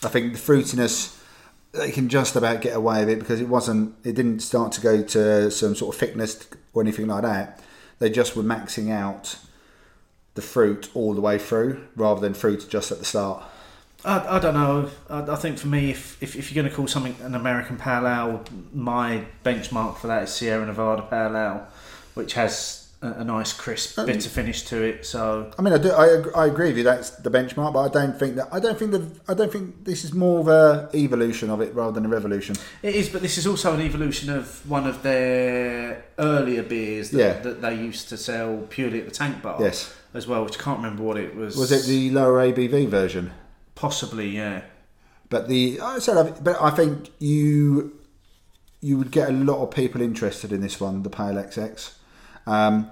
I 0.04 0.08
think 0.08 0.32
the 0.32 0.38
fruitiness 0.38 1.18
they 1.72 1.90
can 1.90 2.08
just 2.08 2.36
about 2.36 2.60
get 2.60 2.76
away 2.76 3.00
with 3.00 3.08
it 3.08 3.18
because 3.18 3.40
it 3.40 3.48
wasn't 3.48 3.94
it 4.04 4.14
didn't 4.14 4.40
start 4.40 4.72
to 4.72 4.80
go 4.80 5.02
to 5.02 5.50
some 5.50 5.74
sort 5.74 5.94
of 5.94 6.00
thickness 6.00 6.46
or 6.74 6.82
anything 6.82 7.06
like 7.06 7.22
that. 7.22 7.60
They 7.98 8.10
just 8.10 8.36
were 8.36 8.42
maxing 8.42 8.90
out 8.90 9.38
the 10.34 10.42
fruit 10.42 10.90
all 10.94 11.14
the 11.14 11.20
way 11.20 11.38
through 11.38 11.86
rather 11.96 12.20
than 12.20 12.34
fruit 12.34 12.66
just 12.68 12.90
at 12.90 12.98
the 12.98 13.04
start. 13.04 13.42
I, 14.04 14.36
I 14.36 14.38
don't 14.38 14.54
know. 14.54 14.90
I, 15.08 15.20
I 15.32 15.36
think 15.36 15.58
for 15.58 15.68
me, 15.68 15.90
if, 15.90 16.20
if, 16.22 16.34
if 16.36 16.52
you're 16.52 16.62
going 16.62 16.70
to 16.70 16.76
call 16.76 16.88
something 16.88 17.14
an 17.22 17.34
American 17.34 17.76
Pale 17.76 18.06
Ale, 18.06 18.44
my 18.74 19.24
benchmark 19.44 19.96
for 19.98 20.08
that 20.08 20.24
is 20.24 20.30
Sierra 20.30 20.66
Nevada 20.66 21.02
Pale 21.02 21.36
Ale, 21.36 21.66
which 22.14 22.34
has 22.34 22.90
a, 23.00 23.12
a 23.12 23.24
nice 23.24 23.52
crisp 23.52 23.98
Um, 23.98 24.06
bitter 24.06 24.28
finish 24.28 24.62
to 24.64 24.82
it. 24.82 25.06
So 25.06 25.50
I 25.58 25.62
mean, 25.62 25.72
I 25.72 25.78
do. 25.78 25.90
I, 25.92 26.42
I 26.42 26.46
agree 26.46 26.68
with 26.68 26.78
you. 26.78 26.82
That's 26.84 27.10
the 27.10 27.30
benchmark, 27.30 27.72
but 27.72 27.80
I 27.80 27.88
don't 27.88 28.18
think 28.18 28.36
that. 28.36 28.48
I 28.52 28.58
don't 28.60 28.78
think 28.78 28.90
that. 28.92 29.02
I 29.28 29.34
don't 29.34 29.52
think 29.52 29.84
this 29.84 30.04
is 30.04 30.12
more 30.12 30.40
of 30.40 30.48
a 30.48 30.88
evolution 30.94 31.50
of 31.50 31.60
it 31.60 31.74
rather 31.74 31.92
than 31.92 32.04
a 32.06 32.08
revolution. 32.08 32.56
it 32.82 32.94
is, 32.94 33.08
but 33.08 33.22
this 33.22 33.38
is 33.38 33.46
also 33.46 33.72
an 33.74 33.80
evolution 33.80 34.30
of 34.30 34.68
one 34.68 34.86
of 34.86 35.02
their 35.02 36.04
earlier 36.18 36.62
beers 36.62 37.10
that, 37.10 37.18
Yeah. 37.18 37.32
that 37.40 37.60
they 37.62 37.74
used 37.76 38.08
to 38.10 38.16
sell 38.16 38.66
purely 38.68 39.00
at 39.00 39.04
the 39.06 39.12
Tank 39.14 39.42
Bar. 39.42 39.58
Yes. 39.60 39.94
as 40.14 40.26
well, 40.26 40.44
which 40.44 40.58
I 40.58 40.62
can't 40.62 40.78
remember 40.78 41.02
what 41.02 41.16
it 41.16 41.34
was. 41.34 41.56
Was 41.56 41.72
it 41.72 41.84
the 41.86 42.10
lower 42.10 42.38
ABV 42.40 42.88
version? 42.88 43.32
Possibly? 43.82 44.28
Yeah. 44.30 44.62
But 45.28 45.48
the 45.48 45.80
I 45.80 45.98
said, 45.98 46.16
I- 46.16 46.30
but 46.40 46.56
I 46.62 46.70
think 46.70 47.10
you 47.18 47.92
you 48.80 48.96
would 48.96 49.10
get 49.10 49.28
a 49.28 49.32
lot 49.32 49.62
of 49.62 49.70
people 49.72 50.00
interested 50.00 50.52
in 50.52 50.60
this 50.60 50.80
one, 50.80 51.02
the 51.02 51.10
Pale 51.10 51.34
XX. 51.34 51.92
Um, 52.46 52.90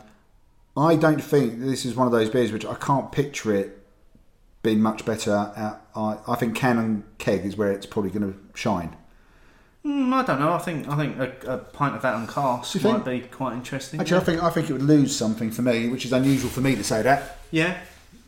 I 0.76 0.96
don't 0.96 1.22
think 1.22 1.60
this 1.60 1.84
is 1.84 1.94
one 1.94 2.06
of 2.06 2.12
those 2.12 2.28
beers 2.30 2.52
which 2.52 2.64
I 2.64 2.74
can't 2.74 3.10
picture 3.12 3.54
it 3.54 3.68
being 4.62 4.80
much 4.80 5.04
better. 5.04 5.52
At, 5.56 5.80
I, 5.96 6.18
I 6.28 6.34
think 6.36 6.54
can 6.56 6.78
and 6.78 7.04
keg 7.18 7.44
is 7.44 7.56
where 7.56 7.72
it's 7.72 7.86
probably 7.86 8.10
going 8.10 8.32
to 8.32 8.38
shine. 8.54 8.96
Mm, 9.84 10.12
I 10.12 10.22
don't 10.24 10.38
know. 10.40 10.52
I 10.52 10.58
think 10.58 10.88
I 10.88 10.96
think 10.96 11.16
a, 11.18 11.54
a 11.54 11.58
pint 11.58 11.94
of 11.96 12.02
that 12.02 12.14
on 12.14 12.26
you 12.74 12.80
might 12.80 13.04
be 13.04 13.20
quite 13.20 13.54
interesting. 13.54 14.00
Actually, 14.00 14.20
I 14.20 14.24
think 14.24 14.42
I 14.42 14.50
think 14.50 14.70
it 14.70 14.72
would 14.74 14.82
lose 14.82 15.16
something 15.16 15.50
for 15.50 15.62
me, 15.62 15.88
which 15.88 16.04
is 16.04 16.12
unusual 16.12 16.50
for 16.50 16.60
me 16.60 16.74
to 16.74 16.84
say 16.84 17.02
that. 17.02 17.38
yeah. 17.50 17.78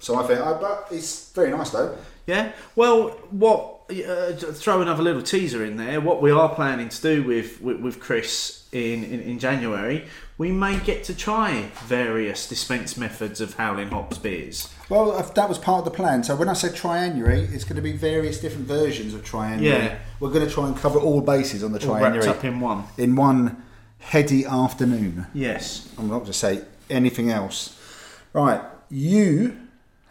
So 0.00 0.16
I 0.16 0.26
think, 0.26 0.40
I, 0.40 0.52
but 0.54 0.88
it's 0.90 1.30
very 1.32 1.50
nice 1.50 1.70
though. 1.70 1.96
Yeah. 2.26 2.52
Well, 2.76 3.10
what 3.30 3.80
uh, 3.90 4.32
throw 4.32 4.80
another 4.80 5.02
little 5.02 5.22
teaser 5.22 5.64
in 5.64 5.76
there. 5.76 6.00
What 6.00 6.22
we 6.22 6.30
are 6.30 6.54
planning 6.54 6.88
to 6.88 7.02
do 7.02 7.22
with 7.22 7.60
with, 7.60 7.80
with 7.80 8.00
Chris 8.00 8.68
in, 8.72 9.04
in 9.04 9.20
in 9.20 9.38
January, 9.38 10.06
we 10.38 10.50
may 10.50 10.78
get 10.78 11.04
to 11.04 11.14
try 11.14 11.70
various 11.84 12.48
dispense 12.48 12.96
methods 12.96 13.40
of 13.40 13.54
Howling 13.54 13.90
Hops 13.90 14.18
beers. 14.18 14.72
Well, 14.88 15.22
that 15.34 15.48
was 15.48 15.58
part 15.58 15.80
of 15.80 15.84
the 15.84 15.90
plan. 15.90 16.22
So 16.22 16.36
when 16.36 16.48
I 16.48 16.52
said 16.54 16.72
Tryanuary, 16.72 17.52
it's 17.52 17.64
going 17.64 17.76
to 17.76 17.82
be 17.82 17.92
various 17.92 18.40
different 18.40 18.66
versions 18.66 19.14
of 19.14 19.22
Tryanuary. 19.24 19.62
Yeah. 19.62 19.98
We're 20.20 20.30
going 20.30 20.46
to 20.46 20.52
try 20.52 20.66
and 20.66 20.76
cover 20.76 20.98
all 20.98 21.20
bases 21.20 21.64
on 21.64 21.72
the 21.72 21.86
All 21.86 21.94
wrapped 21.94 22.16
Tryanuary 22.16 22.28
up 22.28 22.44
in 22.44 22.60
one. 22.60 22.84
in 22.98 23.16
one 23.16 23.62
heady 23.98 24.44
afternoon. 24.44 25.26
Yes. 25.34 25.88
I'm 25.98 26.08
not 26.08 26.20
going 26.20 26.26
to 26.26 26.32
say 26.32 26.62
anything 26.90 27.30
else. 27.30 27.78
Right, 28.32 28.60
you 28.88 29.56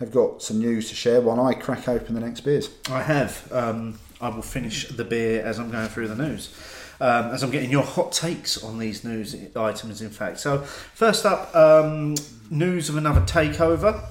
have 0.01 0.11
got 0.11 0.41
some 0.41 0.59
news 0.59 0.89
to 0.89 0.95
share 0.95 1.21
while 1.21 1.39
I 1.39 1.53
crack 1.53 1.87
open 1.87 2.15
the 2.15 2.21
next 2.21 2.41
beers. 2.41 2.69
I 2.89 3.03
have. 3.03 3.47
Um, 3.51 3.99
I 4.19 4.29
will 4.29 4.41
finish 4.41 4.87
the 4.89 5.03
beer 5.03 5.43
as 5.43 5.59
I'm 5.59 5.71
going 5.71 5.87
through 5.87 6.07
the 6.07 6.15
news. 6.15 6.53
Um, 6.99 7.31
as 7.31 7.41
I'm 7.41 7.51
getting 7.51 7.71
your 7.71 7.83
hot 7.83 8.11
takes 8.11 8.63
on 8.63 8.77
these 8.77 9.03
news 9.03 9.35
items, 9.55 10.01
in 10.01 10.09
fact. 10.09 10.39
So, 10.39 10.59
first 10.59 11.25
up, 11.25 11.55
um, 11.55 12.15
news 12.49 12.89
of 12.89 12.97
another 12.97 13.21
takeover, 13.21 14.03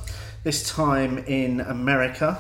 this 0.43 0.69
time 0.69 1.19
in 1.19 1.61
America, 1.61 2.39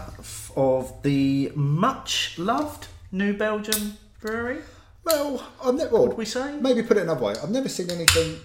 of 0.56 1.02
the 1.02 1.52
much 1.54 2.36
loved 2.38 2.86
New 3.12 3.36
Belgium 3.36 3.94
Brewery. 4.20 4.58
Well, 5.04 5.44
I've 5.64 5.74
never. 5.74 5.90
Well, 5.90 6.08
Would 6.08 6.16
we 6.16 6.24
say? 6.24 6.56
Maybe 6.60 6.82
put 6.82 6.96
it 6.96 7.02
another 7.02 7.24
way. 7.24 7.34
I've 7.42 7.50
never 7.50 7.68
seen 7.68 7.90
anything. 7.90 8.36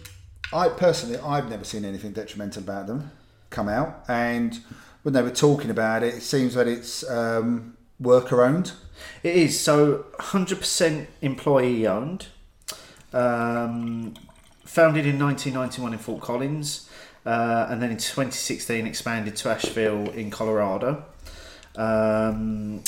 I 0.54 0.70
personally, 0.70 1.18
I've 1.18 1.50
never 1.50 1.64
seen 1.64 1.86
anything 1.86 2.12
detrimental 2.12 2.64
about 2.64 2.88
them 2.88 3.12
come 3.50 3.70
out. 3.70 4.04
And 4.08 4.60
when 5.06 5.14
they 5.14 5.22
were 5.22 5.30
talking 5.30 5.70
about 5.70 6.02
it, 6.02 6.16
it 6.16 6.22
seems 6.22 6.56
that 6.56 6.68
it's 6.68 7.08
um, 7.08 7.78
worker 8.00 8.42
owned. 8.42 8.72
It 9.22 9.36
is 9.36 9.60
so 9.60 10.08
100% 10.18 11.06
employee 11.22 11.86
owned. 11.86 12.26
Um, 13.14 14.16
founded 14.64 15.06
in 15.06 15.20
1991 15.20 15.94
in 15.94 16.00
Fort 16.00 16.22
Collins, 16.24 16.90
uh, 17.24 17.68
and 17.70 17.84
then 17.84 17.92
in 17.92 17.98
2016 17.98 18.88
expanded 18.88 19.36
to 19.36 19.50
Asheville 19.50 20.10
in 20.10 20.32
Colorado. 20.32 21.06
Um, 21.76 22.84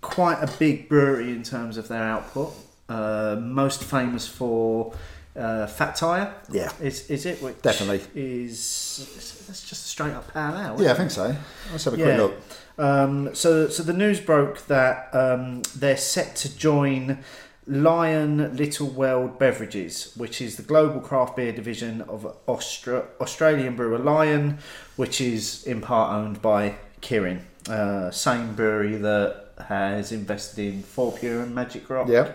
quite 0.00 0.42
a 0.42 0.50
big 0.58 0.88
brewery 0.88 1.28
in 1.28 1.42
terms 1.42 1.76
of 1.76 1.88
their 1.88 2.04
output. 2.04 2.54
Uh, 2.88 3.36
most 3.38 3.84
famous 3.84 4.26
for 4.26 4.94
uh, 5.36 5.66
Fat 5.66 5.96
Tire. 5.96 6.34
Yeah. 6.50 6.70
Is 6.80 7.08
is 7.10 7.26
it? 7.26 7.42
Which 7.42 7.60
Definitely. 7.62 8.00
Is 8.14 9.44
that's 9.46 9.68
just 9.68 9.84
a 9.84 9.88
straight 9.88 10.12
up 10.12 10.32
pale 10.32 10.56
ale. 10.56 10.76
Yeah, 10.82 10.92
I 10.92 10.94
think 10.94 11.10
so. 11.10 11.34
Let's 11.70 11.84
have 11.84 11.94
a 11.94 11.98
Yeah. 11.98 12.04
quick 12.04 12.18
look. 12.18 12.34
um, 12.78 13.34
so, 13.34 13.68
so 13.68 13.82
the 13.82 13.92
news 13.92 14.20
broke 14.20 14.66
that 14.66 15.08
um, 15.14 15.62
they're 15.76 15.96
set 15.96 16.36
to 16.36 16.56
join 16.56 17.18
Lion 17.66 18.56
Little 18.56 18.86
World 18.88 19.38
Beverages, 19.38 20.12
which 20.16 20.40
is 20.40 20.56
the 20.56 20.62
global 20.62 21.00
craft 21.00 21.36
beer 21.36 21.52
division 21.52 22.00
of 22.02 22.36
Austra- 22.46 23.06
Australian 23.20 23.74
brewer 23.76 23.98
Lion, 23.98 24.58
which 24.96 25.20
is 25.20 25.64
in 25.64 25.80
part 25.80 26.12
owned 26.14 26.40
by 26.40 26.76
Kirin, 27.02 27.40
uh, 27.68 28.10
same 28.10 28.54
brewery 28.54 28.96
that 28.96 29.52
has 29.68 30.12
invested 30.12 30.58
in 30.74 30.82
Fourpure 30.82 31.42
and 31.42 31.54
Magic 31.54 31.88
Rock 31.90 32.08
Yeah. 32.08 32.32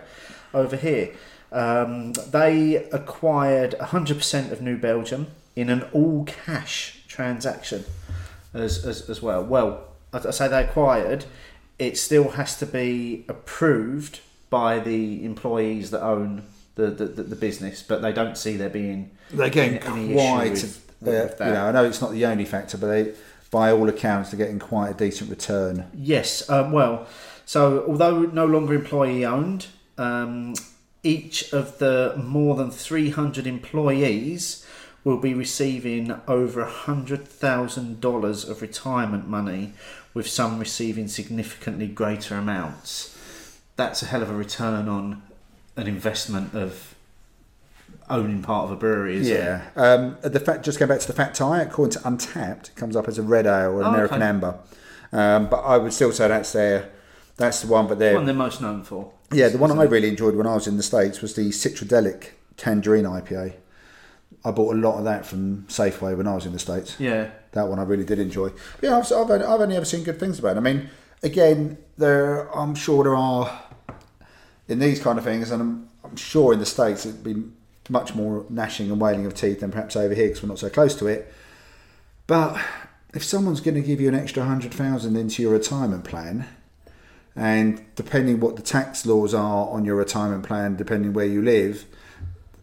over 0.54 0.76
here. 0.76 1.12
Um, 1.52 2.14
they 2.14 2.76
acquired 2.92 3.76
100% 3.80 4.52
of 4.52 4.62
New 4.62 4.78
Belgium 4.78 5.28
in 5.56 5.70
an 5.70 5.84
all 5.92 6.24
cash 6.26 7.04
transaction 7.08 7.86
as, 8.54 8.86
as, 8.86 9.10
as 9.10 9.22
well. 9.22 9.44
Well, 9.44 9.86
I 10.14 10.20
I 10.20 10.32
say 10.32 10.48
they 10.48 10.64
acquired, 10.64 11.26
it 11.78 11.98
still 11.98 12.32
has 12.32 12.58
to 12.60 12.66
be 12.66 13.26
approved 13.28 14.22
by 14.50 14.80
the 14.80 15.24
employees 15.26 15.92
that 15.92 16.02
own 16.04 16.44
the, 16.76 16.88
the, 16.88 17.06
the, 17.06 17.36
business, 17.36 17.82
but 17.82 18.02
they 18.02 18.14
don't 18.14 18.38
see 18.38 18.56
there 18.56 18.70
being 18.70 19.12
They're 19.32 19.50
getting 19.50 19.80
any 19.80 20.06
issue 20.06 20.14
quite, 20.14 20.52
with- 20.52 20.92
uh, 21.02 21.06
with 21.12 21.38
that. 21.38 21.48
you 21.48 21.54
know, 21.54 21.66
I 21.66 21.72
know 21.72 21.86
it's 21.86 22.02
not 22.02 22.12
the 22.12 22.26
only 22.26 22.46
factor, 22.46 22.78
but 22.78 22.88
they, 22.88 23.14
by 23.50 23.72
all 23.72 23.90
accounts, 23.90 24.32
they're 24.32 24.38
getting 24.38 24.60
quite 24.60 24.92
a 24.92 24.94
decent 24.94 25.30
return. 25.30 25.90
Yes, 25.94 26.50
um, 26.50 26.72
well, 26.72 27.08
so 27.46 27.86
although 27.88 28.22
no 28.22 28.46
longer 28.46 28.74
employee 28.74 29.26
owned, 29.26 29.68
um, 29.98 30.54
each 31.04 31.52
of 31.52 31.80
the 31.80 32.14
more 32.18 32.56
than 32.56 32.70
300 32.72 33.48
employees 33.48 34.66
will 35.04 35.18
be 35.18 35.34
receiving 35.34 36.14
over 36.28 36.64
$100,000 36.64 38.50
of 38.50 38.62
retirement 38.62 39.28
money, 39.28 39.74
with 40.14 40.28
some 40.28 40.60
receiving 40.60 41.08
significantly 41.08 41.88
greater 41.88 42.36
amounts. 42.36 43.18
That's 43.78 44.02
a 44.04 44.06
hell 44.06 44.22
of 44.22 44.30
a 44.30 44.36
return 44.36 44.88
on 44.90 45.22
an 45.78 45.88
investment 45.88 46.54
of 46.54 46.94
owning 48.10 48.42
part 48.44 48.66
of 48.66 48.72
a 48.72 48.76
brewery, 48.76 49.16
isn't 49.18 49.36
it? 49.36 49.40
Yeah. 49.40 49.62
Um, 49.76 50.18
the 50.22 50.40
fact, 50.40 50.66
just 50.66 50.78
going 50.80 50.90
back 50.90 51.00
to 51.00 51.08
the 51.08 51.14
fat 51.14 51.34
tire, 51.34 51.62
according 51.62 51.94
to 51.94 52.00
Untappd, 52.00 52.70
it 52.70 52.76
comes 52.76 52.96
up 52.96 53.08
as 53.08 53.18
a 53.18 53.24
red 53.24 53.48
ale 53.48 53.72
or 53.72 53.84
Oh, 53.84 53.88
American 53.88 54.18
okay. 54.18 54.26
amber. 54.26 54.60
Um, 55.14 55.48
but 55.50 55.62
I 55.62 55.78
would 55.78 55.94
still 55.94 56.12
say 56.12 56.28
that's 56.28 56.52
their, 56.52 56.90
that's 57.38 57.62
the 57.62 57.68
one. 57.72 57.88
But 57.88 58.00
they're 58.00 58.16
One 58.16 58.26
they're 58.26 58.36
most 58.36 58.62
known 58.62 58.84
for. 58.84 59.12
Yeah, 59.32 59.48
the 59.50 59.58
one 59.58 59.72
I 59.72 59.84
really 59.84 60.10
enjoyed 60.10 60.36
when 60.36 60.48
I 60.48 60.56
was 60.56 60.68
in 60.68 60.78
the 60.78 60.84
States 60.84 61.22
was 61.22 61.36
the 61.36 61.50
Citradelic 61.50 62.32
Tangerine 62.58 63.06
IPA. 63.06 63.54
I 64.44 64.52
bought 64.52 64.76
a 64.76 64.78
lot 64.78 64.98
of 64.98 65.04
that 65.06 65.26
from 65.26 65.66
Safeway 65.68 66.18
when 66.18 66.28
I 66.28 66.36
was 66.36 66.46
in 66.46 66.54
the 66.54 66.60
States. 66.60 67.00
Yeah. 67.00 67.30
That 67.52 67.68
one 67.68 67.80
I 67.80 67.84
really 67.84 68.06
did 68.06 68.20
enjoy. 68.20 68.52
Yeah, 68.82 68.98
I've, 68.98 69.06
I've, 69.06 69.30
only, 69.30 69.46
I've 69.46 69.62
only 69.62 69.76
ever 69.76 69.86
seen 69.86 70.04
good 70.04 70.20
things 70.20 70.40
about 70.40 70.56
it. 70.56 70.60
I 70.60 70.62
mean, 70.62 70.90
again, 71.24 71.78
there 71.98 72.54
I'm 72.56 72.76
sure 72.76 73.04
there 73.04 73.16
are 73.16 73.62
in 74.68 74.80
these 74.80 75.02
kind 75.02 75.18
of 75.18 75.24
things, 75.24 75.52
and 75.52 75.62
I'm, 75.62 75.90
I'm 76.04 76.16
sure 76.16 76.54
in 76.54 76.60
the 76.60 76.66
States 76.66 77.06
it'd 77.06 77.24
be 77.24 77.44
much 77.90 78.16
more 78.16 78.46
gnashing 78.50 78.90
and 78.90 79.00
wailing 79.00 79.26
of 79.26 79.36
teeth 79.36 79.60
than 79.60 79.72
perhaps 79.72 79.96
over 79.96 80.14
here 80.14 80.28
because 80.28 80.42
we're 80.42 80.50
not 80.50 80.60
so 80.60 80.70
close 80.70 80.96
to 80.96 81.08
it. 81.08 81.32
But 82.26 82.60
if 83.14 83.24
someone's 83.24 83.62
going 83.62 83.76
to 83.76 83.82
give 83.82 84.00
you 84.00 84.08
an 84.08 84.16
extra 84.16 84.44
hundred 84.44 84.74
thousand 84.74 85.18
into 85.18 85.42
your 85.42 85.52
retirement 85.52 86.04
plan, 86.06 86.48
and 87.36 87.84
depending 87.96 88.40
what 88.40 88.56
the 88.56 88.62
tax 88.62 89.06
laws 89.06 89.34
are 89.34 89.70
on 89.70 89.86
your 89.86 89.96
retirement 89.96 90.44
plan, 90.44 90.76
depending 90.76 91.14
where 91.14 91.26
you 91.26 91.42
live, 91.42 91.86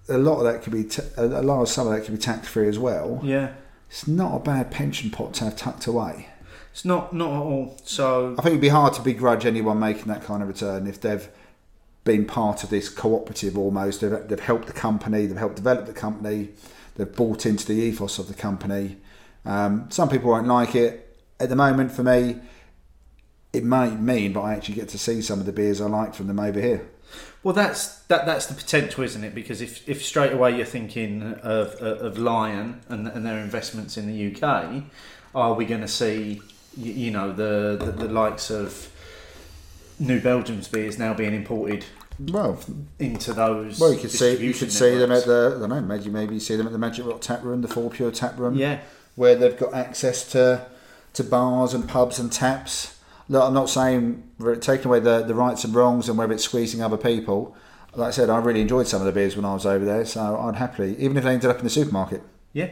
a 0.09 0.19
lot 0.19 0.39
of 0.39 0.45
that 0.45 0.63
could 0.63 0.73
be 0.73 0.85
t- 0.85 1.03
a 1.17 1.27
lot 1.27 1.63
of 1.63 1.69
some 1.69 1.87
of 1.87 1.93
that 1.95 2.05
could 2.05 2.15
be 2.15 2.21
tax 2.21 2.49
free 2.49 2.69
as 2.69 2.79
well. 2.79 3.21
Yeah. 3.23 3.53
It's 3.89 4.07
not 4.07 4.37
a 4.37 4.39
bad 4.39 4.71
pension 4.71 5.11
pot 5.11 5.35
to 5.35 5.45
have 5.45 5.57
tucked 5.57 5.87
away. 5.87 6.29
It's 6.73 6.85
not 6.85 7.13
not 7.13 7.31
at 7.31 7.43
all. 7.43 7.77
So 7.85 8.35
I 8.39 8.43
think 8.43 8.53
it'd 8.53 8.61
be 8.61 8.69
hard 8.69 8.93
to 8.95 9.03
begrudge 9.03 9.47
anyone 9.47 9.79
making 9.79 10.05
that 10.07 10.23
kind 10.23 10.43
of 10.43 10.49
return 10.49 10.87
if 10.87 11.01
they've 11.01 11.29
been 12.05 12.25
part 12.25 12.65
of 12.65 12.71
this 12.71 12.89
cooperative 12.89 13.59
almost. 13.59 14.01
They've, 14.01 14.29
they've 14.29 14.41
helped 14.41 14.67
the 14.67 14.73
company, 14.73 15.27
they've 15.27 15.37
helped 15.37 15.57
develop 15.57 15.87
the 15.87 15.93
company, 15.93 16.51
they've 16.95 17.15
bought 17.15 17.47
into 17.47 17.67
the 17.67 17.75
ethos 17.75 18.19
of 18.19 18.29
the 18.29 18.35
company. 18.35 18.99
Um, 19.45 19.91
some 19.91 20.09
people 20.09 20.31
won't 20.31 20.47
like 20.47 20.75
it. 20.75 21.17
At 21.41 21.49
the 21.49 21.57
moment, 21.57 21.93
for 21.93 22.03
me, 22.03 22.37
it 23.53 23.65
might 23.65 23.99
mean, 24.01 24.33
but 24.33 24.43
I 24.43 24.55
actually 24.55 24.75
get 24.77 24.89
to 24.91 24.99
see 24.99 25.23
some 25.23 25.41
of 25.41 25.47
the 25.47 25.53
beers 25.53 25.81
I 25.81 25.87
like 25.87 26.15
from 26.15 26.27
them 26.27 26.39
over 26.41 26.61
here. 26.61 26.87
Well, 27.43 27.55
that's 27.55 28.01
that. 28.09 28.27
That's 28.27 28.47
the 28.47 28.55
potential, 28.55 29.05
isn't 29.05 29.23
it? 29.25 29.35
Because 29.35 29.61
if, 29.63 29.89
if 29.89 30.05
straight 30.05 30.33
away 30.33 30.57
you're 30.57 30.67
thinking 30.67 31.35
of 31.43 31.75
of, 31.77 32.19
Lion 32.19 32.81
and, 32.89 33.07
and 33.09 33.25
their 33.25 33.39
investments 33.39 33.97
in 33.97 34.07
the 34.07 34.35
UK, 34.45 34.83
are 35.35 35.55
we 35.55 35.65
going 35.65 35.81
to 35.81 35.89
see 35.89 36.43
you, 36.77 37.11
know 37.11 37.33
the, 37.33 37.77
the 37.83 37.93
the 37.93 38.09
likes 38.09 38.51
of 38.51 38.91
New 39.99 40.21
Belgium's 40.21 40.69
beers 40.69 40.99
now 40.99 41.15
being 41.15 41.33
imported 41.35 41.85
Well, 42.21 42.61
into 42.99 43.33
those? 43.33 43.81
well, 43.81 43.93
you 43.95 43.99
could 44.01 44.11
see 44.11 44.37
you 44.45 44.53
could 44.53 44.71
see 44.73 44.91
them 44.97 45.11
at 45.13 45.27
networks? 45.27 45.27
the 45.27 45.65
I 45.65 45.69
don't 45.69 45.71
know 45.71 45.81
maybe 45.97 46.11
maybe 46.11 46.41
see 46.41 46.57
them 46.57 46.67
at 46.67 46.73
the 46.73 46.79
Magic 46.79 47.07
Rock 47.07 47.21
Tap 47.21 47.43
Room, 47.43 47.63
the 47.63 47.69
Fourpure 47.69 48.11
Tap 48.13 48.39
Room. 48.39 48.57
yeah. 48.57 48.81
where 49.17 49.35
they've 49.37 49.57
got 49.59 49.73
access 49.75 50.31
to 50.33 50.67
to 51.15 51.25
bars 51.25 51.73
and 51.73 51.89
pubs 51.89 52.19
and 52.19 52.31
taps. 52.31 52.98
Look, 53.29 53.43
I'm 53.43 53.55
not 53.55 53.69
saying 53.69 54.23
we're 54.39 54.57
taking 54.57 54.87
away 54.87 55.01
the, 55.01 55.23
the 55.23 55.35
rights 55.35 55.65
and 55.65 55.75
wrongs 55.75 56.09
and 56.09 56.17
whether 56.17 56.33
it's 56.33 56.45
squeezing 56.45 56.83
other 56.83 56.97
people. 56.97 57.57
Like 57.95 58.09
I 58.09 58.11
said, 58.11 58.31
I 58.31 58.39
really 58.39 58.61
enjoyed 58.61 58.87
some 58.87 59.01
of 59.01 59.07
the 59.07 59.13
beers 59.13 59.37
when 59.37 59.45
I 59.45 59.55
was 59.55 59.67
over 59.67 59.85
there, 59.85 60.05
so 60.05 60.39
I'd 60.39 60.57
happily, 60.57 60.97
even 60.99 61.17
if 61.17 61.25
they 61.25 61.33
ended 61.33 61.51
up 61.51 61.59
in 61.59 61.65
the 61.65 61.71
supermarket. 61.71 62.23
Yeah. 62.53 62.71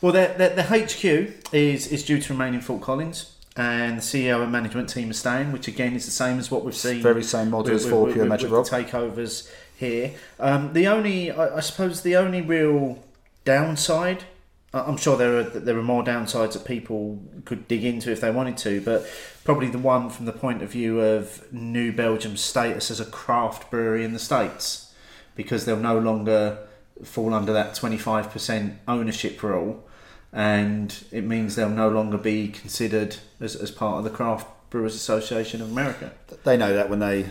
Well, 0.00 0.12
the, 0.12 0.34
the, 0.36 0.48
the 0.48 0.62
HQ 0.62 1.52
is, 1.52 1.88
is 1.88 2.04
due 2.04 2.20
to 2.20 2.32
remain 2.32 2.54
in 2.54 2.60
Fort 2.60 2.82
Collins, 2.82 3.32
and 3.56 3.98
the 3.98 4.02
CEO 4.02 4.42
and 4.42 4.52
management 4.52 4.88
team 4.88 5.10
are 5.10 5.14
staying, 5.14 5.52
which 5.52 5.68
again 5.68 5.94
is 5.94 6.04
the 6.04 6.12
same 6.12 6.38
as 6.38 6.50
what 6.50 6.64
we've 6.64 6.76
seen. 6.76 7.02
Very 7.02 7.24
same 7.24 7.50
model 7.50 7.74
as 7.74 7.84
Fourpure 7.84 8.26
Magic 8.26 8.50
with 8.50 8.70
the 8.70 8.76
takeovers 8.76 9.50
here. 9.76 10.14
Um, 10.38 10.72
the 10.72 10.86
only, 10.86 11.30
I, 11.30 11.56
I 11.56 11.60
suppose, 11.60 12.02
the 12.02 12.16
only 12.16 12.40
real 12.40 13.02
downside. 13.44 14.24
I'm 14.72 14.98
sure 14.98 15.16
there 15.16 15.38
are 15.38 15.44
there 15.44 15.78
are 15.78 15.82
more 15.82 16.04
downsides 16.04 16.52
that 16.52 16.66
people 16.66 17.18
could 17.46 17.66
dig 17.66 17.84
into 17.84 18.12
if 18.12 18.20
they 18.20 18.30
wanted 18.30 18.58
to, 18.58 18.82
but 18.82 19.08
probably 19.48 19.68
the 19.68 19.78
one 19.78 20.10
from 20.10 20.26
the 20.26 20.32
point 20.32 20.60
of 20.60 20.70
view 20.70 21.00
of 21.00 21.50
New 21.50 21.90
Belgium's 21.90 22.42
status 22.42 22.90
as 22.90 23.00
a 23.00 23.04
craft 23.06 23.70
brewery 23.70 24.04
in 24.04 24.12
the 24.12 24.18
states, 24.18 24.92
because 25.36 25.64
they'll 25.64 25.78
no 25.78 25.98
longer 25.98 26.58
fall 27.02 27.32
under 27.32 27.50
that 27.54 27.74
25% 27.74 28.76
ownership 28.86 29.42
rule, 29.42 29.88
and 30.34 31.02
it 31.10 31.24
means 31.24 31.56
they'll 31.56 31.70
no 31.70 31.88
longer 31.88 32.18
be 32.18 32.48
considered 32.48 33.16
as, 33.40 33.56
as 33.56 33.70
part 33.70 33.96
of 33.96 34.04
the 34.04 34.10
Craft 34.10 34.46
Brewers 34.68 34.94
Association 34.94 35.62
of 35.62 35.70
America. 35.70 36.12
They 36.44 36.58
know 36.58 36.74
that 36.74 36.90
when 36.90 36.98
they 36.98 37.30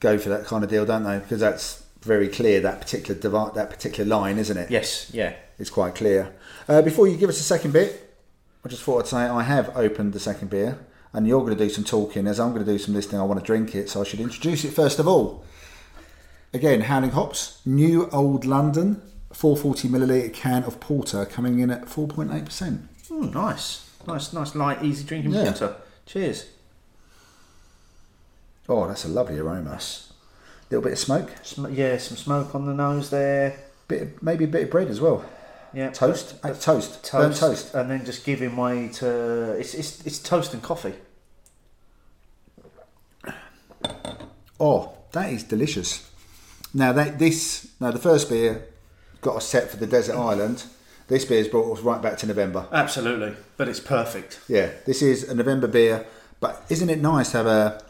go 0.00 0.16
for 0.16 0.30
that 0.30 0.46
kind 0.46 0.64
of 0.64 0.70
deal, 0.70 0.86
don't 0.86 1.04
they? 1.04 1.18
Because 1.18 1.40
that's 1.40 1.84
very 2.00 2.28
clear. 2.28 2.60
That 2.62 2.80
particular 2.80 3.20
that 3.50 3.68
particular 3.68 4.08
line, 4.08 4.38
isn't 4.38 4.56
it? 4.56 4.70
Yes, 4.70 5.10
yeah. 5.12 5.34
It's 5.58 5.68
quite 5.68 5.94
clear. 5.94 6.34
Uh, 6.66 6.80
before 6.80 7.06
you 7.06 7.18
give 7.18 7.28
us 7.28 7.38
a 7.38 7.42
second 7.42 7.74
bit, 7.74 8.16
I 8.64 8.68
just 8.70 8.82
thought 8.82 9.00
I'd 9.00 9.08
say 9.08 9.18
I 9.18 9.42
have 9.42 9.76
opened 9.76 10.14
the 10.14 10.20
second 10.20 10.48
beer, 10.48 10.78
and 11.12 11.26
you're 11.26 11.40
going 11.40 11.56
to 11.56 11.64
do 11.64 11.70
some 11.70 11.84
talking 11.84 12.26
as 12.26 12.38
I'm 12.38 12.52
going 12.52 12.64
to 12.64 12.70
do 12.72 12.78
some 12.78 12.94
listening. 12.94 13.20
I 13.20 13.24
want 13.24 13.40
to 13.40 13.46
drink 13.46 13.74
it, 13.74 13.88
so 13.90 14.00
I 14.00 14.04
should 14.04 14.20
introduce 14.20 14.64
it 14.64 14.72
first 14.72 14.98
of 14.98 15.08
all. 15.08 15.44
Again, 16.52 16.82
Howling 16.82 17.10
Hops, 17.10 17.60
New 17.64 18.08
Old 18.10 18.44
London, 18.44 19.00
440 19.32 19.88
milliliter 19.88 20.32
can 20.34 20.64
of 20.64 20.80
porter, 20.80 21.24
coming 21.24 21.60
in 21.60 21.70
at 21.70 21.84
4.8%. 21.86 22.80
Oh, 23.10 23.22
hmm, 23.26 23.32
nice, 23.32 23.88
nice, 24.06 24.32
nice, 24.32 24.54
light, 24.54 24.82
easy 24.82 25.04
drinking 25.04 25.32
Yeah. 25.32 25.44
water. 25.44 25.76
Cheers. 26.06 26.46
Oh, 28.68 28.86
that's 28.88 29.04
a 29.04 29.08
lovely 29.08 29.38
aroma. 29.38 29.72
A 29.72 29.80
Little 30.70 30.82
bit 30.84 30.92
of 30.92 30.98
smoke, 30.98 31.30
Sm- 31.42 31.66
yeah, 31.72 31.96
some 31.98 32.16
smoke 32.16 32.54
on 32.54 32.66
the 32.66 32.74
nose 32.74 33.10
there. 33.10 33.56
bit 33.88 34.02
of, 34.02 34.22
maybe 34.22 34.44
a 34.44 34.48
bit 34.48 34.64
of 34.64 34.70
bread 34.70 34.88
as 34.88 35.00
well. 35.00 35.24
Yeah, 35.72 35.90
Toast, 35.90 36.40
but- 36.42 36.50
Uh, 36.50 36.54
toast, 36.54 37.10
burnt 37.12 37.36
toast. 37.36 37.74
and 37.74 37.90
then 37.90 38.04
just 38.04 38.24
giving 38.24 38.56
way 38.56 38.88
to 38.94 39.52
it's 39.52 39.74
it's, 39.74 40.04
it's 40.06 40.18
toast 40.18 40.52
and 40.54 40.62
coffee. 40.62 40.94
Oh, 44.58 44.92
that 45.12 45.32
is 45.32 45.42
delicious. 45.44 46.10
Now 46.74 46.92
that 46.92 47.18
this, 47.18 47.68
now 47.80 47.90
the 47.90 47.98
first 47.98 48.28
beer 48.28 48.66
got 49.20 49.36
us 49.36 49.46
set 49.46 49.70
for 49.70 49.76
the 49.76 49.86
desert 49.86 50.16
island. 50.16 50.64
This 51.08 51.24
beer 51.24 51.38
beer's 51.42 51.48
brought 51.48 51.72
us 51.76 51.82
right 51.82 52.00
back 52.00 52.18
to 52.18 52.26
November. 52.26 52.66
Absolutely, 52.70 53.34
but 53.56 53.66
it's 53.68 53.80
perfect. 53.80 54.38
Yeah, 54.48 54.70
this 54.86 55.02
is 55.02 55.28
a 55.28 55.34
November 55.34 55.66
beer, 55.66 56.06
but 56.38 56.62
isn't 56.68 56.88
it 56.88 57.00
nice 57.00 57.32
to 57.32 57.38
have 57.38 57.46
a 57.46 57.82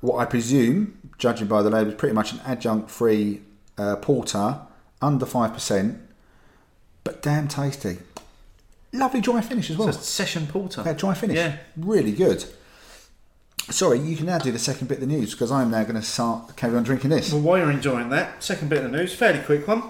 what 0.00 0.16
I 0.18 0.24
presume, 0.24 1.10
judging 1.18 1.46
by 1.46 1.62
the 1.62 1.70
label, 1.70 1.90
is 1.90 1.96
pretty 1.98 2.14
much 2.14 2.32
an 2.32 2.40
adjunct-free 2.46 3.42
uh, 3.78 3.96
porter 3.96 4.60
under 5.02 5.26
five 5.26 5.52
percent, 5.52 6.00
but 7.04 7.22
damn 7.22 7.48
tasty. 7.48 7.98
Lovely 8.92 9.20
dry 9.20 9.40
finish 9.40 9.70
as 9.70 9.76
well. 9.76 9.88
It's 9.88 9.98
a 9.98 10.02
session 10.02 10.46
porter. 10.46 10.82
Yeah, 10.84 10.94
dry 10.94 11.14
finish. 11.14 11.36
Yeah. 11.36 11.58
Really 11.76 12.12
good. 12.12 12.44
Sorry, 13.70 14.00
you 14.00 14.16
can 14.16 14.26
now 14.26 14.38
do 14.38 14.50
the 14.50 14.58
second 14.58 14.88
bit 14.88 15.00
of 15.00 15.08
the 15.08 15.14
news 15.14 15.30
because 15.30 15.52
I'm 15.52 15.70
now 15.70 15.82
going 15.84 15.94
to 15.94 16.02
start 16.02 16.56
carry 16.56 16.76
on 16.76 16.82
drinking 16.82 17.10
this. 17.10 17.32
Well, 17.32 17.42
while 17.42 17.58
you're 17.58 17.70
enjoying 17.70 18.08
that, 18.10 18.42
second 18.42 18.68
bit 18.68 18.84
of 18.84 18.90
the 18.90 18.98
news, 18.98 19.14
fairly 19.14 19.38
quick 19.40 19.68
one, 19.68 19.82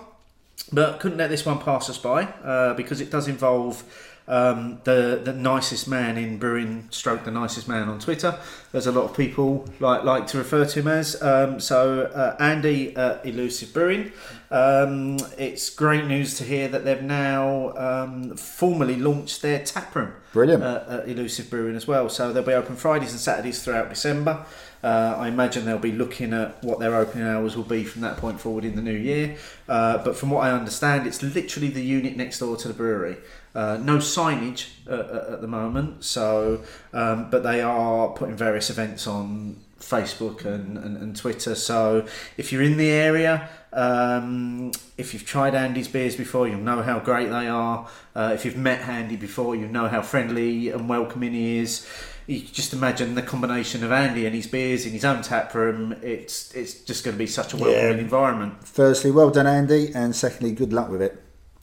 but 0.70 1.00
couldn't 1.00 1.16
let 1.16 1.30
this 1.30 1.46
one 1.46 1.58
pass 1.60 1.88
us 1.88 1.96
by 1.96 2.24
uh, 2.24 2.74
because 2.74 3.00
it 3.00 3.10
does 3.10 3.26
involve 3.26 3.82
um, 4.28 4.80
the 4.84 5.20
the 5.24 5.32
nicest 5.32 5.88
man 5.88 6.18
in 6.18 6.38
brewing, 6.38 6.88
stroke 6.90 7.24
the 7.24 7.30
nicest 7.30 7.68
man 7.68 7.88
on 7.88 7.98
Twitter. 7.98 8.38
There's 8.70 8.86
a 8.86 8.92
lot 8.92 9.04
of 9.04 9.16
people 9.16 9.66
like 9.80 10.04
like 10.04 10.26
to 10.28 10.38
refer 10.38 10.66
to 10.66 10.80
him 10.80 10.88
as. 10.88 11.20
Um, 11.22 11.58
so 11.58 12.02
uh, 12.02 12.36
Andy 12.38 12.94
at 12.94 13.24
Elusive 13.24 13.72
Brewing. 13.72 14.12
Um, 14.50 15.18
it's 15.38 15.70
great 15.70 16.06
news 16.06 16.36
to 16.38 16.44
hear 16.44 16.66
that 16.68 16.84
they've 16.84 17.02
now 17.02 17.76
um, 17.76 18.36
formally 18.36 18.96
launched 18.96 19.42
their 19.42 19.64
taproom. 19.64 20.12
Brilliant. 20.32 20.62
Uh, 20.62 21.02
at 21.02 21.08
Elusive 21.08 21.48
Brewing 21.50 21.76
as 21.76 21.86
well. 21.86 22.08
So 22.08 22.32
they'll 22.32 22.42
be 22.42 22.52
open 22.52 22.76
Fridays 22.76 23.12
and 23.12 23.20
Saturdays 23.20 23.62
throughout 23.62 23.88
December. 23.88 24.44
Uh, 24.82 25.14
I 25.18 25.28
imagine 25.28 25.66
they'll 25.66 25.78
be 25.78 25.92
looking 25.92 26.32
at 26.32 26.62
what 26.64 26.80
their 26.80 26.94
opening 26.94 27.26
hours 27.26 27.54
will 27.54 27.64
be 27.64 27.84
from 27.84 28.00
that 28.02 28.16
point 28.16 28.40
forward 28.40 28.64
in 28.64 28.76
the 28.76 28.82
new 28.82 28.96
year. 28.96 29.36
Uh, 29.68 29.98
but 29.98 30.16
from 30.16 30.30
what 30.30 30.40
I 30.40 30.52
understand, 30.52 31.06
it's 31.06 31.22
literally 31.22 31.68
the 31.68 31.82
unit 31.82 32.16
next 32.16 32.38
door 32.38 32.56
to 32.56 32.66
the 32.66 32.74
brewery. 32.74 33.18
Uh, 33.54 33.76
no 33.76 33.98
signage 33.98 34.70
uh, 34.88 35.32
at 35.34 35.40
the 35.40 35.48
moment, 35.48 36.04
so 36.04 36.62
um, 36.92 37.28
but 37.30 37.42
they 37.42 37.60
are 37.60 38.08
putting 38.10 38.36
various 38.36 38.70
events 38.70 39.08
on 39.08 39.56
Facebook 39.90 40.44
and, 40.44 40.78
and, 40.78 40.96
and 40.96 41.16
Twitter. 41.16 41.54
So 41.54 42.06
if 42.36 42.52
you're 42.52 42.62
in 42.62 42.76
the 42.76 42.90
area, 42.90 43.48
um, 43.72 44.70
if 44.96 45.12
you've 45.12 45.26
tried 45.26 45.54
Andy's 45.54 45.88
beers 45.88 46.16
before, 46.16 46.46
you'll 46.48 46.60
know 46.60 46.82
how 46.82 46.98
great 47.00 47.28
they 47.28 47.48
are. 47.48 47.88
Uh, 48.14 48.32
if 48.34 48.44
you've 48.44 48.56
met 48.56 48.80
Andy 48.88 49.16
before, 49.16 49.54
you 49.56 49.66
know 49.66 49.88
how 49.88 50.02
friendly 50.02 50.70
and 50.70 50.88
welcoming 50.88 51.32
he 51.32 51.58
is. 51.58 51.86
You 52.26 52.40
just 52.40 52.72
imagine 52.72 53.16
the 53.16 53.22
combination 53.22 53.82
of 53.82 53.90
Andy 53.90 54.24
and 54.26 54.34
his 54.34 54.46
beers 54.46 54.86
in 54.86 54.92
his 54.92 55.04
own 55.04 55.22
tap 55.22 55.52
room. 55.54 55.96
It's 56.02 56.54
it's 56.54 56.74
just 56.74 57.04
going 57.04 57.16
to 57.16 57.18
be 57.18 57.26
such 57.26 57.54
a 57.54 57.56
welcoming 57.56 57.96
Yeah. 57.98 58.04
environment. 58.04 58.66
Firstly, 58.68 59.10
well 59.10 59.30
done, 59.30 59.48
Andy, 59.48 59.90
and 59.92 60.14
secondly, 60.14 60.52
good 60.52 60.72
luck 60.72 60.90
with 60.90 61.02
it. 61.02 61.20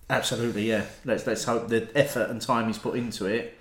Absolutely, 0.10 0.68
yeah. 0.68 0.86
Let's 1.06 1.26
let's 1.26 1.46
hope 1.46 1.70
the 1.70 1.88
effort 1.96 2.30
and 2.30 2.42
time 2.42 2.68
he's 2.68 2.80
put 2.80 2.96
into 2.98 3.26
it 3.28 3.57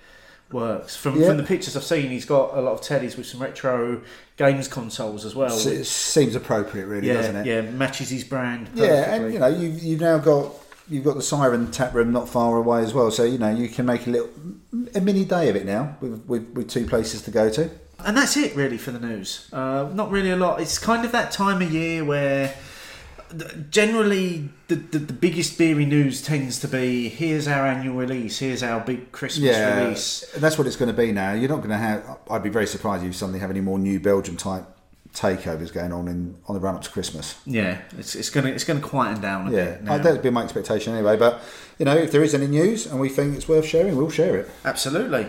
works. 0.51 0.95
From 0.95 1.19
Yeah. 1.19 1.27
from 1.27 1.37
the 1.37 1.43
pictures 1.43 1.75
I've 1.75 1.83
seen, 1.83 2.09
he's 2.09 2.25
got 2.25 2.57
a 2.57 2.61
lot 2.61 2.73
of 2.73 2.81
teddies 2.81 3.17
with 3.17 3.25
some 3.25 3.41
retro 3.41 4.01
games 4.37 4.67
consoles 4.67 5.25
as 5.25 5.35
well. 5.35 5.55
It 5.57 5.85
seems 5.85 6.35
appropriate, 6.35 6.85
really, 6.85 7.07
yeah, 7.07 7.13
doesn't 7.15 7.35
it? 7.37 7.45
yeah, 7.45 7.61
matches 7.61 8.09
his 8.09 8.23
brand. 8.23 8.67
Perfectly. 8.67 8.87
Yeah, 8.87 9.13
and 9.15 9.33
you 9.33 9.39
know, 9.39 9.47
you've 9.47 9.83
you've 9.83 10.01
now 10.01 10.17
got 10.19 10.51
you've 10.89 11.03
got 11.03 11.15
the 11.15 11.21
Siren 11.21 11.69
tap 11.71 11.93
room 11.93 12.11
not 12.13 12.29
far 12.29 12.55
away 12.57 12.81
as 12.81 12.93
well, 12.93 13.11
so 13.11 13.23
you 13.23 13.37
know 13.37 13.49
you 13.49 13.67
can 13.67 13.85
make 13.85 14.07
a 14.07 14.09
little 14.09 14.29
a 14.95 15.01
mini 15.01 15.25
day 15.25 15.49
of 15.49 15.55
it 15.55 15.65
now 15.65 15.97
with 16.01 16.23
with, 16.27 16.47
with 16.53 16.69
two 16.69 16.85
places 16.85 17.21
to 17.23 17.31
go 17.31 17.49
to. 17.49 17.69
And 18.05 18.15
that's 18.15 18.37
it, 18.37 18.55
really, 18.55 18.77
for 18.77 18.91
the 18.91 18.99
news. 18.99 19.49
Uh, 19.51 19.89
not 19.91 20.11
really 20.11 20.29
a 20.29 20.35
lot. 20.35 20.61
It's 20.61 20.77
kind 20.77 21.03
of 21.03 21.11
that 21.13 21.31
time 21.31 21.63
of 21.63 21.73
year 21.73 22.05
where 22.05 22.53
generally 23.69 24.49
the, 24.67 24.75
the, 24.75 24.99
the 24.99 25.13
biggest 25.13 25.57
beery 25.57 25.85
news 25.85 26.21
tends 26.21 26.59
to 26.59 26.67
be 26.67 27.09
here's 27.09 27.47
our 27.47 27.65
annual 27.65 27.95
release, 27.95 28.39
here's 28.39 28.63
our 28.63 28.79
big 28.81 29.11
Christmas 29.11 29.55
Yeah, 29.55 29.83
release. 29.83 30.25
that's 30.37 30.57
what 30.57 30.67
it's 30.67 30.75
going 30.75 30.91
to 30.93 30.97
be 30.97 31.11
now. 31.11 31.33
You're 31.33 31.49
not 31.49 31.57
going 31.57 31.69
to 31.69 31.77
have. 31.77 32.19
I'd 32.29 32.43
be 32.43 32.49
very 32.49 32.67
surprised 32.67 33.03
if 33.03 33.07
you 33.07 33.13
suddenly 33.13 33.39
have 33.39 33.49
any 33.49 33.61
more 33.61 33.79
New 33.79 33.99
Belgium 33.99 34.37
type 34.37 34.65
takeovers 35.13 35.73
going 35.73 35.91
on 35.93 36.07
in 36.07 36.37
on 36.47 36.53
the 36.53 36.59
run 36.61 36.75
up 36.75 36.81
to 36.83 36.89
Christmas. 36.91 37.35
Yeah, 37.45 37.81
it's, 37.97 38.13
it's 38.13 38.29
gonna 38.29 38.49
it's 38.49 38.63
gonna 38.65 38.81
quieten 38.81 39.19
down 39.21 39.47
a 39.47 39.51
Yeah, 39.51 39.65
bit 39.71 39.83
now. 39.83 39.93
uh, 39.93 39.97
that'd 39.99 40.21
be 40.21 40.29
my 40.29 40.43
expectation 40.43 40.93
anyway. 40.93 41.17
But 41.17 41.41
you 41.79 41.85
know, 41.85 41.95
if 41.97 42.11
there 42.11 42.23
is 42.23 42.35
any 42.35 42.45
news 42.47 42.85
and 42.85 42.99
we 42.99 43.09
think 43.09 43.35
it's 43.35 43.47
worth 43.47 43.65
sharing, 43.65 43.95
we'll 43.95 44.09
share 44.11 44.35
it. 44.37 44.49
Absolutely. 44.63 45.27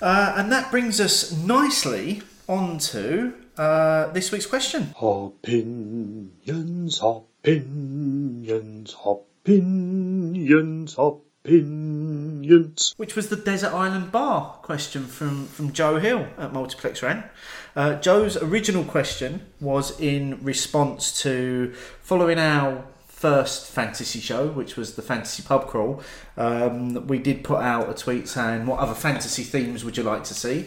Uh, 0.00 0.34
and 0.36 0.50
that 0.52 0.70
brings 0.70 1.00
us 1.00 1.32
nicely 1.32 2.22
on 2.48 2.78
to 2.78 3.34
uh, 3.58 4.06
this 4.12 4.30
week's 4.30 4.46
question. 4.46 4.94
Opinions, 5.00 6.30
opinions, 6.48 7.00
opinions, 7.46 8.96
opinions. 9.04 10.96
opinions. 10.98 12.92
which 12.96 13.14
was 13.14 13.28
the 13.28 13.36
Desert 13.36 13.72
Island 13.72 14.10
Bar 14.10 14.58
question 14.62 15.06
from, 15.06 15.46
from 15.46 15.72
Joe 15.72 16.00
Hill 16.00 16.26
at 16.38 16.52
Multiplex 16.52 17.04
Rant. 17.04 17.24
Uh, 17.76 17.94
Joe's 18.00 18.36
original 18.36 18.82
question 18.82 19.46
was 19.60 19.98
in 20.00 20.42
response 20.42 21.22
to 21.22 21.72
following 22.02 22.40
our 22.40 22.84
first 23.06 23.70
fantasy 23.70 24.18
show, 24.18 24.48
which 24.48 24.76
was 24.76 24.96
the 24.96 25.02
Fantasy 25.02 25.42
Pub 25.44 25.68
Crawl. 25.68 26.02
Um, 26.36 27.06
we 27.06 27.20
did 27.20 27.44
put 27.44 27.60
out 27.60 27.88
a 27.88 27.94
tweet 27.94 28.28
saying, 28.28 28.66
What 28.66 28.80
other 28.80 28.94
fantasy 28.94 29.44
themes 29.44 29.84
would 29.84 29.96
you 29.96 30.02
like 30.02 30.24
to 30.24 30.34
see? 30.34 30.66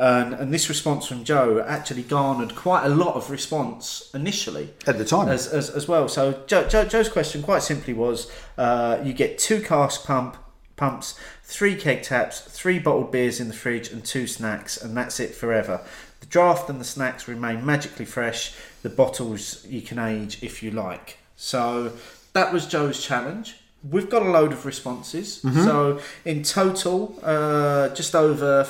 And, 0.00 0.32
and 0.32 0.50
this 0.50 0.70
response 0.70 1.06
from 1.06 1.24
Joe 1.24 1.62
actually 1.68 2.04
garnered 2.04 2.56
quite 2.56 2.86
a 2.86 2.88
lot 2.88 3.16
of 3.16 3.30
response 3.30 4.10
initially 4.14 4.70
At 4.86 4.96
the 4.96 5.04
time. 5.04 5.28
as, 5.28 5.46
as, 5.46 5.68
as 5.68 5.86
well. 5.86 6.08
So 6.08 6.42
Joe, 6.46 6.66
Joe, 6.66 6.86
Joe's 6.86 7.10
question 7.10 7.42
quite 7.42 7.62
simply 7.62 7.92
was: 7.92 8.32
uh, 8.56 8.98
you 9.04 9.12
get 9.12 9.36
two 9.36 9.60
cask 9.60 10.06
pump 10.06 10.38
pumps, 10.76 11.20
three 11.42 11.76
keg 11.76 12.02
taps, 12.02 12.40
three 12.40 12.78
bottled 12.78 13.12
beers 13.12 13.40
in 13.40 13.48
the 13.48 13.54
fridge, 13.54 13.92
and 13.92 14.02
two 14.02 14.26
snacks, 14.26 14.80
and 14.80 14.96
that's 14.96 15.20
it 15.20 15.34
forever. 15.34 15.82
The 16.20 16.26
draft 16.26 16.70
and 16.70 16.80
the 16.80 16.84
snacks 16.84 17.28
remain 17.28 17.66
magically 17.66 18.06
fresh. 18.06 18.54
The 18.82 18.88
bottles 18.88 19.66
you 19.66 19.82
can 19.82 19.98
age 19.98 20.42
if 20.42 20.62
you 20.62 20.70
like. 20.70 21.18
So 21.36 21.92
that 22.32 22.54
was 22.54 22.66
Joe's 22.66 23.04
challenge. 23.04 23.56
We've 23.90 24.08
got 24.08 24.22
a 24.22 24.30
load 24.30 24.52
of 24.52 24.64
responses. 24.64 25.42
So 25.42 26.00
in 26.24 26.42
total, 26.42 27.18
uh, 27.22 27.90
just 27.90 28.14
over. 28.14 28.66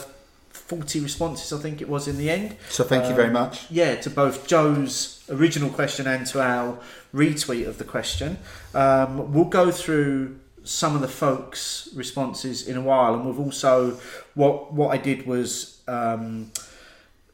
40 0.70 1.00
responses, 1.00 1.52
I 1.52 1.60
think 1.60 1.82
it 1.82 1.88
was 1.88 2.06
in 2.06 2.16
the 2.16 2.30
end. 2.30 2.54
So 2.68 2.84
thank 2.84 3.08
you 3.08 3.14
very 3.16 3.28
much. 3.28 3.68
Yeah, 3.72 3.96
to 3.96 4.08
both 4.08 4.46
Joe's 4.46 5.20
original 5.28 5.68
question 5.68 6.06
and 6.06 6.24
to 6.28 6.40
our 6.40 6.78
retweet 7.12 7.66
of 7.66 7.78
the 7.78 7.84
question. 7.84 8.38
Um, 8.72 9.32
we'll 9.32 9.46
go 9.46 9.72
through 9.72 10.38
some 10.62 10.94
of 10.94 11.00
the 11.00 11.08
folks' 11.08 11.88
responses 11.92 12.68
in 12.68 12.76
a 12.76 12.80
while, 12.80 13.14
and 13.14 13.26
we've 13.26 13.40
also 13.40 13.98
what 14.34 14.72
what 14.72 14.90
I 14.92 14.96
did 14.96 15.26
was 15.26 15.82
um, 15.88 16.52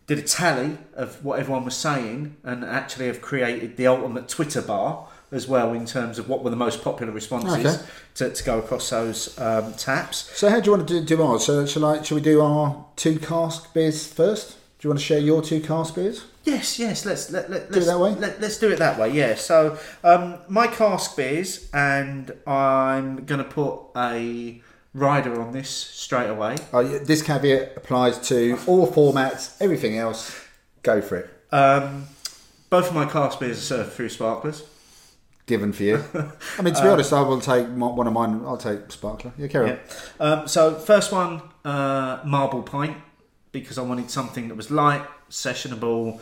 did 0.07 0.18
a 0.18 0.22
tally 0.22 0.78
of 0.95 1.22
what 1.22 1.39
everyone 1.39 1.66
was 1.66 1.76
saying, 1.76 2.37
and 2.43 2.64
actually 2.64 3.07
have 3.07 3.20
created 3.20 3.76
the 3.76 3.87
ultimate 3.87 4.30
Twitter 4.30 4.62
bar 4.62 5.09
as 5.33 5.49
well 5.49 5.72
in 5.72 5.87
terms 5.87 6.18
of 6.18 6.29
what 6.29 6.45
were 6.45 6.51
the 6.51 6.57
most 6.57 6.83
popular 6.85 7.12
responses 7.12 7.66
Okay. 7.66 7.85
to, 8.14 8.31
to 8.31 8.45
go 8.45 8.59
across 8.59 8.91
those 8.91 9.39
um, 9.41 9.74
taps. 9.74 10.31
So 10.39 10.49
how 10.49 10.61
do 10.61 10.66
you 10.70 10.77
want 10.77 10.87
to 10.89 11.01
do, 11.01 11.16
do 11.16 11.22
ours? 11.22 11.45
So 11.47 11.66
shall 11.66 11.85
I? 11.85 12.03
Shall 12.03 12.16
we 12.16 12.22
do 12.22 12.41
our 12.41 12.85
two 12.97 13.18
cask 13.18 13.72
beers 13.74 14.07
first? 14.07 14.51
Do 14.79 14.87
you 14.87 14.91
want 14.91 15.01
to 15.01 15.05
share 15.05 15.18
your 15.18 15.43
two 15.43 15.61
cask 15.61 15.95
beers? 15.95 16.24
Yes, 16.45 16.79
yes. 16.79 17.05
Let's 17.05 17.31
let, 17.31 17.51
let, 17.51 17.72
Do 17.72 17.81
it 17.81 17.85
that 17.87 17.99
way? 17.99 18.14
Let, 18.14 18.41
us 18.43 18.59
do 18.59 18.70
it 18.70 18.79
that 18.79 18.99
way. 19.01 19.11
Yeah. 19.11 19.35
So 19.35 19.79
um, 20.05 20.39
my 20.49 20.68
cask 20.68 21.16
beers, 21.16 21.68
and 21.72 22.31
I'm 22.47 23.24
going 23.24 23.39
to 23.39 23.45
put 23.45 23.81
a 23.97 24.62
rider 24.95 25.41
on 25.43 25.53
this 25.53 25.68
straight 25.68 26.29
away. 26.31 26.57
Oh, 26.72 26.81
yeah, 26.81 26.99
this 26.99 27.20
caveat 27.22 27.77
applies 27.77 28.18
to 28.29 28.59
all 28.66 28.87
formats. 28.87 29.57
Everything 29.61 29.99
else, 29.99 30.41
go 30.83 31.01
for 31.01 31.16
it. 31.16 31.31
Um, 31.53 32.05
both 32.70 32.89
of 32.89 32.95
my 32.95 33.07
cask 33.07 33.41
beers 33.41 33.59
are 33.59 33.61
served 33.62 33.93
through 33.95 34.11
sparklers. 34.11 34.62
Given 35.47 35.72
for 35.72 35.84
you. 35.84 36.03
I 36.59 36.62
mean, 36.62 36.74
to 36.74 36.82
be 36.82 36.88
honest, 36.88 37.12
I 37.12 37.20
will 37.22 37.40
take 37.40 37.66
one 37.68 38.07
of 38.07 38.12
mine. 38.12 38.42
I'll 38.44 38.57
take 38.57 38.90
sparkler. 38.90 39.32
Yeah, 39.38 39.47
carry 39.47 39.68
Yeah. 39.70 39.76
Um, 40.18 40.49
so 40.49 40.74
first 40.74 41.12
one, 41.12 41.40
uh, 41.64 42.18
marble 42.24 42.62
pint, 42.62 42.97
because 43.53 43.78
I 43.78 43.82
wanted 43.82 44.11
something 44.11 44.49
that 44.49 44.57
was 44.57 44.72
light, 44.72 45.05
sessionable, 45.30 46.20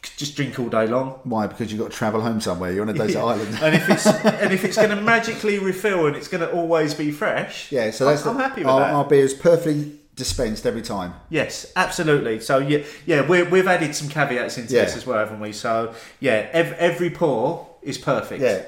could 0.00 0.12
just 0.16 0.36
drink 0.36 0.60
all 0.60 0.68
day 0.68 0.86
long. 0.86 1.18
Why? 1.24 1.48
Because 1.48 1.72
you've 1.72 1.80
got 1.80 1.90
to 1.90 1.96
travel 1.96 2.20
home 2.20 2.40
somewhere. 2.40 2.70
You're 2.72 2.82
on 2.82 2.88
a 2.88 2.92
desert 3.04 3.18
island. 3.20 3.58
And 3.60 3.74
if 3.74 3.88
it's 3.90 4.06
and 4.42 4.52
if 4.52 4.64
it's 4.64 4.76
going 4.76 4.90
to 4.90 5.00
magically 5.00 5.58
refill 5.58 6.06
and 6.06 6.14
it's 6.14 6.28
going 6.28 6.42
to 6.42 6.52
always 6.52 6.94
be 6.94 7.10
fresh, 7.10 7.72
Yeah, 7.72 7.90
so 7.90 8.04
that's 8.04 8.24
I'm 8.24 8.36
the, 8.36 8.42
happy 8.44 8.60
with 8.60 8.68
our, 8.68 8.80
that. 8.80 8.94
our 8.94 9.04
beer 9.04 9.24
is 9.24 9.34
perfectly 9.34 9.98
dispensed 10.14 10.64
every 10.66 10.82
time. 10.82 11.14
Yes, 11.30 11.72
absolutely. 11.74 12.38
So 12.40 12.58
yeah, 12.58 12.84
yeah, 13.06 13.26
we 13.26 13.42
we've 13.42 13.66
added 13.66 13.94
some 13.96 14.08
caveats 14.08 14.56
into 14.56 14.74
Yeah. 14.74 14.84
this 14.84 14.96
as 14.96 15.04
well, 15.04 15.18
haven't 15.18 15.40
we? 15.40 15.52
So 15.52 15.94
yeah, 16.20 16.48
ev- 16.52 16.74
every 16.78 17.10
pour 17.10 17.68
is 17.86 17.98
perfect. 17.98 18.42
Yeah. 18.42 18.64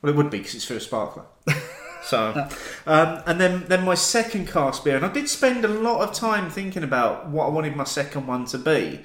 Well, 0.00 0.12
it 0.12 0.16
would 0.16 0.30
be 0.30 0.38
because 0.38 0.54
it's 0.54 0.64
through 0.64 0.78
a 0.78 0.80
sparkler. 0.80 1.24
so, 2.02 2.48
um, 2.86 3.22
and 3.26 3.40
then 3.40 3.64
then 3.68 3.84
my 3.84 3.94
second 3.94 4.48
cast 4.48 4.84
beer, 4.84 4.96
and 4.96 5.04
I 5.04 5.12
did 5.12 5.28
spend 5.28 5.64
a 5.64 5.68
lot 5.68 6.00
of 6.00 6.14
time 6.14 6.50
thinking 6.50 6.82
about 6.82 7.28
what 7.28 7.46
I 7.46 7.50
wanted 7.50 7.76
my 7.76 7.84
second 7.84 8.26
one 8.26 8.44
to 8.46 8.58
be, 8.58 9.00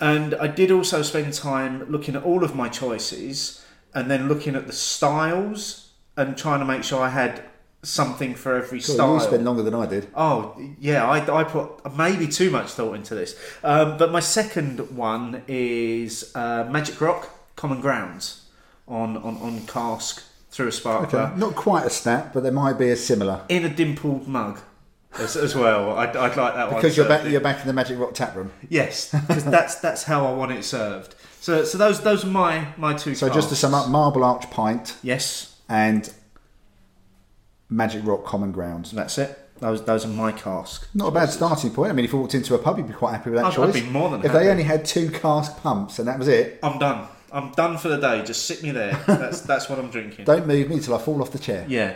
and 0.00 0.34
I 0.36 0.46
did 0.46 0.70
also 0.70 1.02
spend 1.02 1.34
time 1.34 1.90
looking 1.90 2.16
at 2.16 2.22
all 2.22 2.44
of 2.44 2.54
my 2.54 2.68
choices, 2.68 3.62
and 3.94 4.10
then 4.10 4.28
looking 4.28 4.56
at 4.56 4.66
the 4.66 4.72
styles 4.72 5.90
and 6.16 6.36
trying 6.36 6.60
to 6.60 6.64
make 6.66 6.84
sure 6.84 7.02
I 7.02 7.08
had 7.10 7.42
something 7.82 8.34
for 8.34 8.54
every 8.54 8.80
Cool, 8.80 8.94
style. 8.94 9.14
you 9.14 9.20
spent 9.20 9.42
longer 9.42 9.62
than 9.62 9.74
I 9.74 9.86
did. 9.86 10.06
Oh 10.14 10.56
yeah, 10.78 11.06
I, 11.06 11.40
I 11.40 11.44
put 11.44 11.94
maybe 11.96 12.26
too 12.28 12.50
much 12.50 12.70
thought 12.70 12.94
into 12.94 13.14
this. 13.14 13.34
Um, 13.62 13.98
but 13.98 14.10
my 14.12 14.20
second 14.20 14.96
one 14.96 15.42
is 15.48 16.32
uh, 16.34 16.68
Magic 16.70 17.00
Rock 17.00 17.28
Common 17.56 17.80
Grounds 17.80 18.41
on 18.88 19.16
on, 19.18 19.36
on 19.38 19.66
cask 19.66 20.22
through 20.50 20.68
a 20.68 20.72
sparkler 20.72 21.20
Okay. 21.20 21.38
Not 21.38 21.54
quite 21.54 21.86
a 21.86 21.90
snap, 21.90 22.32
but 22.34 22.42
there 22.42 22.52
might 22.52 22.78
be 22.78 22.90
a 22.90 22.96
similar. 22.96 23.40
in 23.48 23.64
a 23.64 23.68
dimpled 23.68 24.28
mug 24.28 24.60
as, 25.18 25.36
as 25.36 25.54
well. 25.54 25.96
I'd, 25.96 26.16
I'd 26.16 26.36
like 26.36 26.54
that 26.54 26.66
one. 26.70 26.76
Because 26.76 26.96
you're 26.96 27.08
back, 27.08 27.24
in- 27.24 27.32
you're 27.32 27.40
back 27.40 27.60
in 27.60 27.66
the 27.66 27.72
Magic 27.72 27.98
Rock 27.98 28.14
tap 28.14 28.34
room. 28.36 28.50
Yes, 28.68 29.10
because 29.12 29.44
that's 29.44 29.76
that's 29.76 30.04
how 30.04 30.26
I 30.26 30.32
want 30.34 30.52
it 30.52 30.64
served. 30.64 31.14
So 31.40 31.64
so 31.64 31.76
those 31.78 32.00
those 32.02 32.24
are 32.24 32.28
my 32.28 32.68
my 32.76 32.94
two. 32.94 33.14
So 33.14 33.28
just 33.28 33.48
to 33.48 33.56
sum 33.56 33.74
up, 33.74 33.88
Marble 33.88 34.24
Arch 34.24 34.48
Pint 34.50 34.96
yes, 35.02 35.58
and 35.68 36.12
Magic 37.68 38.04
Rock 38.04 38.24
Common 38.24 38.52
Grounds. 38.52 38.90
that's 38.92 39.18
it. 39.18 39.38
Those 39.60 39.84
those 39.84 40.04
are 40.04 40.08
my 40.08 40.32
cask. 40.32 40.88
Not 40.94 41.08
a 41.08 41.10
bad 41.12 41.30
starting 41.30 41.70
point. 41.70 41.90
I 41.90 41.94
mean, 41.94 42.04
if 42.04 42.12
you 42.12 42.18
walked 42.18 42.34
into 42.34 42.54
a 42.54 42.58
pub, 42.58 42.78
you'd 42.78 42.88
be 42.88 42.92
quite 42.94 43.12
happy 43.12 43.30
with 43.30 43.38
that 43.38 43.46
I'd- 43.46 43.56
choice. 43.56 43.76
I'd 43.76 43.84
be 43.84 43.88
more 43.90 44.10
than 44.10 44.20
If 44.24 44.32
happy. 44.32 44.44
they 44.44 44.50
only 44.50 44.64
had 44.64 44.84
two 44.84 45.10
cask 45.10 45.56
pumps 45.62 45.98
and 45.98 46.08
that 46.08 46.18
was 46.18 46.28
it, 46.28 46.58
I'm 46.62 46.78
done. 46.78 47.06
I'm 47.32 47.50
done 47.52 47.78
for 47.78 47.88
the 47.88 47.96
day. 47.98 48.22
Just 48.24 48.46
sit 48.46 48.62
me 48.62 48.70
there. 48.72 48.92
That's 49.06 49.40
that's 49.40 49.68
what 49.68 49.78
I'm 49.78 49.90
drinking. 49.90 50.24
don't 50.26 50.46
move 50.46 50.68
me 50.68 50.80
till 50.80 50.94
I 50.94 50.98
fall 50.98 51.20
off 51.22 51.30
the 51.32 51.38
chair. 51.38 51.64
Yeah. 51.68 51.94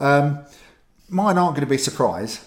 Mine 0.00 1.38
aren't 1.38 1.54
going 1.56 1.66
to 1.66 1.66
be 1.66 1.78
surprise. 1.78 2.44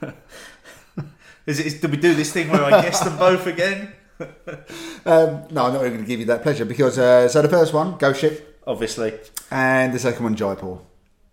Is 1.46 1.60
it? 1.60 1.66
Is, 1.66 1.80
do 1.80 1.88
we 1.88 1.96
do 1.98 2.14
this 2.14 2.32
thing 2.32 2.48
where 2.48 2.64
I 2.64 2.80
guess 2.82 3.00
them 3.00 3.18
both 3.18 3.46
again? 3.46 3.92
Um, 5.06 5.42
no, 5.50 5.66
I'm 5.66 5.74
not 5.74 5.80
even 5.80 5.92
going 5.94 6.04
to 6.04 6.06
give 6.06 6.20
you 6.20 6.26
that 6.26 6.42
pleasure 6.42 6.64
because 6.64 6.98
uh, 6.98 7.28
so 7.28 7.42
the 7.42 7.48
first 7.48 7.74
one, 7.74 7.98
Ghost 7.98 8.20
Ship, 8.20 8.62
Obviously, 8.66 9.12
and 9.50 9.92
the 9.92 9.98
second 9.98 10.22
one, 10.24 10.34
Jaipur. 10.34 10.78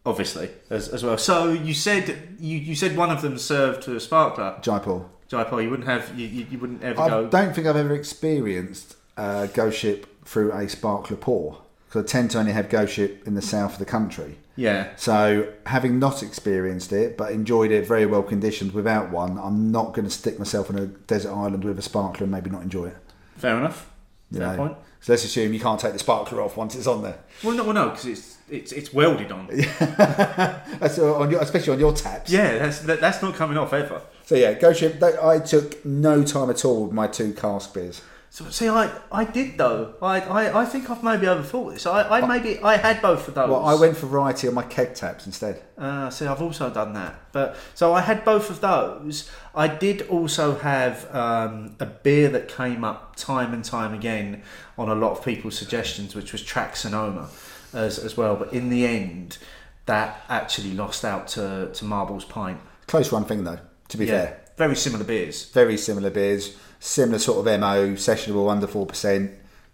obviously 0.06 0.50
as, 0.70 0.90
as 0.90 1.02
well. 1.04 1.18
So 1.18 1.54
you 1.54 1.74
said 1.74 2.36
you, 2.40 2.58
you 2.58 2.76
said 2.76 2.98
one 2.98 3.10
of 3.12 3.22
them 3.22 3.38
served 3.38 3.84
to 3.84 3.96
a 3.96 4.00
sparkler. 4.02 4.58
Jaipur. 4.62 5.06
Jaipur, 5.30 5.62
you 5.62 5.70
wouldn't 5.70 5.88
have 5.88 6.20
you, 6.20 6.28
you, 6.28 6.48
you 6.52 6.58
wouldn't 6.60 6.84
ever 6.84 7.00
I 7.00 7.08
go. 7.08 7.28
don't 7.30 7.54
think 7.56 7.66
I've 7.68 7.78
ever 7.78 7.94
experienced 7.96 8.98
uh, 9.16 9.46
Ghost 9.46 9.78
Ship 9.80 10.06
through 10.26 10.52
a 10.54 10.68
sparkler 10.70 11.18
pour 11.18 11.62
because 11.88 12.04
I 12.04 12.08
tend 12.08 12.32
to 12.32 12.40
only 12.40 12.52
have 12.54 12.70
Ghost 12.70 12.94
Ship 12.94 13.26
in 13.28 13.34
the 13.36 13.42
south 13.42 13.74
of 13.74 13.80
the 13.80 13.86
country. 13.86 14.38
Yeah. 14.56 14.90
So, 14.96 15.52
having 15.66 15.98
not 16.00 16.22
experienced 16.24 16.92
it 16.94 17.18
but 17.18 17.32
enjoyed 17.32 17.72
it 17.72 17.86
very 17.88 18.06
well 18.06 18.24
conditioned 18.24 18.74
without 18.74 19.10
one, 19.12 19.38
I'm 19.38 19.72
not 19.72 19.94
going 19.94 20.06
to 20.06 20.12
stick 20.12 20.38
myself 20.40 20.70
on 20.70 20.78
a 20.78 20.86
desert 20.86 21.32
island 21.34 21.64
with 21.64 21.80
a 21.80 21.82
sparkler 21.82 22.24
and 22.24 22.32
maybe 22.32 22.50
not 22.50 22.62
enjoy 22.62 22.88
it. 22.88 22.98
Fair 23.38 23.58
enough. 23.58 23.90
You 24.30 24.40
Fair 24.40 24.48
know? 24.52 24.56
point. 24.58 24.78
So 25.02 25.14
let's 25.14 25.26
assume 25.26 25.52
you 25.54 25.60
can't 25.60 25.80
take 25.80 25.94
the 25.94 26.00
sparkler 26.00 26.42
off 26.42 26.56
once 26.58 26.76
it's 26.76 26.86
on 26.86 27.02
there. 27.02 27.18
Well, 27.44 27.56
no, 27.56 27.64
well, 27.64 27.74
no, 27.74 27.90
because 27.90 28.06
it's 28.06 28.38
it's 28.50 28.72
it's 28.72 28.94
welded 28.94 29.32
on. 29.32 29.50
On 29.52 31.32
your, 31.32 31.42
especially 31.42 31.74
on 31.74 31.80
your 31.80 31.94
taps. 31.94 32.30
Yeah, 32.32 32.58
that's 32.60 32.80
that, 32.82 33.00
that's 33.00 33.22
not 33.22 33.34
coming 33.36 33.58
off 33.58 33.74
ever. 33.74 34.02
So 34.26 34.36
yeah, 34.36 34.54
Ghost 34.54 34.80
Ship. 34.80 35.00
they- 35.00 35.18
I 35.22 35.40
took 35.40 35.84
no 35.86 36.24
time 36.24 36.50
at 36.50 36.64
all 36.66 36.86
with 36.86 36.94
my 36.94 37.08
two 37.08 37.34
cask 37.34 37.74
beers. 37.74 38.02
So 38.34 38.50
see, 38.50 38.70
I 38.70 38.90
I 39.12 39.26
did 39.26 39.58
though. 39.58 39.94
I 40.02 40.22
I, 40.22 40.62
I 40.62 40.66
think 40.66 40.90
I've 40.90 41.04
maybe 41.04 41.26
overthought 41.28 41.74
this. 41.74 41.86
I, 41.86 42.08
I 42.22 42.26
maybe 42.26 42.60
I 42.60 42.78
had 42.78 43.02
both 43.02 43.28
of 43.28 43.34
those. 43.34 43.50
Well, 43.50 43.66
I 43.66 43.76
went 43.76 43.98
for 43.98 44.06
variety 44.06 44.48
on 44.48 44.54
my 44.54 44.64
keg 44.64 44.96
taps 44.96 45.26
instead. 45.26 45.62
Uh, 45.78 46.10
see, 46.10 46.26
I've 46.26 46.42
also 46.42 46.70
done 46.70 46.94
that. 46.94 47.14
But 47.34 47.58
so 47.76 47.94
I 47.94 48.00
had 48.00 48.24
both 48.24 48.50
of 48.50 48.62
those. 48.62 49.30
I 49.54 49.68
did 49.68 50.04
also 50.08 50.56
have 50.60 51.14
um, 51.14 51.76
a 51.82 51.86
beer 51.86 52.30
that 52.30 52.48
came 52.48 52.86
up 52.86 53.18
time 53.18 53.54
and 53.54 53.66
time 53.66 53.94
again 53.94 54.44
on 54.78 54.88
a 54.88 54.96
lot 54.96 55.12
of 55.12 55.26
people's 55.26 55.58
suggestions, 55.58 56.16
which 56.16 56.32
was 56.32 56.42
Track 56.42 56.78
Sonoma 56.78 57.30
as 57.74 58.00
as 58.00 58.16
well. 58.16 58.38
But 58.38 58.54
in 58.54 58.70
the 58.70 58.86
end, 58.88 59.40
that 59.88 60.24
actually 60.30 60.72
lost 60.74 61.04
out 61.04 61.28
to 61.36 61.70
to 61.74 61.84
Marble's 61.84 62.24
Pint. 62.24 62.62
Close 62.88 63.12
run 63.12 63.26
thing 63.26 63.44
though. 63.44 63.60
To 63.90 63.98
be 63.98 64.06
Yeah, 64.06 64.12
fair, 64.28 64.40
very 64.58 64.76
similar 64.78 65.04
beers. 65.04 65.50
very 65.52 65.76
similar 65.76 66.10
beers, 66.10 66.56
similar 66.82 67.20
sort 67.20 67.40
of 67.48 67.60
mo, 67.62 67.94
sessionable 67.94 68.52
under 68.52 68.68
four 68.68 68.86
percent, 68.86 69.32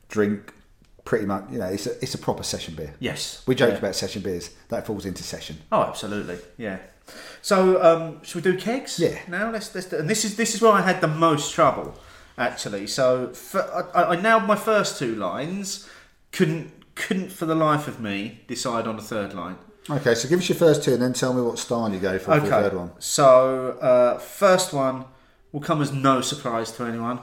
drink. 0.09 0.53
Pretty 1.05 1.25
much, 1.25 1.45
you 1.49 1.57
know, 1.57 1.67
it's 1.67 1.87
a 1.87 1.93
it's 2.03 2.13
a 2.15 2.17
proper 2.17 2.43
session 2.43 2.75
beer. 2.75 2.93
Yes, 2.99 3.41
We 3.47 3.55
joked 3.55 3.71
Yeah. 3.71 3.77
about 3.79 3.95
session 3.95 4.21
beers. 4.21 4.49
That 4.67 4.85
falls 4.85 5.05
into 5.05 5.23
session. 5.23 5.59
Oh, 5.71 5.83
absolutely, 5.83 6.37
yeah. 6.57 6.79
So, 7.41 7.81
um, 7.81 8.21
should 8.23 8.43
we 8.43 8.51
do 8.51 8.57
kegs? 8.57 8.99
Yeah. 8.99 9.17
Now 9.25 9.49
let's 9.49 9.73
let's. 9.73 9.87
Do, 9.87 9.97
and 9.99 10.09
this 10.09 10.25
is 10.25 10.35
this 10.35 10.53
is 10.53 10.61
where 10.61 10.73
I 10.73 10.81
had 10.81 10.99
the 10.99 11.07
most 11.07 11.53
trouble, 11.53 11.97
actually. 12.37 12.87
So, 12.87 13.29
for, 13.29 13.61
I, 13.95 14.15
I 14.17 14.21
nailed 14.21 14.43
my 14.43 14.57
first 14.57 14.99
two 14.99 15.15
lines. 15.15 15.87
Couldn't 16.33 16.73
couldn't 16.95 17.31
for 17.31 17.45
the 17.45 17.55
life 17.55 17.87
of 17.87 18.01
me 18.01 18.41
decide 18.47 18.85
on 18.85 18.97
a 18.99 19.01
third 19.01 19.33
line. 19.33 19.55
Okay, 19.89 20.13
so 20.13 20.27
give 20.27 20.39
us 20.39 20.49
your 20.49 20.57
first 20.57 20.83
two, 20.83 20.91
and 20.91 21.01
then 21.01 21.13
tell 21.13 21.33
me 21.33 21.41
what 21.41 21.57
style 21.57 21.89
you 21.89 21.99
go 21.99 22.19
for 22.19 22.33
for 22.35 22.39
the 22.41 22.47
third 22.49 22.73
one. 22.73 22.91
So, 22.99 23.77
uh, 23.79 24.17
first 24.19 24.73
one 24.73 25.05
will 25.51 25.61
come 25.61 25.81
as 25.81 25.91
no 25.91 26.21
surprise 26.21 26.71
to 26.73 26.83
anyone. 26.83 27.19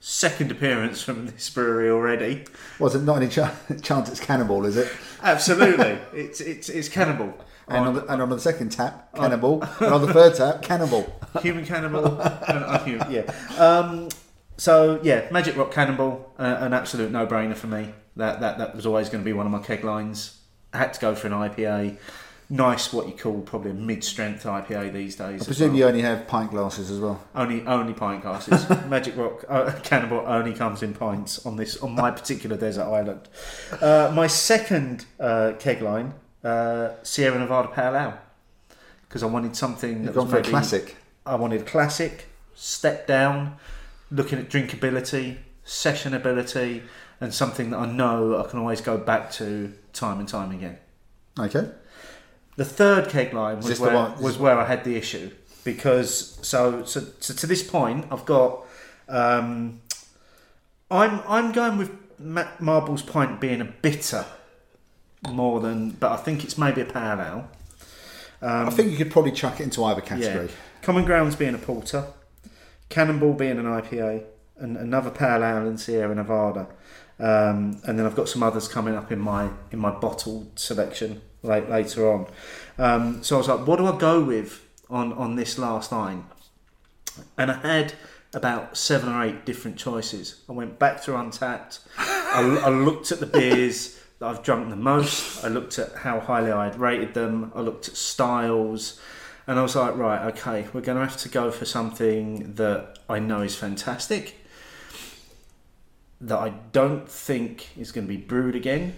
Second 0.00 0.50
appearance 0.50 1.02
from 1.02 1.26
this 1.26 1.48
brewery 1.48 1.88
already. 1.88 2.44
Was 2.78 2.94
it 2.94 3.02
not 3.02 3.16
any 3.22 3.28
ch- 3.28 3.38
chance 3.82 4.08
it's 4.10 4.20
Cannonball, 4.20 4.66
Is 4.66 4.76
it? 4.76 4.92
Absolutely, 5.22 5.98
it's 6.12 6.40
it's 6.40 6.68
it's 6.68 6.88
cannonball. 6.88 7.34
And 7.66 7.78
on, 7.88 7.94
the, 7.94 8.12
and 8.12 8.20
on 8.20 8.28
the 8.28 8.38
second 8.38 8.72
tap, 8.72 9.14
Cannonball, 9.14 9.62
and 9.80 9.94
on 9.94 10.02
the 10.02 10.12
third 10.12 10.34
tap, 10.34 10.60
Cannonball. 10.60 11.10
human 11.40 11.64
cannonball 11.64 12.20
and 12.20 12.62
unhuman. 12.62 13.10
Yeah. 13.10 13.32
Um, 13.58 14.10
so 14.58 15.00
yeah, 15.02 15.26
Magic 15.30 15.56
Rock 15.56 15.72
Cannonball, 15.72 16.34
uh, 16.38 16.58
an 16.60 16.74
absolute 16.74 17.10
no-brainer 17.10 17.56
for 17.56 17.68
me. 17.68 17.94
That 18.16 18.40
that 18.40 18.58
that 18.58 18.76
was 18.76 18.84
always 18.84 19.08
going 19.08 19.22
to 19.22 19.24
be 19.24 19.32
one 19.32 19.46
of 19.46 19.52
my 19.52 19.60
keg 19.60 19.82
lines. 19.82 20.38
I 20.74 20.78
had 20.78 20.92
to 20.92 21.00
go 21.00 21.14
for 21.14 21.28
an 21.28 21.32
IPA. 21.32 21.96
Nice, 22.50 22.92
what 22.92 23.06
you 23.06 23.14
call 23.14 23.40
probably 23.40 23.70
a 23.70 23.74
mid-strength 23.74 24.44
IPA 24.44 24.92
these 24.92 25.16
days. 25.16 25.42
I 25.42 25.44
presume 25.46 25.70
well. 25.70 25.78
you 25.78 25.84
only 25.86 26.02
have 26.02 26.26
pint 26.26 26.50
glasses 26.50 26.90
as 26.90 27.00
well. 27.00 27.22
only 27.34 27.66
only 27.66 27.94
pint 27.94 28.22
glasses. 28.22 28.68
Magic 28.88 29.16
Rock 29.16 29.44
uh, 29.48 29.72
Cannonball 29.82 30.24
only 30.26 30.52
comes 30.52 30.82
in 30.82 30.92
pints 30.94 31.44
on 31.46 31.56
this 31.56 31.78
on 31.78 31.94
my 31.94 32.10
particular 32.20 32.56
desert 32.56 32.84
island. 32.84 33.28
Uh, 33.80 34.12
my 34.14 34.26
second 34.26 35.06
uh, 35.18 35.52
keg 35.58 35.80
line, 35.80 36.12
uh, 36.44 36.90
Sierra 37.02 37.38
Nevada 37.38 37.68
Pale 37.68 37.96
Ale, 37.96 38.18
because 39.08 39.22
I 39.22 39.26
wanted 39.26 39.56
something. 39.56 40.04
You've 40.04 40.06
that 40.06 40.14
gone 40.14 40.24
was 40.26 40.32
maybe- 40.34 40.48
classic. 40.50 40.96
I 41.26 41.36
wanted 41.36 41.62
a 41.62 41.64
classic, 41.64 42.26
step 42.54 43.06
down, 43.06 43.56
looking 44.10 44.38
at 44.38 44.50
drinkability, 44.50 45.38
sessionability, 45.66 46.82
and 47.20 47.32
something 47.32 47.70
that 47.70 47.78
I 47.78 47.86
know 47.86 48.38
I 48.44 48.48
can 48.50 48.58
always 48.58 48.82
go 48.82 48.98
back 48.98 49.30
to 49.32 49.72
time 49.94 50.18
and 50.20 50.28
time 50.28 50.50
again. 50.50 50.76
Okay. 51.38 51.70
The 52.56 52.64
third 52.64 53.08
keg 53.08 53.32
line 53.34 53.56
was 53.56 53.80
where, 53.80 53.94
one- 53.94 54.22
was 54.22 54.38
where 54.38 54.58
I 54.58 54.64
had 54.66 54.84
the 54.84 54.96
issue 54.96 55.30
because 55.64 56.38
so 56.46 56.84
so, 56.84 57.04
so 57.20 57.34
to 57.34 57.46
this 57.46 57.62
point 57.62 58.06
I've 58.10 58.24
got 58.26 58.64
um, 59.08 59.80
I'm 60.90 61.20
I'm 61.26 61.52
going 61.52 61.78
with 61.78 61.90
Ma- 62.18 62.48
Marble's 62.60 63.02
Pint 63.02 63.40
being 63.40 63.60
a 63.60 63.64
bitter 63.64 64.24
more 65.30 65.60
than 65.60 65.90
but 65.90 66.12
I 66.12 66.16
think 66.16 66.44
it's 66.44 66.56
maybe 66.58 66.80
a 66.80 66.84
parallel. 66.84 67.48
ale. 68.42 68.48
I 68.68 68.70
think 68.70 68.90
you 68.90 68.96
could 68.98 69.10
probably 69.10 69.32
chuck 69.32 69.58
it 69.60 69.64
into 69.64 69.82
either 69.84 70.00
category. 70.02 70.46
Yeah. 70.46 70.52
Common 70.82 71.04
Grounds 71.06 71.34
being 71.34 71.54
a 71.54 71.58
porter, 71.58 72.04
Cannonball 72.90 73.32
being 73.32 73.58
an 73.58 73.64
IPA, 73.64 74.24
and 74.58 74.76
another 74.76 75.10
pale 75.10 75.42
ale 75.42 75.66
in 75.66 75.78
Sierra 75.78 76.14
Nevada. 76.14 76.66
Um, 77.18 77.80
and 77.86 77.98
then 77.98 78.04
I've 78.04 78.16
got 78.16 78.28
some 78.28 78.42
others 78.42 78.68
coming 78.68 78.94
up 78.94 79.10
in 79.10 79.18
my 79.18 79.48
in 79.70 79.78
my 79.78 79.90
bottled 79.90 80.58
selection 80.58 81.22
late, 81.44 81.68
later 81.68 82.10
on. 82.10 82.26
Um, 82.78 83.22
so 83.22 83.36
I 83.36 83.38
was 83.38 83.48
like, 83.48 83.66
what 83.66 83.76
do 83.76 83.86
I 83.86 83.96
go 83.96 84.22
with 84.22 84.66
on 84.90 85.12
on 85.12 85.36
this 85.36 85.58
last 85.58 85.92
line? 85.92 86.24
And 87.38 87.50
I 87.50 87.60
had 87.60 87.94
about 88.32 88.76
seven 88.76 89.08
or 89.08 89.22
eight 89.22 89.44
different 89.44 89.76
choices. 89.76 90.42
I 90.48 90.52
went 90.52 90.78
back 90.80 91.02
to 91.04 91.12
Untappd. 91.12 91.78
I, 91.96 92.62
I 92.64 92.68
looked 92.68 93.12
at 93.12 93.20
the 93.20 93.26
beers 93.26 94.00
that 94.18 94.26
I've 94.26 94.42
drunk 94.42 94.70
the 94.70 94.76
most. 94.76 95.44
I 95.44 95.48
looked 95.48 95.78
at 95.78 95.94
how 95.94 96.18
highly 96.18 96.50
I 96.50 96.64
had 96.64 96.80
rated 96.80 97.14
them. 97.14 97.52
I 97.54 97.60
looked 97.60 97.86
at 97.86 97.96
styles. 97.96 99.00
And 99.46 99.58
I 99.58 99.62
was 99.62 99.76
like, 99.76 99.94
right, 99.96 100.26
okay, 100.32 100.66
we're 100.72 100.80
going 100.80 100.98
to 100.98 101.04
have 101.04 101.18
to 101.18 101.28
go 101.28 101.50
for 101.50 101.66
something 101.66 102.54
that 102.54 102.98
I 103.08 103.18
know 103.18 103.42
is 103.42 103.54
fantastic, 103.54 104.36
that 106.20 106.38
I 106.38 106.54
don't 106.72 107.06
think 107.08 107.68
is 107.76 107.92
going 107.92 108.06
to 108.06 108.12
be 108.12 108.16
brewed 108.16 108.56
again. 108.56 108.94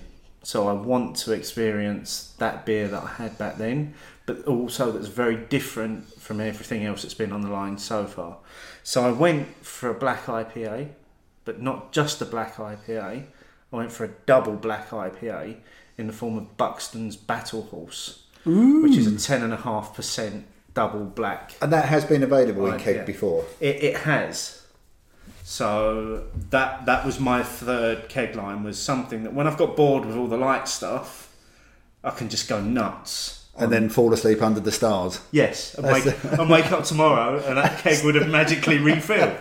So 0.47 0.69
I 0.69 0.75
want 0.75 1.17
to 1.17 1.33
experience 1.33 2.33
that 2.39 2.65
beer 2.65 2.87
that 2.87 3.03
I 3.03 3.09
had 3.09 3.37
back 3.37 3.59
then, 3.59 3.95
but 4.27 4.45
also 4.47 4.93
that's 4.93 5.09
very 5.09 5.35
different 5.35 6.05
from 6.21 6.41
everything 6.41 6.85
else 6.85 7.03
that's 7.03 7.15
been 7.15 7.33
on 7.33 7.41
the 7.41 7.51
line 7.51 7.79
so 7.79 8.07
far. 8.07 8.37
So 8.85 9.03
I 9.03 9.11
went 9.11 9.49
for 9.67 9.91
a 9.91 9.95
black 9.95 10.27
IPA, 10.27 10.91
but 11.45 11.61
not 11.61 11.91
just 11.91 12.23
a 12.23 12.25
black 12.25 12.55
IPA. 12.59 13.25
I 13.73 13.77
went 13.77 13.91
for 13.91 14.05
a 14.05 14.11
double 14.25 14.55
black 14.55 14.91
IPA 14.91 15.57
in 15.99 16.07
the 16.07 16.13
form 16.13 16.39
of 16.39 16.57
Buxton's 16.57 17.17
Battle 17.17 17.63
Horse, 17.63 18.23
which 18.45 18.97
is 18.97 19.09
a 19.09 19.19
ten 19.19 19.43
and 19.43 19.53
a 19.53 19.57
half 19.57 19.97
percent 19.97 20.47
double 20.75 21.07
black. 21.07 21.57
And 21.61 21.73
that 21.73 21.87
has 21.87 22.05
been 22.05 22.23
available 22.23 22.73
in 22.73 22.79
keg 22.79 23.05
before. 23.05 23.45
It, 23.59 23.83
it 23.83 23.97
has. 23.97 24.63
So 25.49 26.25
that 26.51 26.87
that 26.87 27.07
was 27.07 27.21
my 27.21 27.45
third 27.45 28.09
keg 28.09 28.35
line 28.35 28.65
was 28.65 28.83
something 28.83 29.23
that 29.23 29.33
when 29.33 29.47
I've 29.47 29.57
got 29.57 29.77
bored 29.77 30.05
with 30.05 30.17
all 30.17 30.27
the 30.27 30.37
light 30.37 30.67
stuff, 30.67 31.33
I 32.03 32.11
can 32.11 32.29
just 32.29 32.49
go 32.49 32.61
nuts. 32.61 33.47
And 33.57 33.71
then 33.73 33.89
fall 33.89 34.13
asleep 34.13 34.43
under 34.43 34.59
the 34.59 34.73
stars. 34.73 35.21
Yes, 35.31 35.75
and 35.75 35.87
wake, 35.87 36.05
and 36.25 36.51
wake 36.51 36.73
up 36.73 36.83
tomorrow 36.83 37.41
and 37.47 37.59
that 37.59 37.79
keg 37.79 38.05
would 38.05 38.17
have 38.17 38.29
magically 38.29 38.79
refilled 38.79 39.39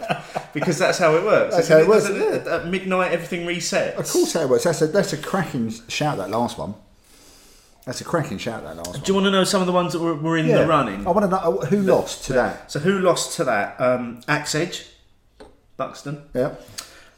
because 0.53 0.77
that's 0.77 0.99
how 0.99 1.15
it 1.15 1.23
works. 1.23 1.55
That's 1.55 1.69
how 1.69 1.79
it 1.79 1.87
works, 1.87 2.07
Doesn't 2.07 2.47
At 2.47 2.67
midnight, 2.67 3.11
everything 3.11 3.47
resets. 3.47 3.95
Of 3.95 4.07
course, 4.07 4.33
how 4.33 4.41
it 4.41 4.49
works. 4.49 4.65
That's 4.65 4.83
a, 4.83 4.87
that's 4.87 5.11
a 5.11 5.17
cracking 5.17 5.71
shout, 5.87 6.17
that 6.17 6.29
last 6.29 6.59
one. 6.59 6.75
That's 7.85 8.01
a 8.01 8.05
cracking 8.05 8.37
shout. 8.37 8.63
That 8.63 8.77
last 8.77 8.91
one. 8.91 8.99
Do 8.99 9.07
you 9.07 9.15
want 9.15 9.25
to 9.25 9.31
know 9.31 9.43
some 9.43 9.61
of 9.61 9.65
the 9.65 9.73
ones 9.73 9.93
that 9.93 9.99
were, 10.01 10.13
were 10.13 10.37
in 10.37 10.49
the 10.49 10.67
running? 10.67 11.07
I 11.07 11.09
want 11.09 11.23
to 11.23 11.31
know 11.31 11.57
who 11.61 11.81
lost 11.81 12.25
to 12.25 12.33
that. 12.33 12.71
So 12.71 12.79
who 12.79 12.99
lost 12.99 13.35
to 13.37 13.43
that? 13.45 13.81
Um, 13.81 14.21
Axe 14.27 14.53
Edge, 14.53 14.85
Buxton. 15.77 16.23
Yeah. 16.33 16.55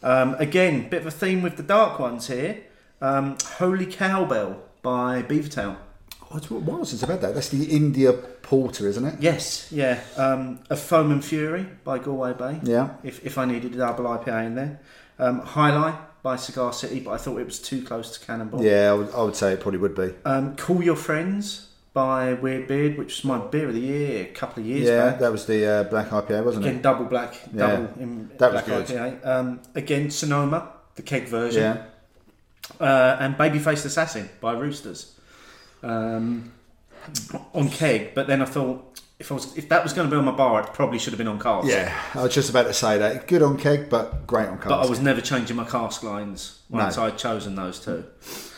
Um, 0.04 0.36
again, 0.36 0.90
bit 0.90 1.02
of 1.02 1.08
a 1.08 1.12
theme 1.12 1.42
with 1.42 1.58
the 1.58 1.64
dark 1.64 2.00
ones 2.00 2.28
here. 2.28 2.64
Um, 3.02 3.38
Holy 3.58 3.86
Cowbell 3.86 4.62
by 4.82 5.24
Beavertown. 5.24 5.78
What 6.30 6.52
what 6.52 6.80
was 6.82 6.94
it 6.94 7.04
about 7.04 7.22
that? 7.22 7.34
That's 7.36 7.50
the 7.50 7.64
India 7.66 8.12
Porter, 8.12 8.88
isn't 8.88 9.06
it? 9.06 9.16
Yes, 9.20 9.72
yeah. 9.72 10.02
Um, 10.18 10.60
a 10.70 10.76
Foam 10.76 11.12
and 11.12 11.24
Fury 11.24 11.66
by 11.84 12.00
Galway 12.00 12.34
Bay. 12.34 12.60
Yeah. 12.64 12.96
If, 13.04 13.26
if 13.26 13.38
I 13.38 13.46
needed 13.46 13.74
a 13.76 13.78
double 13.78 14.06
IPA 14.06 14.46
in 14.48 14.56
there. 14.56 14.80
Um, 15.20 15.42
Jai 15.42 15.72
Alai 15.72 15.98
by 16.22 16.36
Cigar 16.36 16.74
City, 16.74 17.00
but 17.00 17.12
I 17.12 17.18
thought 17.18 17.38
it 17.40 17.46
was 17.46 17.60
too 17.60 17.82
close 17.82 18.18
to 18.18 18.26
Cannonball. 18.26 18.62
Yeah, 18.62 18.92
I 18.92 18.94
would, 18.94 19.12
I 19.14 19.24
would 19.24 19.36
say 19.36 19.54
it 19.54 19.62
probably 19.62 19.80
would 19.80 19.96
be. 19.96 20.14
Um, 20.26 20.56
Call 20.58 20.84
Your 20.84 20.96
Friends 20.96 21.70
by 21.98 22.34
Weird 22.34 22.68
Beard, 22.68 22.96
which 22.96 23.16
was 23.16 23.24
my 23.26 23.40
beer 23.40 23.68
of 23.70 23.74
the 23.74 23.80
year 23.82 24.22
a 24.22 24.32
couple 24.32 24.62
of 24.62 24.68
years 24.70 24.88
Yeah, 24.88 25.10
back. 25.10 25.20
that 25.20 25.32
was 25.32 25.48
the 25.48 25.66
uh, 25.66 25.84
black 25.86 26.10
IPA, 26.10 26.44
wasn't 26.46 26.66
Again, 26.66 26.76
it? 26.76 26.80
Again, 26.80 26.82
double 26.84 27.06
black, 27.06 27.34
Yeah. 27.52 27.88
in 28.00 28.30
That 28.38 28.54
was 28.54 28.62
good. 28.62 28.86
IPA. 28.86 29.26
Um, 29.26 29.60
again, 29.74 30.12
Sonoma, 30.12 30.60
the 30.94 31.02
keg 31.02 31.28
version. 31.28 31.64
Yeah. 31.64 31.86
uh, 32.80 33.18
and 33.20 33.36
Babyfaced 33.36 33.86
Assassin 33.86 34.30
by 34.42 34.52
Roosters 34.54 35.16
um, 35.82 36.52
on 37.56 37.70
keg. 37.70 38.14
But 38.14 38.28
then 38.28 38.44
I 38.44 38.46
thought 38.46 39.02
if 39.20 39.32
I 39.32 39.36
was 39.36 39.58
if 39.58 39.68
that 39.70 39.82
was 39.84 39.94
going 39.94 40.08
to 40.08 40.16
be 40.16 40.18
on 40.18 40.26
my 40.26 40.32
bar, 40.32 40.62
it 40.62 40.74
probably 40.74 41.00
should 41.00 41.12
have 41.14 41.18
been 41.18 41.28
on 41.28 41.40
cask. 41.40 41.68
Yeah, 41.68 41.92
I 42.14 42.24
was 42.24 42.34
just 42.34 42.50
about 42.52 42.64
to 42.68 42.74
say 42.74 43.00
that. 43.00 43.28
Good 43.28 43.42
on 43.42 43.58
keg, 43.58 43.90
but 43.90 44.28
great 44.28 44.48
on 44.48 44.58
cask. 44.58 44.70
But 44.70 44.86
I 44.86 44.90
was 44.90 45.00
never 45.00 45.22
changing 45.22 45.56
my 45.56 45.64
cask 45.64 46.04
lines 46.04 46.60
once 46.70 46.98
No. 46.98 47.04
I'd 47.06 47.18
chosen 47.18 47.56
those 47.56 47.80
two. 47.80 48.06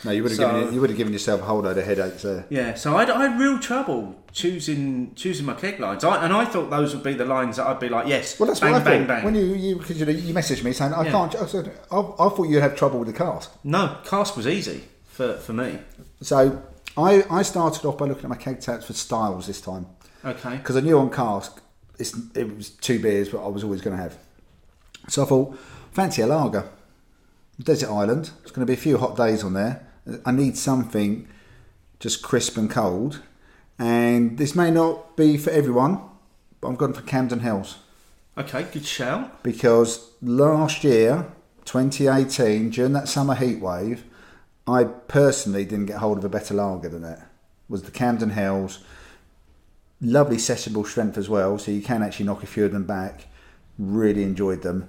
no, 0.04 0.10
you 0.10 0.22
would 0.22 0.32
have 0.32 0.36
so- 0.36 0.50
given 0.60 0.74
you 0.74 0.80
would 0.82 0.90
have 0.90 0.96
given 0.98 1.12
yourself 1.14 1.40
a 1.40 1.44
whole 1.44 1.60
load 1.60 1.78
of 1.78 1.84
headaches 1.86 2.22
there. 2.22 2.44
Yeah, 2.50 2.74
so 2.74 2.94
I, 2.96 3.04
I 3.04 3.28
had 3.28 3.40
real 3.40 3.58
trouble 3.58 4.16
choosing 4.32 5.14
choosing 5.14 5.46
my 5.46 5.54
keg 5.54 5.80
lines, 5.80 6.04
I, 6.04 6.22
and 6.24 6.32
I 6.32 6.44
thought 6.44 6.68
those 6.68 6.94
would 6.94 7.02
be 7.04 7.14
the 7.14 7.24
lines 7.24 7.56
that 7.56 7.66
I'd 7.66 7.80
be 7.80 7.88
like, 7.88 8.06
yes, 8.06 8.38
Well, 8.38 8.46
that's 8.46 8.60
bang, 8.60 8.72
what 8.72 8.82
I 8.82 8.84
bang, 8.84 8.98
thought. 9.00 9.08
bang. 9.08 9.24
When 9.24 9.34
you 9.34 9.44
you 9.54 9.76
because 9.76 9.98
you, 9.98 10.04
know, 10.04 10.12
you 10.12 10.34
messaged 10.34 10.62
me 10.62 10.72
saying 10.72 10.92
I 10.92 11.04
Yeah. 11.04 11.10
can't. 11.10 11.34
I, 11.36 11.46
said, 11.46 11.72
I, 11.90 11.96
I 12.00 12.28
thought 12.28 12.44
you'd 12.48 12.60
have 12.62 12.76
trouble 12.76 12.98
with 12.98 13.08
the 13.08 13.14
cask. 13.14 13.50
No, 13.64 13.96
cask 14.04 14.36
was 14.36 14.46
easy 14.46 14.84
for, 15.06 15.34
for 15.38 15.54
me. 15.54 15.78
So 16.20 16.62
I 16.98 17.24
I 17.30 17.42
started 17.42 17.86
off 17.86 17.96
by 17.96 18.04
looking 18.06 18.24
at 18.24 18.30
my 18.30 18.36
keg 18.36 18.60
taps 18.60 18.84
for 18.86 18.92
styles 18.92 19.46
this 19.46 19.60
time 19.62 19.86
Okay. 20.24 20.56
because 20.56 20.76
I 20.76 20.80
knew 20.80 20.98
on 20.98 21.10
cask 21.10 21.60
it's, 21.98 22.14
it 22.34 22.56
was 22.56 22.70
two 22.70 22.98
beers, 22.98 23.28
but 23.28 23.44
I 23.44 23.48
was 23.48 23.62
always 23.62 23.80
going 23.80 23.96
to 23.96 24.02
have. 24.02 24.16
So 25.08 25.22
I 25.22 25.26
thought, 25.26 25.58
fancy 25.92 26.22
a 26.22 26.26
lager. 26.26 26.68
Desert 27.62 27.90
Island. 27.90 28.30
It's 28.42 28.50
going 28.50 28.66
to 28.66 28.70
be 28.70 28.74
a 28.74 28.82
few 28.82 28.96
hot 28.96 29.16
days 29.16 29.44
on 29.44 29.52
there. 29.52 29.86
I 30.24 30.32
need 30.32 30.56
something 30.56 31.28
just 31.98 32.22
crisp 32.22 32.56
and 32.56 32.70
cold. 32.70 33.20
And 33.78 34.38
this 34.38 34.54
may 34.54 34.70
not 34.70 35.16
be 35.16 35.36
for 35.36 35.50
everyone, 35.50 36.00
but 36.60 36.68
I'm 36.68 36.76
going 36.76 36.94
for 36.94 37.02
Camden 37.02 37.40
Hells 37.40 37.78
Okay, 38.38 38.62
good 38.72 38.84
shout. 38.86 39.42
because 39.42 40.10
last 40.22 40.84
year, 40.84 41.26
2018, 41.66 42.70
during 42.70 42.92
that 42.94 43.08
summer 43.08 43.34
heat 43.34 43.60
wave, 43.60 44.04
I 44.66 44.84
personally 44.84 45.64
didn't 45.64 45.86
get 45.86 45.96
hold 45.98 46.18
of 46.18 46.24
a 46.24 46.28
better 46.28 46.54
lager 46.54 46.88
than 46.88 47.02
that. 47.02 47.18
It 47.18 47.24
was 47.68 47.82
the 47.82 47.90
Camden 47.90 48.30
Hells. 48.30 48.78
Lovely 50.00 50.36
sessionable 50.36 50.86
strength 50.86 51.18
as 51.18 51.28
well, 51.28 51.58
so 51.58 51.70
you 51.70 51.82
can 51.82 52.02
actually 52.02 52.26
knock 52.26 52.42
a 52.42 52.46
few 52.46 52.64
of 52.64 52.72
them 52.72 52.84
back. 52.84 53.26
Really 53.78 54.22
enjoyed 54.22 54.62
them. 54.62 54.88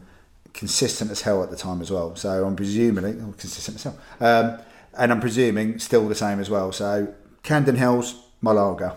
Consistent 0.54 1.12
as 1.12 1.22
hell 1.22 1.44
at 1.44 1.50
the 1.50 1.58
time 1.58 1.82
as 1.82 1.92
well. 1.92 2.16
So 2.16 2.46
I'm 2.46 2.56
presuming, 2.56 3.06
oh, 3.06 3.34
consistent 3.38 3.78
as 3.78 3.84
hell. 3.84 3.98
Um, 4.20 4.60
and 4.98 5.12
I'm 5.12 5.20
presuming 5.20 5.80
still 5.80 6.08
the 6.08 6.16
same 6.16 6.40
as 6.40 6.50
well. 6.50 6.72
So 6.72 7.14
Camden 7.44 7.76
Hells, 7.76 8.22
my 8.42 8.52
lager. 8.52 8.94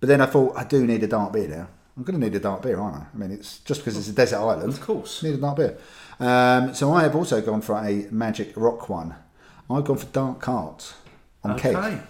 But 0.00 0.08
then 0.08 0.20
I 0.20 0.26
thought, 0.26 0.56
I 0.56 0.64
do 0.64 0.86
need 0.86 1.02
a 1.02 1.08
dark 1.08 1.32
beer 1.32 1.48
now. 1.48 1.68
I'm 1.96 2.02
going 2.02 2.18
to 2.18 2.26
need 2.26 2.34
a 2.34 2.40
dark 2.40 2.62
beer, 2.62 2.78
aren't 2.78 2.96
I? 2.96 3.06
I 3.14 3.16
mean, 3.16 3.30
it's 3.30 3.58
just 3.60 3.80
because 3.80 3.96
it's 3.96 4.08
a 4.08 4.12
desert 4.12 4.38
island. 4.38 4.72
Of 4.72 4.80
course. 4.80 5.22
Need 5.22 5.34
a 5.34 5.38
dark 5.38 5.56
beer. 5.56 5.78
Um, 6.18 6.74
so 6.74 6.92
I 6.92 7.02
have 7.04 7.14
also 7.14 7.40
gone 7.40 7.60
for 7.60 7.76
a 7.76 8.06
Magic 8.10 8.52
Rock 8.56 8.88
one. 8.88 9.14
I've 9.70 9.84
gone 9.84 9.96
for 9.96 10.06
Dark 10.06 10.46
Arts 10.48 10.94
on 11.42 11.58
keg 11.58 11.76
Okay. 11.76 12.00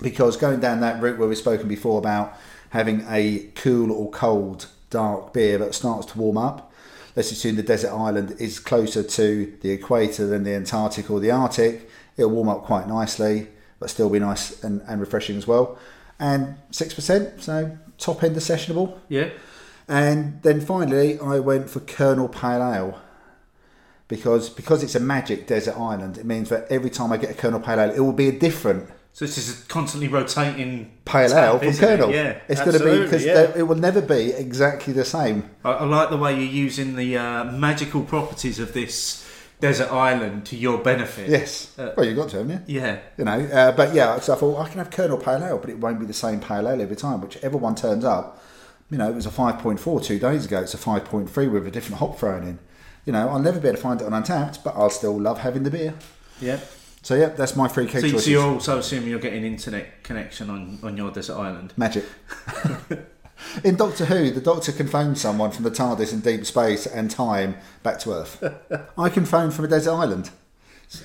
Because 0.00 0.36
going 0.36 0.60
down 0.60 0.80
that 0.80 1.00
route 1.02 1.18
where 1.18 1.28
we've 1.28 1.38
spoken 1.38 1.68
before 1.68 1.98
about 1.98 2.36
having 2.70 3.04
a 3.08 3.50
cool 3.54 3.90
or 3.90 4.10
cold 4.10 4.66
dark 4.90 5.32
beer 5.32 5.58
that 5.58 5.74
starts 5.74 6.06
to 6.12 6.18
warm 6.18 6.36
up. 6.38 6.72
Let's 7.14 7.32
assume 7.32 7.56
the 7.56 7.62
desert 7.62 7.92
island 7.92 8.36
is 8.38 8.58
closer 8.58 9.02
to 9.02 9.58
the 9.62 9.70
equator 9.70 10.26
than 10.26 10.44
the 10.44 10.54
Antarctic 10.54 11.10
or 11.10 11.18
the 11.18 11.30
Arctic. 11.30 11.88
It'll 12.16 12.30
warm 12.30 12.48
up 12.48 12.64
quite 12.64 12.86
nicely, 12.86 13.48
but 13.80 13.88
still 13.88 14.10
be 14.10 14.18
nice 14.18 14.62
and, 14.62 14.82
and 14.86 15.00
refreshing 15.00 15.36
as 15.36 15.46
well. 15.46 15.78
And 16.18 16.56
six 16.70 16.92
percent, 16.92 17.42
so 17.42 17.78
top 17.98 18.22
end 18.22 18.36
of 18.36 18.42
sessionable. 18.42 18.98
Yeah. 19.08 19.30
And 19.88 20.42
then 20.42 20.60
finally, 20.60 21.18
I 21.20 21.38
went 21.38 21.70
for 21.70 21.80
Kernel 21.80 22.28
Pale 22.28 22.74
Ale 22.74 23.00
because 24.08 24.50
because 24.50 24.82
it's 24.82 24.94
a 24.94 25.00
magic 25.00 25.46
desert 25.46 25.76
island. 25.78 26.18
It 26.18 26.26
means 26.26 26.48
that 26.50 26.66
every 26.70 26.90
time 26.90 27.12
I 27.12 27.16
get 27.16 27.30
a 27.30 27.34
Kernel 27.34 27.60
Pale 27.60 27.80
Ale, 27.80 27.90
it 27.94 28.00
will 28.00 28.12
be 28.12 28.28
a 28.28 28.38
different 28.38 28.90
So 29.16 29.24
this 29.24 29.38
is 29.38 29.62
a 29.62 29.66
constantly 29.68 30.08
rotating 30.08 30.90
Pale 31.06 31.30
tap, 31.30 31.54
Ale 31.54 31.58
from 31.58 31.68
it? 31.68 31.78
Kernel. 31.78 32.10
Yeah, 32.10 32.38
it's 32.48 32.60
going 32.60 32.78
to 32.78 32.84
be 32.84 33.02
because 33.02 33.24
yeah. 33.24 33.50
it 33.56 33.62
will 33.62 33.76
never 33.76 34.02
be 34.02 34.32
exactly 34.32 34.92
the 34.92 35.06
same. 35.06 35.48
I, 35.64 35.70
I 35.70 35.84
like 35.84 36.10
the 36.10 36.18
way 36.18 36.34
you're 36.34 36.42
using 36.42 36.96
the 36.96 37.16
uh, 37.16 37.44
magical 37.44 38.02
properties 38.02 38.58
of 38.58 38.74
this 38.74 39.26
desert 39.58 39.90
island 39.90 40.44
to 40.48 40.56
your 40.56 40.76
benefit. 40.76 41.30
Yes. 41.30 41.78
Uh, 41.78 41.94
well, 41.96 42.04
you 42.04 42.14
got 42.14 42.28
to, 42.28 42.36
haven't 42.36 42.68
you? 42.68 42.80
Yeah. 42.80 42.98
You 43.16 43.24
know, 43.24 43.40
uh, 43.40 43.72
but 43.72 43.94
yeah. 43.94 44.20
So 44.20 44.34
I 44.34 44.36
thought 44.36 44.60
I 44.60 44.68
can 44.68 44.76
have 44.80 44.90
Kernel 44.90 45.16
Pale 45.16 45.44
Ale, 45.44 45.56
but 45.56 45.70
it 45.70 45.78
won't 45.78 45.98
be 45.98 46.04
the 46.04 46.12
same 46.12 46.38
Pale 46.38 46.68
Ale 46.68 46.82
every 46.82 46.96
time. 46.96 47.22
Whichever 47.22 47.56
one 47.56 47.74
turns 47.74 48.04
up, 48.04 48.44
you 48.90 48.98
know, 48.98 49.08
it 49.08 49.14
was 49.14 49.24
a 49.24 49.30
five 49.30 49.60
point 49.60 49.80
four 49.80 49.98
two 49.98 50.18
days 50.18 50.44
ago. 50.44 50.60
It's 50.60 50.74
a 50.74 50.76
five 50.76 51.06
point 51.06 51.30
three 51.30 51.48
with 51.48 51.66
a 51.66 51.70
different 51.70 52.00
hop 52.00 52.18
thrown 52.18 52.42
in. 52.42 52.58
You 53.06 53.14
know, 53.14 53.30
I'll 53.30 53.38
never 53.38 53.60
be 53.60 53.68
able 53.68 53.76
to 53.76 53.82
find 53.82 53.98
it 54.02 54.12
on 54.12 54.12
Untappd, 54.12 54.62
but 54.62 54.74
I'll 54.76 54.90
still 54.90 55.18
love 55.18 55.38
having 55.38 55.62
the 55.62 55.70
beer. 55.70 55.94
Yeah. 56.38 56.60
So 57.06 57.14
yeah, 57.14 57.28
that's 57.28 57.54
my 57.54 57.68
free 57.68 57.86
keg 57.86 58.00
So, 58.00 58.08
choices. 58.10 58.24
so 58.24 58.30
you're 58.32 58.42
also 58.42 58.78
assuming 58.78 59.10
you're 59.10 59.20
getting 59.20 59.44
internet 59.44 60.02
connection 60.02 60.50
on, 60.50 60.80
on 60.82 60.96
your 60.96 61.12
desert 61.12 61.36
island. 61.36 61.72
Magic. 61.76 62.04
In 63.62 63.76
Doctor 63.76 64.06
Who, 64.06 64.32
the 64.32 64.40
Doctor 64.40 64.72
can 64.72 64.88
phone 64.88 65.14
someone 65.14 65.52
from 65.52 65.62
the 65.62 65.70
TARDIS 65.70 66.12
in 66.12 66.18
deep 66.18 66.44
space 66.44 66.84
and 66.84 67.08
time 67.08 67.58
back 67.84 68.00
to 68.00 68.12
Earth. 68.12 68.42
I 68.98 69.08
can 69.08 69.24
phone 69.24 69.52
from 69.52 69.66
a 69.66 69.68
desert 69.68 69.92
island. 69.92 70.30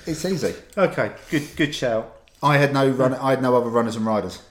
It's, 0.04 0.24
easy. 0.24 0.56
Okay, 0.76 1.12
good 1.30 1.48
good 1.54 1.72
shout. 1.72 2.12
I 2.42 2.56
had 2.56 2.72
no 2.72 2.88
run. 2.88 3.14
I 3.14 3.30
had 3.30 3.40
no 3.40 3.54
other 3.54 3.70
runners 3.70 3.94
and 3.94 4.04
riders. 4.04 4.42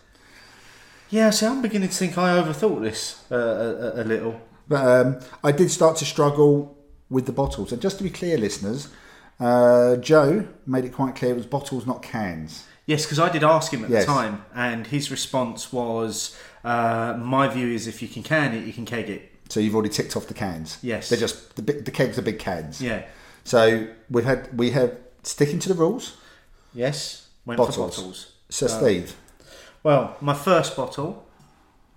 Yeah, 1.09 1.31
see, 1.31 1.47
I'm 1.47 1.61
beginning 1.61 1.89
to 1.89 1.95
think 1.95 2.17
I 2.17 2.41
overthought 2.41 2.81
this 2.81 3.25
uh, 3.29 3.35
a, 3.35 3.99
a, 3.99 4.03
a 4.03 4.05
little. 4.05 4.39
But 4.69 4.87
um, 4.87 5.19
I 5.43 5.51
did 5.51 5.69
start 5.69 5.97
to 5.97 6.05
struggle 6.05 6.77
with 7.09 7.25
the 7.25 7.33
bottles. 7.33 7.73
And 7.73 7.81
just 7.81 7.97
to 7.97 8.05
be 8.05 8.09
clear, 8.09 8.37
listeners, 8.37 8.87
uh, 9.39 9.95
Joe 9.97 10.47
made 10.65 10.85
it 10.85 10.93
quite 10.93 11.15
clear 11.15 11.31
it 11.31 11.37
was 11.37 11.45
bottles, 11.45 11.85
not 11.85 12.01
cans. 12.03 12.65
Yes, 12.85 13.05
because 13.05 13.19
I 13.19 13.29
did 13.29 13.43
ask 13.43 13.71
him 13.73 13.83
at 13.85 13.89
Yes. 13.91 14.05
the 14.05 14.11
time, 14.11 14.43
and 14.53 14.87
his 14.87 15.11
response 15.11 15.71
was, 15.71 16.35
uh, 16.63 17.15
"My 17.19 17.47
view 17.47 17.67
is 17.67 17.87
if 17.87 18.01
you 18.01 18.07
can 18.07 18.23
can 18.23 18.53
it, 18.53 18.65
you 18.65 18.73
can 18.73 18.85
keg 18.85 19.09
it." 19.09 19.29
So 19.49 19.59
you've 19.59 19.75
already 19.75 19.89
ticked 19.89 20.15
off 20.15 20.27
the 20.27 20.33
cans. 20.33 20.77
Yes. 20.81 21.09
they're 21.09 21.19
just 21.19 21.55
the, 21.55 21.61
big, 21.61 21.85
the 21.85 21.91
kegs 21.91 22.17
are 22.17 22.21
big 22.21 22.39
cans. 22.39 22.81
Yeah. 22.81 23.03
So 23.43 23.87
we've 24.09 24.25
had 24.25 24.57
we 24.57 24.71
have 24.71 24.97
sticking 25.23 25.59
to 25.59 25.69
the 25.69 25.75
rules. 25.75 26.17
Yes. 26.73 27.27
Went 27.45 27.57
Bottles. 27.57 27.75
for 27.75 27.81
bottles. 28.01 28.31
So 28.49 28.67
Steve, 28.67 29.15
Well, 29.83 30.15
my 30.21 30.33
first 30.33 30.75
bottle, 30.75 31.25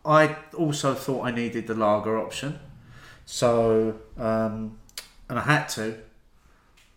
I 0.04 0.36
also 0.56 0.94
thought 0.94 1.24
I 1.26 1.30
needed 1.30 1.66
the 1.66 1.74
lager 1.74 2.16
option, 2.18 2.58
so 3.26 3.96
um, 4.18 4.78
and 5.28 5.38
I 5.38 5.42
had 5.42 5.66
to. 5.70 5.98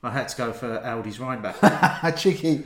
I 0.04 0.12
had 0.12 0.28
to 0.30 0.38
go 0.38 0.54
for 0.54 0.68
Aldi's 0.80 1.18
Rhineback. 1.18 1.56
a 2.04 2.12
cheeky. 2.18 2.64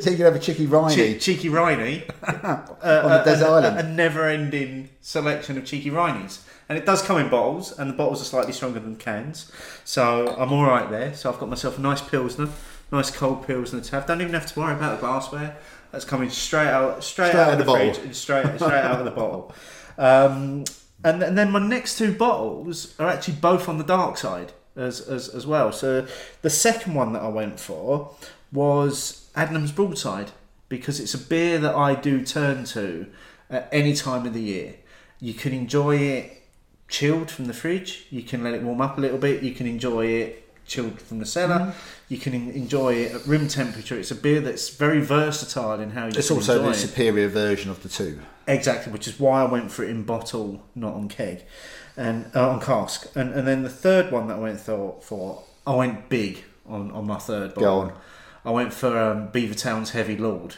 so 0.00 0.10
you 0.10 0.16
can 0.16 0.24
have 0.26 0.34
a 0.34 0.38
cheeky 0.40 0.66
Riney. 0.66 0.94
Che- 0.96 1.18
cheeky 1.18 1.48
Riney 1.48 2.02
on 2.26 2.66
the 2.82 3.22
desert 3.24 3.46
a, 3.46 3.50
island. 3.50 3.78
a 3.78 3.82
never-ending 3.84 4.90
selection 5.00 5.56
of 5.56 5.64
cheeky 5.64 5.90
Rhineys, 5.90 6.44
and 6.68 6.76
it 6.76 6.84
does 6.84 7.00
come 7.00 7.18
in 7.18 7.28
bottles, 7.28 7.76
and 7.78 7.88
the 7.88 7.94
bottles 7.94 8.20
are 8.20 8.24
slightly 8.24 8.52
stronger 8.52 8.80
than 8.80 8.96
cans, 8.96 9.50
so 9.84 10.34
I'm 10.38 10.52
all 10.52 10.64
right 10.64 10.90
there. 10.90 11.14
So 11.14 11.30
I've 11.32 11.38
got 11.38 11.48
myself 11.48 11.78
a 11.78 11.80
nice 11.80 12.00
pilsner, 12.02 12.48
nice 12.90 13.10
cold 13.10 13.46
pilsner 13.46 13.80
to 13.80 13.90
have. 13.92 14.06
Don't 14.06 14.20
even 14.20 14.34
have 14.34 14.46
to 14.52 14.58
worry 14.60 14.74
about 14.74 15.00
the 15.00 15.06
glassware. 15.06 15.56
That's 15.92 16.04
coming 16.04 16.30
straight 16.30 16.68
out, 16.68 17.04
straight, 17.04 17.28
Straight 17.28 17.40
out 17.40 17.48
out 17.48 17.52
of 17.52 17.58
the, 17.58 17.64
the 17.64 17.70
fridge 17.78 17.88
bottle. 17.92 18.04
and 18.04 18.16
straight, 18.16 18.46
straight 18.56 18.72
out 18.72 18.98
of 18.98 19.04
the 19.04 19.10
bottle. 19.10 19.54
Um, 19.98 20.64
and, 21.04 21.22
and 21.22 21.36
then 21.38 21.50
my 21.52 21.58
next 21.58 21.98
two 21.98 22.12
bottles 22.14 22.94
are 22.98 23.08
actually 23.08 23.34
both 23.34 23.68
on 23.68 23.78
the 23.78 23.84
dark 23.84 24.16
side 24.16 24.52
as, 24.76 25.00
as, 25.00 25.28
as 25.28 25.46
well. 25.46 25.72
So 25.72 26.06
the 26.42 26.50
second 26.50 26.94
one 26.94 27.12
that 27.12 27.22
I 27.22 27.28
went 27.28 27.60
for 27.60 28.14
was 28.52 29.28
Adnams 29.34 29.74
Broadside 29.74 30.30
because 30.68 31.00
it's 31.00 31.14
a 31.14 31.18
beer 31.18 31.58
that 31.58 31.74
I 31.74 31.94
do 31.94 32.24
turn 32.24 32.64
to 32.64 33.06
at 33.50 33.68
any 33.72 33.94
time 33.94 34.26
of 34.26 34.34
the 34.34 34.42
year. 34.42 34.74
You 35.20 35.34
can 35.34 35.52
enjoy 35.52 35.96
it 35.96 36.42
chilled 36.88 37.30
from 37.30 37.46
the 37.46 37.54
fridge. 37.54 38.06
You 38.10 38.22
can 38.22 38.42
let 38.42 38.54
it 38.54 38.62
warm 38.62 38.80
up 38.80 38.98
a 38.98 39.00
little 39.00 39.18
bit. 39.18 39.42
You 39.42 39.52
can 39.52 39.66
enjoy 39.66 40.06
it 40.06 40.38
chilled 40.66 41.00
from 41.00 41.18
the 41.18 41.26
cellar. 41.26 41.58
Mm-hmm. 41.58 42.14
You 42.14 42.18
can 42.18 42.34
enjoy 42.34 42.94
it 42.94 43.12
at 43.12 43.26
room 43.26 43.48
temperature. 43.48 43.98
It's 43.98 44.10
a 44.10 44.14
beer 44.14 44.40
that's 44.40 44.70
very 44.70 45.00
versatile 45.00 45.80
in 45.80 45.90
how 45.90 46.06
you 46.06 46.12
It's 46.16 46.28
can 46.28 46.36
also 46.36 46.52
enjoy 46.52 46.62
the 46.62 46.68
it. 46.68 46.72
It's 46.72 46.82
also 46.82 46.86
the 46.86 46.92
superior 46.92 47.28
version 47.28 47.70
of 47.70 47.82
the 47.82 47.88
two. 47.88 48.20
Exactly, 48.46 48.92
which 48.92 49.06
is 49.08 49.18
why 49.18 49.42
I 49.42 49.44
went 49.44 49.70
for 49.70 49.84
it 49.84 49.90
in 49.90 50.02
bottle, 50.02 50.62
not 50.74 50.94
on 50.94 51.08
keg, 51.08 51.44
and 51.96 52.30
uh, 52.34 52.50
on 52.50 52.60
cask. 52.60 53.10
And 53.16 53.32
and 53.34 53.46
then 53.46 53.62
the 53.62 53.68
third 53.70 54.10
one 54.12 54.28
that 54.28 54.34
I 54.36 54.40
went 54.40 54.60
for, 54.60 55.00
for 55.02 55.42
I 55.66 55.74
went 55.74 56.08
big 56.08 56.44
on, 56.66 56.90
on 56.92 57.06
my 57.06 57.18
third 57.18 57.54
Go 57.54 57.60
bottle. 57.60 57.80
on. 57.80 57.92
I 58.44 58.50
went 58.50 58.72
for 58.72 58.98
um, 58.98 59.28
Beavertown's 59.30 59.90
Heavy 59.90 60.16
Lord 60.16 60.56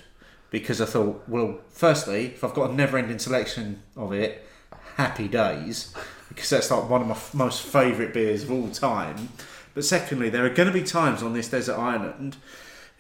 because 0.51 0.81
I 0.81 0.87
thought, 0.87 1.23
well, 1.29 1.59
firstly, 1.71 2.27
if 2.27 2.43
I've 2.45 2.55
got 2.55 2.71
a 2.71 2.73
never-ending 2.75 3.19
selection 3.19 3.83
of 3.97 4.13
it, 4.13 4.47
happy 4.97 5.29
days, 5.29 5.93
because 6.29 6.49
that's 6.49 6.71
like 6.71 6.89
one 6.89 7.03
of 7.03 7.09
my 7.09 7.15
f- 7.15 7.35
most 7.35 7.61
favourite 7.63 8.15
beers 8.15 8.45
of 8.45 8.53
all 8.53 8.69
time. 8.69 9.31
But 9.75 9.85
secondly, 9.85 10.31
there 10.31 10.47
are 10.47 10.51
going 10.51 10.69
to 10.69 10.73
be 10.73 10.83
times 10.85 11.23
on 11.23 11.33
this 11.35 11.51
desert 11.51 11.77
island. 11.77 12.37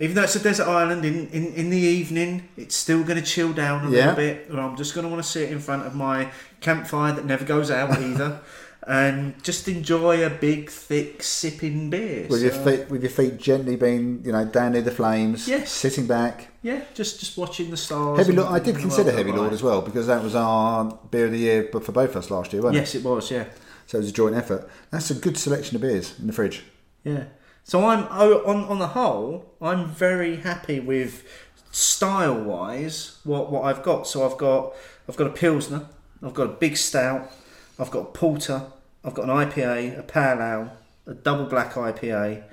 Even 0.00 0.16
though 0.16 0.24
it's 0.24 0.34
a 0.34 0.40
desert 0.42 0.66
island, 0.66 1.04
in, 1.04 1.28
in, 1.28 1.54
in 1.54 1.70
the 1.70 1.78
evening, 1.78 2.48
it's 2.56 2.74
still 2.74 3.04
going 3.04 3.18
to 3.18 3.24
chill 3.24 3.52
down 3.52 3.86
a 3.86 3.90
Yeah. 3.90 3.96
little 3.98 4.16
bit. 4.16 4.48
Or 4.52 4.58
I'm 4.58 4.76
just 4.76 4.92
going 4.92 5.04
to 5.06 5.08
want 5.10 5.22
to 5.24 5.28
sit 5.30 5.50
in 5.52 5.60
front 5.60 5.86
of 5.86 5.94
my 5.94 6.30
campfire 6.64 7.12
that 7.12 7.24
never 7.24 7.44
goes 7.44 7.70
out 7.70 7.98
either, 8.00 8.40
and 8.86 9.42
just 9.42 9.68
enjoy 9.68 10.24
a 10.24 10.30
big, 10.30 10.70
thick, 10.70 11.22
sipping 11.22 11.90
beer. 11.90 12.26
With 12.28 12.42
your 12.42 12.52
feet, 12.52 12.90
with 12.90 13.02
your 13.02 13.10
feet 13.10 13.38
gently 13.38 13.76
being, 13.76 14.22
you 14.24 14.32
know, 14.32 14.44
down 14.44 14.72
near 14.72 14.82
the 14.82 14.90
flames. 14.90 15.46
Yes. 15.48 15.70
Sitting 15.70 16.06
back. 16.06 16.48
yeah, 16.62 16.82
just 16.94 17.20
just 17.20 17.36
watching 17.36 17.70
the 17.70 17.76
stars. 17.76 18.18
Heavy 18.18 18.32
Lord. 18.32 18.52
I 18.52 18.58
did 18.58 18.76
consider 18.76 19.12
Heavy 19.12 19.32
Lord 19.32 19.52
as 19.52 19.62
well 19.62 19.82
because 19.82 20.06
that 20.06 20.22
was 20.22 20.34
our 20.34 20.98
beer 21.10 21.26
of 21.26 21.32
the 21.32 21.38
year, 21.38 21.68
but 21.72 21.84
for 21.84 21.92
both 21.92 22.10
of 22.10 22.16
us 22.16 22.30
last 22.30 22.52
year, 22.52 22.62
wasn't 22.62 22.78
Yes, 22.78 22.94
it 22.94 23.04
was. 23.04 23.30
Yeah. 23.30 23.44
So 23.86 23.98
it 23.98 24.02
was 24.02 24.10
a 24.10 24.12
joint 24.12 24.34
effort. 24.34 24.68
That's 24.90 25.10
a 25.10 25.14
good 25.14 25.36
selection 25.36 25.76
of 25.76 25.82
beers 25.82 26.18
in 26.18 26.26
the 26.26 26.32
fridge. 26.32 26.64
yeah. 27.04 27.24
So 27.66 27.86
I'm 27.86 28.06
oh, 28.10 28.44
on 28.44 28.64
on 28.64 28.78
the 28.78 28.88
whole, 28.88 29.54
I'm 29.60 29.86
very 29.86 30.36
happy 30.36 30.80
with 30.80 31.24
style 31.70 32.38
wise 32.38 33.18
what 33.24 33.50
what 33.50 33.64
I've 33.64 33.82
got. 33.82 34.06
So 34.06 34.24
I've 34.28 34.36
got 34.36 34.74
I've 35.08 35.16
got 35.16 35.26
a 35.26 35.30
pilsner, 35.30 35.88
I've 36.24 36.34
got 36.34 36.44
a 36.44 36.52
big 36.52 36.76
stout, 36.76 37.30
I've 37.78 37.90
got 37.90 38.00
a 38.00 38.04
porter, 38.06 38.62
I've 39.04 39.14
got 39.14 39.28
an 39.28 39.30
IPA, 39.30 39.98
a 39.98 40.02
pale 40.02 40.40
ale, 40.40 40.76
a 41.06 41.14
double 41.14 41.44
black 41.44 41.74
IPA. 41.74 42.44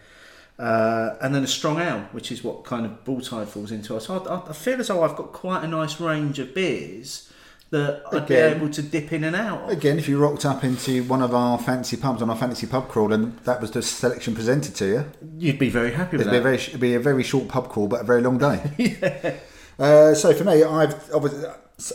Uh, 0.60 1.16
and 1.22 1.34
then 1.34 1.44
a 1.44 1.48
strong 1.48 1.80
ale, 1.80 2.02
which 2.12 2.32
is 2.32 2.44
what 2.44 2.64
kind 2.64 2.86
of 2.86 3.04
Broadside 3.04 3.48
falls 3.48 3.72
into. 3.72 4.00
So 4.00 4.20
I, 4.20 4.50
I 4.50 4.54
feel 4.54 4.80
as 4.80 4.90
though 4.90 5.04
I've 5.04 5.16
got 5.16 5.32
quite 5.32 5.64
a 5.64 5.68
nice 5.68 6.00
range 6.00 6.38
of 6.38 6.54
beers 6.54 7.32
that 7.72 8.04
I'd 8.12 8.28
be 8.28 8.36
able 8.36 8.70
to 8.70 8.82
dip 8.82 9.14
in 9.14 9.24
and 9.24 9.36
out. 9.36 9.64
Of. 9.64 9.70
Again, 9.70 9.98
if 9.98 10.08
you 10.08 10.20
rocked 10.20 10.46
up 10.46 10.64
into 10.64 11.04
one 11.06 11.22
of 11.22 11.34
our 11.34 11.58
fancy 11.58 11.96
pubs 11.96 12.22
on 12.22 12.30
our 12.30 12.36
fancy 12.36 12.68
pub 12.68 12.90
crawl 12.90 13.14
and 13.14 13.38
that 13.40 13.62
was 13.62 13.72
the 13.72 13.82
selection 13.82 14.36
presented 14.36 14.76
to 14.76 14.86
you, 14.86 15.06
You'd 15.38 15.58
be 15.58 15.70
very 15.70 15.94
happy 15.94 16.18
with 16.18 16.28
it'd 16.28 16.32
be 16.34 16.38
a 16.38 16.42
very, 16.42 16.56
it'd 16.58 16.80
be 16.80 16.96
a 16.96 17.00
very 17.00 17.24
short 17.24 17.48
pub 17.48 17.70
crawl 17.70 17.88
but 17.88 18.02
a 18.02 18.04
very 18.04 18.22
long 18.22 18.38
day. 18.38 19.40
uh, 19.80 20.14
so 20.14 20.34
for 20.34 20.44
me, 20.44 20.64
I've 20.64 21.12
obviously, 21.14 21.50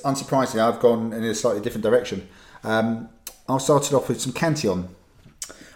unsurprisingly, 0.04 0.60
I've 0.60 0.80
gone 0.80 1.12
in 1.12 1.22
a 1.24 1.34
slightly 1.34 1.60
different 1.62 1.82
direction. 1.84 2.28
Um, 2.64 3.08
I 3.48 3.58
started 3.58 3.94
off 3.94 4.08
with 4.08 4.20
some 4.20 4.32
Cantillon. 4.32 4.88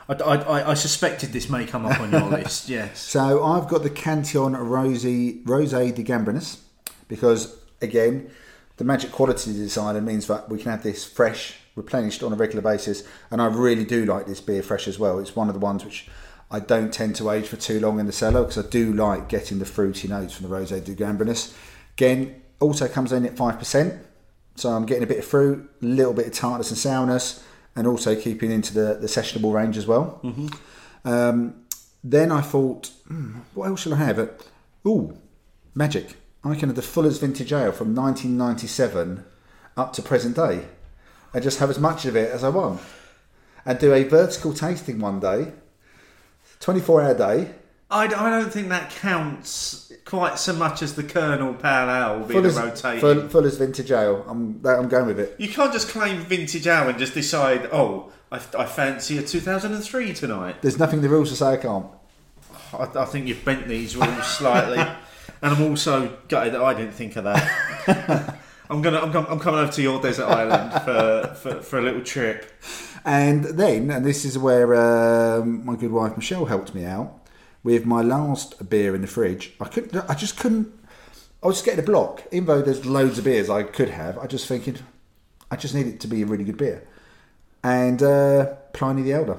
I, 0.09 0.15
I, 0.15 0.37
I- 0.37 0.71
I 0.71 0.75
suspected 0.75 1.33
this 1.33 1.49
may 1.49 1.65
come 1.67 1.87
up 1.87 2.01
on 2.01 2.11
your 2.11 2.23
list. 2.39 2.69
Yes. 2.69 2.99
So 3.01 3.45
I've 3.45 3.69
got 3.69 3.83
the 3.83 3.91
Cantillon 3.91 4.55
Rosé 4.55 5.45
Rosé 5.45 5.95
de 5.95 6.03
Gambrinus 6.03 6.59
because 7.09 7.57
again, 7.81 8.31
the 8.77 8.85
magic 8.85 9.13
quality 9.13 9.53
island 9.77 10.07
means 10.07 10.27
that 10.27 10.49
we 10.49 10.59
can 10.59 10.71
have 10.71 10.83
this 10.83 11.05
fresh, 11.05 11.55
replenished 11.77 12.23
on 12.23 12.33
a 12.33 12.37
regular 12.37 12.63
basis, 12.63 13.05
and 13.31 13.41
I 13.41 13.47
really 13.47 13.85
do 13.85 14.05
like 14.07 14.27
this 14.27 14.41
beer 14.41 14.63
fresh 14.63 14.89
as 14.89 14.99
well. 14.99 15.19
It's 15.19 15.37
one 15.37 15.49
of 15.49 15.55
the 15.55 15.61
ones 15.61 15.85
which 15.85 16.09
I 16.51 16.59
don't 16.61 16.93
tend 16.93 17.15
to 17.17 17.31
age 17.31 17.47
for 17.47 17.57
too 17.57 17.79
long 17.79 18.01
in 18.01 18.07
the 18.07 18.13
cellar 18.13 18.41
because 18.43 18.59
I 18.59 18.69
do 18.69 18.93
like 18.93 19.29
getting 19.29 19.59
the 19.61 19.65
fruity 19.67 20.09
notes 20.09 20.35
from 20.35 20.49
the 20.49 20.57
Rosé 20.57 20.83
de 20.83 20.95
Gambrinus. 20.95 21.55
Again, 21.97 22.41
also 22.61 22.87
comes 22.89 23.13
in 23.13 23.27
at 23.27 23.37
five 23.37 23.59
percent, 23.59 23.95
so 24.55 24.71
I'm 24.71 24.87
getting 24.87 25.03
a 25.03 25.07
bit 25.07 25.19
of 25.19 25.25
fruit, 25.25 25.69
a 25.83 25.85
little 25.87 26.13
bit 26.13 26.27
of 26.27 26.33
tartness 26.33 26.71
and 26.71 26.79
sourness, 26.79 27.45
and 27.75 27.87
also 27.87 28.15
keeping 28.15 28.51
into 28.51 28.75
the, 28.75 28.95
the 29.01 29.07
sessionable 29.07 29.53
range 29.53 29.77
as 29.77 29.87
well. 29.87 30.21
Um, 31.05 31.55
then 32.05 32.33
I 32.33 32.41
thought, 32.41 32.91
hmm, 33.09 33.39
what 33.55 33.69
else 33.69 33.81
shall 33.81 33.95
I 33.95 33.99
have? 33.99 34.19
It, 34.19 34.47
ooh, 34.87 35.17
magic. 35.75 36.17
I 36.43 36.55
can 36.55 36.71
have 36.71 36.77
the 36.77 36.83
Fuller's 36.83 37.19
Vintage 37.19 37.53
Ale 37.53 37.73
from 37.73 37.95
1997 37.95 39.25
up 39.77 39.93
to 39.93 40.03
present 40.03 40.37
day 40.37 40.67
and 41.35 41.43
just 41.43 41.59
have 41.59 41.71
as 41.71 41.79
much 41.79 42.05
of 42.07 42.17
it 42.17 42.31
as 42.31 42.43
I 42.43 42.49
want. 42.49 42.81
And 43.67 43.79
do 43.79 43.93
a 43.93 44.05
vertical 44.05 44.55
tasting 44.55 44.99
one 44.99 45.21
day, 45.21 45.53
24 46.61 47.03
hour 47.03 47.15
day. 47.15 47.55
I, 47.91 48.05
I 48.05 48.31
don't 48.31 48.53
think 48.53 48.69
that 48.69 48.91
counts 48.91 49.93
quite 50.05 50.39
so 50.39 50.53
much 50.53 50.81
as 50.83 50.95
the 50.95 51.03
Kernel 51.03 51.55
Pale 51.55 51.91
Ale 51.91 52.19
being 52.21 52.41
Fuller's, 52.41 52.57
a 52.57 52.67
rotating. 52.67 53.01
Full- 53.01 53.29
Fuller's 53.29 53.57
Vintage 53.57 53.91
Ale. 53.91 54.25
I'm, 54.29 54.63
that, 54.63 54.79
I'm 54.79 54.89
going 54.89 55.07
with 55.07 55.19
it. 55.19 55.35
You 55.39 55.49
can't 55.49 55.73
just 55.73 55.89
claim 55.89 56.21
vintage 56.21 56.67
ale 56.67 56.89
and 56.89 56.99
just 56.99 57.15
decide, 57.15 57.69
oh, 57.73 58.13
I, 58.31 58.37
I 58.37 58.65
fancy 58.67 59.19
a 59.19 59.23
2003 59.23 60.13
tonight. 60.15 60.63
There's 60.63 60.79
nothing 60.79 60.99
in 60.99 61.03
the 61.03 61.09
rules 61.09 61.31
to 61.31 61.37
say 61.37 61.47
I 61.47 61.57
can't. 61.57 61.87
I, 62.73 62.89
I 62.95 63.05
think 63.07 63.27
you've 63.27 63.45
bent 63.45 63.67
these 63.67 63.97
rules 63.97 64.27
slightly, 64.27 64.79
and 65.43 65.55
I'm 65.55 65.63
also 65.63 66.17
gutted 66.29 66.55
that 66.55 66.63
I 66.63 66.75
didn't 66.75 66.95
think 66.95 67.17
of 67.17 67.25
that. 67.25 68.39
I'm 68.71 68.83
gonna, 68.83 69.01
I'm, 69.01 69.15
I'm 69.27 69.41
coming 69.41 69.59
over 69.59 69.73
to 69.73 69.83
your 69.83 70.01
desert 70.01 70.27
island 70.27 70.73
for, 70.85 71.35
for, 71.35 71.61
for 71.61 71.79
a 71.81 71.83
little 71.83 72.03
trip. 72.03 72.53
And 73.05 73.45
then, 73.45 73.91
and 73.91 74.05
this 74.07 74.25
is 74.25 74.39
where 74.39 74.77
um, 74.77 75.65
my 75.67 75.75
good 75.75 75.91
wife 75.91 76.17
Michelle 76.17 76.45
helped 76.45 76.73
me 76.73 76.85
out 76.85 77.20
with 77.63 77.85
my 77.87 78.03
last 78.03 78.69
beer 78.71 78.95
in 78.95 79.01
the 79.03 79.07
fridge. 79.07 79.53
I 79.61 79.67
couldn't, 79.69 79.95
I 80.11 80.15
just 80.15 80.39
couldn't. 80.39 80.73
I 81.43 81.47
was 81.47 81.63
getting 81.63 81.81
a 81.81 81.87
block, 81.87 82.23
even 82.33 82.47
though 82.47 82.63
there's 82.63 82.85
loads 82.85 83.19
of 83.19 83.25
beers 83.25 83.49
I 83.49 83.63
could 83.63 83.89
have. 83.91 84.19
I 84.19 84.27
just 84.27 84.47
thinking, 84.47 84.77
I 85.51 85.57
just 85.57 85.75
need 85.75 85.87
it 85.87 86.01
to 86.01 86.07
be 86.09 86.23
a 86.23 86.27
really 86.27 86.45
good 86.45 86.59
beer. 86.59 86.87
And 87.63 88.03
uh, 88.03 88.55
Pliny 88.73 89.03
the 89.03 89.13
Elder 89.13 89.39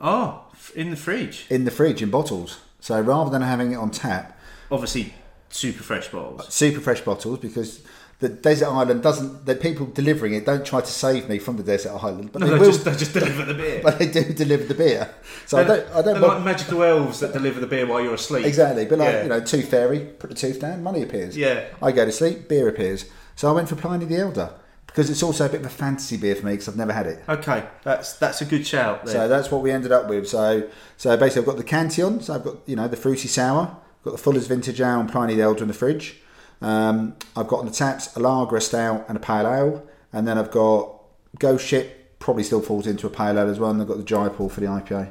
Oh, 0.00 0.46
in 0.74 0.90
the 0.90 0.96
fridge. 0.96 1.46
in 1.50 1.64
the 1.64 1.70
fridge 1.70 2.02
in 2.02 2.10
bottles. 2.10 2.58
So 2.80 3.00
rather 3.00 3.30
than 3.30 3.42
having 3.42 3.72
it 3.72 3.76
on 3.76 3.90
tap, 3.90 4.38
Obviously, 4.70 5.14
super 5.50 5.82
fresh 5.82 6.08
bottles. 6.08 6.52
super 6.52 6.80
fresh 6.80 7.00
bottles 7.02 7.38
because 7.38 7.80
the 8.22 8.28
desert 8.30 8.68
island 8.68 9.02
doesn't. 9.02 9.44
The 9.44 9.54
people 9.54 9.84
delivering 9.86 10.32
it 10.32 10.46
don't 10.46 10.64
try 10.64 10.80
to 10.80 10.86
save 10.86 11.28
me 11.28 11.38
from 11.38 11.58
the 11.58 11.62
desert 11.62 11.90
island, 12.02 12.32
but 12.32 12.38
No, 12.40 12.46
they 12.46 12.52
they 12.54 12.58
will. 12.60 12.72
just, 12.72 12.84
they 12.86 12.92
just 12.96 13.12
deliver 13.12 13.44
the 13.44 13.52
beer. 13.54 13.80
but 13.84 13.98
they 13.98 14.06
do 14.10 14.24
deliver 14.32 14.64
the 14.64 14.74
beer. 14.74 15.12
So 15.46 15.58
I 15.58 15.64
don't. 15.64 15.86
I 15.90 15.94
don't. 16.00 16.04
They're 16.04 16.14
want- 16.22 16.34
like 16.36 16.44
magical 16.44 16.82
elves 16.82 17.20
that 17.20 17.32
deliver 17.34 17.60
the 17.60 17.66
beer 17.66 17.84
while 17.86 18.00
you're 18.00 18.14
asleep. 18.14 18.46
Exactly, 18.46 18.86
but 18.86 18.98
like 18.98 19.12
Yeah. 19.12 19.22
you 19.24 19.28
know, 19.28 19.40
tooth 19.40 19.68
fairy, 19.68 20.00
put 20.00 20.30
the 20.30 20.36
tooth 20.36 20.60
down, 20.60 20.82
money 20.82 21.02
appears. 21.02 21.36
Yeah. 21.36 21.64
I 21.82 21.92
go 21.92 22.04
to 22.06 22.12
sleep, 22.12 22.48
beer 22.48 22.68
appears. 22.68 23.04
So 23.36 23.48
I 23.48 23.52
went 23.52 23.68
for 23.68 23.76
Pliny 23.76 24.04
the 24.06 24.16
Elder 24.18 24.50
because 24.86 25.10
it's 25.10 25.22
also 25.22 25.46
a 25.46 25.48
bit 25.48 25.60
of 25.60 25.66
a 25.66 25.70
fantasy 25.70 26.16
beer 26.16 26.34
for 26.36 26.46
me 26.46 26.52
because 26.52 26.68
I've 26.68 26.76
never 26.76 26.92
had 26.92 27.06
it. 27.06 27.24
Okay, 27.28 27.64
that's 27.82 28.12
that's 28.14 28.40
a 28.40 28.44
good 28.44 28.66
shout. 28.66 29.04
There. 29.04 29.14
So 29.14 29.28
that's 29.28 29.50
what 29.50 29.62
we 29.62 29.70
ended 29.72 29.90
up 29.92 30.08
with. 30.08 30.28
So 30.28 30.68
so 30.96 31.16
basically, 31.16 31.40
I've 31.42 31.46
got 31.46 31.56
the 31.56 31.64
Cantillon. 31.64 32.20
So 32.22 32.34
I've 32.34 32.44
got 32.44 32.56
you 32.66 32.76
know 32.76 32.86
the 32.88 32.96
fruity 32.96 33.26
sour. 33.28 33.76
Got 34.04 34.12
the 34.12 34.18
Fuller's 34.18 34.48
Vintage 34.48 34.80
Ale 34.80 35.00
and 35.00 35.10
Pliny 35.10 35.34
the 35.36 35.42
Elder 35.42 35.62
in 35.62 35.68
the 35.68 35.74
fridge. 35.74 36.20
Um, 36.62 37.16
I've 37.36 37.48
got 37.48 37.60
on 37.60 37.66
the 37.66 37.72
taps 37.72 38.14
a 38.16 38.20
lager, 38.20 38.56
a 38.56 38.60
stout, 38.60 39.04
and 39.08 39.16
a 39.16 39.20
pale 39.20 39.46
ale. 39.46 39.86
And 40.12 40.26
then 40.26 40.38
I've 40.38 40.50
got 40.50 40.94
Ghost 41.38 41.66
Ship. 41.66 42.18
Probably 42.18 42.44
still 42.44 42.60
falls 42.60 42.86
into 42.86 43.06
a 43.06 43.10
pale 43.10 43.38
ale 43.38 43.50
as 43.50 43.58
well. 43.58 43.70
And 43.70 43.82
I've 43.82 43.88
got 43.88 43.96
the 43.96 44.04
Jaipur 44.04 44.48
for 44.48 44.60
the 44.60 44.66
IPA. 44.66 45.10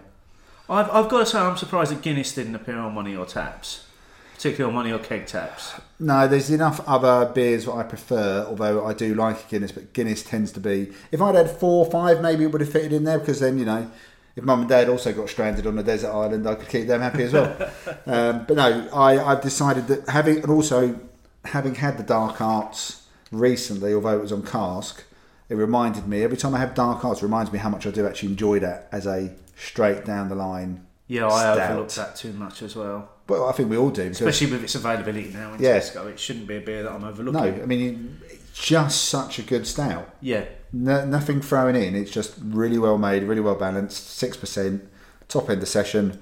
I've, 0.69 0.89
I've 0.89 1.09
got 1.09 1.19
to 1.19 1.25
say, 1.25 1.39
I'm 1.39 1.57
surprised 1.57 1.91
that 1.91 2.01
Guinness 2.01 2.33
didn't 2.33 2.55
appear 2.55 2.77
on 2.77 2.95
one 2.95 3.05
of 3.05 3.11
your 3.11 3.25
taps, 3.25 3.85
particularly 4.33 4.71
on 4.71 4.75
one 4.75 4.85
of 4.85 4.89
your 4.89 4.99
keg 4.99 5.27
taps. 5.27 5.73
No, 5.99 6.29
there's 6.29 6.49
enough 6.49 6.79
other 6.87 7.29
beers 7.33 7.65
that 7.65 7.73
I 7.73 7.83
prefer, 7.83 8.45
although 8.47 8.85
I 8.85 8.93
do 8.93 9.13
like 9.13 9.49
Guinness, 9.49 9.73
but 9.73 9.91
Guinness 9.91 10.23
tends 10.23 10.53
to 10.53 10.61
be. 10.61 10.93
If 11.11 11.21
I'd 11.21 11.35
had 11.35 11.49
four 11.49 11.85
or 11.85 11.91
five, 11.91 12.21
maybe 12.21 12.45
it 12.45 12.53
would 12.53 12.61
have 12.61 12.71
fitted 12.71 12.93
in 12.93 13.03
there 13.03 13.19
because 13.19 13.41
then, 13.41 13.59
you 13.59 13.65
know, 13.65 13.91
if 14.37 14.45
mum 14.45 14.61
and 14.61 14.69
dad 14.69 14.87
also 14.87 15.11
got 15.11 15.29
stranded 15.29 15.67
on 15.67 15.77
a 15.77 15.83
desert 15.83 16.09
island, 16.09 16.47
I 16.47 16.55
could 16.55 16.69
keep 16.69 16.87
them 16.87 17.01
happy 17.01 17.23
as 17.23 17.33
well. 17.33 17.71
um, 18.05 18.45
but 18.45 18.55
no, 18.55 18.87
I, 18.93 19.21
I've 19.21 19.41
decided 19.41 19.87
that 19.87 20.07
having, 20.07 20.37
and 20.37 20.49
also 20.49 20.97
having 21.45 21.75
had 21.75 21.97
the 21.97 22.03
Dark 22.03 22.41
Arts 22.41 23.07
recently, 23.31 23.93
although 23.93 24.17
it 24.17 24.21
was 24.21 24.31
on 24.31 24.43
cask, 24.43 25.03
it 25.49 25.55
reminded 25.55 26.07
me, 26.07 26.23
every 26.23 26.37
time 26.37 26.55
I 26.55 26.59
have 26.59 26.73
Dark 26.73 27.03
Arts, 27.03 27.21
it 27.21 27.25
reminds 27.25 27.51
me 27.51 27.59
how 27.59 27.69
much 27.69 27.85
I 27.85 27.91
do 27.91 28.07
actually 28.07 28.29
enjoy 28.29 28.59
that 28.59 28.87
as 28.91 29.05
a 29.05 29.33
straight 29.57 30.05
down 30.05 30.29
the 30.29 30.35
line. 30.35 30.85
Yeah, 31.07 31.27
I 31.27 31.29
Stout. 31.39 31.59
overlooked 31.59 31.95
that 31.97 32.15
too 32.15 32.31
much 32.33 32.61
as 32.61 32.75
well. 32.75 33.09
But 33.27 33.45
I 33.47 33.51
think 33.51 33.69
we 33.69 33.75
all 33.77 33.89
do. 33.89 34.03
Especially 34.03 34.49
with 34.51 34.63
its 34.63 34.75
availability 34.75 35.29
now 35.33 35.53
in 35.53 35.61
Yeah. 35.61 35.77
Tesco, 35.79 36.07
it 36.09 36.19
shouldn't 36.19 36.47
be 36.47 36.57
a 36.57 36.61
beer 36.61 36.83
that 36.83 36.91
I'm 36.91 37.03
overlooking. 37.03 37.57
no, 37.57 37.63
I 37.63 37.65
mean, 37.65 38.19
it's 38.29 38.57
just 38.59 39.05
such 39.05 39.39
a 39.39 39.41
good 39.41 39.67
stout. 39.67 40.09
Yeah, 40.21 40.45
No, 40.73 41.05
nothing 41.05 41.41
thrown 41.41 41.75
in. 41.75 41.95
It's 41.95 42.11
just 42.11 42.35
really 42.41 42.77
well 42.77 42.97
made, 42.97 43.23
really 43.23 43.41
well 43.41 43.55
balanced. 43.55 44.09
Six 44.09 44.37
percent, 44.37 44.83
top 45.27 45.49
end 45.49 45.61
of 45.61 45.67
session, 45.67 46.19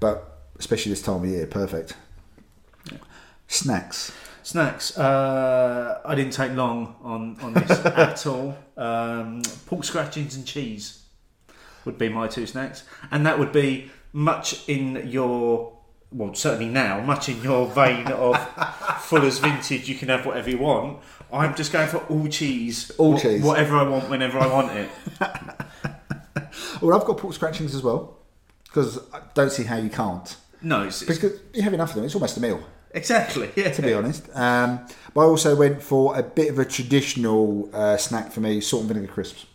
but 0.00 0.40
especially 0.58 0.90
this 0.90 1.02
time 1.02 1.22
of 1.22 1.26
year, 1.26 1.46
perfect. 1.46 1.94
Snacks. 3.48 4.12
Snacks. 4.42 4.96
Uh, 4.98 6.00
I 6.04 6.14
didn't 6.14 6.32
take 6.32 6.52
long 6.52 6.96
on 7.02 7.36
on 7.42 7.54
this 7.54 7.70
at 7.86 8.26
all. 8.26 8.56
Um, 8.76 9.42
pork 9.66 9.84
scratchings 9.84 10.36
and 10.36 10.46
cheese 10.46 11.02
would 11.84 11.98
be 11.98 12.08
my 12.08 12.28
two 12.28 12.46
snacks, 12.46 12.84
and 13.10 13.24
that 13.26 13.38
would 13.38 13.52
be 13.52 13.90
much 14.12 14.68
in 14.68 15.08
your 15.08 15.72
well, 16.10 16.34
certainly 16.34 16.68
now, 16.70 17.00
much 17.00 17.30
in 17.30 17.42
your 17.42 17.66
vein 17.68 18.06
of 18.08 18.36
Fuller's 19.00 19.38
vintage, 19.38 19.88
you 19.88 19.94
can 19.94 20.08
have 20.08 20.26
whatever 20.26 20.50
you 20.50 20.58
want. 20.58 20.98
I'm 21.32 21.54
just 21.54 21.72
going 21.72 21.88
for 21.88 21.98
all 22.08 22.28
cheese, 22.28 22.90
All 22.98 23.16
wh- 23.16 23.22
cheese. 23.22 23.42
whatever 23.42 23.76
I 23.76 23.82
want, 23.84 24.10
whenever 24.10 24.38
I 24.38 24.46
want 24.46 24.72
it. 24.76 24.90
Well, 26.80 26.98
I've 26.98 27.06
got 27.06 27.16
pork 27.18 27.32
scratchings 27.34 27.74
as 27.74 27.82
well 27.82 28.18
because 28.64 28.98
I 29.12 29.20
don't 29.34 29.50
see 29.52 29.62
how 29.64 29.76
you 29.76 29.88
can't. 29.88 30.36
No, 30.60 30.82
it's, 30.82 31.02
Because 31.02 31.38
you 31.54 31.62
have 31.62 31.72
enough 31.74 31.90
of 31.90 31.96
them, 31.96 32.04
it's 32.04 32.14
almost 32.14 32.36
a 32.36 32.40
meal. 32.40 32.60
Exactly. 32.94 33.50
Yeah, 33.56 33.70
to 33.70 33.82
be 33.82 33.92
honest. 33.92 34.28
Um, 34.34 34.86
but 35.14 35.22
I 35.22 35.24
also 35.24 35.56
went 35.56 35.82
for 35.82 36.18
a 36.18 36.22
bit 36.22 36.50
of 36.50 36.58
a 36.58 36.64
traditional 36.64 37.68
uh, 37.74 37.96
snack 37.96 38.32
for 38.32 38.40
me, 38.40 38.60
salt 38.60 38.82
and 38.82 38.88
vinegar 38.92 39.12
crisps. 39.12 39.46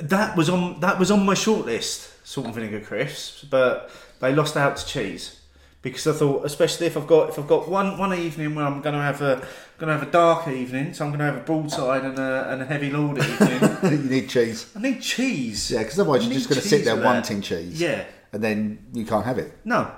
that 0.00 0.36
was 0.36 0.48
on 0.48 0.80
that 0.80 0.98
was 0.98 1.10
on 1.10 1.24
my 1.24 1.34
shortlist, 1.34 2.10
salt 2.24 2.46
and 2.46 2.54
vinegar 2.54 2.80
crisps, 2.80 3.44
but 3.44 3.90
they 4.20 4.34
lost 4.34 4.56
out 4.56 4.76
to 4.76 4.86
cheese 4.86 5.40
because 5.82 6.06
I 6.06 6.12
thought, 6.12 6.44
especially 6.44 6.86
if 6.86 6.96
I've 6.96 7.06
got 7.06 7.30
if 7.30 7.38
I've 7.38 7.46
got 7.48 7.68
one 7.68 7.98
one 7.98 8.12
evening 8.14 8.54
where 8.54 8.66
I'm 8.66 8.80
going 8.80 8.94
to 8.94 9.00
have 9.00 9.22
a 9.22 9.36
going 9.78 9.88
to 9.88 9.98
have 9.98 10.02
a 10.02 10.10
dark 10.10 10.48
evening, 10.48 10.92
so 10.92 11.04
I'm 11.04 11.10
going 11.10 11.20
to 11.20 11.26
have 11.26 11.36
a 11.36 11.40
broadside 11.44 12.04
and 12.04 12.18
a, 12.18 12.50
and 12.50 12.62
a 12.62 12.64
heavy 12.64 12.90
lord 12.90 13.18
evening. 13.24 13.78
you 13.82 14.10
need 14.10 14.28
cheese. 14.28 14.70
I 14.76 14.80
need 14.80 15.00
cheese. 15.00 15.70
Yeah, 15.70 15.82
because 15.82 15.98
otherwise 16.00 16.22
I 16.22 16.24
you're 16.24 16.34
just 16.34 16.48
going 16.48 16.60
to 16.60 16.66
sit 16.66 16.84
there 16.84 16.96
wanting 16.96 17.42
cheese. 17.42 17.80
Yeah. 17.80 18.04
And 18.32 18.42
then 18.42 18.86
you 18.92 19.06
can't 19.06 19.24
have 19.24 19.38
it. 19.38 19.56
No, 19.64 19.90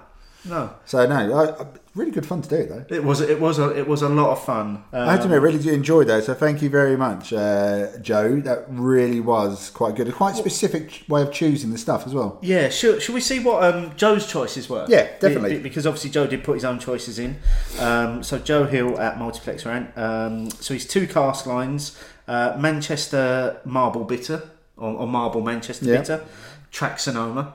no. 0.45 0.75
So, 0.85 1.07
no, 1.07 1.15
I, 1.35 1.63
I, 1.63 1.67
really 1.95 2.11
good 2.11 2.25
fun 2.27 2.41
to 2.43 2.49
do 2.49 2.57
it, 2.57 2.69
though. 2.69 2.95
It 2.95 3.05
was 3.05 3.21
it 3.21 3.41
was 3.41 3.59
a 3.59 3.77
it 3.77 3.87
was 3.87 4.03
a 4.03 4.09
lot 4.09 4.31
of 4.31 4.45
fun. 4.45 4.85
Um, 4.93 5.09
I 5.09 5.13
have 5.13 5.21
to 5.21 5.25
admit, 5.27 5.43
really 5.43 5.59
do 5.59 5.73
enjoy 5.73 6.05
that. 6.05 6.25
So 6.25 6.35
thank 6.35 6.63
you 6.63 6.71
very 6.71 6.97
much, 6.97 7.33
uh, 7.33 7.99
Joe. 7.99 8.41
That 8.41 8.65
really 8.69 9.21
was 9.21 9.71
quite 9.71 9.97
good. 9.97 10.09
A 10.09 10.13
quite 10.13 10.37
specific 10.37 11.05
way 11.09 11.23
of 11.23 11.33
choosing 11.33 11.71
the 11.71 11.79
stuff 11.79 12.07
as 12.07 12.15
well. 12.15 12.39
Yeah, 12.43 12.69
should, 12.69 13.03
should 13.03 13.15
we 13.15 13.21
see 13.21 13.41
what 13.41 13.63
um, 13.65 13.95
Joe's 13.97 14.27
choices 14.27 14.69
were? 14.69 14.87
Yeah, 14.89 15.09
definitely. 15.19 15.51
Be- 15.51 15.57
be- 15.57 15.63
because 15.65 15.87
obviously 15.87 16.11
Joe 16.11 16.27
did 16.27 16.45
put 16.45 16.55
his 16.55 16.65
own 16.65 16.79
choices 16.79 17.19
in. 17.19 17.37
Um, 17.79 18.23
so 18.23 18.39
Joe 18.39 18.65
Hill 18.65 18.99
at 19.01 19.19
Multiplex 19.19 19.67
Rant. 19.67 19.97
Um, 19.97 20.51
so 20.51 20.75
he's 20.75 20.87
two 20.87 21.07
cask 21.07 21.47
lines: 21.47 21.99
uh, 22.29 22.57
Manchester 22.59 23.61
Marble 23.65 24.05
Bitter 24.05 24.49
or, 24.77 24.95
or 24.95 25.07
Marble 25.07 25.43
Manchester 25.43 25.85
Yeah. 25.87 25.99
Bitter, 25.99 26.25
Track 26.71 26.99
Sonoma. 26.99 27.55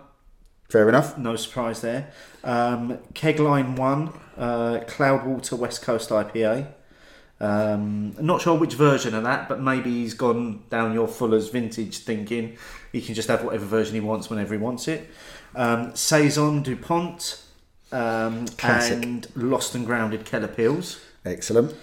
Fair 0.70 0.90
enough. 0.90 1.18
No 1.18 1.36
surprise 1.36 1.82
there. 1.82 2.12
Um, 2.44 3.00
Kegline 3.14 3.78
One, 3.78 4.10
uh, 4.38 4.80
Cloudwater 4.88 5.58
West 5.58 5.82
Coast 5.82 6.10
IPA. 6.10 6.68
Um, 7.40 8.16
not 8.20 8.42
sure 8.42 8.58
which 8.58 8.76
version 8.76 9.14
of 9.14 9.24
that, 9.24 9.50
but 9.50 9.60
maybe 9.60 9.92
he's 9.92 10.14
gone 10.14 10.64
down 10.70 10.94
your 10.94 11.08
Fuller's 11.08 11.50
vintage 11.50 11.98
thinking 12.00 12.58
he 12.92 13.02
can 13.02 13.14
just 13.14 13.28
have 13.28 13.44
whatever 13.44 13.66
version 13.66 13.94
he 13.94 14.00
wants 14.00 14.30
whenever 14.30 14.54
he 14.54 14.60
wants 14.60 14.88
it. 14.88 15.10
Um, 15.54 15.96
Saison 15.96 16.64
Dupont 16.64 17.42
um, 17.92 18.48
Classic. 18.48 19.04
and 19.04 19.28
Lost 19.36 19.76
and 19.76 19.86
Grounded 19.86 20.26
Keller 20.26 20.48
Pils. 20.48 21.00
Excellent. 21.26 21.76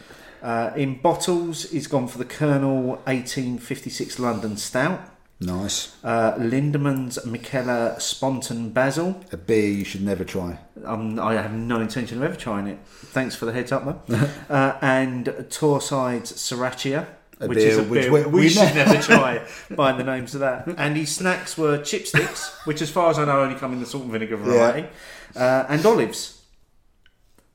Uh, 0.43 0.73
in 0.75 1.01
bottles, 1.01 1.71
he's 1.71 1.87
gone 1.87 2.09
for 2.09 2.19
the 2.19 2.25
Kernel 2.25 2.97
1856 3.05 4.19
London 4.19 4.57
Stout, 4.57 5.01
Nice. 5.45 5.93
uh, 6.05 6.35
Lindeman's 6.39 7.19
Mikkeller 7.27 8.01
Spontan 8.01 8.71
Basil, 8.71 9.21
A 9.33 9.37
beer 9.37 9.71
you 9.71 9.85
should 9.85 10.03
never 10.03 10.25
try. 10.25 10.59
um, 10.85 11.19
I 11.19 11.35
have 11.35 11.53
no 11.53 11.81
intention 11.81 12.19
of 12.19 12.23
ever 12.25 12.37
trying 12.37 12.69
it. 12.69 12.79
Thanks 12.87 13.35
for 13.35 13.47
the 13.47 13.53
heads 13.53 13.73
up, 13.73 14.07
though. 14.07 14.29
uh, 14.49 14.79
and 14.81 15.27
Torrside's 15.51 16.33
Sriracha, 16.33 17.07
A 17.41 17.49
which 17.49 17.59
is 17.59 17.77
a 17.79 17.83
beer 17.83 17.91
which 17.91 18.03
beer 18.03 18.13
we- 18.13 18.25
we, 18.25 18.41
we 18.43 18.49
should 18.49 18.75
never 18.75 19.03
try 19.03 19.45
by 19.75 19.91
the 19.93 20.05
names 20.05 20.35
of 20.35 20.41
that. 20.41 20.69
And 20.79 20.97
his 20.97 21.15
snacks 21.15 21.59
were 21.59 21.79
chipsticks, 21.79 22.65
which, 22.67 22.81
as 22.81 22.91
far 22.91 23.11
as 23.11 23.19
I 23.19 23.25
know, 23.25 23.41
only 23.43 23.57
come 23.59 23.73
in 23.73 23.81
the 23.81 23.87
salt 23.87 24.05
and 24.05 24.13
vinegar 24.13 24.37
variety, 24.37 24.87
uh, 25.35 25.67
and 25.69 25.85
olives. 25.85 26.39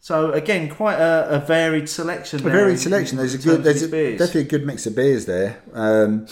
So 0.01 0.31
again, 0.31 0.69
quite 0.69 0.95
a, 0.99 1.27
a 1.35 1.39
varied 1.39 1.89
selection. 1.89 2.39
A 2.39 2.43
varied 2.49 2.73
in- 2.73 2.77
selection. 2.79 3.17
There's 3.17 3.33
a 3.33 3.37
good, 3.37 3.63
there's 3.63 3.81
a, 3.83 4.17
definitely 4.17 4.41
a 4.41 4.43
good 4.45 4.65
mix 4.65 4.85
of 4.85 4.95
beers 4.95 5.25
there. 5.25 5.61
Um, 5.73 6.27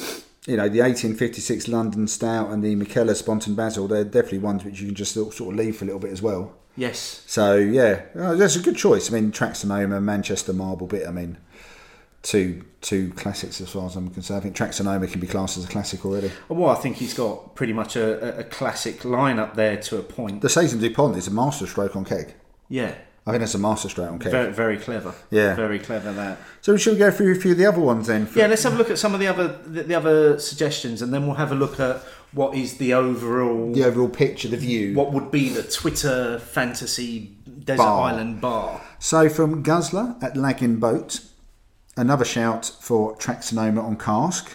you 0.47 0.57
know, 0.57 0.69
the 0.69 0.81
1856 0.81 1.67
London 1.67 2.07
Stout 2.07 2.51
and 2.51 2.63
the 2.63 2.75
Mikkeller 2.75 3.15
Spontan 3.15 3.55
Basil, 3.55 3.87
they're 3.87 4.03
definitely 4.03 4.39
ones 4.39 4.63
which 4.63 4.79
you 4.79 4.87
can 4.87 4.95
just 4.95 5.13
sort 5.13 5.39
of 5.39 5.55
leave 5.55 5.77
for 5.77 5.85
a 5.85 5.87
little 5.87 5.99
bit 5.99 6.11
as 6.11 6.21
well. 6.21 6.53
Yes, 6.77 7.23
So, 7.25 7.55
yeah, 7.55 8.01
uh, 8.19 8.35
that's 8.35 8.57
a 8.57 8.59
good 8.59 8.75
choice. 8.75 9.09
I 9.09 9.13
mean, 9.13 9.31
Track 9.31 9.55
Sonoma, 9.55 10.01
Manchester 10.01 10.51
Marble 10.51 10.87
Bit, 10.87 11.07
I 11.07 11.11
mean, 11.11 11.37
two 12.21 12.65
two 12.81 13.11
classics 13.13 13.61
as 13.61 13.69
far 13.69 13.85
as 13.85 13.95
I'm 13.95 14.09
concerned. 14.09 14.39
I 14.39 14.43
think 14.43 14.55
Track 14.55 14.73
Sonoma 14.73 15.07
can 15.07 15.21
be 15.21 15.27
classed 15.27 15.57
as 15.57 15.65
a 15.65 15.67
classic 15.67 16.05
already. 16.05 16.31
well, 16.49 16.69
I 16.69 16.75
think 16.75 16.97
he's 16.97 17.13
got 17.13 17.55
pretty 17.55 17.71
much 17.71 17.95
a, 17.95 18.39
a, 18.39 18.43
classic 18.43 19.01
lineup 19.01 19.55
there 19.55 19.77
to 19.77 19.97
a 19.97 20.03
point. 20.03 20.41
The 20.41 20.49
Saison 20.49 20.79
DuPont 20.79 21.15
is 21.17 21.27
a 21.27 21.31
masterstroke 21.31 21.95
on 21.95 22.03
keg. 22.03 22.33
Yeah, 22.67 22.95
I 23.27 23.31
think 23.31 23.39
that's 23.41 23.55
a 23.55 23.59
master 23.59 23.89
stroke 23.89 24.11
on 24.11 24.19
keg. 24.19 24.31
very 24.31 24.51
very 24.53 24.77
clever. 24.77 25.13
Yeah. 25.31 25.55
very 25.55 25.79
clever 25.79 26.13
that. 26.13 26.37
So, 26.61 26.77
should 26.77 26.93
we 26.93 26.99
go 26.99 27.09
through 27.09 27.31
a 27.31 27.35
few 27.35 27.53
of 27.53 27.57
the 27.57 27.65
other 27.65 27.79
ones 27.81 28.05
then? 28.07 28.27
Yeah, 28.35 28.47
let's 28.47 28.61
have 28.63 28.73
a 28.73 28.77
look 28.77 28.91
at 28.91 28.99
some 28.99 29.13
of 29.15 29.19
the 29.19 29.27
other 29.27 29.47
the, 29.65 29.83
the 29.83 29.95
other 29.95 30.37
suggestions, 30.39 31.01
and 31.01 31.11
then 31.13 31.25
we'll 31.25 31.35
have 31.37 31.51
a 31.51 31.55
look 31.55 31.79
at 31.79 31.97
what 32.33 32.53
is 32.55 32.77
the 32.77 32.93
overall 32.93 33.71
The 33.73 33.83
overall 33.85 34.09
picture, 34.09 34.47
the 34.49 34.57
view. 34.57 34.93
what 34.93 35.11
would 35.13 35.31
be 35.31 35.49
the 35.49 35.63
Twitter 35.63 36.37
fantasy 36.39 37.35
desert 37.63 37.77
Bar. 37.83 38.09
island 38.11 38.41
bar. 38.41 38.81
So 38.99 39.27
from 39.29 39.63
Guzzler 39.63 40.15
at 40.21 40.35
Lagging 40.37 40.77
Boat, 40.77 41.21
another 41.97 42.25
shout 42.25 42.71
for 42.79 43.15
Track 43.15 43.41
Sonoma 43.41 43.81
on 43.81 43.95
cask, 43.97 44.51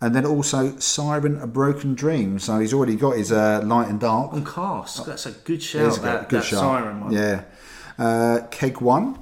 and 0.00 0.14
then 0.14 0.26
also 0.26 0.78
Siren 0.78 1.40
a 1.40 1.46
Broken 1.46 1.94
Dream. 1.94 2.38
So 2.38 2.58
he's 2.60 2.72
already 2.74 2.94
got 2.96 3.16
his 3.16 3.32
uh, 3.32 3.62
light 3.64 3.88
and 3.88 3.98
dark. 3.98 4.32
On 4.34 4.44
cask, 4.44 5.04
that's 5.06 5.26
a 5.26 5.32
good 5.32 5.62
shout. 5.62 5.96
a 5.96 6.00
That, 6.02 6.28
good 6.28 6.40
that 6.42 6.46
shout. 6.46 6.60
siren 6.60 7.00
one. 7.00 7.12
Yeah. 7.12 7.42
Uh, 7.98 8.40
keg 8.50 8.80
one, 8.80 9.18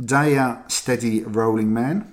Daya 0.00 0.70
Steady 0.70 1.22
Rolling 1.22 1.72
Man. 1.72 2.10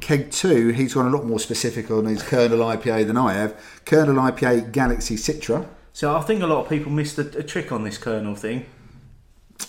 Keg 0.00 0.30
two, 0.30 0.68
he's 0.68 0.94
gone 0.94 1.06
a 1.06 1.10
lot 1.16 1.26
more 1.26 1.38
specific 1.38 1.90
on 1.90 2.06
his 2.06 2.22
Kernel 2.22 2.58
IPA 2.60 3.06
than 3.06 3.16
I 3.18 3.34
have. 3.34 3.54
Kernel 3.84 4.16
IPA 4.16 4.72
Galaxy 4.72 5.16
Citra. 5.16 5.66
So 5.92 6.16
I 6.16 6.22
think 6.22 6.42
a 6.42 6.46
lot 6.46 6.62
of 6.62 6.68
people 6.68 6.90
missed 6.90 7.18
a, 7.18 7.22
a 7.38 7.42
trick 7.42 7.70
on 7.72 7.84
this 7.84 7.98
kernel 7.98 8.34
thing. 8.34 8.64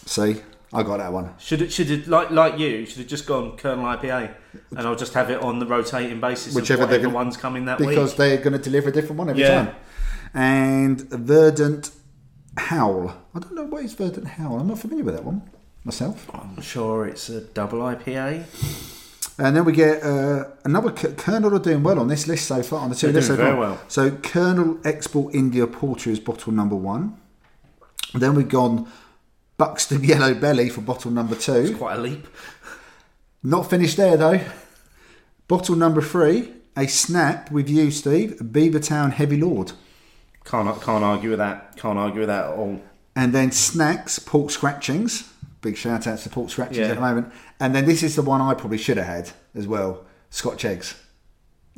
See, 0.06 0.38
I 0.72 0.84
got 0.84 0.98
that 0.98 1.12
one. 1.12 1.34
Should 1.40 1.62
it 1.64 1.74
should 1.74 1.92
it 1.92 2.08
like 2.08 2.32
like 2.32 2.58
you 2.58 2.86
should 2.86 3.00
have 3.00 3.08
just 3.08 3.26
gone 3.28 3.58
kernel 3.58 3.84
IPA, 3.86 4.32
and 4.70 4.80
I'll 4.80 4.96
just 4.96 5.14
have 5.16 5.30
it 5.30 5.42
on 5.42 5.60
the 5.60 5.66
rotating 5.66 6.22
basis 6.22 6.56
Whichever 6.56 6.84
of 6.84 6.90
they're 6.90 7.00
whatever 7.00 7.14
gonna- 7.14 7.26
one's 7.26 7.38
coming 7.38 7.66
that 7.66 7.78
because 7.80 8.12
week. 8.12 8.18
they're 8.18 8.38
going 8.38 8.54
to 8.54 8.60
deliver 8.60 8.90
a 8.90 8.92
different 8.94 9.18
one 9.18 9.30
every 9.30 9.42
Yeah. 9.42 9.66
time. 9.66 9.76
And 10.34 11.02
Verdant 11.10 11.92
Howl. 12.58 13.16
I 13.34 13.40
don't 13.40 13.56
know 13.56 13.64
what 13.66 13.84
is 13.86 13.94
Verdant 13.94 14.28
Howl. 14.28 14.60
I'm 14.60 14.68
not 14.68 14.80
familiar 14.80 15.04
with 15.06 15.16
that 15.16 15.24
one 15.24 15.42
myself. 15.84 16.30
I'm 16.34 16.62
sure 16.62 17.08
it's 17.08 17.30
a 17.30 17.42
double 17.42 17.80
IPA. 17.80 18.44
And 19.40 19.56
then 19.56 19.66
we 19.66 19.72
get 19.72 20.04
uh, 20.04 20.46
another 20.66 20.92
Kernel 20.92 21.56
are 21.56 21.60
doing 21.60 21.82
well 21.82 21.98
on 22.00 22.08
this 22.08 22.28
list 22.28 22.48
so 22.48 22.62
far 22.62 22.82
on 22.82 22.90
the 22.90 22.96
two 22.96 23.08
They're 23.08 23.16
lists 23.16 23.30
doing 23.30 23.38
so 23.40 23.44
very 23.44 23.52
far. 23.56 23.60
well. 23.60 23.82
So 23.88 24.12
Kernel 24.12 24.80
Export 24.84 25.34
India 25.34 25.66
Porter 25.66 26.10
is 26.12 26.20
bottle 26.20 26.52
number 26.54 26.76
one. 26.76 27.18
Then 28.14 28.36
we've 28.36 28.50
gone 28.50 28.92
Buxton 29.58 30.04
Yellow 30.04 30.34
Belly 30.34 30.70
for 30.70 30.82
bottle 30.82 31.12
number 31.12 31.36
two. 31.36 31.76
Quite 31.78 31.98
a 31.98 32.02
leap. 32.02 32.28
Not 33.42 33.70
finished 33.70 33.98
there 33.98 34.18
though. 34.18 34.42
Bottle 35.48 35.76
number 35.76 36.02
three, 36.02 36.52
a 36.78 36.88
snap 36.88 37.50
with 37.52 37.70
you, 37.70 37.90
Steve. 37.92 38.38
Beavertown 38.42 39.14
Heavy 39.14 39.38
Lord. 39.38 39.72
Can't 40.46 40.82
can't 40.82 41.04
argue 41.04 41.30
with 41.30 41.40
that. 41.40 41.78
Can't 41.78 41.98
argue 42.00 42.22
with 42.22 42.30
that 42.30 42.46
at 42.46 42.54
all. 42.54 42.82
And 43.16 43.34
then 43.34 43.52
snacks, 43.52 44.20
pork 44.20 44.52
scratchings. 44.52 45.30
Big 45.62 45.78
shout 45.78 46.08
out 46.08 46.18
to 46.20 46.30
pork 46.30 46.50
scratchings 46.50 46.78
Yeah. 46.80 46.88
at 46.88 46.96
the 46.96 47.02
moment. 47.02 47.32
And 47.60 47.76
then 47.76 47.86
this 47.86 48.02
is 48.04 48.16
the 48.16 48.22
one 48.24 48.42
I 48.42 48.54
probably 48.56 48.78
should 48.80 48.98
have 48.98 49.06
had 49.06 49.32
as 49.54 49.68
well. 49.68 50.06
Scotch 50.30 50.66
eggs. 50.66 50.96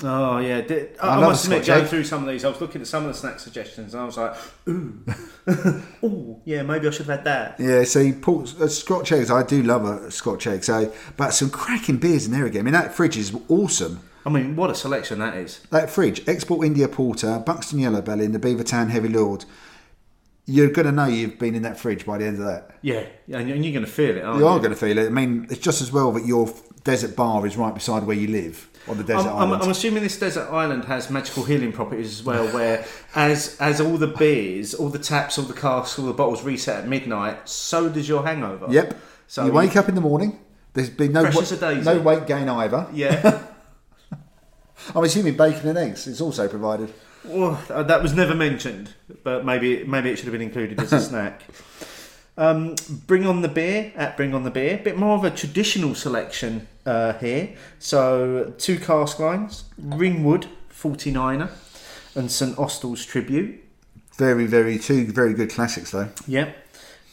Oh 0.02 0.40
yeah, 0.40 0.62
Did- 0.62 0.96
I, 1.02 1.08
I 1.10 1.18
I 1.18 1.22
must 1.22 1.46
admit, 1.46 1.66
going 1.68 1.86
through 1.86 2.04
some 2.06 2.24
of 2.24 2.30
these, 2.30 2.44
I 2.44 2.50
was 2.50 2.60
looking 2.60 2.82
at 2.82 2.88
some 2.88 3.04
of 3.06 3.10
the 3.10 3.14
snack 3.14 3.40
suggestions, 3.40 3.94
and 3.94 4.02
I 4.02 4.06
was 4.06 4.18
like, 4.18 4.36
ooh, 4.68 5.06
ooh, 6.04 6.42
yeah, 6.46 6.64
maybe 6.64 6.88
I 6.88 6.92
should 6.92 7.06
have 7.06 7.18
had 7.18 7.26
that. 7.26 7.60
Yeah, 7.60 7.84
see, 7.84 8.12
pork, 8.12 8.48
uh, 8.60 8.68
Scotch 8.68 9.12
eggs. 9.12 9.30
I 9.30 9.44
do 9.44 9.62
love 9.62 9.86
a 9.86 10.10
Scotch 10.10 10.48
egg. 10.48 10.64
So, 10.64 10.92
but 11.16 11.32
some 11.32 11.52
cracking 11.52 11.98
beers 11.98 12.26
in 12.26 12.32
there 12.32 12.46
again. 12.48 12.62
I 12.62 12.64
mean, 12.64 12.74
that 12.74 12.94
fridge 12.96 13.18
is 13.18 13.36
awesome. 13.50 14.00
I 14.26 14.30
mean, 14.30 14.56
what 14.56 14.70
a 14.70 14.76
selection 14.76 15.20
that 15.20 15.36
is. 15.36 15.60
That 15.70 15.90
fridge, 15.90 16.28
Export 16.28 16.66
India 16.66 16.88
Porter, 16.88 17.40
Buxton 17.46 17.80
Yellow 17.80 18.02
Belly, 18.02 18.26
and 18.26 18.34
the 18.34 18.40
Beavertown 18.40 18.90
Heavy 18.90 19.10
Lord. 19.10 19.46
You're 20.46 20.72
going 20.72 20.86
to 20.86 20.92
know 20.92 21.06
you've 21.06 21.40
been 21.40 21.56
in 21.56 21.62
that 21.62 21.80
fridge 21.80 22.06
by 22.06 22.18
the 22.18 22.26
end 22.26 22.40
of 22.40 22.46
that. 22.46 22.72
Yeah, 22.82 23.06
and 23.32 23.48
you're 23.48 23.74
going 23.74 23.86
to 23.86 23.92
feel 23.92 24.18
it, 24.18 24.24
aren't 24.24 24.40
You 24.40 24.46
you? 24.46 24.50
are 24.50 24.60
going 24.60 24.72
to 24.72 24.78
feel 24.78 24.98
it. 24.98 25.06
I 25.06 25.10
mean, 25.10 25.48
it's 25.50 25.62
just 25.62 25.82
as 25.82 25.92
well 25.92 26.12
that 26.14 26.26
your 26.26 26.54
desert 26.84 27.16
bar 27.16 27.46
is 27.48 27.56
right 27.56 27.74
beside 27.74 28.04
where 28.04 28.16
you 28.16 28.28
live 28.28 28.70
on 28.88 28.98
the 28.98 29.04
desert 29.04 29.30
I'm, 29.30 29.48
island. 29.50 29.64
I'm 29.64 29.70
assuming 29.70 30.04
this 30.04 30.20
desert 30.20 30.50
island 30.52 30.86
has 30.86 31.10
magical 31.10 31.44
healing 31.44 31.72
properties 31.72 32.20
as 32.20 32.26
well, 32.26 32.46
where 32.48 32.86
as 33.16 33.56
as 33.60 33.80
all 33.80 33.98
the 33.98 34.08
beers, 34.08 34.74
all 34.74 34.90
the 34.90 35.00
taps, 35.00 35.38
all 35.38 35.46
the 35.46 35.54
casks, 35.54 35.98
all 35.98 36.06
the 36.06 36.14
bottles 36.14 36.44
reset 36.44 36.84
at 36.84 36.88
midnight, 36.90 37.48
so 37.48 37.88
does 37.88 38.10
your 38.10 38.26
hangover. 38.26 38.68
Yep. 38.70 38.98
So 39.28 39.46
you 39.46 39.52
wake 39.54 39.78
up 39.78 39.88
in 39.88 39.96
the 39.96 40.02
morning. 40.02 40.40
There's 40.74 40.90
been 40.90 41.14
no 41.14 41.24
wa- 41.24 41.32
no 41.32 42.00
eh? 42.00 42.02
weight 42.02 42.28
gain 42.28 42.50
either. 42.50 42.88
Yeah. 42.94 43.48
I'm 44.96 45.04
assuming 45.04 45.38
bacon 45.38 45.70
and 45.70 45.78
eggs 45.78 46.08
is 46.08 46.22
also 46.22 46.48
provided. 46.48 46.94
Oh, 47.28 47.64
that 47.70 48.02
was 48.02 48.14
never 48.14 48.36
mentioned, 48.36 48.94
but 49.24 49.46
maybe 49.46 49.84
maybe 49.86 50.10
it 50.10 50.18
should 50.18 50.26
have 50.26 50.34
been 50.34 50.42
included 50.42 50.80
as 50.80 50.92
a 50.92 51.00
snack. 51.10 51.44
Um, 52.36 52.76
bring 53.06 53.28
on 53.28 53.44
the 53.44 53.48
beer 53.48 53.94
at 53.96 54.18
Bring 54.18 54.34
on 54.34 54.44
the 54.44 54.52
Beer. 54.52 54.80
Bit 54.84 54.98
more 54.98 55.16
of 55.16 55.24
a 55.24 55.30
traditional 55.30 55.94
selection 55.94 56.68
uh, 56.86 57.14
here. 57.14 57.56
So 57.78 58.54
two 58.58 58.80
cask 58.80 59.20
lines, 59.20 59.66
Ringwood 59.78 60.48
49er, 60.72 61.52
and 62.16 62.32
St 62.32 62.58
Austell's 62.58 63.06
Tribute. 63.06 63.64
Very, 64.18 64.46
very 64.46 64.78
two 64.78 65.06
very 65.06 65.34
good 65.34 65.52
classics 65.52 65.92
though. 65.92 66.10
Yep. 66.28 66.58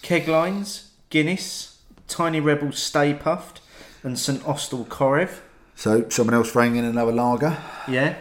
Keg 0.03 0.27
lines, 0.27 0.91
Guinness, 1.11 1.79
Tiny 2.09 2.41
Rebel 2.41 2.73
Stay 2.73 3.14
Puft, 3.14 3.59
and 4.03 4.18
St 4.18 4.47
Austell 4.47 4.87
Korev. 4.87 5.41
So 5.81 6.07
someone 6.11 6.35
else 6.35 6.53
throwing 6.53 6.76
in 6.76 6.85
another 6.85 7.11
lager. 7.11 7.57
Yeah. 7.89 8.16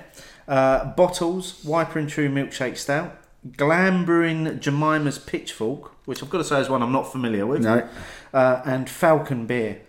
Uh, 0.47 0.85
bottles, 0.93 1.61
Wiper 1.65 1.99
and 1.99 2.07
True 2.07 2.29
Milkshake 2.29 2.77
Stout, 2.77 3.17
Glam 3.57 4.05
Brewing 4.05 4.45
Jemima's 4.61 5.19
Pitchfork, 5.19 5.91
which 6.07 6.23
I've 6.23 6.29
got 6.29 6.37
to 6.37 6.45
say 6.45 6.61
is 6.61 6.69
one 6.69 6.81
I'm 6.81 6.93
not 6.93 7.11
familiar 7.11 7.45
with, 7.45 7.61
No. 7.63 7.85
uh, 8.33 8.61
and 8.63 8.89
Falcon 8.89 9.45
Beer. 9.45 9.81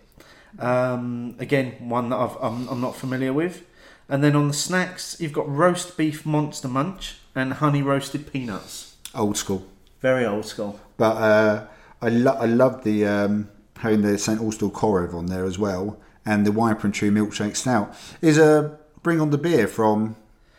Um, 0.58 1.36
again, 1.38 1.76
one 1.88 2.08
that 2.08 2.16
I've, 2.16 2.36
I'm, 2.42 2.66
I'm 2.68 2.80
not 2.80 2.96
familiar 2.96 3.32
with. 3.32 3.64
And 4.08 4.24
then 4.24 4.34
on 4.34 4.48
the 4.48 4.54
snacks, 4.54 5.16
you've 5.20 5.32
got 5.32 5.48
roast 5.48 5.96
beef 5.96 6.26
monster 6.26 6.66
munch 6.66 7.18
and 7.36 7.52
honey 7.52 7.82
roasted 7.82 8.32
peanuts. 8.32 8.96
Old 9.14 9.36
school. 9.36 9.64
Very 10.00 10.26
old 10.26 10.44
school. 10.44 10.80
But 10.96 11.16
uh, 11.18 11.66
I 12.02 12.08
lo- 12.08 12.36
I 12.36 12.46
love 12.46 12.82
the 12.82 13.06
um, 13.06 13.48
having 13.76 14.02
the 14.02 14.18
St 14.18 14.40
Austell 14.40 14.72
Korev 14.72 15.14
on 15.14 15.26
there 15.26 15.44
as 15.44 15.56
well, 15.56 16.00
and 16.26 16.46
the 16.46 16.52
Wiper 16.52 16.86
and 16.86 16.94
True 16.94 17.10
Milkshake 17.10 17.56
Stout 17.56 17.94
is 18.20 18.38
a 18.38 18.78
bring 19.02 19.20
on 19.20 19.30
the 19.30 19.38
beer 19.38 19.66
from 19.66 20.16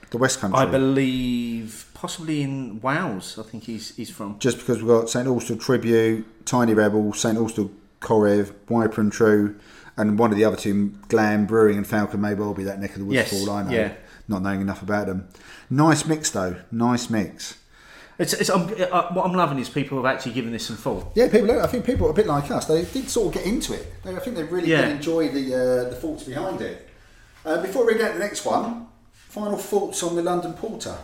the 0.09 0.17
West 0.17 0.39
Country. 0.39 0.59
I 0.59 0.65
believe 0.65 1.89
possibly 1.93 2.41
in 2.41 2.81
Wales. 2.81 3.37
I 3.39 3.43
think 3.43 3.63
he's 3.63 3.95
he's 3.95 4.09
from. 4.09 4.39
Just 4.39 4.57
because 4.59 4.79
we've 4.79 4.87
got 4.87 5.09
St 5.09 5.27
Austell 5.27 5.57
Tribute, 5.57 6.45
Tiny 6.45 6.73
Rebel, 6.73 7.13
St 7.13 7.37
Austell 7.37 7.71
Korev, 8.01 8.53
Wiper 8.69 9.01
and 9.01 9.11
True, 9.11 9.55
and 9.97 10.17
one 10.17 10.31
of 10.31 10.37
the 10.37 10.43
other 10.45 10.57
two, 10.57 10.89
Glam 11.07 11.45
Brewing 11.45 11.77
and 11.77 11.85
Falcon, 11.87 12.19
may 12.21 12.33
well 12.33 12.53
be 12.53 12.63
that 12.63 12.79
neck 12.79 12.91
of 12.91 12.99
the 12.99 13.05
woods 13.05 13.15
Yes, 13.15 13.29
for 13.29 13.49
all 13.49 13.57
I 13.57 13.63
know. 13.63 13.71
yeah. 13.71 13.93
Not 14.27 14.41
knowing 14.41 14.61
enough 14.61 14.81
about 14.81 15.07
them. 15.07 15.27
Nice 15.69 16.05
mix 16.05 16.29
though. 16.31 16.55
Nice 16.71 17.09
mix. 17.09 17.57
It's, 18.21 18.33
it's 18.33 18.49
I'm, 18.49 18.61
uh, 18.91 19.11
what 19.13 19.25
I'm 19.25 19.33
loving 19.33 19.57
is 19.59 19.67
people 19.69 19.97
have 20.01 20.05
actually 20.05 20.33
given 20.33 20.51
this 20.51 20.67
some 20.67 20.77
thought. 20.77 21.11
Yeah, 21.15 21.27
people. 21.29 21.59
I 21.59 21.67
think 21.67 21.85
people 21.85 22.05
are 22.07 22.11
a 22.11 22.13
bit 22.13 22.27
like 22.27 22.51
us. 22.51 22.65
They 22.65 22.83
did 22.85 23.09
sort 23.09 23.27
of 23.29 23.33
get 23.33 23.45
into 23.51 23.73
it. 23.73 23.91
They, 24.03 24.15
I 24.15 24.19
think 24.19 24.35
they 24.35 24.43
really 24.43 24.69
Yeah. 24.69 24.81
did 24.83 24.91
enjoy 24.97 25.29
the 25.29 25.45
uh, 25.55 25.89
the 25.89 25.95
thoughts 25.95 26.23
behind 26.23 26.61
it. 26.61 26.87
Uh, 27.43 27.61
before 27.61 27.85
we 27.87 27.95
get 27.95 28.09
to 28.13 28.19
the 28.19 28.23
next 28.23 28.45
one, 28.45 28.87
final 29.11 29.57
thoughts 29.57 30.03
on 30.03 30.15
the 30.15 30.21
London 30.21 30.53
Porter, 30.53 30.95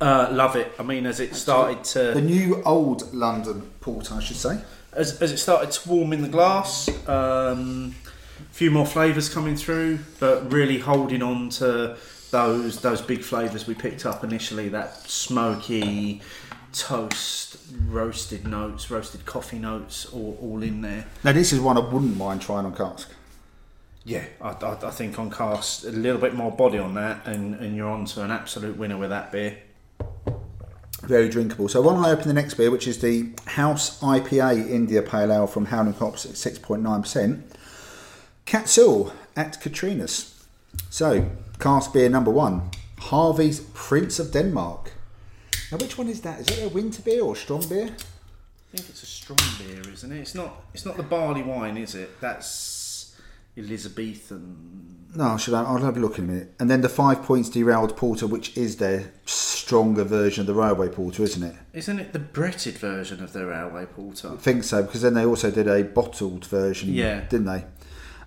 Uh, 0.00 0.28
love 0.30 0.56
it. 0.56 0.72
I 0.78 0.82
mean, 0.82 1.04
as 1.06 1.20
it 1.20 1.34
started 1.34 1.84
to 1.94 2.14
the 2.14 2.22
new 2.22 2.62
old 2.64 3.12
London 3.12 3.62
Porter, 3.80 4.14
I 4.14 4.20
should 4.20 4.36
say. 4.38 4.58
as, 4.92 5.20
as 5.20 5.30
it 5.32 5.38
started 5.38 5.70
to 5.72 5.88
warm 5.88 6.12
in 6.12 6.22
the 6.22 6.28
glass, 6.28 6.88
um, 7.08 7.94
a 8.38 8.54
few 8.54 8.70
more 8.70 8.86
flavours 8.86 9.28
coming 9.28 9.56
through, 9.56 9.98
but 10.18 10.50
really 10.52 10.78
holding 10.78 11.22
on 11.22 11.48
to 11.50 11.96
those 12.30 12.80
those 12.80 13.00
big 13.02 13.22
flavours 13.22 13.66
we 13.66 13.74
picked 13.74 14.06
up 14.06 14.24
initially. 14.24 14.68
That 14.68 14.96
smoky 15.08 16.22
toast, 16.72 17.56
roasted 17.86 18.46
notes, 18.46 18.90
roasted 18.90 19.26
coffee 19.26 19.58
notes, 19.58 20.06
all, 20.06 20.38
all 20.40 20.62
in 20.62 20.82
there. 20.82 21.06
Now 21.24 21.32
this 21.32 21.52
is 21.52 21.60
one 21.60 21.76
I 21.76 21.80
wouldn't 21.80 22.16
mind 22.16 22.42
trying 22.42 22.64
on 22.64 22.74
cask. 22.74 23.10
Yeah, 24.04 24.24
I, 24.40 24.50
I, 24.50 24.88
I 24.88 24.90
think 24.90 25.18
on 25.18 25.30
cask 25.30 25.84
a 25.84 25.90
little 25.90 26.20
bit 26.20 26.34
more 26.34 26.50
body 26.50 26.78
on 26.78 26.94
that, 26.94 27.26
and, 27.26 27.54
and 27.56 27.76
you're 27.76 27.90
on 27.90 28.06
to 28.06 28.24
an 28.24 28.30
absolute 28.30 28.76
winner 28.76 28.96
with 28.96 29.10
that 29.10 29.30
beer. 29.30 29.58
Very 31.02 31.28
drinkable. 31.28 31.68
So 31.68 31.82
why 31.82 31.94
don't 31.94 32.04
I 32.04 32.10
open 32.10 32.28
the 32.28 32.34
next 32.34 32.54
beer, 32.54 32.70
which 32.70 32.86
is 32.86 33.00
the 33.00 33.30
House 33.46 34.00
IPA 34.00 34.70
India 34.70 35.02
Pale 35.02 35.32
Ale 35.32 35.46
from 35.46 35.66
Howling 35.66 35.94
Hops 35.94 36.24
at 36.24 36.36
six 36.36 36.58
point 36.58 36.82
nine 36.82 37.02
percent. 37.02 37.44
Catsul 38.46 39.12
at 39.36 39.60
Katrina's. 39.60 40.44
So 40.88 41.30
cask 41.60 41.92
beer 41.92 42.08
number 42.08 42.30
one, 42.30 42.70
Harvey's 42.98 43.60
Prince 43.74 44.18
of 44.18 44.32
Denmark. 44.32 44.92
Now 45.70 45.78
which 45.78 45.96
one 45.98 46.08
is 46.08 46.20
that? 46.22 46.40
Is 46.40 46.58
it 46.58 46.64
a 46.64 46.68
winter 46.68 47.02
beer 47.02 47.22
or 47.22 47.36
strong 47.36 47.66
beer? 47.68 47.84
I 47.86 48.76
think 48.76 48.88
it's 48.88 49.02
a 49.02 49.06
strong 49.06 49.38
beer, 49.58 49.82
isn't 49.92 50.12
it? 50.12 50.20
It's 50.20 50.34
not. 50.34 50.62
It's 50.74 50.86
not 50.86 50.96
the 50.96 51.02
barley 51.02 51.42
wine, 51.42 51.76
is 51.76 51.94
it? 51.94 52.20
That's 52.20 53.16
Elizabethan. 53.56 54.96
No, 55.14 55.36
should 55.36 55.54
I? 55.54 55.62
I'll 55.64 55.78
have 55.78 55.96
a 55.96 56.00
look 56.00 56.18
in 56.18 56.24
a 56.24 56.26
minute. 56.28 56.54
And 56.60 56.70
then 56.70 56.82
the 56.82 56.88
five 56.88 57.22
points 57.24 57.48
derailed 57.48 57.96
porter, 57.96 58.26
which 58.26 58.56
is 58.56 58.76
their 58.76 59.12
stronger 59.26 60.04
version 60.04 60.42
of 60.42 60.46
the 60.46 60.54
railway 60.54 60.88
porter, 60.88 61.22
isn't 61.24 61.42
it? 61.42 61.56
Isn't 61.72 61.98
it 61.98 62.12
the 62.12 62.20
Bretted 62.20 62.74
version 62.78 63.22
of 63.22 63.32
the 63.32 63.46
railway 63.46 63.86
porter? 63.86 64.32
I 64.32 64.36
think 64.36 64.62
so 64.64 64.82
because 64.82 65.02
then 65.02 65.14
they 65.14 65.24
also 65.24 65.50
did 65.50 65.66
a 65.66 65.82
bottled 65.82 66.44
version, 66.46 66.92
Yeah. 66.94 67.20
didn't 67.28 67.46
they? 67.46 67.64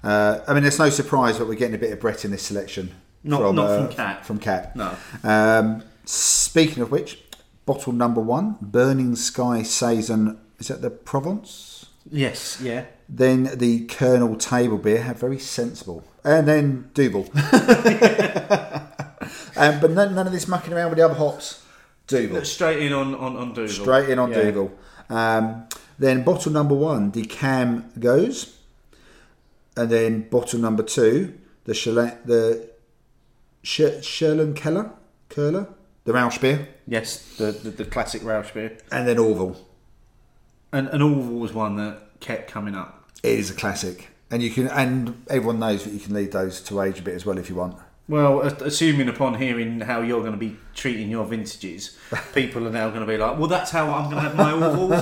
Uh, 0.03 0.39
I 0.47 0.53
mean, 0.53 0.65
it's 0.65 0.79
no 0.79 0.89
surprise 0.89 1.37
that 1.39 1.45
we're 1.47 1.55
getting 1.55 1.75
a 1.75 1.79
bit 1.79 1.93
of 1.93 2.01
Brett 2.01 2.25
in 2.25 2.31
this 2.31 2.43
selection. 2.43 2.91
Not- 3.23 3.55
not 3.55 3.69
uh, 3.69 3.77
from 3.87 3.95
Cat. 3.95 4.25
From 4.25 4.39
Cat. 4.39 4.75
No. 4.75 4.95
Um, 5.23 5.83
speaking 6.05 6.83
of 6.83 6.91
which, 6.91 7.19
bottle 7.65 7.93
number 7.93 8.21
one, 8.21 8.57
Burning 8.61 9.15
Sky 9.15 9.63
Saison. 9.63 10.39
Is 10.59 10.67
that 10.67 10.81
the 10.81 10.89
Provence? 10.89 11.85
Yes. 12.09 12.59
Yeah. 12.61 12.85
Then 13.07 13.49
the 13.57 13.85
Kernel 13.85 14.35
Table 14.35 14.77
Beer, 14.77 15.01
how 15.03 15.13
very 15.13 15.39
sensible. 15.39 16.03
And 16.23 16.47
then 16.47 16.89
Duvel. 16.93 17.29
um, 19.57 19.79
but 19.79 19.91
none, 19.91 20.15
none 20.15 20.27
of 20.27 20.33
this 20.33 20.47
mucking 20.47 20.73
around 20.73 20.89
with 20.89 20.97
the 20.99 21.05
other 21.05 21.13
hops. 21.15 21.63
Duvel. 22.07 22.43
Straight 22.45 22.81
in 22.83 22.93
on 22.93 23.15
on 23.15 23.35
on 23.37 23.53
Dougal. 23.53 23.69
Straight 23.69 24.09
in 24.09 24.19
on 24.19 24.31
Yeah. 24.31 24.41
Dougal. 24.43 24.71
Um, 25.09 25.67
then 25.97 26.23
bottle 26.23 26.51
number 26.51 26.75
one, 26.75 27.11
the 27.11 27.23
Cam 27.25 27.89
goes. 27.99 28.57
And 29.75 29.89
then 29.89 30.29
bottle 30.29 30.59
number 30.59 30.83
two, 30.83 31.33
the 31.65 31.73
Chalet, 31.73 32.17
the 32.25 32.69
Sh- 33.63 34.01
Sherlin 34.01 34.55
Keller, 34.55 34.91
Curler, 35.29 35.67
the 36.03 36.11
Rauchbier. 36.11 36.67
Yes, 36.85 37.35
the, 37.37 37.51
the 37.51 37.69
the 37.71 37.85
classic 37.85 38.21
Rauchbier. 38.21 38.79
And 38.91 39.07
then 39.07 39.17
Orval. 39.17 39.57
And 40.71 40.87
and 40.89 41.01
Orval 41.01 41.39
was 41.39 41.53
one 41.53 41.77
that 41.77 42.19
kept 42.19 42.51
coming 42.51 42.75
up. 42.75 43.09
It 43.23 43.39
is 43.39 43.49
a 43.49 43.53
classic. 43.53 44.09
And 44.29 44.41
you 44.41 44.49
can, 44.49 44.67
and 44.67 45.23
everyone 45.29 45.59
knows 45.59 45.83
that 45.83 45.93
you 45.93 45.99
can 45.99 46.13
leave 46.13 46.31
those 46.31 46.59
to 46.61 46.81
age 46.81 46.99
a 46.99 47.03
bit 47.03 47.13
as 47.13 47.25
well 47.25 47.37
if 47.37 47.49
you 47.49 47.55
want. 47.55 47.77
Well, 48.09 48.41
assuming 48.41 49.07
upon 49.07 49.35
hearing 49.35 49.79
how 49.79 50.01
you're 50.01 50.19
going 50.19 50.33
to 50.33 50.37
be 50.37 50.57
treating 50.75 51.09
your 51.09 51.23
vintages, 51.23 51.97
people 52.33 52.67
are 52.67 52.71
now 52.71 52.89
going 52.89 52.99
to 52.99 53.05
be 53.07 53.15
like, 53.15 53.37
"Well, 53.37 53.47
that's 53.47 53.71
how 53.71 53.89
I'm 53.91 54.09
going 54.11 54.21
to 54.23 54.29
have 54.29 54.35
my. 54.35 54.51
I'll, 54.51 54.93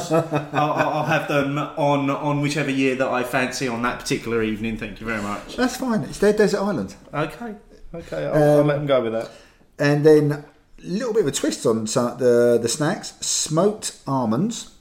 I'll 0.54 0.90
I'll 0.90 1.06
have 1.06 1.28
them 1.28 1.58
on 1.58 2.12
on 2.12 2.42
whichever 2.42 2.70
year 2.70 2.96
that 2.96 3.08
I 3.08 3.24
fancy 3.24 3.68
on 3.68 3.82
that 3.82 4.00
particular 4.00 4.44
evening." 4.44 4.78
Thank 4.78 5.00
you 5.00 5.08
very 5.08 5.22
much. 5.22 5.56
That's 5.56 5.78
fine. 5.78 6.04
It's 6.04 6.20
their 6.20 6.34
desert 6.34 6.60
island. 6.60 6.96
Okay, 7.12 7.56
okay, 7.94 8.26
I'll, 8.26 8.34
I'll 8.36 8.60
Um, 8.62 8.68
let 8.68 8.76
them 8.76 8.86
go 8.88 9.02
with 9.02 9.14
that. 9.14 9.30
And 9.80 10.06
then 10.06 10.32
a 10.32 10.44
little 10.84 11.14
bit 11.14 11.22
of 11.24 11.28
a 11.28 11.32
twist 11.32 11.66
on 11.66 11.88
some, 11.88 12.18
the 12.18 12.60
the 12.62 12.70
snacks: 12.70 13.14
smoked 13.22 14.00
almonds 14.08 14.72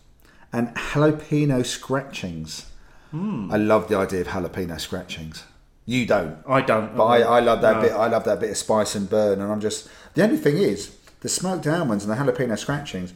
and 0.53 0.75
jalapeno 0.75 1.65
scratchings. 1.65 2.67
I 3.13 3.57
love 3.57 3.89
the 3.89 3.97
idea 3.97 4.21
of 4.21 4.29
jalapeno 4.29 4.79
scratchings. 4.81 5.43
You 5.85 6.07
don't, 6.07 6.39
I 6.49 6.61
don't, 6.61 6.97
but 6.97 7.07
I, 7.07 7.21
I 7.23 7.41
love 7.41 7.61
that 7.63 7.77
No. 7.77 7.83
bit. 7.83 7.93
I 7.93 8.07
love 8.07 8.23
that 8.25 8.39
bit 8.39 8.51
of 8.51 8.57
spice 8.57 8.95
and 8.95 9.11
burn. 9.11 9.41
And 9.41 9.51
I'm 9.51 9.61
just 9.61 9.89
the 10.15 10.23
only 10.23 10.37
thing 10.37 10.57
is 10.59 10.95
the 11.21 11.29
smoked 11.29 11.67
almonds 11.67 12.05
and 12.05 12.13
the 12.13 12.17
jalapeno 12.17 12.57
scratchings 12.57 13.13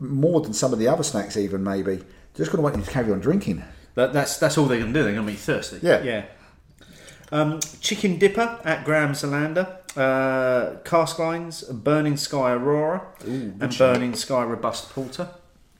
more 0.00 0.40
than 0.40 0.52
some 0.52 0.72
of 0.72 0.78
the 0.80 0.88
other 0.88 1.04
snacks. 1.04 1.36
Even 1.36 1.62
maybe 1.62 2.02
just 2.34 2.50
going 2.50 2.58
to 2.58 2.62
want 2.62 2.76
you 2.76 2.82
to 2.82 2.90
carry 2.90 3.12
on 3.12 3.20
drinking. 3.20 3.62
That, 3.94 4.12
that's 4.12 4.38
that's 4.38 4.58
all 4.58 4.66
they're 4.66 4.80
going 4.80 4.92
to 4.92 4.98
do. 4.98 5.04
They're 5.04 5.14
going 5.14 5.26
to 5.26 5.32
be 5.32 5.38
thirsty. 5.38 5.78
Yeah. 5.82 6.02
yeah. 6.02 6.24
Um, 7.32 7.60
chicken 7.80 8.18
dipper 8.18 8.60
at 8.64 8.84
Graham 8.84 9.12
Zalander. 9.12 9.78
Uh, 9.96 10.76
cask 10.84 11.18
lines, 11.18 11.62
Burning 11.62 12.16
Sky 12.16 12.52
Aurora, 12.52 13.02
and 13.24 13.76
Burning 13.78 14.14
Sky 14.14 14.42
Robust 14.44 14.90
Porter. 14.90 15.28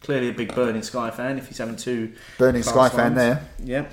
Clearly 0.01 0.31
a 0.31 0.33
big 0.33 0.55
Burning 0.55 0.83
Sky 0.83 1.11
fan. 1.11 1.39
If 1.39 1.49
he's 1.49 1.59
having 1.59 1.77
two 1.77 2.13
Burning 2.39 2.63
Sky 2.63 2.89
fan 2.89 3.15
there. 3.15 3.47
Yeah. 3.63 3.91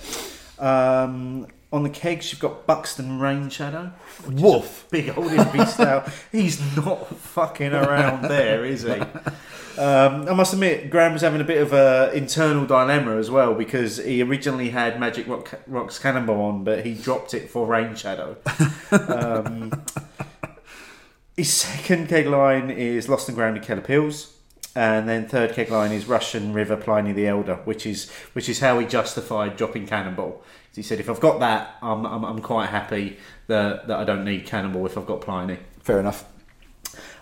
Um, 0.59 1.47
on 1.73 1.81
the 1.81 1.89
kegs, 1.89 2.31
you've 2.31 2.39
got 2.39 2.67
Buxton 2.67 3.19
Rain 3.19 3.49
Shadow. 3.49 3.91
which 4.25 4.37
is 4.37 4.43
a 4.43 4.45
Woof. 4.45 4.87
Big 4.91 5.09
old 5.17 5.31
impy 5.31 5.67
stout. 5.67 6.07
He's 6.31 6.61
not 6.77 7.07
fucking 7.17 7.73
around 7.73 8.21
there, 8.29 8.63
is 8.63 8.83
he? 8.83 8.91
Um, 8.91 10.29
I 10.29 10.33
must 10.35 10.53
admit, 10.53 10.91
Graham 10.91 11.13
was 11.13 11.23
having 11.23 11.41
a 11.41 11.43
bit 11.43 11.59
of 11.59 11.73
an 11.73 12.15
internal 12.15 12.67
dilemma 12.67 13.17
as 13.17 13.31
well 13.31 13.55
because 13.55 13.97
he 13.97 14.21
originally 14.21 14.69
had 14.69 14.99
Magic 14.99 15.27
Rock, 15.27 15.51
Rock's 15.65 15.97
Cannonball 15.97 16.39
on, 16.41 16.63
but 16.63 16.85
he 16.85 16.93
dropped 16.93 17.33
it 17.33 17.49
for 17.49 17.65
Rain 17.65 17.95
Shadow. 17.95 18.37
um, 18.91 19.71
his 21.35 21.51
second 21.51 22.07
keg 22.07 22.27
line 22.27 22.69
is 22.69 23.09
Lost 23.09 23.27
and 23.29 23.35
Grounded 23.35 23.63
Keller 23.63 23.81
Pils. 23.81 24.29
And 24.75 25.07
then 25.07 25.27
third 25.27 25.53
keg 25.53 25.69
line 25.69 25.91
is 25.91 26.05
Russian 26.07 26.53
River 26.53 26.75
Pliny 26.75 27.11
the 27.11 27.27
Elder, 27.27 27.57
which 27.65 27.85
is 27.85 28.09
which 28.33 28.49
is 28.49 28.59
how 28.59 28.79
he 28.79 28.87
justified 28.87 29.55
dropping 29.55 29.85
Cannonball. 29.85 30.43
He 30.75 30.81
said, 30.81 30.99
if 30.99 31.09
I've 31.09 31.19
got 31.19 31.39
that, 31.39 31.77
I'm, 31.81 32.05
I'm, 32.05 32.23
I'm 32.23 32.41
quite 32.41 32.69
happy 32.69 33.17
that, 33.47 33.87
that 33.87 33.99
I 33.99 34.03
don't 34.03 34.25
need 34.25 34.45
Cannibal 34.45 34.85
if 34.85 34.97
I've 34.97 35.05
got 35.05 35.21
Pliny. 35.21 35.59
Fair 35.81 35.99
enough. 35.99 36.25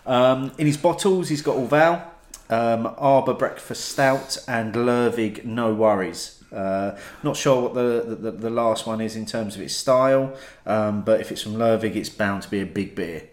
Um, 0.06 0.52
in 0.58 0.66
his 0.66 0.76
bottles, 0.76 1.28
he's 1.28 1.42
got 1.42 1.56
Orval, 1.56 2.02
um, 2.48 2.94
Arbor 2.96 3.34
Breakfast 3.34 3.90
Stout, 3.90 4.38
and 4.48 4.74
Lervig 4.74 5.44
No 5.44 5.72
Worries. 5.74 6.42
Uh, 6.52 6.98
not 7.22 7.36
sure 7.36 7.62
what 7.62 7.74
the, 7.74 8.16
the, 8.18 8.30
the 8.30 8.50
last 8.50 8.86
one 8.86 9.00
is 9.00 9.16
in 9.16 9.26
terms 9.26 9.56
of 9.56 9.62
its 9.62 9.74
style, 9.74 10.36
um, 10.66 11.02
but 11.02 11.20
if 11.20 11.30
it's 11.30 11.42
from 11.42 11.54
Lervig, 11.54 11.94
it's 11.94 12.10
bound 12.10 12.42
to 12.42 12.50
be 12.50 12.60
a 12.60 12.66
big 12.66 12.94
beer. 12.94 13.28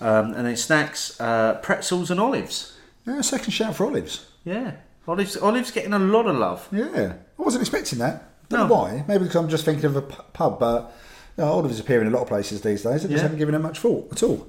Um, 0.00 0.34
and 0.34 0.46
then 0.46 0.56
snacks, 0.56 1.20
uh, 1.20 1.54
pretzels 1.62 2.10
and 2.10 2.18
olives. 2.18 2.76
Yeah, 3.06 3.20
second 3.20 3.50
shout 3.50 3.76
for 3.76 3.86
olives. 3.86 4.26
Yeah, 4.44 4.76
olives. 5.06 5.36
Olives 5.36 5.70
getting 5.70 5.92
a 5.92 5.98
lot 5.98 6.26
of 6.26 6.36
love. 6.36 6.68
Yeah, 6.72 7.14
I 7.38 7.42
wasn't 7.42 7.62
expecting 7.62 7.98
that. 8.00 8.31
Don't 8.52 8.60
No. 8.60 8.66
know 8.68 8.74
why. 8.82 9.04
Maybe 9.08 9.24
because 9.24 9.36
I'm 9.36 9.48
just 9.48 9.64
thinking 9.64 9.84
of 9.86 9.96
a 9.96 10.02
pub, 10.02 10.58
but 10.60 10.92
you 11.36 11.44
know, 11.44 11.50
olives 11.50 11.80
appear 11.80 12.00
in 12.00 12.06
a 12.06 12.10
lot 12.10 12.22
of 12.22 12.28
places 12.28 12.60
these 12.60 12.82
days. 12.82 13.04
I 13.04 13.08
just 13.08 13.10
Yeah. 13.10 13.22
haven't 13.22 13.38
given 13.38 13.54
it 13.54 13.58
much 13.60 13.78
thought 13.80 14.08
at 14.12 14.22
all. 14.22 14.46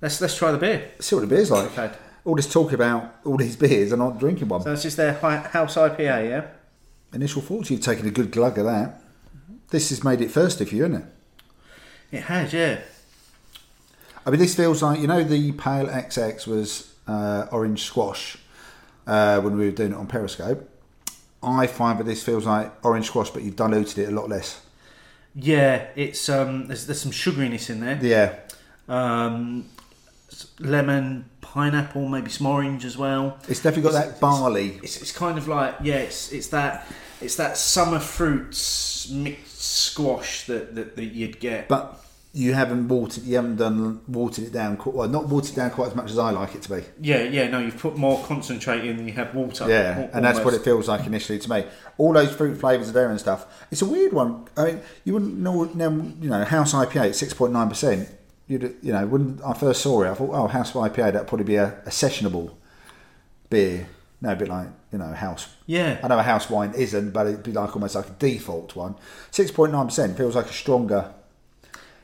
Let's 0.00 0.20
let's 0.20 0.36
try 0.36 0.50
the 0.52 0.58
beer. 0.58 0.90
See 0.98 1.14
what 1.14 1.20
the 1.20 1.26
beer's 1.28 1.50
like. 1.50 1.76
Okay. 1.78 1.90
All 2.24 2.34
this 2.34 2.50
talk 2.52 2.72
about 2.72 3.16
all 3.24 3.36
these 3.36 3.56
beers 3.56 3.92
and 3.92 4.00
not 4.00 4.18
drinking 4.18 4.48
one. 4.48 4.62
So 4.62 4.72
it's 4.72 4.82
just 4.82 4.96
their 4.96 5.12
house 5.14 5.76
IPA, 5.76 6.28
yeah. 6.28 6.44
Initial 7.12 7.42
thoughts, 7.42 7.70
you've 7.70 7.80
taken 7.80 8.06
a 8.06 8.10
good 8.10 8.30
glug 8.30 8.58
of 8.58 8.64
that. 8.64 9.02
This 9.70 9.90
has 9.90 10.02
made 10.02 10.20
it 10.20 10.30
thirsty 10.30 10.64
for 10.64 10.74
you, 10.74 10.82
hasn't 10.84 11.04
it? 11.04 12.16
It 12.16 12.22
has, 12.24 12.52
yeah. 12.52 12.78
I 14.24 14.30
mean, 14.30 14.38
this 14.38 14.54
feels 14.54 14.82
like 14.82 15.00
you 15.00 15.06
know 15.06 15.24
the 15.24 15.52
Pale 15.52 15.86
XX 15.88 16.46
was 16.46 16.92
uh, 17.08 17.46
orange 17.50 17.82
squash 17.82 18.38
uh, 19.06 19.40
when 19.40 19.56
we 19.58 19.66
were 19.66 19.72
doing 19.72 19.92
it 19.92 19.96
on 19.98 20.06
Periscope. 20.06 20.68
I 21.42 21.66
find 21.66 21.98
that 21.98 22.04
this 22.04 22.22
feels 22.22 22.46
like 22.46 22.72
orange 22.84 23.06
squash, 23.06 23.30
but 23.30 23.42
you've 23.42 23.56
diluted 23.56 23.98
it 23.98 24.08
a 24.08 24.12
lot 24.12 24.28
less. 24.28 24.60
Yeah, 25.34 25.86
it's 25.96 26.28
um. 26.28 26.66
There's, 26.68 26.86
there's 26.86 27.00
some 27.00 27.12
sugariness 27.12 27.70
in 27.70 27.80
there. 27.80 27.98
Yeah, 28.02 28.34
Um, 28.88 29.66
lemon, 30.60 31.24
pineapple, 31.40 32.08
maybe 32.08 32.30
some 32.30 32.46
orange 32.46 32.84
as 32.84 32.96
well. 32.96 33.38
it's 33.48 33.60
definitely 33.62 33.90
got 33.90 33.92
that 33.92 34.20
barley. 34.20 34.78
It's, 34.82 35.00
it's 35.00 35.12
kind 35.12 35.38
of 35.38 35.48
like 35.48 35.76
yeah, 35.82 35.96
it's 35.96 36.32
it's 36.32 36.48
that 36.48 36.86
it's 37.20 37.36
that 37.36 37.56
summer 37.56 37.98
fruits 37.98 39.10
mixed 39.10 39.62
squash 39.62 40.46
that, 40.46 40.74
that, 40.74 40.96
that 40.96 41.04
you'd 41.04 41.38
get. 41.40 41.68
But 41.68 41.98
you 42.34 42.54
haven't 42.54 42.88
watered, 42.88 43.24
you 43.24 43.36
haven't 43.36 43.56
done 43.56 44.00
watered 44.08 44.44
it 44.44 44.52
down. 44.52 44.76
Quite, 44.78 44.94
well, 44.94 45.08
not 45.08 45.28
watered 45.28 45.54
down 45.54 45.70
quite 45.70 45.88
as 45.88 45.94
much 45.94 46.10
as 46.10 46.18
I 46.18 46.30
like 46.30 46.54
it 46.54 46.62
to 46.62 46.76
be. 46.76 46.84
yeah, 47.00 47.22
yeah. 47.24 47.48
No, 47.48 47.58
you've 47.58 47.76
put 47.78 47.96
more 47.96 48.22
concentrate 48.24 48.84
in 48.84 48.96
than 48.96 49.06
you 49.06 49.12
have 49.14 49.34
water. 49.34 49.68
Yeah, 49.68 49.98
Al- 49.98 50.10
and 50.16 50.24
that's 50.24 50.40
what 50.40 50.54
it 50.54 50.62
feels 50.62 50.88
like 50.88 51.06
initially 51.06 51.38
to 51.38 51.50
me. 51.50 51.64
All 51.98 52.12
those 52.12 52.34
fruit 52.34 52.58
flavours 52.58 52.88
are 52.88 52.92
there 52.92 53.10
and 53.10 53.20
stuff. 53.20 53.46
It's 53.70 53.82
a 53.82 53.86
weird 53.86 54.14
one. 54.14 54.46
I 54.56 54.64
mean, 54.64 54.80
you 55.04 55.12
wouldn't 55.12 55.36
know, 55.36 55.64
know 55.64 55.90
you 56.20 56.30
know, 56.30 56.44
House 56.44 56.72
IPA 56.72 57.10
at 57.10 57.16
six 57.16 57.34
point 57.34 57.52
nine 57.52 57.68
percent. 57.68 58.08
You'd, 58.48 58.76
you 58.82 58.92
know, 58.92 59.06
when 59.06 59.40
I 59.44 59.52
first 59.52 59.82
saw 59.82 60.02
it, 60.02 60.10
I 60.10 60.14
thought, 60.14 60.30
oh, 60.32 60.46
House 60.46 60.72
IPA, 60.72 61.12
that'd 61.12 61.26
probably 61.26 61.44
be 61.44 61.56
a, 61.56 61.80
a 61.84 61.90
sessionable 61.90 62.52
beer. 63.50 63.88
No, 64.22 64.32
a 64.32 64.36
bit 64.36 64.48
like 64.48 64.68
you 64.92 64.98
know, 64.98 65.12
house. 65.12 65.48
Yeah. 65.66 65.98
I 66.02 66.08
know 66.08 66.18
a 66.18 66.22
house 66.22 66.48
wine 66.48 66.72
isn't, 66.76 67.10
but 67.10 67.26
it'd 67.26 67.42
be 67.42 67.52
like 67.52 67.74
almost 67.74 67.94
like 67.94 68.08
a 68.08 68.12
default 68.12 68.76
one. 68.76 68.94
Six 69.30 69.50
point 69.50 69.72
nine 69.72 69.86
percent 69.86 70.16
feels 70.16 70.36
like 70.36 70.46
a 70.46 70.52
stronger. 70.52 71.12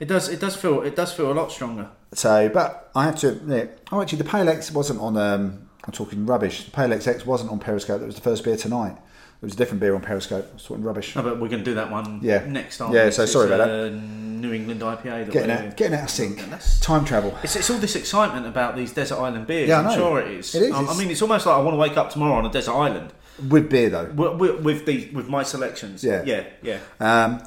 It 0.00 0.06
does. 0.08 0.28
It 0.28 0.40
does 0.40 0.56
feel. 0.56 0.82
It 0.82 0.94
does 0.96 1.12
feel 1.12 1.30
a 1.30 1.34
lot 1.34 1.50
stronger. 1.52 1.88
So, 2.14 2.48
but 2.48 2.90
I 2.94 3.04
have 3.04 3.16
to 3.16 3.28
admit, 3.28 3.86
oh, 3.92 4.00
actually, 4.00 4.18
the 4.18 4.24
Pale 4.24 4.48
X 4.48 4.70
wasn't 4.72 5.00
on. 5.00 5.16
Um, 5.16 5.68
I'm 5.84 5.92
talking 5.92 6.26
rubbish. 6.26 6.64
The 6.64 6.70
Pale 6.70 6.90
XX 6.90 7.24
wasn't 7.26 7.50
on 7.50 7.58
Periscope. 7.58 8.00
That 8.00 8.06
was 8.06 8.14
the 8.16 8.20
first 8.20 8.44
beer 8.44 8.56
tonight. 8.56 8.96
It 9.40 9.44
was 9.44 9.54
a 9.54 9.56
different 9.56 9.80
beer 9.80 9.94
on 9.94 10.00
Periscope. 10.00 10.46
I 10.50 10.54
was 10.54 10.64
talking 10.64 10.82
rubbish. 10.82 11.14
No, 11.14 11.22
but 11.22 11.34
we're 11.40 11.46
going 11.48 11.60
to 11.60 11.64
do 11.64 11.74
that 11.74 11.90
one. 11.92 12.18
Yeah. 12.22 12.44
Next 12.46 12.78
time. 12.78 12.92
Yeah, 12.92 13.08
so 13.10 13.24
sorry 13.24 13.46
about 13.46 13.68
that. 13.68 13.90
New 13.92 14.52
England 14.52 14.80
IPA. 14.80 15.02
That 15.26 15.30
Getting 15.30 15.50
out, 15.52 15.76
getting 15.76 15.96
out 15.96 16.04
of 16.04 16.10
sync. 16.10 16.38
That's- 16.40 16.80
Time 16.80 17.04
travel. 17.04 17.36
It's, 17.44 17.54
it's 17.54 17.70
all 17.70 17.78
this 17.78 17.94
excitement 17.94 18.46
about 18.46 18.74
these 18.74 18.92
desert 18.92 19.16
island 19.18 19.46
beers. 19.46 19.68
Yeah, 19.68 19.76
I 19.76 19.78
I'm 19.80 19.84
know. 19.86 19.94
sure 19.94 20.20
it 20.20 20.30
is. 20.32 20.54
It 20.56 20.62
is, 20.64 20.72
Um, 20.72 20.88
I 20.88 20.96
mean, 20.98 21.10
it's 21.10 21.22
almost 21.22 21.46
like 21.46 21.54
I 21.54 21.60
want 21.60 21.74
to 21.74 21.78
wake 21.78 21.96
up 21.96 22.10
tomorrow 22.10 22.34
on 22.34 22.46
a 22.46 22.50
desert 22.50 22.72
island 22.72 23.12
With 23.48 23.70
beer 23.70 23.90
though. 23.90 24.06
with, 24.12 24.40
with, 24.40 24.60
with 24.62 24.86
the 24.86 25.08
with 25.12 25.28
my 25.28 25.44
selections. 25.44 26.02
Yeah. 26.02 26.24
yeah, 26.26 26.44
yeah. 26.62 26.78
Um, 26.98 27.40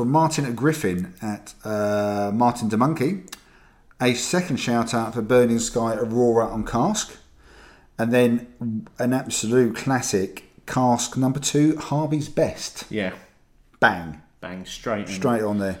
from 0.00 0.10
Martin 0.10 0.46
at 0.46 0.56
Griffin 0.56 1.12
at 1.20 1.52
uh, 1.62 2.30
Martin 2.32 2.68
de 2.70 2.76
Monkey, 2.78 3.24
a 4.00 4.14
second 4.14 4.56
shout 4.56 4.94
out 4.94 5.12
for 5.12 5.20
Burning 5.20 5.58
Sky 5.58 5.92
Aurora 5.92 6.46
on 6.46 6.64
cask, 6.64 7.18
and 7.98 8.10
then 8.10 8.46
an 8.98 9.12
absolute 9.12 9.76
classic 9.76 10.44
cask 10.64 11.18
number 11.18 11.38
two, 11.38 11.76
Harvey's 11.76 12.30
Best. 12.30 12.90
Yeah, 12.90 13.12
Bang, 13.78 14.22
bang 14.40 14.64
straight. 14.64 15.06
in. 15.06 15.12
straight 15.12 15.42
on 15.42 15.58
there. 15.58 15.78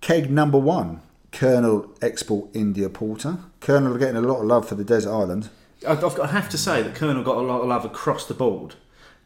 Keg 0.00 0.30
number 0.30 0.56
one, 0.56 1.02
Kernel 1.30 1.94
Export 2.00 2.48
India 2.56 2.88
Porter. 2.88 3.36
Kernel 3.60 3.94
are 3.96 3.98
getting 3.98 4.16
a 4.16 4.22
lot 4.22 4.40
of 4.40 4.46
love 4.46 4.66
for 4.66 4.76
the 4.76 4.84
desert 4.84 5.12
island. 5.12 5.50
I've, 5.86 6.00
got, 6.00 6.18
I 6.20 6.28
have 6.28 6.48
to 6.48 6.56
say 6.56 6.80
that 6.80 6.94
Kernel 6.94 7.22
got 7.22 7.36
a 7.36 7.42
lot 7.42 7.60
of 7.60 7.68
love 7.68 7.84
across 7.84 8.24
the 8.24 8.32
board. 8.32 8.76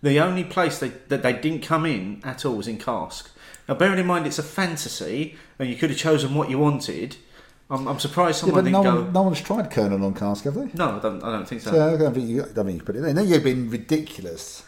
The 0.03 0.19
only 0.19 0.43
place 0.43 0.81
they, 0.81 0.89
that 0.89 1.23
they 1.23 1.33
didn't 1.33 1.63
come 1.63 1.87
in 1.87 2.21
at 2.25 2.45
all 2.45 2.57
was 2.57 2.67
in 2.67 2.79
cask. 2.79 3.31
Now, 3.69 3.75
bearing 3.75 3.99
in 3.99 4.07
mind 4.07 4.27
it's 4.27 4.39
a 4.39 4.43
fantasy, 4.43 5.37
and 5.59 5.69
you 5.69 5.77
could 5.77 5.91
have 5.91 5.99
chosen 5.99 6.35
what 6.35 6.49
you 6.51 6.59
wanted. 6.59 7.17
I'm, 7.71 7.87
I'm 7.87 7.99
surprised 7.99 8.39
Yeah, 8.43 8.47
someone 8.47 8.65
but 8.65 8.71
no, 8.71 8.83
didn't 8.83 8.95
go. 8.97 9.03
one, 9.03 9.13
no 9.13 9.23
one's 9.23 9.41
tried 9.43 9.71
Kernel 9.71 10.03
on 10.05 10.15
cask, 10.15 10.45
have 10.45 10.55
they? 10.55 10.71
No, 10.73 10.97
I 10.97 10.99
don't, 11.01 11.23
I 11.23 11.31
don't 11.33 11.47
think 11.47 11.61
so. 11.61 11.71
So 11.73 11.95
I 11.95 11.99
don't 11.99 12.15
think 12.15 12.29
you, 12.29 12.43
I 12.43 12.47
think 12.47 12.71
you 12.73 12.83
put 12.83 12.97
it 12.97 13.03
there. 13.03 13.13
Now 13.13 13.21
you're 13.21 13.41
being 13.41 13.69
ridiculous. 13.69 14.65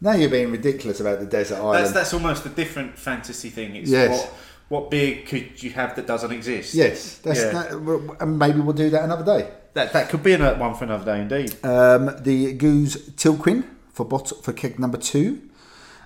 Now 0.00 0.12
you're 0.12 0.30
being 0.30 0.50
ridiculous 0.50 1.00
about 1.00 1.20
the 1.20 1.26
desert 1.26 1.58
island. 1.58 1.94
that's 1.94 2.14
almost 2.14 2.46
a 2.46 2.48
different 2.50 2.98
fantasy 2.98 3.50
thing. 3.50 3.76
It's 3.76 3.90
Yes. 3.90 4.10
what 4.10 4.32
what 4.68 4.90
beer 4.90 5.22
could 5.26 5.62
you 5.62 5.70
have 5.70 5.96
that 5.96 6.06
doesn't 6.06 6.30
exist? 6.30 6.74
yes, 6.74 7.18
that's 7.18 7.40
Yeah. 7.40 7.50
that, 7.52 8.16
and 8.20 8.38
maybe 8.38 8.60
we'll 8.60 8.74
do 8.76 8.90
that 8.90 9.02
another 9.04 9.24
day. 9.24 9.50
That 9.74 9.92
that 9.92 10.08
could 10.08 10.22
be 10.22 10.32
another 10.34 10.58
one 10.58 10.74
for 10.74 10.84
another 10.84 11.04
day 11.04 11.20
indeed. 11.22 11.52
Um, 11.64 12.06
the 12.22 12.54
Gueuze 12.56 13.12
Tilquin 13.12 13.64
for 13.92 14.04
bottle 14.04 14.36
for 14.38 14.52
keg 14.52 14.78
number 14.78 14.98
two, 14.98 15.40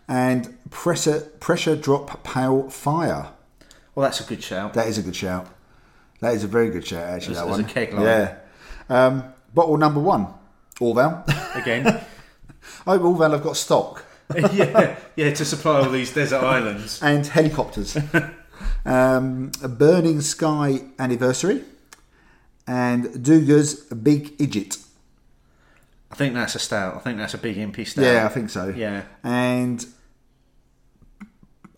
and 0.08 0.58
pressure 0.70 1.20
pressure 1.40 1.76
drop 1.76 2.24
pale 2.24 2.68
fire. 2.70 3.28
Well, 3.94 4.04
that's 4.04 4.20
a 4.20 4.24
good 4.24 4.42
shout. 4.42 4.74
That 4.74 4.88
is 4.88 4.98
a 4.98 5.02
good 5.02 5.16
shout. 5.16 5.48
That 6.20 6.34
is 6.34 6.44
a 6.44 6.48
very 6.48 6.70
good 6.70 6.86
shout, 6.86 7.08
actually. 7.08 7.36
As- 7.36 7.42
that 7.42 7.48
as 7.48 7.58
a 7.58 7.62
one. 7.62 7.70
keg 7.70 7.92
line. 7.92 8.04
Yeah. 8.04 8.36
Um, 8.88 9.24
bottle 9.54 9.76
number 9.76 10.00
one, 10.00 10.28
Orval. 10.80 11.24
Again, 11.60 11.86
I 12.86 12.94
oh, 12.94 12.98
Orval 12.98 13.32
have 13.32 13.42
got 13.42 13.56
stock. 13.56 14.04
yeah, 14.52 14.96
yeah, 15.14 15.34
to 15.34 15.44
supply 15.44 15.80
all 15.80 15.90
these 15.90 16.12
desert 16.14 16.42
islands. 16.42 17.02
and 17.02 17.26
helicopters. 17.26 17.98
um, 18.86 19.52
a 19.62 19.68
Burning 19.68 20.22
Sky 20.22 20.80
anniversary 20.98 21.64
and 22.66 23.06
Dugges 23.06 24.02
Big 24.02 24.34
Idiot. 24.40 24.78
I 26.12 26.14
think 26.14 26.34
that's 26.34 26.54
a 26.54 26.58
stout. 26.58 26.96
I 26.96 26.98
think 26.98 27.16
that's 27.18 27.32
a 27.32 27.38
big 27.38 27.56
MP 27.56 27.86
stout. 27.86 28.04
Yeah, 28.04 28.26
I 28.26 28.28
think 28.28 28.50
so. 28.50 28.68
Yeah. 28.68 29.04
And 29.24 29.84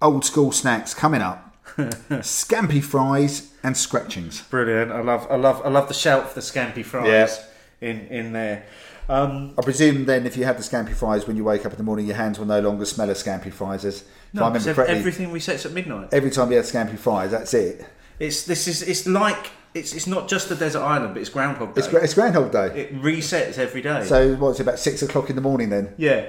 old 0.02 0.24
school 0.24 0.50
snacks 0.50 0.92
coming 0.92 1.22
up. 1.22 1.40
scampi 1.76 2.82
fries 2.82 3.52
and 3.62 3.76
scratchings. 3.76 4.42
Brilliant. 4.42 4.92
I 4.92 5.00
love, 5.00 5.26
I 5.30 5.36
love, 5.36 5.62
I 5.64 5.68
love 5.68 5.88
the 5.88 5.94
shout 5.94 6.28
for 6.28 6.34
the 6.34 6.40
scampi 6.40 6.84
fries 6.84 7.40
in 7.80 8.00
in 8.08 8.32
there. 8.32 8.64
Um, 9.08 9.54
I 9.58 9.62
presume 9.62 10.06
then, 10.06 10.26
if 10.26 10.36
you 10.36 10.44
have 10.44 10.56
the 10.56 10.62
scampi 10.62 10.94
fries 10.94 11.26
when 11.26 11.36
you 11.36 11.44
wake 11.44 11.66
up 11.66 11.72
in 11.72 11.78
the 11.78 11.84
morning, 11.84 12.06
your 12.06 12.16
hands 12.16 12.38
will 12.38 12.46
no 12.46 12.60
longer 12.60 12.84
smell 12.84 13.10
of 13.10 13.16
scampi 13.16 13.52
fries. 13.52 13.84
As 13.84 14.04
no, 14.32 14.42
I 14.42 14.48
remember 14.48 14.74
correctly, 14.74 14.96
everything 14.96 15.30
resets 15.30 15.66
at 15.66 15.72
midnight. 15.72 16.08
every 16.12 16.30
time 16.30 16.50
you 16.50 16.56
have 16.56 16.66
scampi 16.66 16.98
fries, 16.98 17.30
that's 17.30 17.54
it. 17.54 17.84
It's 18.18 18.44
this 18.44 18.68
is 18.68 18.82
it's 18.82 19.06
like 19.06 19.50
it's 19.74 19.92
it's 19.92 20.06
not 20.06 20.28
just 20.28 20.48
the 20.48 20.54
desert 20.54 20.80
island, 20.80 21.14
but 21.14 21.20
it's 21.20 21.30
Groundhog 21.30 21.74
Day. 21.74 21.80
It's, 21.80 21.92
it's 21.92 22.14
Groundhog 22.14 22.52
Day. 22.52 22.66
it 22.80 23.02
resets 23.02 23.58
every 23.58 23.82
day. 23.82 24.04
So 24.04 24.34
what's 24.36 24.60
it 24.60 24.62
about 24.62 24.78
six 24.78 25.02
o'clock 25.02 25.30
in 25.30 25.36
the 25.36 25.42
morning 25.42 25.70
then? 25.70 25.94
Yeah. 25.96 26.28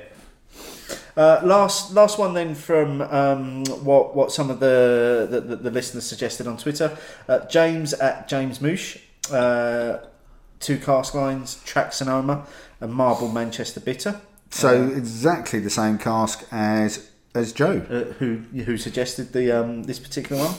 Uh, 1.18 1.40
last 1.44 1.94
last 1.94 2.20
one 2.20 2.34
then 2.34 2.56
from 2.56 3.02
um, 3.02 3.64
what 3.84 4.16
what 4.16 4.32
some 4.32 4.50
of 4.50 4.60
the, 4.60 5.28
the, 5.30 5.56
the, 5.56 5.72
listeners 5.72 6.06
suggested 6.06 6.46
on 6.46 6.58
Twitter. 6.58 6.98
Uh, 7.30 7.40
James 7.46 7.94
at 7.94 8.28
James 8.28 8.60
Moosh, 8.60 9.00
uh, 9.32 10.00
two 10.60 10.78
cask 10.78 11.14
lines, 11.14 11.62
Track 11.64 11.94
Sonoma, 11.94 12.46
and 12.82 12.94
Marble 12.94 13.30
Manchester 13.30 13.80
Bitter. 13.80 14.20
So 14.50 14.88
exactly 14.88 15.60
the 15.60 15.70
same 15.70 15.98
cask 15.98 16.46
as 16.52 17.10
as 17.34 17.54
Joe. 17.54 17.86
uh, 17.90 18.14
who 18.16 18.38
who 18.66 18.78
suggested 18.78 19.32
the 19.32 19.52
um, 19.52 19.84
this 19.84 20.00
particular 20.00 20.44
one. 20.44 20.56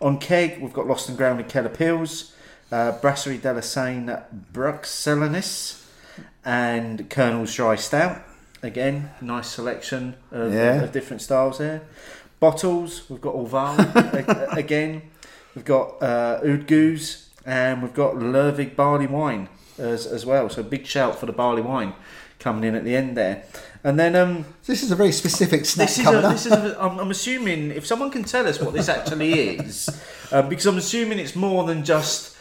On 0.00 0.18
keg, 0.18 0.60
we've 0.60 0.72
got 0.72 0.86
Lost 0.86 1.08
and 1.08 1.16
Grounded 1.16 1.48
Keller 1.48 1.68
Pils, 1.70 2.32
uh, 2.70 2.92
Brasserie 3.00 3.38
de 3.38 3.52
la 3.54 3.60
Senne 3.60 4.18
Bruxellensis, 4.52 5.84
and 6.44 7.08
Kernel's 7.08 7.54
Dry 7.54 7.76
Stout. 7.76 8.18
Again, 8.62 9.10
nice 9.20 9.48
selection 9.48 10.16
of, 10.30 10.52
Yeah. 10.52 10.82
of 10.82 10.92
different 10.92 11.22
styles 11.22 11.58
there. 11.58 11.82
Bottles, 12.40 13.08
we've 13.08 13.20
got 13.20 13.34
Orval 13.34 14.56
again. 14.56 15.02
We've 15.54 15.64
got 15.64 16.02
uh, 16.02 16.40
Oude 16.44 16.66
Geuze, 16.66 17.28
and 17.46 17.82
we've 17.82 17.94
got 17.94 18.14
Lervig 18.14 18.76
Barley 18.76 19.06
Wine 19.06 19.48
as, 19.78 20.06
as 20.06 20.26
well. 20.26 20.50
So 20.50 20.62
big 20.62 20.84
shout 20.86 21.18
for 21.18 21.24
the 21.26 21.32
barley 21.32 21.62
wine 21.62 21.94
coming 22.38 22.64
in 22.64 22.74
at 22.74 22.84
the 22.84 22.94
end 22.94 23.16
there. 23.16 23.44
And 23.86 23.96
then 24.00 24.16
um, 24.16 24.44
This 24.64 24.82
is 24.82 24.90
a 24.90 24.96
very 24.96 25.12
specific 25.12 25.64
snack 25.64 25.86
this 25.86 25.98
is, 25.98 26.04
coming 26.04 26.24
a, 26.24 26.26
up. 26.26 26.32
this 26.32 26.46
is 26.46 26.52
a, 26.52 26.76
I'm, 26.82 26.98
I'm 26.98 27.10
assuming 27.12 27.70
if 27.70 27.86
someone 27.86 28.10
can 28.10 28.24
tell 28.24 28.44
us 28.48 28.60
what 28.60 28.74
this 28.74 28.88
actually 28.88 29.32
is, 29.32 29.88
um, 30.32 30.48
because 30.48 30.66
I'm 30.66 30.76
assuming 30.76 31.20
it's 31.20 31.36
more 31.36 31.62
than 31.62 31.84
just 31.84 32.36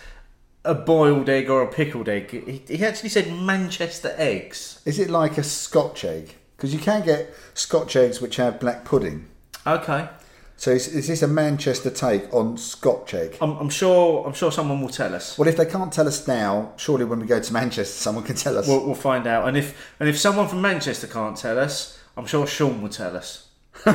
a 0.63 0.73
boiled 0.73 1.29
egg 1.29 1.47
or 1.51 1.61
a 1.61 1.67
pickled 1.67 2.09
egg. 2.09 2.31
He, 2.31 2.63
he 2.75 2.83
actually 2.83 3.09
said 3.09 3.31
Manchester 3.31 4.15
eggs. 4.17 4.81
Is 4.85 4.97
it 4.97 5.11
like 5.11 5.37
a 5.37 5.43
Scotch 5.43 6.03
egg? 6.03 6.33
Because 6.57 6.73
you 6.73 6.79
can 6.79 7.05
get 7.05 7.31
Scotch 7.53 7.95
eggs 7.95 8.19
which 8.19 8.37
have 8.37 8.59
black 8.59 8.83
pudding. 8.83 9.27
Okay. 9.67 10.09
So 10.57 10.71
is, 10.71 10.87
is 10.87 11.07
this 11.07 11.21
a 11.21 11.27
Manchester 11.27 11.89
take 11.89 12.33
on 12.33 12.57
Scotch 12.57 13.13
egg? 13.13 13.37
I'm, 13.41 13.57
I'm 13.57 13.69
sure. 13.69 14.25
I'm 14.25 14.33
sure 14.33 14.51
someone 14.51 14.81
will 14.81 14.89
tell 14.89 15.13
us. 15.13 15.37
Well, 15.37 15.47
if 15.49 15.57
they 15.57 15.65
can't 15.65 15.91
tell 15.91 16.07
us 16.07 16.25
now, 16.27 16.71
surely 16.77 17.03
when 17.05 17.19
we 17.19 17.25
go 17.27 17.39
to 17.41 17.53
Manchester, 17.53 17.93
someone 17.93 18.23
can 18.23 18.35
tell 18.35 18.57
us. 18.57 18.67
We'll, 18.67 18.85
we'll 18.85 18.95
find 18.95 19.27
out. 19.27 19.47
And 19.47 19.57
if 19.57 19.91
and 19.99 20.07
if 20.07 20.17
someone 20.17 20.47
from 20.47 20.61
Manchester 20.61 21.07
can't 21.07 21.35
tell 21.37 21.59
us, 21.59 21.99
I'm 22.15 22.25
sure 22.25 22.47
Sean 22.47 22.81
will 22.81 22.89
tell 22.89 23.17
us. 23.17 23.49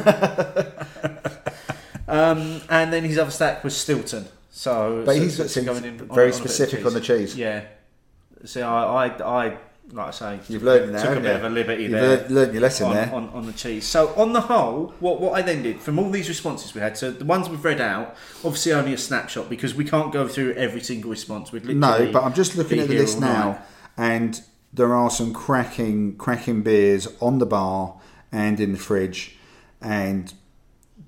um, 2.09 2.61
and 2.69 2.93
then 2.93 3.05
his 3.05 3.19
other 3.19 3.31
stack 3.31 3.65
was 3.65 3.77
Stilton. 3.77 4.27
So, 4.51 5.03
but 5.07 5.15
so- 5.16 5.20
he's 5.23 5.37
so 5.37 5.47
seems 5.47 5.69
on- 5.69 5.74
very 5.81 5.87
on 5.91 5.95
a 5.95 6.07
bit 6.09 6.28
of 6.28 6.35
specific 6.35 6.85
on 6.85 6.93
the 6.93 7.01
cheese. 7.01 7.37
Yeah. 7.37 7.65
See, 8.45 8.62
I, 8.62 9.07
I, 9.07 9.07
I 9.47 9.59
like 9.92 10.08
I 10.08 10.10
say, 10.10 10.40
You've 10.48 10.62
learned 10.62 10.92
now. 10.92 11.02
took 11.02 11.18
a 11.18 11.20
bit 11.20 11.30
you? 11.30 11.36
of 11.36 11.44
a 11.44 11.48
liberty 11.50 11.82
You've 11.84 11.92
there. 11.92 12.28
learned, 12.28 12.52
your 12.52 12.62
lesson 12.62 12.86
on, 12.88 12.94
there. 12.94 13.12
on, 13.14 13.28
on 13.30 13.46
the 13.46 13.52
cheese. 13.52 13.86
So 13.86 14.14
on 14.14 14.32
the 14.32 14.40
whole, 14.42 14.94
what, 15.00 15.20
what 15.20 15.32
I 15.32 15.42
then 15.42 15.62
did 15.62 15.80
from 15.80 15.98
all 15.98 16.10
these 16.10 16.28
responses 16.28 16.74
we 16.74 16.80
had, 16.80 16.96
so 16.96 17.10
the 17.10 17.24
ones 17.24 17.48
we've 17.48 17.64
read 17.64 17.80
out, 17.80 18.14
obviously 18.44 18.72
only 18.72 18.92
a 18.94 18.98
snapshot 18.98 19.48
because 19.48 19.74
we 19.74 19.84
can't 19.84 20.12
go 20.12 20.28
through 20.28 20.52
every 20.54 20.80
single 20.80 21.10
response. 21.10 21.52
We'd 21.52 21.64
No, 21.66 22.10
but 22.12 22.22
I'm 22.24 22.34
just 22.34 22.56
looking 22.56 22.78
at 22.78 22.88
the 22.88 22.98
list 22.98 23.20
now, 23.20 23.62
and 23.96 24.40
there 24.72 24.94
are 24.94 25.10
some 25.10 25.32
cracking, 25.32 26.16
cracking 26.16 26.62
beers 26.62 27.08
on 27.20 27.38
the 27.38 27.46
bar 27.46 27.96
and 28.30 28.60
in 28.60 28.72
the 28.72 28.78
fridge, 28.78 29.36
and 29.80 30.32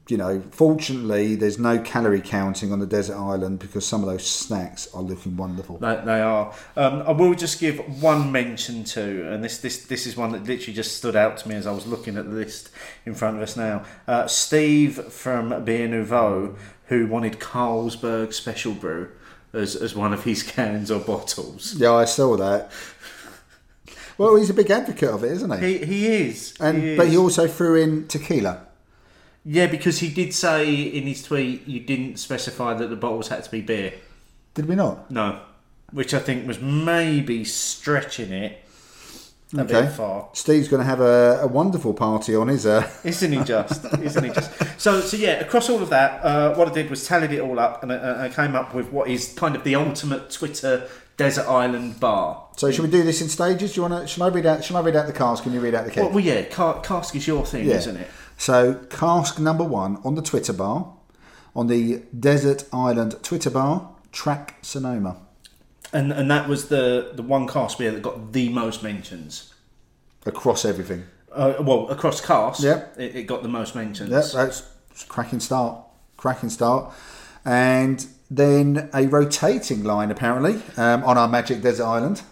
you 0.08 0.16
know, 0.16 0.42
fortunately, 0.50 1.36
there's 1.36 1.58
no 1.58 1.78
calorie 1.78 2.20
counting 2.20 2.72
on 2.72 2.80
the 2.80 2.86
desert 2.86 3.16
island 3.16 3.60
because 3.60 3.86
some 3.86 4.02
of 4.02 4.08
those 4.08 4.26
snacks 4.28 4.92
are 4.92 5.02
looking 5.02 5.36
wonderful. 5.36 5.78
They, 5.78 6.00
they 6.04 6.20
are. 6.20 6.52
Um, 6.76 7.02
I 7.02 7.12
will 7.12 7.34
just 7.34 7.60
give 7.60 7.78
one 8.02 8.32
mention 8.32 8.82
to, 8.84 9.32
and 9.32 9.44
this, 9.44 9.58
this 9.58 9.84
this 9.86 10.06
is 10.06 10.16
one 10.16 10.32
that 10.32 10.44
literally 10.44 10.74
just 10.74 10.96
stood 10.96 11.14
out 11.14 11.36
to 11.38 11.48
me 11.48 11.54
as 11.54 11.66
I 11.66 11.72
was 11.72 11.86
looking 11.86 12.16
at 12.16 12.24
the 12.24 12.32
list 12.34 12.70
in 13.06 13.14
front 13.14 13.36
of 13.36 13.42
us 13.42 13.56
now. 13.56 13.84
Uh, 14.08 14.26
Steve 14.26 14.96
from 15.12 15.64
Beer 15.64 15.86
Nouveau, 15.86 16.56
who 16.86 17.06
wanted 17.06 17.38
Carlsberg 17.38 18.32
Special 18.34 18.74
Brew 18.74 19.08
as, 19.52 19.76
as 19.76 19.94
one 19.94 20.12
of 20.12 20.24
his 20.24 20.42
cans 20.54 20.90
or 20.90 20.98
bottles. 20.98 21.74
Yeah, 21.76 21.92
I 21.92 22.06
saw 22.06 22.36
that. 22.36 22.72
Well, 24.18 24.36
he's 24.36 24.50
a 24.50 24.54
big 24.54 24.70
advocate 24.70 25.10
of 25.10 25.24
it, 25.24 25.32
isn't 25.32 25.60
he? 25.62 25.78
He, 25.78 25.84
he 25.84 26.06
is. 26.06 26.54
and 26.60 26.82
he 26.82 26.96
but 26.96 27.08
he 27.08 27.16
also 27.16 27.46
threw 27.46 27.76
in 27.80 28.08
tequila. 28.08 28.66
Yeah, 29.44 29.66
because 29.66 29.98
he 29.98 30.08
did 30.08 30.32
say 30.32 30.72
in 30.72 31.04
his 31.04 31.22
tweet 31.22 31.66
you 31.66 31.80
didn't 31.80 32.18
specify 32.18 32.74
that 32.74 32.88
the 32.88 32.96
bottles 32.96 33.28
had 33.28 33.42
to 33.44 33.50
be 33.50 33.60
beer. 33.60 33.94
Did 34.54 34.66
we 34.66 34.74
not? 34.76 35.10
No. 35.10 35.40
Which 35.90 36.14
I 36.14 36.20
think 36.20 36.46
was 36.46 36.60
maybe 36.60 37.44
stretching 37.44 38.32
it 38.32 38.58
a 39.56 39.60
Okay. 39.62 39.82
bit 39.82 39.92
far. 39.92 40.28
Steve's 40.32 40.68
going 40.68 40.80
to 40.80 40.86
have 40.86 41.00
a, 41.00 41.40
a 41.42 41.46
wonderful 41.46 41.92
party 41.92 42.34
on 42.34 42.48
his. 42.48 42.64
Uh, 42.64 42.88
Isn't 43.04 43.32
he 43.32 43.42
just? 43.44 43.84
Isn't 44.00 44.24
he 44.24 44.30
just? 44.30 44.80
So, 44.80 45.00
so 45.00 45.16
yeah. 45.16 45.32
Across 45.40 45.68
all 45.70 45.82
of 45.82 45.90
that, 45.90 46.24
uh, 46.24 46.54
what 46.54 46.68
I 46.68 46.72
did 46.72 46.88
was 46.88 47.06
tallied 47.06 47.32
it 47.32 47.40
all 47.40 47.58
up, 47.58 47.82
and 47.82 47.92
I, 47.92 48.26
I 48.26 48.28
came 48.30 48.54
up 48.54 48.74
with 48.74 48.90
what 48.92 49.08
is 49.08 49.34
kind 49.34 49.54
of 49.56 49.64
the 49.64 49.74
ultimate 49.74 50.30
Twitter 50.30 50.88
desert 51.18 51.46
island 51.46 52.00
bar. 52.00 52.46
so 52.56 52.70
should 52.70 52.84
we 52.84 52.90
do 52.90 53.02
this 53.02 53.20
in 53.20 53.28
stages? 53.28 53.74
Do 53.74 53.82
you 53.82 53.88
want 53.88 54.02
to? 54.02 54.06
Shall 54.06 54.22
I 54.24 54.28
read 54.28 54.46
out? 54.46 54.64
Shall 54.64 54.78
I 54.78 54.80
read 54.80 54.96
out 54.96 55.06
the 55.06 55.12
cars? 55.12 55.42
Can 55.42 55.52
you 55.52 55.60
read 55.60 55.74
out 55.74 55.84
the 55.84 55.90
keg? 55.90 56.04
Well, 56.04 56.12
well 56.12 56.24
yeah. 56.24 56.42
Car- 56.44 56.80
cask 56.80 57.14
is 57.14 57.26
your 57.26 57.44
thing, 57.44 57.66
Yeah. 57.66 57.76
isn't 57.76 57.96
it? 57.98 58.08
So 58.42 58.74
cask 58.90 59.38
number 59.38 59.62
one 59.62 59.98
on 60.02 60.16
the 60.16 60.20
Twitter 60.20 60.52
bar, 60.52 60.92
on 61.54 61.68
the 61.68 62.02
Desert 62.18 62.64
Island 62.72 63.14
Twitter 63.22 63.50
bar, 63.50 63.88
track 64.10 64.56
Sonoma. 64.62 65.18
And 65.92 66.12
and 66.12 66.28
that 66.28 66.48
was 66.48 66.66
the 66.66 67.12
the 67.14 67.22
one 67.22 67.46
cask 67.46 67.78
beer 67.78 67.92
that 67.92 68.02
got 68.02 68.32
the 68.32 68.48
most 68.48 68.82
mentions. 68.82 69.54
Across 70.26 70.64
everything. 70.64 71.04
Uh, 71.32 71.54
well, 71.60 71.88
across 71.88 72.20
cask, 72.20 72.64
Yep. 72.64 72.94
it, 72.98 73.14
it 73.14 73.22
got 73.28 73.44
the 73.44 73.48
most 73.48 73.76
mentions. 73.76 74.10
Yep, 74.10 74.24
that's 74.32 74.62
a 75.04 75.06
cracking 75.06 75.38
start. 75.38 75.78
Cracking 76.16 76.50
start. 76.50 76.92
And 77.44 78.04
then 78.28 78.90
a 78.92 79.06
rotating 79.06 79.84
line 79.84 80.10
apparently 80.10 80.60
um, 80.76 81.04
on 81.04 81.16
our 81.16 81.28
Magic 81.28 81.62
Desert 81.62 81.84
Island. 81.86 82.22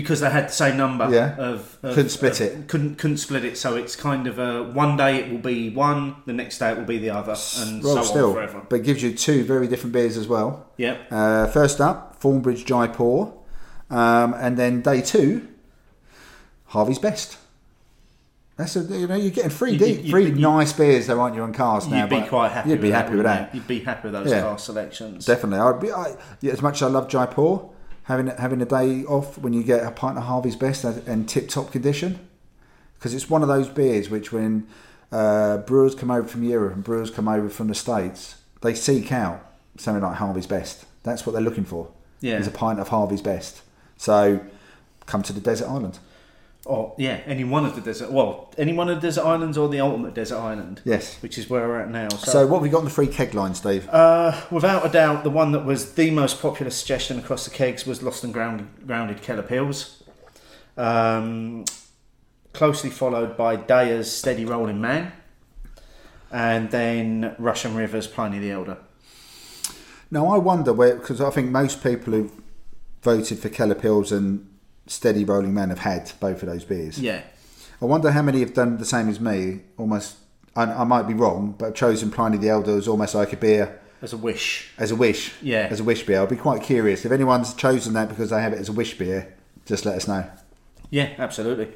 Because 0.00 0.20
they 0.20 0.30
had 0.30 0.46
the 0.48 0.52
same 0.52 0.76
number 0.76 1.08
Yeah. 1.10 1.34
of, 1.38 1.76
of 1.82 1.94
Couldn't 1.96 2.10
split 2.10 2.40
of- 2.40 2.46
it. 2.46 2.68
couldn't 2.68 2.98
couldn't 2.98 3.16
split 3.16 3.44
it 3.44 3.58
so 3.58 3.74
it's 3.74 3.96
kind 3.96 4.28
of 4.28 4.38
a 4.38 4.62
one 4.62 4.96
day 4.96 5.16
it 5.16 5.30
will 5.32 5.38
be 5.54 5.70
one 5.70 6.14
the 6.24 6.32
next 6.32 6.58
day 6.58 6.70
it 6.70 6.78
will 6.78 6.84
be 6.84 6.98
the 6.98 7.10
other 7.10 7.34
and 7.58 7.82
Well, 7.82 7.96
so 7.96 8.02
still, 8.02 8.28
on 8.28 8.34
forever 8.34 8.62
but 8.68 8.76
it 8.76 8.84
gives 8.84 9.02
you 9.02 9.12
two 9.12 9.42
very 9.42 9.66
different 9.66 9.92
beers 9.92 10.16
as 10.16 10.28
well. 10.28 10.66
Yeah. 10.76 10.98
Uh, 11.10 11.48
first 11.48 11.80
up, 11.80 12.20
Thornbridge 12.20 12.64
Jaipur, 12.64 13.32
um, 13.90 14.34
and 14.34 14.56
then 14.56 14.82
day 14.82 15.00
two, 15.00 15.48
Harvey's 16.66 16.98
Best. 17.00 17.36
That's 18.56 18.74
a, 18.76 18.80
you 18.82 19.06
know 19.06 19.14
you're 19.16 19.30
getting 19.30 19.50
three 19.50 19.72
You- 19.72 19.78
deep, 19.78 20.04
you- 20.04 20.10
three 20.10 20.26
you- 20.26 20.34
nice 20.34 20.72
beers 20.72 21.06
there, 21.08 21.20
aren't 21.20 21.34
you 21.36 21.42
on 21.42 21.52
cars 21.52 21.86
now? 21.88 22.00
you'd 22.02 22.10
be 22.10 22.22
quite 22.22 22.50
happy 22.52 22.70
You'd 22.70 22.80
be 22.80 22.88
with 22.88 22.94
happy 22.94 23.10
that, 23.10 23.16
with 23.16 23.26
that. 23.26 23.54
you? 23.54 23.60
you'd 23.60 23.68
be 23.68 23.80
happy 23.80 24.08
with 24.08 24.12
those 24.12 24.30
Yeah. 24.30 24.42
car 24.42 24.58
selections 24.58 25.26
Definitely, 25.26 25.58
I'd 25.60 25.80
be. 25.80 25.92
I, 25.92 26.14
yeah, 26.40 26.52
as 26.52 26.62
much 26.62 26.76
as 26.76 26.82
I 26.82 26.86
love 26.90 27.08
Jaipur, 27.08 27.60
having 28.08 28.26
having 28.26 28.60
a 28.60 28.64
day 28.64 29.04
off 29.04 29.38
when 29.38 29.52
you 29.52 29.62
get 29.62 29.84
a 29.86 29.90
pint 29.90 30.16
of 30.16 30.24
Harvey's 30.24 30.56
Best 30.56 30.82
and, 30.82 31.06
and 31.06 31.28
tip 31.28 31.48
top 31.48 31.70
condition, 31.70 32.18
because 32.98 33.14
it's 33.14 33.30
one 33.30 33.42
of 33.42 33.48
those 33.48 33.68
beers 33.68 34.08
which 34.10 34.32
when 34.32 34.66
uh, 35.12 35.58
brewers 35.58 35.94
come 35.94 36.10
over 36.10 36.26
from 36.26 36.42
Europe 36.42 36.74
and 36.74 36.82
brewers 36.82 37.10
come 37.10 37.28
over 37.28 37.48
from 37.50 37.68
the 37.68 37.74
states, 37.74 38.36
they 38.62 38.74
seek 38.74 39.12
out 39.12 39.44
something 39.76 40.02
like 40.02 40.16
Harvey's 40.16 40.46
Best. 40.46 40.86
That's 41.02 41.26
what 41.26 41.32
they're 41.32 41.42
looking 41.42 41.64
for. 41.64 41.90
Yeah. 42.20 42.38
is 42.38 42.48
a 42.48 42.50
pint 42.50 42.80
of 42.80 42.88
Harvey's 42.88 43.22
Best. 43.22 43.62
So 43.96 44.40
come 45.06 45.22
to 45.22 45.32
the 45.32 45.40
desert 45.40 45.68
island. 45.68 45.98
Or 46.68 46.94
yeah 46.98 47.20
any 47.24 47.44
one 47.44 47.64
of 47.64 47.74
the 47.74 47.80
desert 47.80 48.12
well 48.12 48.52
any 48.58 48.74
one 48.74 48.90
of 48.90 49.00
the 49.00 49.06
desert 49.08 49.24
islands 49.24 49.56
or 49.56 49.70
the 49.70 49.80
ultimate 49.80 50.12
desert 50.12 50.36
island 50.38 50.82
Yes. 50.84 51.16
which 51.22 51.38
is 51.38 51.48
where 51.48 51.66
we're 51.66 51.80
at 51.80 51.90
now 51.90 52.10
so, 52.10 52.30
So 52.30 52.46
what 52.46 52.56
have 52.58 52.62
we 52.62 52.68
got 52.68 52.78
on 52.80 52.84
the 52.84 52.90
free 52.90 53.06
keg 53.06 53.32
line, 53.34 53.54
Steve? 53.54 53.88
uh, 53.88 54.38
without 54.50 54.84
a 54.84 54.90
doubt 54.90 55.24
the 55.24 55.30
one 55.30 55.52
that 55.52 55.64
was 55.64 55.94
the 55.94 56.10
most 56.10 56.42
popular 56.42 56.70
suggestion 56.70 57.18
across 57.18 57.44
the 57.46 57.50
kegs 57.50 57.86
was 57.86 58.02
lost 58.02 58.22
and 58.22 58.34
grounded, 58.34 58.66
grounded 58.86 59.22
keller 59.22 59.42
pils 59.42 60.02
um, 60.76 61.64
closely 62.52 62.90
followed 62.90 63.36
by 63.36 63.56
Deya's 63.56 64.14
steady 64.14 64.44
rolling 64.44 64.80
man 64.80 65.12
and 66.30 66.70
then 66.70 67.34
Russian 67.38 67.74
Rivers 67.74 68.06
Pliny 68.06 68.38
the 68.38 68.50
Elder 68.50 68.76
Now 70.10 70.26
I 70.26 70.38
wonder 70.38 70.72
where 70.74 70.96
because 70.96 71.20
I 71.20 71.30
think 71.30 71.50
most 71.50 71.82
people 71.82 72.12
who 72.12 72.30
voted 73.02 73.38
for 73.38 73.48
Keller 73.48 73.74
Pils 73.74 74.12
and 74.12 74.47
Steady 74.88 75.24
Rolling 75.24 75.54
Man 75.54 75.68
have 75.68 75.80
had 75.80 76.10
both 76.18 76.42
of 76.42 76.48
those 76.48 76.64
beers. 76.64 76.98
yeah 76.98 77.22
I 77.80 77.84
wonder 77.84 78.10
how 78.10 78.22
many 78.22 78.40
have 78.40 78.54
done 78.54 78.78
the 78.78 78.84
same 78.84 79.08
as 79.08 79.20
me. 79.20 79.60
Almost, 79.76 80.16
I, 80.56 80.64
I 80.64 80.82
might 80.82 81.04
be 81.06 81.14
wrong, 81.14 81.54
but 81.56 81.66
I've 81.66 81.74
chosen 81.74 82.10
Pliny 82.10 82.36
the 82.36 82.48
Elder 82.48 82.76
as 82.76 82.88
almost 82.88 83.14
like 83.14 83.32
a 83.32 83.36
beer 83.36 83.80
as 84.02 84.12
a 84.12 84.16
wish 84.16 84.70
as 84.78 84.90
a 84.90 84.96
wish. 84.96 85.32
Yeah. 85.42 85.68
as 85.70 85.80
a 85.80 85.84
wish 85.84 86.04
beer. 86.04 86.22
I'd 86.22 86.28
be 86.28 86.36
quite 86.36 86.62
curious 86.62 87.04
if 87.04 87.12
anyone's 87.12 87.54
chosen 87.54 87.94
that 87.94 88.08
because 88.08 88.30
they 88.30 88.42
have 88.42 88.52
it 88.52 88.58
as 88.58 88.68
a 88.68 88.72
wish 88.72 88.98
beer. 88.98 89.34
Just 89.66 89.84
let 89.86 89.96
us 89.96 90.08
know. 90.08 90.28
yeah 90.90 91.10
absolutely 91.18 91.68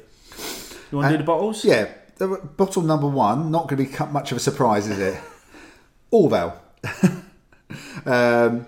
you 0.93 0.97
want 0.97 1.09
to 1.11 1.17
do 1.17 1.17
the 1.17 1.23
bottles 1.23 1.65
Yeah, 1.65 1.87
the, 2.17 2.27
bottle 2.27 2.83
number 2.83 3.07
one. 3.07 3.49
Not 3.49 3.67
going 3.67 3.83
to 3.83 3.89
be 3.89 3.91
cut 3.91 4.11
much 4.11 4.31
of 4.31 4.37
a 4.37 4.39
surprise, 4.39 4.87
is 4.87 4.99
it? 4.99 5.19
Orval. 6.13 6.53
um, 8.05 8.67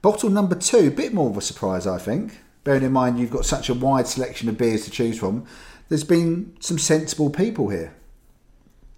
bottle 0.00 0.30
number 0.30 0.54
two, 0.54 0.90
bit 0.90 1.12
more 1.12 1.28
of 1.28 1.36
a 1.36 1.42
surprise, 1.42 1.86
I 1.86 1.98
think. 1.98 2.38
Bearing 2.66 2.82
in 2.82 2.90
mind 2.92 3.20
you've 3.20 3.30
got 3.30 3.46
such 3.46 3.68
a 3.68 3.74
wide 3.74 4.08
selection 4.08 4.48
of 4.48 4.58
beers 4.58 4.84
to 4.86 4.90
choose 4.90 5.16
from, 5.20 5.46
there's 5.88 6.02
been 6.02 6.56
some 6.58 6.80
sensible 6.80 7.30
people 7.30 7.68
here. 7.68 7.94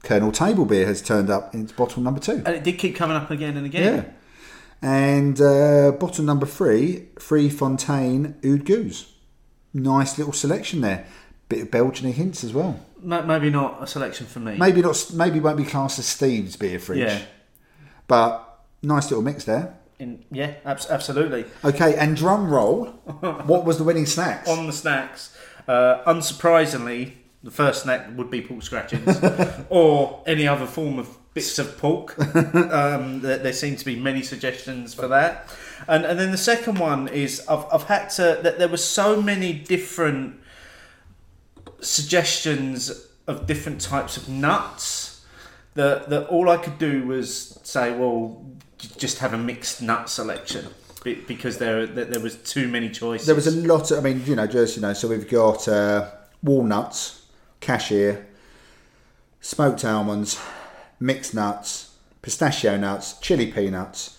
Kernel 0.02 0.32
Table 0.32 0.64
Beer 0.64 0.86
has 0.86 1.02
turned 1.02 1.28
up 1.28 1.54
in 1.54 1.64
its 1.64 1.72
bottle 1.72 2.02
number 2.02 2.18
two. 2.18 2.42
and 2.46 2.48
it 2.56 2.64
did 2.64 2.78
keep 2.78 2.96
coming 2.96 3.14
up 3.14 3.30
again 3.30 3.58
and 3.58 3.66
again 3.66 3.94
Yeah. 3.94 4.10
And 4.80 5.38
uh, 5.38 5.92
bottle 5.92 6.24
number 6.24 6.46
three, 6.46 7.08
Free 7.18 7.50
Fontaine 7.50 8.36
Oude 8.42 8.64
Geuze. 8.64 9.10
Nice 9.74 10.16
little 10.16 10.32
selection 10.32 10.80
there. 10.80 11.04
Bit 11.50 11.62
of 11.64 11.70
Belgian 11.70 12.10
hints 12.10 12.42
as 12.44 12.54
well. 12.54 12.80
Maybe 13.02 13.50
not 13.50 13.82
a 13.82 13.86
selection 13.86 14.26
for 14.26 14.40
me 14.40 14.56
Maybe 14.56 14.80
not. 14.80 15.10
Maybe 15.12 15.40
won't 15.40 15.58
be 15.58 15.64
classed 15.64 15.98
as 15.98 16.06
Steve's 16.06 16.56
beer 16.56 16.78
fridge. 16.78 17.00
yeah 17.00 17.20
But 18.06 18.60
nice 18.82 19.10
little 19.10 19.22
mix 19.22 19.44
there. 19.44 19.77
In, 19.98 20.24
yeah, 20.30 20.54
abs- 20.64 20.88
absolutely. 20.88 21.44
Okay, 21.64 21.96
and 21.96 22.16
drum 22.16 22.48
roll. 22.50 22.86
what 23.46 23.64
was 23.64 23.78
the 23.78 23.84
winning 23.84 24.06
snacks? 24.06 24.48
On 24.50 24.66
the 24.66 24.72
snacks, 24.72 25.36
uh, 25.66 26.02
unsurprisingly, 26.06 27.14
the 27.42 27.50
first 27.50 27.82
snack 27.82 28.08
would 28.16 28.30
be 28.30 28.40
pork 28.40 28.62
scratchings 28.62 29.18
or 29.70 30.22
any 30.26 30.46
other 30.46 30.66
form 30.66 30.98
of 30.98 31.16
bits 31.34 31.58
of 31.58 31.78
pork. 31.78 32.18
um, 32.34 33.20
there, 33.20 33.38
there 33.38 33.52
seem 33.52 33.76
to 33.76 33.84
be 33.84 33.96
many 33.96 34.22
suggestions 34.22 34.94
for 34.94 35.08
that. 35.08 35.48
And, 35.86 36.04
and 36.04 36.18
then 36.18 36.30
the 36.32 36.38
second 36.38 36.78
one 36.78 37.08
is 37.08 37.46
I've, 37.48 37.64
I've 37.72 37.84
had 37.84 38.08
to, 38.10 38.40
that 38.42 38.58
there 38.58 38.68
were 38.68 38.76
so 38.76 39.22
many 39.22 39.52
different 39.52 40.40
suggestions 41.80 43.06
of 43.26 43.46
different 43.46 43.80
types 43.80 44.16
of 44.16 44.28
nuts 44.28 45.24
that, 45.74 46.08
that 46.08 46.26
all 46.26 46.50
I 46.50 46.56
could 46.56 46.78
do 46.78 47.06
was 47.06 47.58
say, 47.62 47.96
well, 47.96 48.44
just 48.78 49.18
have 49.18 49.32
a 49.34 49.38
mixed 49.38 49.82
nut 49.82 50.08
selection. 50.08 50.66
because 51.26 51.58
there 51.58 51.86
there 51.86 52.20
was 52.20 52.36
too 52.36 52.68
many 52.68 52.88
choices. 52.90 53.26
There 53.26 53.34
was 53.34 53.46
a 53.46 53.52
lot. 53.66 53.90
Of, 53.90 53.98
I 53.98 54.00
mean, 54.02 54.22
you 54.26 54.36
know, 54.36 54.46
just 54.46 54.76
you 54.76 54.82
know, 54.82 54.92
so 54.92 55.08
we've 55.08 55.28
got 55.28 55.66
uh, 55.68 56.10
walnuts, 56.42 57.26
cashew, 57.60 58.16
smoked 59.40 59.84
almonds, 59.84 60.38
mixed 61.00 61.34
nuts, 61.34 61.94
pistachio 62.22 62.76
nuts, 62.76 63.18
chili 63.20 63.50
peanuts. 63.52 64.16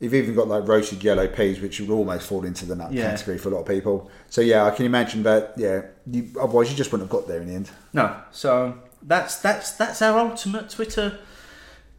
You've 0.00 0.14
even 0.14 0.34
got 0.34 0.48
like 0.48 0.66
roasted 0.66 1.02
yellow 1.04 1.28
peas, 1.28 1.60
which 1.60 1.78
would 1.80 1.90
almost 1.90 2.26
fall 2.26 2.44
into 2.44 2.66
the 2.66 2.74
nut 2.74 2.92
Yeah. 2.92 3.10
category 3.10 3.38
for 3.38 3.50
a 3.50 3.52
lot 3.52 3.60
of 3.60 3.68
people. 3.68 4.10
So 4.30 4.40
yeah, 4.40 4.64
I 4.64 4.70
can 4.72 4.84
imagine 4.84 5.22
that. 5.22 5.54
Yeah, 5.56 5.82
you, 6.10 6.28
otherwise 6.40 6.70
you 6.70 6.76
just 6.76 6.90
wouldn't 6.90 7.08
have 7.10 7.20
got 7.20 7.28
there 7.28 7.40
in 7.40 7.46
the 7.48 7.54
end. 7.54 7.70
no. 7.92 8.16
So 8.32 8.78
that's 9.04 9.36
that's 9.38 9.72
that's 9.72 10.02
our 10.02 10.18
ultimate 10.18 10.70
Twitter 10.70 11.18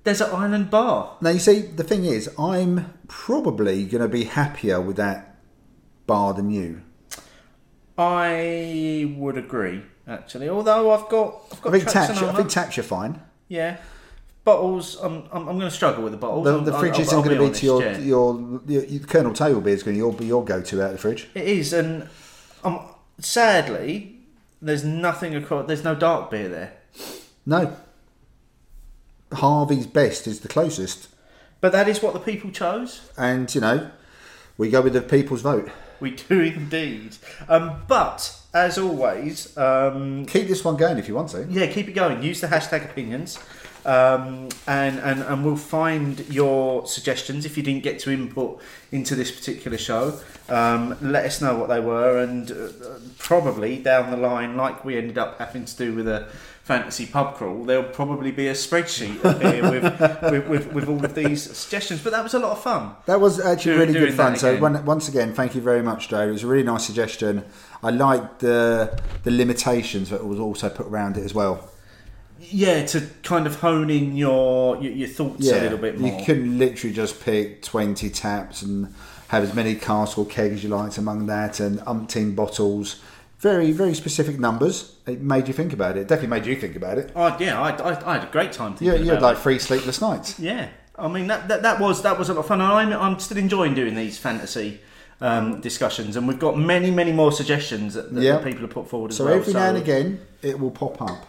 desert 0.03 0.34
island 0.34 0.69
bar. 0.69 1.17
Now 1.21 1.30
you 1.30 1.39
see, 1.39 1.61
the 1.61 1.84
thing 1.84 2.05
is, 2.05 2.30
I'm 2.38 2.93
probably 3.07 3.85
going 3.85 4.01
to 4.01 4.07
be 4.07 4.25
happier 4.25 4.81
with 4.81 4.97
that 4.97 5.35
bar 6.07 6.34
than 6.34 6.49
you. 6.49 6.81
I 7.97 9.13
would 9.17 9.38
agree 9.38 9.84
actually. 10.07 10.49
Although 10.49 10.91
I've 10.91 11.09
got 11.09 11.41
I've 11.51 11.61
got 11.61 11.73
I 11.73 11.80
think 11.80 11.89
taps. 11.89 12.21
I 12.21 12.34
think 12.34 12.49
taps 12.49 12.77
you're 12.77 12.84
fine. 12.84 13.21
Yeah. 13.47 13.77
Bottles, 14.43 14.97
I'm, 15.01 15.23
I'm, 15.31 15.47
I'm 15.47 15.57
going 15.57 15.61
to 15.61 15.71
struggle 15.71 16.03
with 16.03 16.11
the 16.11 16.17
bottles. 16.17 16.43
The, 16.43 16.59
the 16.59 16.77
fridge 16.77 16.99
isn't 16.99 17.17
going 17.17 17.30
to 17.30 17.35
be 17.35 17.45
honest, 17.45 17.61
to 17.61 17.65
your, 17.65 17.81
yeah. 17.81 17.97
your, 17.99 18.61
your, 18.67 18.84
your 18.84 19.03
Kernel 19.07 19.31
Table 19.31 19.61
beer 19.61 19.73
is 19.73 19.84
going 19.84 19.95
to 19.95 19.99
your 19.99 20.13
your 20.21 20.43
go 20.43 20.61
to 20.61 20.81
out 20.81 20.88
of 20.88 20.91
the 20.91 20.97
fridge. 20.97 21.30
It 21.34 21.47
is, 21.47 21.71
and 21.71 22.09
um, 22.65 22.81
sadly, 23.19 24.17
there's 24.61 24.84
nothing 24.84 25.34
across. 25.34 25.65
There's 25.67 25.85
no 25.85 25.95
dark 25.95 26.30
beer 26.30 26.49
there. 26.49 26.73
No. 27.45 27.73
Harvey's 29.35 29.88
best 29.88 30.27
is 30.27 30.39
the 30.41 30.47
closest, 30.47 31.07
But 31.61 31.72
that 31.72 31.88
is 31.88 32.01
what 32.01 32.14
the 32.14 32.19
people 32.19 32.51
chose. 32.51 33.01
and 33.18 33.53
you 33.53 33.61
know, 33.61 33.89
we 34.57 34.69
go 34.69 34.81
with 34.81 34.93
the 34.93 35.01
people's 35.01 35.41
vote. 35.41 35.69
We 35.99 36.11
do 36.11 36.41
indeed. 36.41 37.15
Um, 37.47 37.84
but 37.88 38.35
as 38.53 38.77
always, 38.77 39.57
um, 39.57 40.26
Keep 40.26 40.47
this 40.47 40.64
one 40.64 40.76
going 40.77 40.97
if 40.97 41.07
you 41.07 41.15
want 41.15 41.30
to. 41.30 41.45
yeah, 41.49 41.68
keep 41.68 41.88
it 41.88 41.93
going. 41.93 42.22
Use 42.22 42.41
the 42.41 42.47
hashtag 42.47 42.84
opinions, 42.85 43.39
um, 43.85 44.49
and, 44.68 44.99
and 44.99 45.22
and 45.23 45.45
we'll 45.45 45.55
find 45.55 46.19
your 46.30 46.85
suggestions 46.85 47.45
if 47.45 47.55
you 47.57 47.64
didn't 47.64 47.84
get 47.84 47.99
to 47.99 48.11
input 48.11 48.61
into 48.91 49.15
this 49.15 49.31
particular 49.31 49.77
show. 49.77 50.19
Um, 50.49 50.97
let 51.01 51.26
us 51.26 51.41
know 51.41 51.55
what 51.57 51.69
they 51.69 51.80
were, 51.80 52.19
and 52.19 52.51
uh, 52.51 52.68
probably 53.18 53.77
down 53.77 54.11
the 54.11 54.18
line, 54.18 54.57
like 54.57 54.84
we 54.84 54.97
ended 54.97 55.18
up 55.18 55.39
having 55.39 55.64
to 55.65 55.76
do 55.77 55.93
with 55.95 56.07
a 56.07 56.27
fantasy 56.64 57.06
pub 57.06 57.35
crawl, 57.35 57.65
there'll 57.65 57.84
probably 57.84 58.31
be 58.31 58.48
a 58.48 58.53
spreadsheet 58.53 59.19
here 59.41 59.69
with, 59.69 59.84
with, 60.31 60.48
with 60.48 60.73
with 60.73 60.90
all 60.90 61.03
of 61.03 61.14
these 61.14 61.44
suggestions. 61.56 62.02
But 62.02 62.14
that 62.14 62.23
was 62.23 62.34
a 62.34 62.40
lot 62.40 62.53
of 62.53 62.64
fun. 62.64 62.95
That 63.06 63.19
was 63.19 63.40
actually 63.40 63.73
Do- 63.73 63.80
really 63.80 63.94
doing 63.94 64.06
good 64.06 64.15
fun. 64.15 64.35
So 64.38 64.57
one, 64.60 64.84
once 64.85 65.07
again, 65.10 65.34
thank 65.34 65.56
you 65.56 65.61
very 65.61 65.84
much, 65.84 66.10
Joe. 66.10 66.27
It 66.27 66.31
was 66.31 66.44
a 66.44 66.48
really 66.48 66.64
nice 66.64 66.85
suggestion. 66.85 67.44
I 67.84 67.90
liked 67.91 68.40
the 68.40 68.99
the 69.23 69.31
limitations 69.31 70.10
that 70.10 70.26
was 70.26 70.40
also 70.40 70.69
put 70.69 70.88
around 70.88 71.18
it 71.18 71.23
as 71.26 71.34
well. 71.34 71.69
Yeah, 72.40 72.85
to 72.88 73.07
kind 73.23 73.45
of 73.45 73.60
hone 73.60 73.90
in 73.90 74.15
your 74.15 74.81
your, 74.81 74.94
your 74.94 75.07
thoughts 75.10 75.48
a 75.49 75.61
little 75.61 75.77
bit 75.77 75.99
more. 75.99 76.18
You 76.18 76.26
can 76.26 76.57
literally 76.57 76.95
just 76.95 77.23
pick 77.23 77.61
20 77.61 78.10
taps 78.10 78.61
and 78.61 78.94
have 79.30 79.44
as 79.44 79.53
many 79.53 79.76
cask 79.76 80.18
or 80.18 80.26
keg 80.26 80.52
as 80.52 80.64
you 80.64 80.69
liked 80.69 80.98
among 80.98 81.26
that 81.27 81.60
and 81.60 81.80
umpteen 81.80 82.35
bottles. 82.35 83.02
Very, 83.44 83.74
very 83.74 83.94
specific 83.94 84.40
numbers. 84.40 84.95
It 85.06 85.20
made 85.22 85.49
you 85.49 85.53
think 85.53 85.74
about 85.74 85.98
it. 85.98 86.07
Definitely 86.07 86.30
made 86.40 86.45
you 86.45 86.56
think 86.56 86.78
about 86.78 86.98
it. 86.98 87.11
Oh, 87.14 87.36
yeah, 87.41 87.60
I, 87.61 87.72
I, 87.72 88.11
I 88.11 88.14
had 88.18 88.24
a 88.30 88.32
great 88.32 88.53
time 88.53 88.74
thinking 88.76 88.99
You, 88.99 89.03
you 89.06 89.11
had 89.11 89.22
like 89.22 89.38
three 89.38 89.60
sleepless 89.60 89.99
nights. 89.99 90.40
Yeah, 90.40 90.70
I 90.98 91.10
mean 91.10 91.28
that, 91.28 91.49
that 91.49 91.61
that 91.64 91.80
was 91.82 92.03
that 92.03 92.18
was 92.18 92.30
a 92.30 92.34
lot 92.34 92.40
of 92.40 92.48
fun. 92.48 92.61
And 92.61 92.72
I'm 92.72 92.94
I'm 92.94 93.20
still 93.20 93.38
enjoying 93.38 93.74
doing 93.74 93.95
these 93.95 94.18
fantasy 94.18 94.80
um, 95.20 95.60
discussions, 95.60 96.15
and 96.15 96.26
we've 96.26 96.40
got 96.40 96.57
many 96.57 96.90
many 96.90 97.11
more 97.11 97.34
suggestions 97.34 97.95
that, 97.95 98.14
that 98.14 98.24
Yeah. 98.24 98.38
people 98.38 98.61
have 98.61 98.70
put 98.70 98.88
forward 98.90 99.11
as 99.11 99.18
So 99.18 99.26
well. 99.26 99.34
every 99.36 99.53
now 99.53 99.68
and 99.70 99.78
again, 99.78 100.22
it 100.41 100.57
will 100.57 100.72
pop 100.72 101.02
up. 101.02 101.28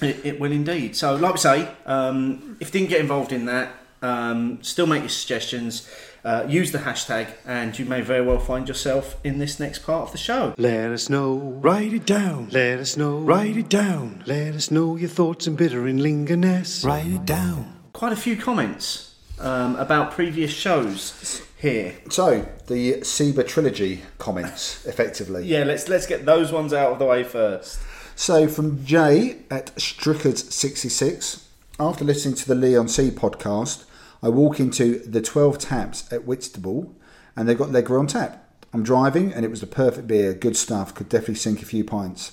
It, 0.00 0.16
it 0.26 0.40
will 0.40 0.50
indeed. 0.50 0.96
So, 0.96 1.14
like 1.14 1.34
we 1.34 1.38
say, 1.38 1.68
um, 1.86 2.56
if 2.58 2.68
you 2.68 2.80
didn't 2.80 2.90
get 2.90 3.00
involved 3.00 3.30
in 3.32 3.44
that, 3.46 3.70
um, 4.02 4.58
still 4.62 4.86
make 4.86 5.02
your 5.02 5.10
suggestions. 5.10 5.88
Uh, 6.24 6.46
use 6.48 6.70
the 6.70 6.78
hashtag, 6.78 7.28
and 7.44 7.76
you 7.76 7.84
may 7.84 8.00
very 8.00 8.24
well 8.24 8.38
find 8.38 8.68
yourself 8.68 9.16
in 9.24 9.38
this 9.38 9.58
next 9.58 9.80
part 9.80 10.04
of 10.04 10.12
the 10.12 10.18
show. 10.18 10.54
Let 10.56 10.90
us 10.90 11.10
know. 11.10 11.34
Write 11.34 11.92
it 11.92 12.06
down. 12.06 12.48
Let 12.50 12.78
us 12.78 12.96
know. 12.96 13.18
Write 13.18 13.56
it 13.56 13.68
down. 13.68 14.22
Let 14.26 14.54
us 14.54 14.70
know 14.70 14.96
your 14.96 15.08
thoughts 15.08 15.48
and 15.48 15.56
bitter 15.56 15.86
and 15.86 16.00
lingerness. 16.00 16.84
Write 16.84 17.06
it 17.06 17.24
down. 17.24 17.80
Quite 17.92 18.12
a 18.12 18.16
few 18.16 18.36
comments 18.36 19.16
um, 19.40 19.74
about 19.76 20.12
previous 20.12 20.52
shows 20.52 21.42
here. 21.60 21.94
So, 22.08 22.46
the 22.68 23.02
Seba 23.02 23.42
trilogy 23.42 24.02
comments, 24.18 24.86
effectively. 24.86 25.44
Yeah, 25.46 25.64
let's 25.64 25.88
let's 25.88 26.06
get 26.06 26.24
those 26.24 26.52
ones 26.52 26.72
out 26.72 26.92
of 26.92 26.98
the 27.00 27.04
way 27.04 27.24
first. 27.24 27.80
So 28.14 28.46
from 28.46 28.84
Jay 28.84 29.38
at 29.50 29.74
Strickard66, 29.76 31.42
after 31.80 32.04
listening 32.04 32.34
to 32.36 32.46
the 32.46 32.54
Leigh-on-Sea 32.54 33.10
podcast, 33.10 33.84
I 34.22 34.28
walk 34.28 34.60
into 34.60 34.98
the 35.00 35.20
12 35.20 35.58
taps 35.58 36.10
at 36.12 36.24
Whitstable 36.24 36.94
and 37.36 37.48
they've 37.48 37.58
got 37.58 37.68
Legger 37.68 37.98
on 37.98 38.06
tap. 38.06 38.38
I'm 38.72 38.82
driving 38.82 39.32
and 39.32 39.44
it 39.44 39.50
was 39.50 39.60
the 39.60 39.66
perfect 39.66 40.06
beer, 40.06 40.32
good 40.32 40.56
stuff, 40.56 40.94
could 40.94 41.08
definitely 41.08 41.34
sink 41.36 41.62
a 41.62 41.66
few 41.66 41.84
pints. 41.84 42.32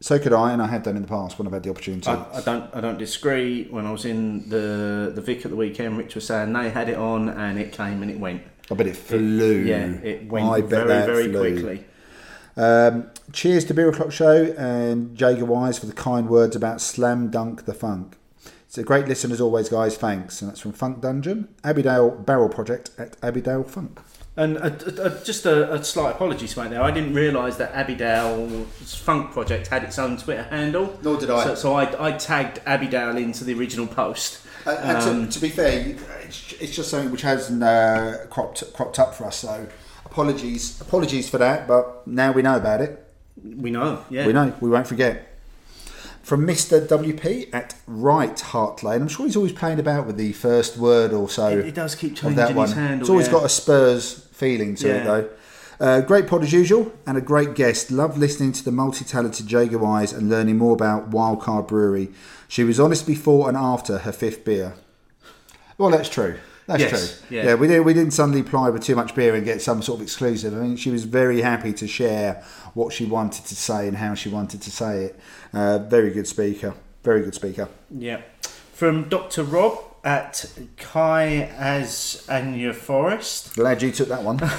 So 0.00 0.18
could 0.18 0.32
I, 0.32 0.52
and 0.52 0.60
I 0.60 0.66
have 0.66 0.82
done 0.82 0.96
in 0.96 1.02
the 1.02 1.08
past 1.08 1.38
when 1.38 1.46
I've 1.46 1.54
had 1.54 1.62
the 1.62 1.70
opportunity. 1.70 2.10
I, 2.10 2.38
I 2.38 2.40
don't 2.42 2.74
I 2.74 2.80
don't 2.82 2.98
disagree. 2.98 3.64
When 3.68 3.86
I 3.86 3.90
was 3.90 4.04
in 4.04 4.48
the 4.50 5.10
the 5.14 5.22
Vic 5.22 5.46
at 5.46 5.50
the 5.50 5.56
weekend, 5.56 5.96
Rich 5.96 6.14
was 6.14 6.26
saying 6.26 6.52
they 6.52 6.68
had 6.68 6.90
it 6.90 6.98
on 6.98 7.30
and 7.30 7.58
it 7.58 7.72
came 7.72 8.02
and 8.02 8.10
it 8.10 8.18
went. 8.18 8.42
I 8.70 8.74
bet 8.74 8.86
it 8.86 8.96
flew. 8.96 9.62
Yeah, 9.62 9.86
it 10.02 10.30
went 10.30 10.46
I 10.46 10.60
bet 10.60 10.86
very 10.86 11.06
very 11.06 11.28
flew. 11.30 11.62
quickly. 11.62 11.84
Um, 12.56 13.10
cheers 13.32 13.64
to 13.64 13.74
Beer 13.74 13.88
O'Clock 13.88 14.12
Show 14.12 14.54
and 14.58 15.16
Jaega 15.16 15.42
Wise 15.42 15.78
for 15.78 15.86
the 15.86 15.94
kind 15.94 16.28
words 16.28 16.54
about 16.54 16.82
Slam 16.82 17.30
Dunk 17.30 17.64
the 17.64 17.74
Funk. 17.74 18.18
It's 18.74 18.78
a 18.80 18.82
great 18.82 19.06
listen 19.06 19.30
as 19.30 19.40
always, 19.40 19.68
guys. 19.68 19.96
Thanks. 19.96 20.42
And 20.42 20.50
that's 20.50 20.58
from 20.58 20.72
Funk 20.72 21.00
Dungeon, 21.00 21.46
Abbeydale 21.62 22.26
Barrel 22.26 22.48
Project 22.48 22.90
at 22.98 23.12
Abbeydale 23.20 23.70
Funk. 23.70 24.00
And 24.36 24.58
uh, 24.58 24.62
uh, 25.00 25.22
just 25.22 25.46
a, 25.46 25.74
a 25.74 25.84
slight 25.84 26.16
apology 26.16 26.48
to 26.48 26.60
make 26.60 26.70
there. 26.70 26.82
I 26.82 26.90
didn't 26.90 27.14
realise 27.14 27.54
that 27.58 27.72
Abbeydale's 27.72 28.96
Funk 28.96 29.30
Project 29.30 29.68
had 29.68 29.84
its 29.84 29.96
own 29.96 30.16
Twitter 30.16 30.42
handle. 30.42 30.98
Nor 31.04 31.18
did 31.18 31.30
I. 31.30 31.44
So, 31.44 31.54
so 31.54 31.74
I, 31.74 32.08
I 32.08 32.12
tagged 32.18 32.64
Abbeydale 32.64 33.16
into 33.16 33.44
the 33.44 33.54
original 33.54 33.86
post. 33.86 34.44
Uh, 34.66 34.70
and 34.82 35.30
to, 35.30 35.38
to 35.38 35.40
be 35.40 35.50
fair, 35.50 35.94
it's, 36.22 36.54
it's 36.54 36.74
just 36.74 36.90
something 36.90 37.12
which 37.12 37.22
hasn't 37.22 37.62
uh, 37.62 38.26
cropped 38.28 38.72
cropped 38.72 38.98
up 38.98 39.14
for 39.14 39.26
us. 39.26 39.36
So 39.36 39.68
apologies, 40.04 40.80
apologies 40.80 41.30
for 41.30 41.38
that. 41.38 41.68
But 41.68 42.08
now 42.08 42.32
we 42.32 42.42
know 42.42 42.56
about 42.56 42.80
it. 42.80 43.08
We 43.40 43.70
know, 43.70 44.04
yeah. 44.10 44.26
We 44.26 44.32
know. 44.32 44.52
We 44.60 44.68
won't 44.68 44.88
forget. 44.88 45.33
From 46.24 46.46
Mr. 46.46 46.80
WP 46.86 47.50
at 47.52 47.74
White 47.86 48.40
Hart 48.40 48.82
Lane. 48.82 49.02
I'm 49.02 49.08
sure 49.08 49.26
he's 49.26 49.36
always 49.36 49.52
playing 49.52 49.78
about 49.78 50.06
with 50.06 50.16
the 50.16 50.32
first 50.32 50.78
word 50.78 51.12
or 51.12 51.28
so. 51.28 51.48
It- 51.48 51.66
it 51.66 51.74
does 51.74 51.94
keep 51.94 52.16
changing 52.16 52.36
that 52.36 52.48
his 52.48 52.56
one. 52.56 52.68
handle, 52.72 53.00
It's 53.00 53.10
always 53.10 53.26
yeah. 53.26 53.32
got 53.32 53.44
a 53.44 53.48
Spurs 53.50 54.26
feeling 54.32 54.74
to 54.76 54.88
it, 54.88 55.04
though. 55.04 55.28
Uh, 55.78 56.00
great 56.00 56.26
pod 56.26 56.42
as 56.42 56.52
usual, 56.52 56.92
and 57.06 57.18
a 57.18 57.20
great 57.20 57.54
guest. 57.54 57.90
Love 57.90 58.16
listening 58.16 58.52
to 58.52 58.64
the 58.64 58.70
multi-talented 58.72 59.46
Jaega 59.48 59.78
Wise 59.78 60.12
and 60.14 60.30
learning 60.30 60.56
more 60.56 60.72
about 60.72 61.10
Wildcard 61.10 61.68
Brewery. 61.68 62.10
She 62.48 62.64
was 62.64 62.80
honest 62.80 63.06
before 63.06 63.48
and 63.48 63.56
after 63.56 63.98
her 63.98 64.12
fifth 64.12 64.44
beer. 64.46 64.74
Well, 65.76 65.90
that's 65.90 66.08
true. 66.08 66.36
That's 66.66 66.80
Yes, 66.80 67.20
true. 67.28 67.36
yeah. 67.36 67.54
we 67.56 67.66
didn't 67.68 67.84
we 67.84 67.92
didn't 67.92 68.12
suddenly 68.12 68.42
ply 68.42 68.70
with 68.70 68.82
too 68.82 68.96
much 68.96 69.14
beer 69.14 69.34
and 69.34 69.44
get 69.44 69.60
some 69.60 69.82
sort 69.82 69.98
of 69.98 70.02
exclusive. 70.04 70.54
I 70.54 70.60
mean, 70.60 70.76
she 70.76 70.90
was 70.90 71.04
very 71.04 71.42
happy 71.42 71.74
to 71.74 71.86
share 71.86 72.42
what 72.72 72.90
she 72.94 73.04
wanted 73.04 73.44
to 73.46 73.54
say 73.54 73.86
and 73.86 73.98
how 73.98 74.14
she 74.14 74.30
wanted 74.30 74.62
to 74.62 74.70
say 74.70 75.04
it. 75.04 75.20
Uh, 75.54 75.78
very 75.78 76.10
good 76.10 76.26
speaker. 76.26 76.74
Very 77.02 77.22
good 77.22 77.34
speaker. 77.34 77.68
Yeah. 77.90 78.22
From 78.72 79.08
Dr. 79.08 79.44
Rob 79.44 79.78
at 80.02 80.46
Kai 80.76 81.26
As 81.56 82.26
Anya 82.28 82.72
Forest. 82.72 83.54
Glad 83.54 83.82
you 83.82 83.90
took 83.92 84.08
that 84.08 84.22
one. 84.22 84.40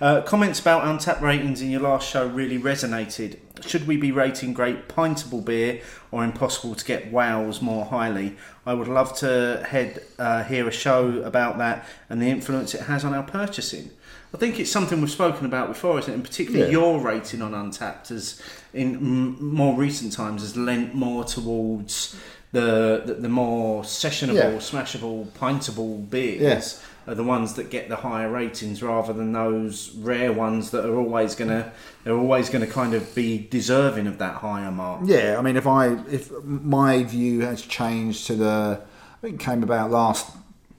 Uh, 0.00 0.22
comments 0.22 0.60
about 0.60 0.82
Untappd 0.84 1.20
ratings 1.22 1.60
in 1.60 1.70
your 1.70 1.80
last 1.80 2.08
show 2.08 2.24
really 2.28 2.56
resonated. 2.58 3.36
Should 3.66 3.88
we 3.88 3.96
be 3.96 4.12
rating 4.12 4.52
great 4.52 4.88
pintable 4.88 5.44
beer 5.44 5.80
or 6.12 6.22
impossible 6.22 6.76
to 6.76 6.84
get 6.84 7.10
wows 7.10 7.60
more 7.60 7.84
highly? 7.84 8.36
I 8.64 8.74
would 8.74 8.86
love 8.86 9.16
to 9.18 9.64
head 9.68 10.02
uh, 10.18 10.44
hear 10.44 10.68
a 10.68 10.70
show 10.70 11.20
about 11.22 11.58
that 11.58 11.84
and 12.08 12.22
the 12.22 12.26
influence 12.30 12.74
it 12.74 12.82
has 12.82 13.04
on 13.04 13.12
our 13.12 13.24
purchasing. 13.24 13.90
I 14.32 14.36
think 14.36 14.60
it's 14.60 14.70
something 14.70 15.00
we've 15.00 15.10
spoken 15.10 15.46
about 15.46 15.66
before, 15.68 15.98
isn't 15.98 16.12
it? 16.12 16.14
And 16.14 16.24
particularly 16.24 16.66
Yeah. 16.66 16.70
your 16.78 17.00
rating 17.00 17.42
on 17.42 17.52
Untappd 17.52 18.08
has, 18.08 18.40
in 18.74 18.94
m- 18.96 19.54
more 19.54 19.74
recent 19.76 20.12
times, 20.12 20.42
has 20.42 20.56
lent 20.56 20.94
more 20.94 21.24
towards 21.24 22.16
the 22.52 23.02
the, 23.04 23.14
the 23.14 23.28
more 23.28 23.82
sessionable, 23.82 24.34
Yeah. 24.34 24.52
smashable, 24.58 25.26
pintable 25.38 26.08
beers 26.08 26.40
Yes. 26.40 26.82
are 27.06 27.14
the 27.14 27.24
ones 27.24 27.54
that 27.54 27.70
get 27.70 27.88
the 27.88 27.96
higher 27.96 28.30
ratings 28.30 28.82
rather 28.82 29.12
than 29.12 29.32
those 29.32 29.90
rare 29.96 30.32
ones 30.32 30.70
that 30.70 30.84
are 30.86 30.96
always 30.96 31.34
gonna 31.34 31.72
they're 32.04 32.16
always 32.16 32.48
gonna 32.50 32.66
kind 32.66 32.94
of 32.94 33.14
be 33.14 33.46
deserving 33.50 34.06
of 34.06 34.18
that 34.18 34.36
higher 34.36 34.70
mark. 34.70 35.02
Yeah, 35.04 35.36
I 35.38 35.42
mean, 35.42 35.56
if 35.56 35.66
I 35.66 35.88
if 36.10 36.30
my 36.44 37.02
view 37.02 37.40
has 37.42 37.60
changed 37.62 38.26
to 38.28 38.34
the, 38.36 38.80
I 38.80 39.20
think 39.20 39.40
it 39.40 39.44
came 39.44 39.62
about 39.62 39.90
last 39.90 40.30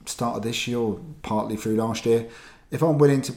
start 0.05 0.37
of 0.37 0.41
this 0.43 0.67
year, 0.67 0.79
or 0.79 0.99
partly 1.21 1.55
through 1.55 1.75
last 1.75 2.05
year. 2.05 2.25
if 2.71 2.81
I'm 2.83 2.97
willing 2.99 3.21
to 3.23 3.33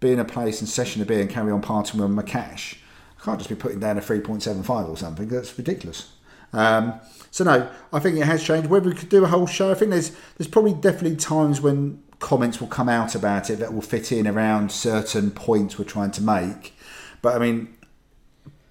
be 0.00 0.12
in 0.12 0.18
a 0.18 0.24
place 0.24 0.60
and 0.60 0.68
session 0.68 1.02
a 1.02 1.04
beer 1.04 1.20
and 1.20 1.28
carry 1.30 1.52
on 1.52 1.60
partying 1.62 2.00
with 2.00 2.10
my 2.10 2.22
cash, 2.22 2.79
can't 3.22 3.38
just 3.38 3.50
be 3.50 3.56
putting 3.56 3.80
down 3.80 3.98
a 3.98 4.00
3.75 4.00 4.88
or 4.88 4.96
something. 4.96 5.28
That's 5.28 5.56
ridiculous. 5.56 6.12
Um, 6.52 7.00
so 7.30 7.44
no, 7.44 7.70
I 7.92 8.00
think 8.00 8.16
it 8.16 8.24
has 8.24 8.42
changed. 8.42 8.68
Whether 8.68 8.90
we 8.90 8.96
could 8.96 9.08
do 9.08 9.24
a 9.24 9.28
whole 9.28 9.46
show, 9.46 9.70
I 9.70 9.74
think 9.74 9.92
there's 9.92 10.12
there's 10.36 10.48
probably 10.48 10.74
definitely 10.74 11.16
times 11.16 11.60
when 11.60 12.02
comments 12.18 12.60
will 12.60 12.68
come 12.68 12.88
out 12.88 13.14
about 13.14 13.50
it 13.50 13.56
that 13.56 13.72
will 13.72 13.82
fit 13.82 14.12
in 14.12 14.26
around 14.26 14.72
certain 14.72 15.30
points 15.30 15.78
we're 15.78 15.84
trying 15.84 16.10
to 16.12 16.22
make. 16.22 16.74
But 17.22 17.36
I 17.36 17.38
mean, 17.38 17.76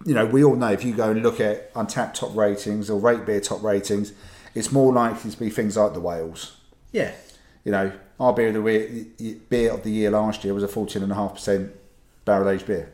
you 0.05 0.13
know, 0.13 0.25
we 0.25 0.43
all 0.43 0.55
know 0.55 0.71
if 0.71 0.83
you 0.83 0.93
go 0.93 1.11
and 1.11 1.23
look 1.23 1.39
at 1.39 1.73
Untappd 1.73 2.15
top 2.15 2.35
ratings 2.35 2.89
or 2.89 2.99
Rate 2.99 3.25
Beer 3.25 3.39
top 3.39 3.63
ratings, 3.63 4.13
it's 4.55 4.71
more 4.71 4.93
likely 4.93 5.31
to 5.31 5.37
be 5.37 5.49
things 5.49 5.77
like 5.77 5.93
the 5.93 5.99
whales. 5.99 6.57
Yeah. 6.91 7.11
You 7.63 7.71
know, 7.71 7.91
our 8.19 8.33
beer 8.33 8.49
of 8.49 8.53
the 8.55 9.07
year, 9.17 9.35
beer 9.49 9.71
of 9.71 9.83
the 9.83 9.91
year 9.91 10.11
last 10.11 10.43
year 10.43 10.53
was 10.53 10.63
a 10.63 10.67
fourteen 10.67 11.03
and 11.03 11.11
a 11.11 11.15
half 11.15 11.35
percent 11.35 11.71
barrel 12.25 12.49
aged 12.49 12.65
beer. 12.65 12.91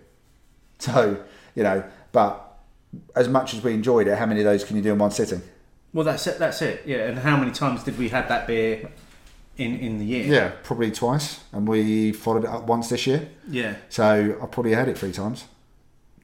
So 0.78 1.24
you 1.56 1.64
know, 1.64 1.84
but 2.12 2.60
as 3.16 3.28
much 3.28 3.54
as 3.54 3.64
we 3.64 3.74
enjoyed 3.74 4.08
it, 4.08 4.18
how 4.18 4.26
many 4.26 4.42
of 4.42 4.46
those 4.46 4.64
can 4.64 4.76
you 4.76 4.82
do 4.82 4.94
in 4.94 5.00
one 5.00 5.12
sitting? 5.12 5.42
Well, 5.94 6.06
that's 6.06 6.28
it. 6.28 6.38
That's 6.40 6.62
it. 6.62 6.84
Yeah. 6.86 7.08
And 7.08 7.20
how 7.20 7.38
many 7.38 7.52
times 7.52 7.84
did 7.84 7.98
we 7.98 8.10
have 8.10 8.28
that 8.28 8.48
beer 8.48 8.90
in 9.58 9.80
in 9.80 9.98
the 9.98 10.06
year? 10.06 10.26
Yeah, 10.26 10.52
probably 10.64 10.92
twice, 10.92 11.40
and 11.52 11.68
we 11.68 12.12
followed 12.12 12.44
it 12.44 12.50
up 12.50 12.64
once 12.68 12.90
this 12.90 13.08
year. 13.08 13.30
Yeah. 13.50 13.76
So 13.90 14.38
I 14.42 14.46
probably 14.46 14.74
had 14.74 14.90
it 14.90 14.98
three 14.98 15.14
times. 15.14 15.46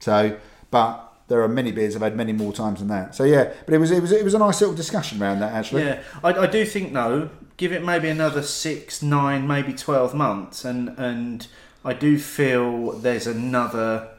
So, 0.00 0.38
but 0.70 1.12
there 1.28 1.42
are 1.42 1.48
many 1.48 1.72
beers 1.72 1.96
I've 1.96 2.02
had 2.02 2.16
many 2.16 2.32
more 2.32 2.52
times 2.52 2.80
than 2.80 2.88
that. 2.88 3.14
So 3.14 3.24
yeah, 3.24 3.52
but 3.64 3.74
it 3.74 3.78
was 3.78 3.90
it 3.90 4.02
was 4.02 4.12
it 4.12 4.24
was 4.24 4.34
a 4.34 4.38
nice 4.38 4.60
little 4.60 4.76
discussion 4.76 5.22
around 5.22 5.40
that 5.40 5.52
actually. 5.52 5.84
Yeah, 5.84 6.02
I, 6.22 6.32
I 6.32 6.46
do 6.46 6.66
think 6.66 6.92
though, 6.92 7.30
give 7.56 7.72
it 7.72 7.82
maybe 7.82 8.08
another 8.08 8.42
six, 8.42 9.02
nine, 9.02 9.46
maybe 9.46 9.72
twelve 9.72 10.14
months, 10.14 10.64
and 10.64 10.90
and 10.98 11.46
I 11.84 11.94
do 11.94 12.18
feel 12.18 12.92
there's 12.92 13.26
another 13.26 14.10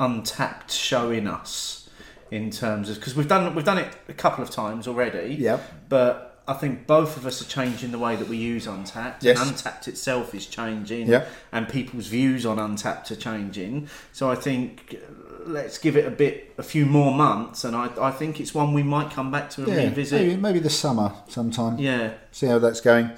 Untappd 0.00 0.70
show 0.70 1.10
in 1.10 1.26
us 1.26 1.88
in 2.30 2.50
terms 2.50 2.90
of 2.90 2.96
because 2.96 3.14
we've 3.14 3.28
done 3.28 3.54
we've 3.54 3.64
done 3.64 3.78
it 3.78 3.94
a 4.08 4.12
couple 4.12 4.42
of 4.42 4.50
times 4.50 4.88
already. 4.88 5.34
Yep. 5.34 5.88
But 5.88 6.42
I 6.46 6.52
think 6.54 6.86
both 6.86 7.16
of 7.16 7.24
us 7.26 7.40
are 7.40 7.46
changing 7.48 7.90
the 7.92 7.98
way 7.98 8.16
that 8.16 8.28
we 8.28 8.36
use 8.36 8.66
Untappd. 8.66 9.16
Yes. 9.22 9.40
And 9.40 9.50
Untappd 9.56 9.88
itself 9.88 10.34
is 10.34 10.46
changing. 10.46 11.06
Yep. 11.08 11.28
And 11.52 11.68
people's 11.68 12.08
views 12.08 12.44
on 12.44 12.58
Untappd 12.58 13.10
are 13.12 13.16
changing. 13.16 13.88
So 14.12 14.30
I 14.30 14.34
think 14.34 14.96
uh, 14.96 15.48
let's 15.48 15.78
give 15.78 15.96
it 15.96 16.06
a 16.06 16.10
bit, 16.10 16.52
a 16.58 16.62
few 16.62 16.84
more 16.86 17.14
months, 17.14 17.64
and 17.64 17.74
I, 17.74 17.88
I 18.00 18.10
think 18.10 18.40
it's 18.40 18.54
one 18.54 18.74
we 18.74 18.82
might 18.82 19.10
come 19.10 19.30
back 19.30 19.48
to 19.50 19.62
and 19.64 19.72
Yeah, 19.72 19.84
revisit. 19.84 20.20
maybe, 20.20 20.36
maybe 20.40 20.58
this 20.58 20.78
summer 20.78 21.12
sometime. 21.28 21.78
Yeah. 21.78 22.12
See 22.32 22.46
how 22.46 22.58
that's 22.58 22.80
going. 22.82 23.10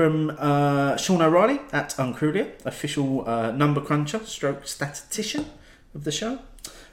From 0.00 0.34
uh, 0.38 0.96
Sean 0.96 1.20
O'Reilly 1.20 1.60
at 1.74 1.90
Uncrulia, 1.98 2.52
official 2.64 3.28
uh, 3.28 3.50
number 3.50 3.82
cruncher, 3.82 4.20
stroke 4.24 4.66
statistician 4.66 5.44
of 5.94 6.04
the 6.04 6.10
show. 6.10 6.38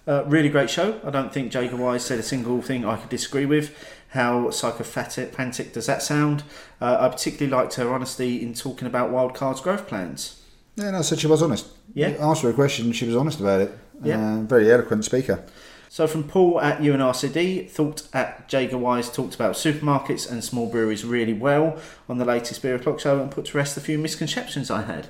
Uh, 0.06 0.26
really 0.26 0.50
great 0.50 0.70
show. 0.70 1.00
I 1.06 1.10
don't 1.10 1.32
think 1.32 1.54
Jaega 1.54 1.78
Wise 1.78 2.04
said 2.04 2.20
a 2.20 2.22
single 2.22 2.62
thing 2.62 2.84
I 2.84 2.98
could 2.98 3.08
disagree 3.08 3.46
with. 3.46 3.74
How 4.10 4.52
psychophantic 4.52 5.72
does 5.72 5.86
that 5.86 6.04
sound? 6.04 6.44
Uh, 6.82 6.98
I 7.00 7.08
particularly 7.08 7.50
liked 7.50 7.76
her 7.76 7.94
honesty 7.94 8.44
in 8.44 8.54
talking 8.54 8.90
about 8.90 9.10
Wildcard's 9.10 9.62
growth 9.62 9.88
plans. 9.88 10.44
Yeah, 10.76 10.92
no, 10.92 11.02
so 11.02 11.16
she 11.16 11.28
was 11.28 11.42
honest. 11.42 11.68
Yeah. 11.94 12.10
Asked 12.20 12.42
her 12.42 12.50
a 12.50 12.54
question, 12.54 12.92
she 12.92 13.06
was 13.06 13.16
honest 13.16 13.40
about 13.40 13.62
it. 13.62 13.72
Yeah. 14.04 14.20
Uh, 14.20 14.42
very 14.42 14.70
eloquent 14.70 15.06
speaker. 15.06 15.46
So 15.90 16.06
from 16.08 16.26
Paul 16.26 16.60
at 16.62 16.80
UNRCD, 16.80 17.70
thought 17.70 18.08
at 18.14 18.50
Jaega 18.50 18.78
Wise 18.78 19.10
talked 19.12 19.36
about 19.36 19.56
supermarkets 19.56 20.30
and 20.30 20.44
small 20.44 20.70
breweries 20.70 21.06
really 21.06 21.34
well 21.34 21.80
on 22.10 22.18
the 22.18 22.26
latest 22.26 22.62
Beer 22.62 22.76
O'Clock 22.76 23.00
show 23.00 23.22
and 23.22 23.32
put 23.32 23.46
to 23.46 23.58
rest 23.58 23.78
a 23.78 23.82
few 23.82 23.98
misconceptions 23.98 24.70
I 24.70 24.84
had. 24.84 25.08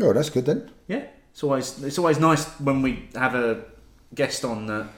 Oh, 0.00 0.12
that's 0.12 0.30
good 0.30 0.46
then. 0.46 0.70
Yeah, 0.88 1.04
it's 1.32 1.42
always 1.42 1.82
it's 1.82 1.98
always 1.98 2.18
nice 2.18 2.44
when 2.60 2.82
we 2.82 3.08
have 3.14 3.34
a 3.34 3.64
guest 4.14 4.44
on 4.44 4.66
that 4.66 4.88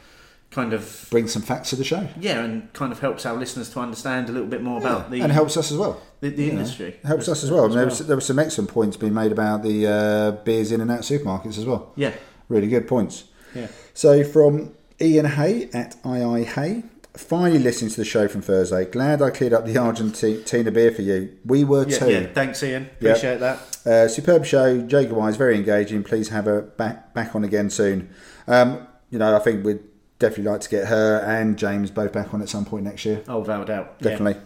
kind 0.51 0.73
of 0.73 1.09
brings 1.11 1.33
some 1.33 1.43
facts 1.43 1.71
to 1.71 1.77
the 1.77 1.85
show. 1.85 2.07
yeah 2.21 2.43
and 2.43 2.73
kind 2.73 2.93
of 2.93 3.01
helps 3.01 3.27
our 3.27 3.35
listeners 3.35 3.69
to 3.69 3.81
understand 3.81 4.29
a 4.29 4.33
little 4.33 4.47
bit 4.49 4.63
more 4.63 4.79
about 4.79 5.11
the 5.11 5.21
and 5.21 5.33
helps 5.33 5.57
us 5.57 5.73
as 5.73 5.77
well. 5.77 6.01
the, 6.21 6.31
the 6.31 6.49
industry. 6.49 6.89
It 6.89 7.05
helps 7.05 7.29
us 7.29 7.43
as 7.43 7.51
well. 7.51 7.65
And 7.65 7.75
there, 7.75 7.85
was, 7.85 7.99
there 7.99 8.17
were 8.17 8.21
some 8.23 8.39
excellent 8.39 8.71
points 8.71 8.97
being 8.97 9.13
made 9.13 9.33
about 9.33 9.63
the 9.63 9.87
uh, 9.87 10.31
beers 10.45 10.73
in 10.73 10.81
and 10.81 10.91
out 10.91 11.01
supermarkets 11.01 11.59
as 11.59 11.67
well. 11.67 11.93
Yeah, 11.97 12.13
Really 12.49 12.69
good 12.69 12.87
points. 12.87 13.25
Yeah. 13.55 13.69
So 13.95 14.23
from 14.25 14.75
Ian 15.01 15.27
Hay 15.27 15.69
at 15.73 15.97
II 16.05 16.45
Hay, 16.45 16.83
finally 17.15 17.59
listening 17.59 17.91
to 17.91 17.97
the 17.97 18.05
show 18.05 18.29
from 18.29 18.43
Thursday. 18.43 18.85
Glad 18.85 19.23
I 19.23 19.31
cleared 19.31 19.53
up 19.53 19.65
the 19.65 19.79
Argentina 19.79 20.71
beer 20.71 20.91
for 20.93 21.03
you. 21.03 21.37
We 21.45 21.65
were 21.65 21.87
Yeah, 21.89 21.99
too. 21.99 22.11
yeah, 22.11 22.27
thanks 22.33 22.63
Ian. 22.63 22.91
Appreciate 23.01 23.41
that. 23.41 23.59
Uh, 23.87 24.09
superb 24.09 24.45
show, 24.45 24.81
Jaega 24.81 25.13
Wise, 25.13 25.37
very 25.37 25.57
engaging. 25.57 26.03
Please 26.03 26.29
have 26.31 26.45
her 26.47 26.61
back 26.63 27.15
back 27.15 27.35
on 27.35 27.45
again 27.45 27.71
soon. 27.71 28.11
Um, 28.47 28.87
you 29.11 29.19
know, 29.19 29.35
I 29.35 29.39
think 29.39 29.65
we'd 29.65 29.81
definitely 30.19 30.51
like 30.51 30.61
to 30.63 30.69
get 30.71 30.89
her 30.89 31.19
and 31.27 31.57
James 31.59 31.91
both 31.91 32.13
back 32.13 32.33
on 32.35 32.43
at 32.43 32.49
some 32.49 32.65
point 32.65 32.85
next 32.85 33.05
year. 33.05 33.23
Oh, 33.29 33.39
without 33.41 33.63
a 33.63 33.67
doubt. 33.67 33.95
Yeah. 34.01 34.11
Definitely. 34.11 34.41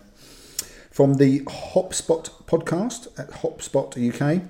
From 0.91 1.15
the 1.15 1.41
Hopspot 1.41 2.31
podcast 2.47 3.07
at 3.19 3.31
Hopspot 3.31 3.97
UK. 3.97 4.43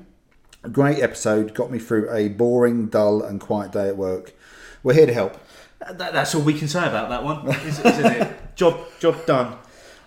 Great 0.73 0.99
episode, 0.99 1.55
got 1.55 1.71
me 1.71 1.79
through 1.79 2.11
a 2.13 2.29
boring, 2.29 2.87
dull, 2.87 3.23
and 3.23 3.41
quiet 3.41 3.73
day 3.73 3.89
at 3.89 3.97
work. 3.97 4.33
We're 4.83 4.95
here 4.95 5.07
to 5.07 5.15
help. 5.15 5.37
That, 5.81 6.13
that's 6.13 6.35
all 6.35 6.43
we 6.43 6.59
can 6.59 6.69
say 6.69 6.87
about 6.87 7.09
that 7.11 7.23
one, 7.25 7.47
isn't 7.49 7.87
it? 7.87 8.37
job, 8.57 8.79
job 8.99 9.25
done. 9.27 9.59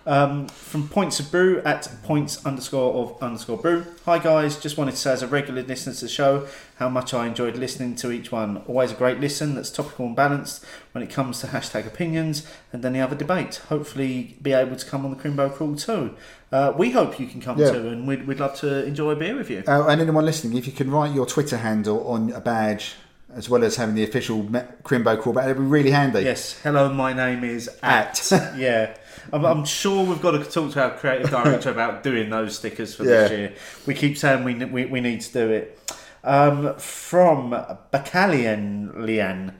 Um, 0.05 0.47
from 0.49 0.89
Points 0.89 1.21
of 1.21 1.31
Brew 1.31 1.61
at 1.61 1.87
points 2.03 2.45
underscore 2.45 2.93
of 2.93 3.23
underscore 3.23 3.55
brew. 3.57 3.85
Hi 4.03 4.19
guys, 4.19 4.59
just 4.59 4.77
wanted 4.77 4.91
to 4.91 4.97
say 4.97 5.13
as 5.13 5.21
a 5.21 5.27
regular 5.27 5.63
listener 5.63 5.93
to 5.93 6.01
the 6.01 6.09
show 6.09 6.45
how 6.75 6.89
much 6.89 7.13
I 7.13 7.25
enjoyed 7.25 7.55
listening 7.55 7.95
to 7.95 8.11
each 8.11 8.29
one. 8.29 8.57
Always 8.67 8.91
a 8.91 8.95
great 8.95 9.21
listen 9.21 9.55
that's 9.55 9.69
topical 9.71 10.05
and 10.07 10.13
balanced 10.13 10.65
when 10.91 11.05
it 11.05 11.09
comes 11.09 11.39
to 11.39 11.47
hashtag 11.47 11.87
opinions 11.87 12.45
and 12.73 12.83
any 12.83 12.99
other 12.99 13.15
debate. 13.15 13.61
Hopefully, 13.69 14.35
be 14.41 14.51
able 14.51 14.75
to 14.75 14.85
come 14.85 15.05
on 15.05 15.11
the 15.11 15.17
Crimbo 15.17 15.49
Crawl 15.53 15.77
too. 15.77 16.13
Uh, 16.51 16.73
we 16.77 16.91
hope 16.91 17.17
you 17.17 17.25
can 17.25 17.39
come 17.39 17.57
Yeah. 17.57 17.71
too, 17.71 17.87
and 17.87 18.05
we'd, 18.05 18.27
we'd 18.27 18.41
love 18.41 18.55
to 18.59 18.83
enjoy 18.85 19.11
a 19.11 19.15
beer 19.15 19.37
with 19.37 19.49
you. 19.49 19.63
Uh, 19.65 19.87
and 19.87 20.01
anyone 20.01 20.25
listening, 20.25 20.57
if 20.57 20.67
you 20.67 20.73
can 20.73 20.91
write 20.91 21.13
your 21.15 21.25
Twitter 21.25 21.55
handle 21.57 22.05
on 22.09 22.29
a 22.33 22.41
badge, 22.41 22.95
as 23.35 23.49
well 23.49 23.63
as 23.63 23.75
having 23.75 23.95
the 23.95 24.03
official 24.03 24.43
Crimbo 24.83 25.19
call 25.19 25.33
back, 25.33 25.45
it'd 25.45 25.57
be 25.57 25.63
really 25.63 25.91
handy. 25.91 26.21
Yes, 26.21 26.59
hello, 26.61 26.91
my 26.93 27.13
name 27.13 27.43
is 27.43 27.69
At. 27.81 28.27
yeah. 28.57 28.95
I'm, 29.31 29.45
I'm 29.45 29.65
sure 29.65 30.05
we've 30.05 30.21
got 30.21 30.31
to 30.31 30.43
talk 30.43 30.71
to 30.73 30.83
our 30.83 30.91
creative 30.97 31.29
director 31.29 31.69
about 31.77 32.03
doing 32.03 32.29
those 32.29 32.57
stickers 32.57 32.93
for 32.95 33.03
Yeah. 33.03 33.09
this 33.27 33.31
year. 33.31 33.53
We 33.85 33.93
keep 33.93 34.17
saying 34.17 34.43
we, 34.43 34.55
we, 34.65 34.85
we 34.85 35.01
need 35.01 35.21
to 35.21 35.33
do 35.33 35.49
it. 35.49 35.79
Um, 36.25 36.75
from 36.75 37.51
Bacalian 37.91 38.97
Lian 39.05 39.53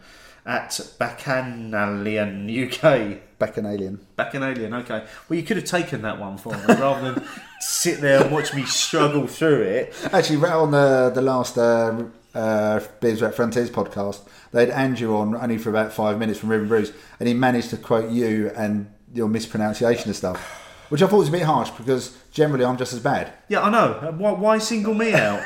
at 0.45 0.79
Bacchanalian 0.99 2.49
UK. 2.49 3.19
Back 3.39 3.57
an. 3.57 3.99
Bacchanalian, 4.15 4.73
okay. 4.75 5.05
Well, 5.27 5.37
you 5.37 5.43
could 5.43 5.57
have 5.57 5.65
taken 5.65 6.01
that 6.03 6.19
one 6.19 6.37
for 6.37 6.53
me 6.53 6.63
rather 6.67 7.13
than 7.13 7.27
sit 7.59 7.99
there 8.01 8.23
and 8.23 8.31
watch 8.31 8.53
me 8.53 8.63
struggle 8.65 9.27
through 9.27 9.61
it. 9.61 9.93
Actually, 10.13 10.37
right 10.37 10.53
on 10.53 10.71
the 10.71 11.11
the 11.13 11.21
last 11.21 11.57
uh, 11.57 12.03
uh, 12.33 12.79
Beers 12.99 13.21
Without 13.21 13.35
Frontiers 13.35 13.69
podcast, 13.69 14.21
they 14.51 14.61
had 14.61 14.69
Andrew 14.69 15.15
on 15.17 15.35
only 15.35 15.57
for 15.57 15.69
about 15.69 15.93
five 15.93 16.17
minutes 16.19 16.39
from 16.39 16.49
River 16.49 16.65
Brews, 16.65 16.91
and 17.19 17.27
he 17.27 17.33
managed 17.33 17.69
to 17.71 17.77
quote 17.77 18.09
you 18.11 18.51
and 18.55 18.91
your 19.13 19.27
mispronunciation 19.29 20.09
of 20.09 20.15
stuff, 20.15 20.39
which 20.89 21.01
I 21.01 21.07
thought 21.07 21.17
was 21.19 21.29
a 21.29 21.31
bit 21.31 21.43
harsh 21.43 21.69
because 21.71 22.17
generally 22.31 22.65
I'm 22.65 22.77
just 22.77 22.93
as 22.93 22.99
bad. 22.99 23.31
Yeah, 23.49 23.61
I 23.61 23.69
know. 23.69 23.93
Uh, 23.93 24.11
Why, 24.11 24.31
why 24.31 24.57
single 24.57 24.93
me 24.93 25.13
out? 25.13 25.43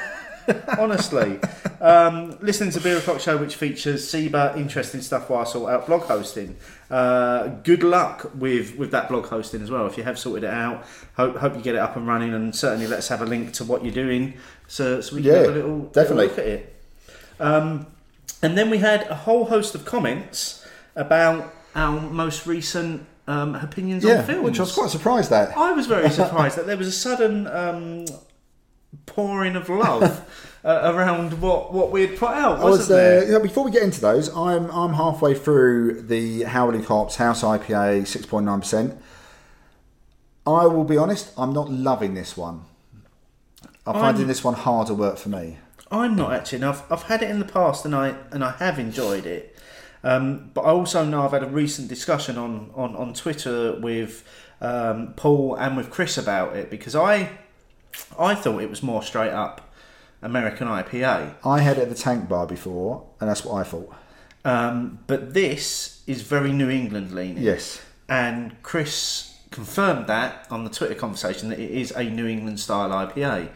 Honestly. 0.80 1.40
Um, 1.82 2.38
listening 2.42 2.72
to 2.72 2.80
Beer 2.80 2.98
O'Clock 2.98 3.20
Show, 3.20 3.36
which 3.38 3.56
features 3.56 4.10
Seba, 4.10 4.54
interesting 4.56 5.02
stuff 5.02 5.30
while 5.30 5.42
I 5.42 5.44
sort 5.44 5.72
out 5.74 5.86
blog 5.88 6.04
hosting. 6.04 6.56
Uh, 6.90 7.48
good 7.64 7.84
luck 7.84 8.32
with, 8.34 8.78
with 8.78 8.92
that 8.92 9.10
blog 9.10 9.26
hosting 9.26 9.62
as 9.62 9.70
well. 9.70 9.86
If 9.88 9.98
you 9.98 10.04
have 10.04 10.18
sorted 10.18 10.46
it 10.46 10.50
out, 10.54 10.86
hope, 11.18 11.36
hope 11.36 11.56
you 11.56 11.62
get 11.62 11.76
it 11.76 11.80
up 11.80 11.98
and 11.98 12.08
running, 12.08 12.34
and 12.34 12.56
certainly 12.56 12.88
let's 12.88 13.10
have 13.10 13.22
a 13.22 13.26
link 13.26 13.52
to 13.56 13.66
what 13.66 13.84
you're 13.84 13.94
doing 13.94 14.36
so, 14.68 15.02
so 15.02 15.18
we 15.18 15.22
can 15.22 15.32
Yeah, 15.32 15.38
have 15.40 15.50
a 15.50 15.52
little, 15.52 15.70
little 15.72 15.90
definitely. 15.92 16.28
look 16.28 16.38
at 16.40 16.46
it. 16.48 16.74
Um, 17.40 17.88
and 18.42 18.58
then 18.58 18.70
we 18.70 18.78
had 18.80 19.04
a 19.08 19.16
whole 19.16 19.46
host 19.46 19.76
of 19.76 19.86
comments 19.86 20.66
about 20.96 21.54
our 21.76 22.00
most 22.02 22.46
recent 22.48 23.06
um, 23.28 23.56
opinions 23.56 24.04
Yeah, 24.04 24.20
on 24.20 24.26
films. 24.26 24.44
which 24.44 24.60
I 24.60 24.64
was 24.64 24.72
quite 24.74 24.90
surprised 24.90 25.32
at. 25.32 25.56
I 25.58 25.72
was 25.72 25.86
very 25.88 26.10
surprised 26.22 26.58
that 26.58 26.66
there 26.66 26.78
was 26.78 26.88
a 26.88 26.92
sudden 26.92 27.48
um, 27.48 28.06
pouring 29.06 29.56
of 29.56 29.70
love 29.70 30.04
uh, 30.66 30.82
around 30.96 31.40
what, 31.42 31.74
what 31.74 31.92
we 31.92 32.08
had 32.08 32.18
put 32.18 32.30
out, 32.30 32.60
wasn't 32.60 32.72
was 32.80 32.92
uh, 32.92 32.96
there? 32.96 33.26
you 33.26 33.32
know, 33.34 33.40
before 33.40 33.64
we 33.64 33.72
get 33.72 33.84
into 33.84 34.02
those. 34.02 34.30
I'm 34.36 34.70
I'm 34.72 34.94
halfway 34.94 35.34
through 35.36 36.04
the 36.04 36.44
Howling 36.44 36.84
Hops 36.84 37.16
House 37.18 37.44
IPA, 37.44 38.08
six 38.08 38.26
point 38.26 38.46
nine 38.46 38.60
percent. 38.62 39.00
I 40.46 40.66
will 40.66 40.86
be 40.86 40.98
honest, 40.98 41.32
I'm 41.38 41.52
not 41.54 41.70
loving 41.70 42.14
this 42.14 42.38
one. 42.38 42.62
I'm 43.86 43.94
finding 43.96 44.22
I'm- 44.22 44.28
this 44.28 44.44
one 44.44 44.54
harder 44.54 44.94
work 44.94 45.18
for 45.18 45.30
me. 45.30 45.58
I'm 45.92 46.16
not 46.16 46.34
actually. 46.34 46.58
And 46.58 46.66
I've, 46.66 46.92
I've 46.92 47.04
had 47.04 47.22
it 47.22 47.30
in 47.30 47.40
the 47.40 47.46
past 47.46 47.86
and 47.86 47.96
I 47.96 48.16
and 48.32 48.44
I 48.44 48.52
have 48.52 48.80
enjoyed 48.80 49.26
it. 49.26 49.56
Um, 50.04 50.52
but 50.54 50.62
I 50.62 50.70
also 50.70 51.04
know 51.04 51.24
I've 51.24 51.32
had 51.32 51.44
a 51.44 51.48
recent 51.48 51.88
discussion 51.88 52.38
on, 52.38 52.72
on, 52.76 52.96
on 52.96 53.14
Twitter 53.14 53.78
with 53.80 54.24
um, 54.62 55.14
Paul 55.16 55.56
and 55.56 55.76
with 55.76 55.90
Chris 55.90 56.18
about 56.18 56.56
it 56.56 56.70
because 56.70 56.96
I 56.96 57.32
I 58.18 58.36
thought 58.36 58.62
it 58.62 58.70
was 58.70 58.84
more 58.84 59.02
straight 59.02 59.32
up 59.32 59.74
American 60.22 60.68
IPA. 60.68 61.36
I 61.44 61.60
had 61.60 61.78
it 61.78 61.84
at 61.84 61.90
the 61.90 61.96
Tank 61.96 62.28
Bar 62.28 62.48
before, 62.48 63.06
and 63.20 63.30
that's 63.30 63.44
what 63.44 63.56
I 63.56 63.64
thought. 63.64 63.94
Um, 64.46 65.00
but 65.08 65.34
this 65.34 66.04
is 66.08 66.22
very 66.22 66.52
New 66.52 66.70
England 66.70 67.12
leaning. 67.12 67.44
Yes. 67.44 67.82
And 68.08 68.62
Chris 68.64 69.38
confirmed 69.52 70.08
that 70.08 70.48
on 70.50 70.64
the 70.64 70.70
Twitter 70.70 70.96
conversation 70.96 71.50
that 71.50 71.60
it 71.60 71.72
is 71.72 71.92
a 71.92 72.04
New 72.04 72.28
England 72.28 72.60
style 72.60 72.90
IPA. 72.90 73.50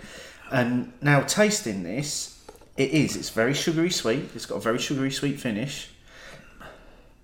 And 0.52 0.94
now 1.02 1.22
tasting 1.22 1.84
this, 1.84 2.44
it 2.78 2.92
is. 2.92 3.16
It's 3.16 3.30
very 3.30 3.54
sugary 3.54 3.90
sweet. 3.90 4.30
It's 4.36 4.46
got 4.46 4.56
a 4.58 4.60
very 4.62 4.80
sugary 4.80 5.12
sweet 5.12 5.40
finish. 5.40 5.90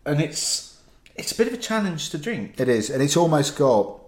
And 0.05 0.21
it's 0.21 0.79
it's 1.15 1.31
a 1.31 1.35
bit 1.35 1.47
of 1.47 1.53
a 1.53 1.57
challenge 1.57 2.09
to 2.11 2.17
drink. 2.17 2.59
It 2.59 2.69
is, 2.69 2.89
and 2.89 3.01
it's 3.01 3.17
almost 3.17 3.57
got 3.57 3.99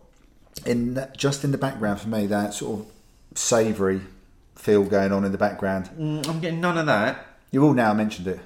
in 0.65 1.05
just 1.17 1.43
in 1.43 1.51
the 1.51 1.57
background 1.57 1.99
for 1.99 2.07
me 2.09 2.27
that 2.27 2.53
sort 2.53 2.79
of 2.79 2.85
savoury 3.35 4.01
feel 4.55 4.83
going 4.83 5.11
on 5.11 5.25
in 5.25 5.31
the 5.31 5.37
background. 5.37 5.89
Mm, 5.99 6.27
I'm 6.27 6.39
getting 6.39 6.61
none 6.61 6.77
of 6.77 6.85
that. 6.85 7.25
You 7.51 7.63
all 7.65 7.73
now 7.73 7.93
mentioned 7.93 8.27
it, 8.27 8.39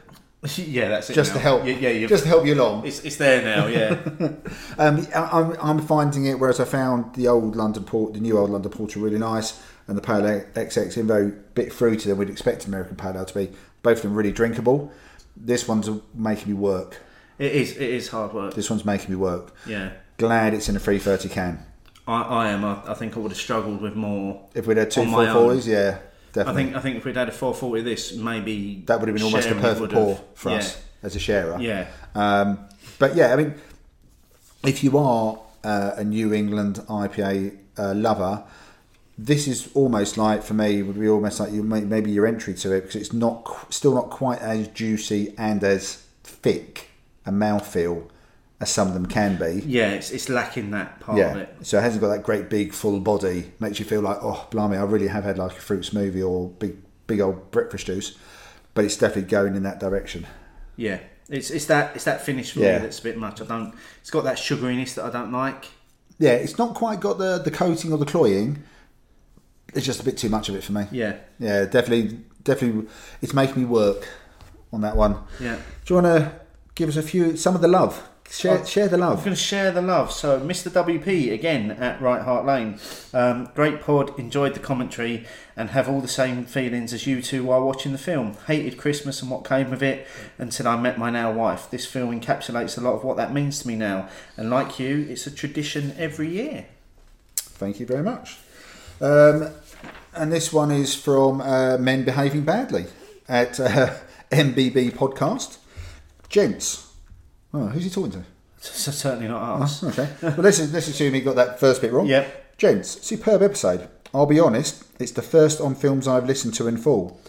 yeah, 0.58 0.88
that's 0.90 1.10
it. 1.10 1.14
just 1.14 1.32
now. 1.32 1.36
to 1.36 1.40
help. 1.41 1.66
Yeah, 1.66 1.74
yeah 1.90 2.08
just 2.08 2.24
to 2.24 2.30
help 2.30 2.45
you 2.45 2.54
along. 2.54 2.86
it's, 2.86 3.04
it's 3.04 3.18
there 3.18 3.41
now. 3.41 3.68
Yeah. 3.68 4.00
Um, 4.78 5.06
I- 5.14 5.30
I'm, 5.40 5.58
I'm 5.62 5.80
finding 5.86 6.26
it, 6.26 6.40
whereas 6.40 6.60
I 6.60 6.66
found 6.66 7.14
the 7.14 7.28
old 7.28 7.56
London 7.56 7.84
Port, 7.84 8.14
the 8.14 8.20
new 8.20 8.38
old 8.40 8.50
London 8.50 8.72
Porter 8.72 9.00
really 9.00 9.20
nice, 9.20 9.62
and 9.88 9.98
the 9.98 10.02
Pale 10.02 10.28
Ale 10.28 10.46
XX 10.54 11.04
Invo 11.04 11.30
a 11.30 11.32
bit 11.32 11.74
fruity 11.74 12.10
than 12.10 12.18
we'd 12.18 12.30
expect 12.30 12.66
American 12.66 12.96
Pale 12.96 13.18
Ale 13.18 13.26
to 13.26 13.34
be. 13.34 13.52
Both 13.82 13.98
of 13.98 14.04
them 14.04 14.16
really 14.16 14.32
drinkable. 14.32 14.92
This 15.36 15.68
one's 15.68 15.90
making 16.14 16.48
me 16.48 16.54
work. 16.54 17.02
it 17.38 17.52
is. 17.52 17.72
It 17.76 17.90
is 17.90 18.08
hard 18.10 18.34
work. 18.34 18.54
This 18.54 18.70
one's 18.70 18.86
making 18.86 19.10
me 19.10 19.16
work. 19.16 19.54
Yeah. 19.66 19.92
Glad 20.18 20.54
it's 20.54 20.70
in 20.70 20.76
a 20.76 20.80
330 20.80 21.34
can. 21.34 21.66
I, 22.08 22.22
I 22.22 22.50
am. 22.50 22.64
I, 22.64 22.82
I 22.88 22.94
think 22.94 23.16
I 23.16 23.20
would 23.20 23.32
have 23.32 23.40
struggled 23.40 23.82
with 23.82 23.96
more. 23.96 24.48
If 24.54 24.68
we'd 24.68 24.78
had 24.78 24.92
two 24.92 25.02
On 25.02 25.10
my 25.10 25.28
own. 25.28 25.58
440s, 25.58 25.68
yeah, 25.68 25.98
I 25.98 26.34
definitely. 26.34 26.64
think. 26.64 26.76
I 26.76 26.80
think 26.80 26.98
if 26.98 27.06
we'd 27.06 27.16
had 27.16 27.30
a 27.30 27.32
440 27.32 27.80
of 27.80 27.86
this, 27.86 28.14
maybe 28.14 28.84
that 28.86 29.00
would 29.00 29.08
have 29.10 29.16
been 29.16 29.26
almost 29.26 29.50
a 29.50 29.56
perfect 29.56 29.94
pour 29.94 30.22
for 30.36 30.50
yeah. 30.50 30.58
us 30.58 30.82
as 31.02 31.16
a 31.16 31.20
sharer. 31.20 31.60
Yeah. 31.60 31.88
Um, 32.16 32.60
but 33.00 33.16
yeah, 33.16 33.34
I 33.34 33.36
mean, 33.36 33.56
if 34.66 34.84
you 34.84 34.98
are 34.98 35.40
uh, 35.64 35.92
a 35.98 36.04
New 36.04 36.34
England 36.34 36.78
IPA 36.88 37.58
uh, 37.78 37.94
lover, 37.94 38.44
this 39.18 39.48
is 39.48 39.69
almost 39.73 40.18
like 40.18 40.41
for 40.44 40.53
me 40.56 40.81
would 40.81 40.99
be 40.99 41.07
almost 41.07 41.40
like 41.40 41.52
you 41.52 41.61
maybe 41.64 42.11
your 42.11 42.26
entry 42.26 42.53
to 42.56 42.72
it 42.73 42.81
because 42.81 42.95
it's 42.95 43.14
not 43.14 43.72
still 43.73 43.94
not 43.94 44.10
quite 44.10 44.40
as 44.40 44.68
juicy 44.69 45.34
and 45.38 45.64
as 45.64 46.03
thick 46.23 46.88
a 47.26 47.31
mouthfeel 47.31 48.10
as 48.60 48.69
some 48.72 48.88
of 48.88 48.94
them 48.94 49.06
can 49.06 49.38
be. 49.38 49.61
Yeah, 49.65 49.90
it's, 49.91 50.10
it's 50.11 50.30
lacking 50.30 50.72
that 50.72 50.99
part 50.99 51.19
of 51.19 51.38
it. 51.38 51.56
so 51.61 51.77
it 51.77 51.81
hasn't 51.81 52.02
got 52.02 52.10
that 52.10 52.23
great 52.23 52.49
big 52.49 52.73
full 52.73 52.99
body. 52.99 53.52
Makes 53.60 53.80
you 53.80 53.85
feel 53.85 54.02
like, 54.02 54.18
oh, 54.22 54.48
blimey, 54.52 54.77
I 54.77 54.84
really 54.84 55.07
have 55.07 55.23
had 55.26 55.38
like 55.38 55.52
a 55.52 55.61
fruit 55.61 55.81
smoothie 55.84 56.27
or 56.27 56.49
big, 56.49 56.77
big 57.07 57.19
old 57.19 57.52
breakfast 57.52 57.85
juice. 57.88 58.18
But 58.73 58.85
it's 58.85 58.98
definitely 58.98 59.30
going 59.30 59.56
in 59.56 59.64
that 59.64 59.80
direction. 59.80 60.26
Yeah, 60.77 60.99
it's 61.30 61.52
it's 61.52 61.65
that 61.65 61.95
it's 61.95 62.06
that 62.06 62.22
finish 62.26 62.52
for 62.53 62.60
Yeah. 62.61 62.77
me 62.77 62.84
that's 62.84 62.99
a 62.99 63.03
bit 63.03 63.18
much. 63.18 63.41
I 63.41 63.45
don't. 63.45 63.73
It's 64.02 64.10
got 64.10 64.23
that 64.23 64.38
sugariness 64.38 64.95
that 64.95 65.06
I 65.06 65.10
don't 65.11 65.31
like. 65.31 65.65
Yeah, 66.18 66.31
it's 66.31 66.57
not 66.57 66.73
quite 66.73 66.99
got 66.99 67.18
the 67.19 67.38
the 67.38 67.52
coating 67.52 67.91
or 67.94 67.98
the 67.98 68.06
cloying. 68.06 68.64
It's 69.76 69.86
just 69.86 70.00
a 70.02 70.04
bit 70.04 70.18
too 70.18 70.30
much 70.30 70.50
of 70.50 70.56
it 70.56 70.64
for 70.64 70.72
me. 70.74 70.86
Yeah, 70.91 71.18
Yeah, 71.40 71.66
definitely, 71.66 72.20
definitely, 72.44 72.88
it's 73.22 73.34
making 73.34 73.58
me 73.64 73.66
work 73.66 74.08
on 74.72 74.82
that 74.82 74.95
one. 74.95 75.18
yeah. 75.40 75.58
Do 75.86 75.94
you 75.95 76.02
want 76.02 76.08
to 76.24 76.32
give 76.76 76.90
us 76.90 76.95
a 76.98 77.04
few, 77.04 77.36
some 77.38 77.56
of 77.56 77.62
the 77.62 77.68
love? 77.68 78.08
Share, 78.30 78.60
Oh, 78.60 78.64
share 78.66 78.88
the 78.88 78.98
love. 78.98 79.18
I'm 79.20 79.26
going 79.26 79.36
to 79.36 79.41
share 79.41 79.72
the 79.72 79.82
love. 79.82 80.12
So, 80.12 80.40
Mr. 80.40 80.70
WP 80.72 81.32
again 81.34 81.72
at 81.72 82.02
White 82.02 82.22
Hart 82.22 82.45
Lane. 82.45 82.80
Um, 83.14 83.50
great 83.54 83.82
pod, 83.82 84.18
enjoyed 84.18 84.54
the 84.56 84.60
commentary, 84.62 85.28
and 85.58 85.70
have 85.72 85.88
all 85.90 86.00
the 86.02 86.08
same 86.08 86.45
feelings 86.45 86.94
as 86.94 87.06
you 87.06 87.22
two 87.22 87.44
while 87.44 87.62
watching 87.64 87.91
the 87.91 87.98
film. 88.00 88.38
Hated 88.48 88.78
Christmas 88.78 89.22
and 89.22 89.30
what 89.30 89.44
came 89.45 89.70
with 89.70 89.84
it 89.84 90.08
until 90.40 90.68
I 90.68 90.78
met 90.80 90.98
my 90.98 91.10
now 91.12 91.32
wife. 91.32 91.70
This 91.70 91.86
film 91.86 92.18
encapsulates 92.20 92.78
a 92.78 92.82
lot 92.82 92.94
of 92.94 93.04
what 93.04 93.18
that 93.18 93.34
means 93.34 93.60
to 93.60 93.68
me 93.68 93.76
now, 93.76 94.08
and 94.38 94.50
like 94.50 94.80
you, 94.80 95.06
it's 95.10 95.28
a 95.28 95.32
tradition 95.32 95.94
every 96.00 96.30
year. 96.30 96.66
Thank 97.36 97.80
you 97.80 97.86
very 97.86 98.04
much. 98.04 98.38
Um, 99.02 99.50
and 100.15 100.31
this 100.31 100.52
one 100.53 100.72
is 100.72 100.95
from 100.95 101.41
uh, 101.41 101.77
Men 101.77 102.03
Behaving 102.03 102.44
Badly 102.44 102.85
at 103.27 103.60
uh, 103.60 103.94
MBB 104.31 104.91
Podcast. 104.91 105.57
Gents. 106.30 106.91
Oh, 107.53 107.68
who's 107.68 107.84
he 107.84 107.90
talking 107.90 108.11
to? 108.11 108.23
So 108.60 108.91
certainly 108.91 109.27
not 109.27 109.61
us. 109.61 109.84
Okay. 109.84 110.10
well, 110.22 110.35
let's, 110.38 110.60
let's 110.72 110.88
assume 110.88 111.14
he 111.14 111.22
got 111.22 111.35
that 111.35 111.60
first 111.60 111.81
bit 111.81 111.91
wrong. 111.91 112.07
Yep. 112.07 112.57
Gents, 112.57 113.06
superb 113.06 113.41
episode. 113.41 113.90
I'll 114.14 114.26
be 114.26 114.40
honest, 114.40 114.85
it's 114.99 115.11
the 115.11 115.22
first 115.22 115.60
on 115.60 115.76
films 115.76 116.07
I've 116.07 116.26
listened 116.27 116.53
to 116.56 116.68
in 116.68 116.77
full. 116.77 117.19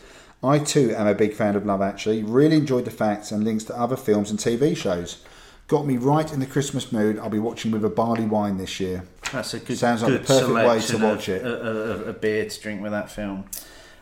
I 0.42 0.58
too 0.58 0.94
am 0.94 1.06
a 1.06 1.14
big 1.14 1.32
fan 1.32 1.56
of 1.56 1.64
Love 1.64 1.80
Actually. 1.80 2.22
Really 2.22 2.56
enjoyed 2.56 2.84
the 2.84 2.90
facts 2.90 3.32
and 3.32 3.44
links 3.44 3.64
to 3.64 3.78
other 3.78 3.96
films 3.96 4.30
and 4.30 4.38
TV 4.38 4.76
shows. 4.76 5.22
Got 5.66 5.86
me 5.86 5.96
right 5.96 6.30
in 6.30 6.40
the 6.40 6.46
Christmas 6.46 6.92
mood. 6.92 7.18
I'll 7.18 7.30
be 7.30 7.38
watching 7.38 7.70
with 7.70 7.84
a 7.84 7.90
barley 7.90 8.26
wine 8.26 8.58
this 8.58 8.80
year. 8.80 9.04
That's 9.32 9.54
a 9.54 9.60
good, 9.60 9.78
Sounds 9.78 10.02
like 10.02 10.12
the 10.12 10.18
perfect 10.18 10.52
way 10.52 10.80
to 10.80 10.98
watch 10.98 11.28
of, 11.28 11.36
it. 11.36 11.44
A, 11.44 12.06
a, 12.06 12.10
a 12.10 12.12
beer 12.12 12.48
to 12.48 12.60
drink 12.60 12.82
with 12.82 12.92
that 12.92 13.10
film. 13.10 13.46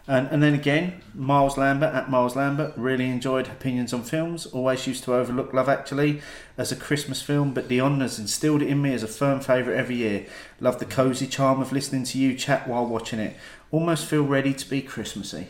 And, 0.08 0.26
and 0.28 0.42
then 0.42 0.54
again, 0.54 1.00
Miles 1.14 1.56
Lambert 1.56 1.94
at 1.94 2.10
Miles 2.10 2.34
Lambert 2.34 2.72
really 2.76 3.08
enjoyed 3.08 3.46
opinions 3.46 3.92
on 3.92 4.02
films. 4.02 4.46
Always 4.46 4.86
used 4.88 5.04
to 5.04 5.14
overlook 5.14 5.52
Love 5.52 5.68
Actually 5.68 6.20
as 6.58 6.72
a 6.72 6.76
Christmas 6.76 7.22
film, 7.22 7.54
but 7.54 7.68
Dion 7.68 8.00
has 8.00 8.18
instilled 8.18 8.62
it 8.62 8.68
in 8.68 8.82
me 8.82 8.92
as 8.92 9.04
a 9.04 9.08
firm 9.08 9.38
favourite 9.38 9.78
every 9.78 9.96
year. 9.96 10.26
Love 10.58 10.80
the 10.80 10.84
cosy 10.84 11.28
charm 11.28 11.60
of 11.60 11.72
listening 11.72 12.02
to 12.04 12.18
you 12.18 12.34
chat 12.34 12.66
while 12.66 12.84
watching 12.84 13.20
it. 13.20 13.36
Almost 13.70 14.06
feel 14.06 14.24
ready 14.24 14.52
to 14.52 14.68
be 14.68 14.82
Christmassy. 14.82 15.46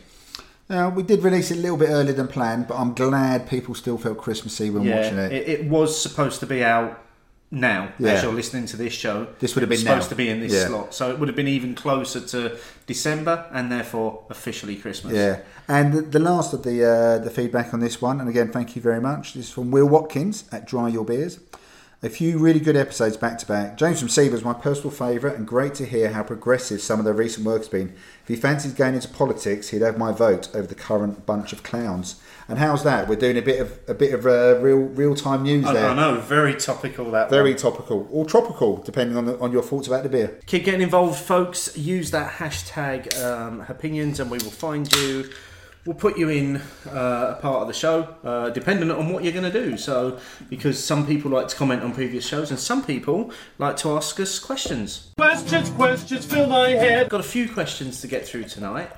Now, 0.73 0.89
we 0.89 1.03
did 1.03 1.21
release 1.21 1.51
it 1.51 1.59
a 1.59 1.61
little 1.61 1.77
bit 1.77 1.89
earlier 1.89 2.13
than 2.13 2.27
planned, 2.27 2.67
but 2.67 2.77
I'm 2.77 2.95
glad 2.95 3.47
people 3.47 3.75
still 3.75 3.99
felt 3.99 4.17
Christmassy 4.17 4.71
when 4.71 4.89
watching 4.89 5.17
Yeah, 5.17 5.25
it. 5.27 5.31
it, 5.33 5.47
it 5.59 5.69
was 5.69 6.01
supposed 6.01 6.39
to 6.39 6.47
be 6.47 6.63
out 6.63 6.99
now 7.51 7.89
Yeah. 7.99 8.13
as 8.13 8.23
you're 8.23 8.33
listening 8.33 8.65
to 8.65 8.77
this 8.77 8.91
show. 8.91 9.27
This 9.39 9.53
would 9.53 9.61
have 9.61 9.69
been 9.69 9.77
supposed 9.77 10.05
now. 10.05 10.09
to 10.09 10.15
be 10.15 10.29
in 10.29 10.39
this 10.39 10.51
Yeah. 10.51 10.65
slot, 10.69 10.95
so 10.95 11.11
it 11.11 11.19
would 11.19 11.29
have 11.29 11.35
been 11.35 11.47
even 11.47 11.75
closer 11.75 12.19
to 12.21 12.57
December 12.87 13.45
and 13.53 13.71
therefore 13.71 14.21
officially 14.31 14.75
Christmas. 14.75 15.13
Yeah, 15.13 15.41
and 15.67 15.93
the, 15.93 16.01
the 16.01 16.19
last 16.19 16.53
of 16.53 16.63
the 16.63 16.83
uh, 16.83 17.17
the 17.19 17.29
feedback 17.29 17.71
on 17.75 17.79
this 17.79 18.01
one, 18.01 18.19
and 18.19 18.27
again, 18.27 18.49
thank 18.51 18.75
you 18.75 18.81
very 18.81 18.99
much. 18.99 19.35
This 19.35 19.45
is 19.45 19.51
from 19.51 19.69
Will 19.69 19.87
Watkins 19.87 20.45
at 20.51 20.65
Dry 20.65 20.87
Your 20.87 21.05
Beers. 21.05 21.37
A 22.05 22.09
few 22.09 22.37
really 22.37 22.59
good 22.59 22.75
episodes 22.75 23.15
back 23.15 23.37
to 23.37 23.45
back. 23.45 23.77
James 23.77 24.01
from 24.01 24.09
Seaver 24.09 24.35
is 24.35 24.43
my 24.43 24.51
personal 24.51 24.91
favourite, 24.91 25.37
and 25.37 25.47
great 25.47 25.73
to 25.75 25.85
hear 25.85 26.11
how 26.11 26.21
progressive 26.21 26.81
some 26.81 26.99
of 26.99 27.05
their 27.05 27.13
recent 27.13 27.45
work 27.45 27.59
has 27.59 27.69
been. 27.69 27.93
If 28.23 28.27
he 28.27 28.35
fancies 28.35 28.73
going 28.73 28.95
into 28.95 29.07
politics, 29.07 29.69
he'd 29.69 29.83
have 29.83 29.97
my 29.97 30.11
vote 30.11 30.53
over 30.53 30.67
the 30.67 30.75
current 30.75 31.25
bunch 31.25 31.53
of 31.53 31.63
clowns. 31.63 32.21
And 32.49 32.59
how's 32.59 32.83
that? 32.83 33.07
We're 33.07 33.15
doing 33.15 33.37
a 33.37 33.41
bit 33.41 33.61
of 33.61 33.79
a 33.87 33.93
bit 33.93 34.13
of 34.13 34.25
uh, 34.25 34.59
real 34.59 34.79
real 34.79 35.15
time 35.15 35.43
news 35.43 35.63
I, 35.63 35.73
there. 35.75 35.89
I 35.91 35.95
know, 35.95 36.19
very 36.19 36.55
topical 36.55 37.09
that 37.11 37.29
Very 37.29 37.51
one. 37.51 37.57
topical 37.57 38.09
or 38.11 38.25
tropical, 38.25 38.83
depending 38.83 39.15
on 39.15 39.25
the, 39.25 39.39
on 39.39 39.53
your 39.53 39.63
thoughts 39.63 39.87
about 39.87 40.03
the 40.03 40.09
beer. 40.09 40.41
Keep 40.45 40.65
getting 40.65 40.81
involved, 40.81 41.17
folks. 41.17 41.77
Use 41.77 42.11
that 42.11 42.33
hashtag 42.33 43.17
um, 43.23 43.61
opinions, 43.69 44.19
and 44.19 44.29
we 44.29 44.39
will 44.39 44.51
find 44.51 44.93
you. 44.93 45.29
We'll 45.85 45.95
put 45.95 46.17
you 46.17 46.29
in 46.29 46.57
uh, 46.87 47.35
a 47.37 47.39
part 47.41 47.61
of 47.61 47.67
the 47.67 47.73
show, 47.73 48.07
uh, 48.23 48.49
depending 48.51 48.89
on 48.89 49.11
what 49.11 49.23
you're 49.23 49.33
going 49.33 49.51
to 49.51 49.65
do. 49.65 49.75
So, 49.75 50.17
because 50.49 50.81
some 50.81 51.05
people 51.05 51.29
like 51.31 51.49
to 51.49 51.55
comment 51.57 51.83
on 51.83 51.93
previous 51.93 52.25
shows, 52.25 52.51
and 52.51 52.59
some 52.59 52.85
people 52.85 53.31
like 53.57 53.75
to 53.77 53.91
ask 53.91 54.17
us 54.21 54.39
questions. 54.39 55.11
Questions, 55.17 55.69
questions, 55.71 56.25
fill 56.25 56.47
my 56.47 56.69
head. 56.69 57.09
Got 57.09 57.19
a 57.19 57.23
few 57.23 57.49
questions 57.51 57.99
to 57.99 58.07
get 58.07 58.25
through 58.25 58.45
tonight. 58.45 58.89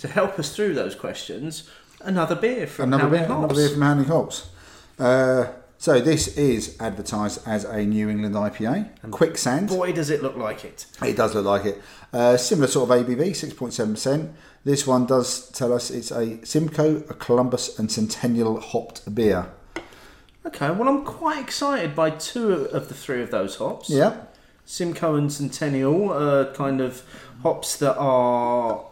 To 0.00 0.08
help 0.08 0.38
us 0.38 0.54
through 0.54 0.74
those 0.74 0.94
questions, 0.94 1.70
another 2.02 2.34
beer 2.34 2.66
from 2.66 2.92
Another 2.92 3.04
Howling 3.04 3.18
beer, 3.18 3.28
Hops. 3.28 3.38
another 3.38 3.54
beer 3.54 3.68
from 3.70 3.80
Howling 3.82 4.04
Hops. 4.04 4.50
Uh, 4.98 5.46
so 5.78 6.00
this 6.00 6.36
is 6.36 6.76
advertised 6.80 7.46
as 7.46 7.64
a 7.64 7.82
New 7.84 8.10
England 8.10 8.34
IPA. 8.34 9.10
Quicksand. 9.10 9.68
Boy, 9.68 9.92
does 9.92 10.10
it 10.10 10.22
look 10.22 10.36
like 10.36 10.64
it. 10.66 10.84
It 11.02 11.16
does 11.16 11.34
look 11.34 11.46
like 11.46 11.64
it. 11.64 11.82
Uh, 12.12 12.36
similar 12.36 12.66
sort 12.66 12.90
of 12.90 13.06
ABV, 13.06 13.30
6.7%. 13.30 14.32
This 14.66 14.84
one 14.84 15.06
does 15.06 15.48
tell 15.50 15.72
us 15.72 15.92
it's 15.92 16.10
a 16.10 16.44
Simcoe, 16.44 16.96
a 17.08 17.14
Columbus, 17.14 17.78
and 17.78 17.88
Centennial 17.88 18.58
hopped 18.58 19.14
beer. 19.14 19.46
Okay, 20.44 20.72
well, 20.72 20.88
I'm 20.88 21.04
quite 21.04 21.38
excited 21.40 21.94
by 21.94 22.10
two 22.10 22.50
of 22.50 22.88
the 22.88 22.94
three 22.94 23.22
of 23.22 23.30
those 23.30 23.54
hops. 23.54 23.88
Yeah. 23.88 24.22
Simcoe 24.64 25.14
and 25.14 25.32
Centennial 25.32 26.12
are 26.12 26.52
kind 26.52 26.80
of 26.80 27.04
hops 27.44 27.76
that 27.76 27.96
are 27.96 28.84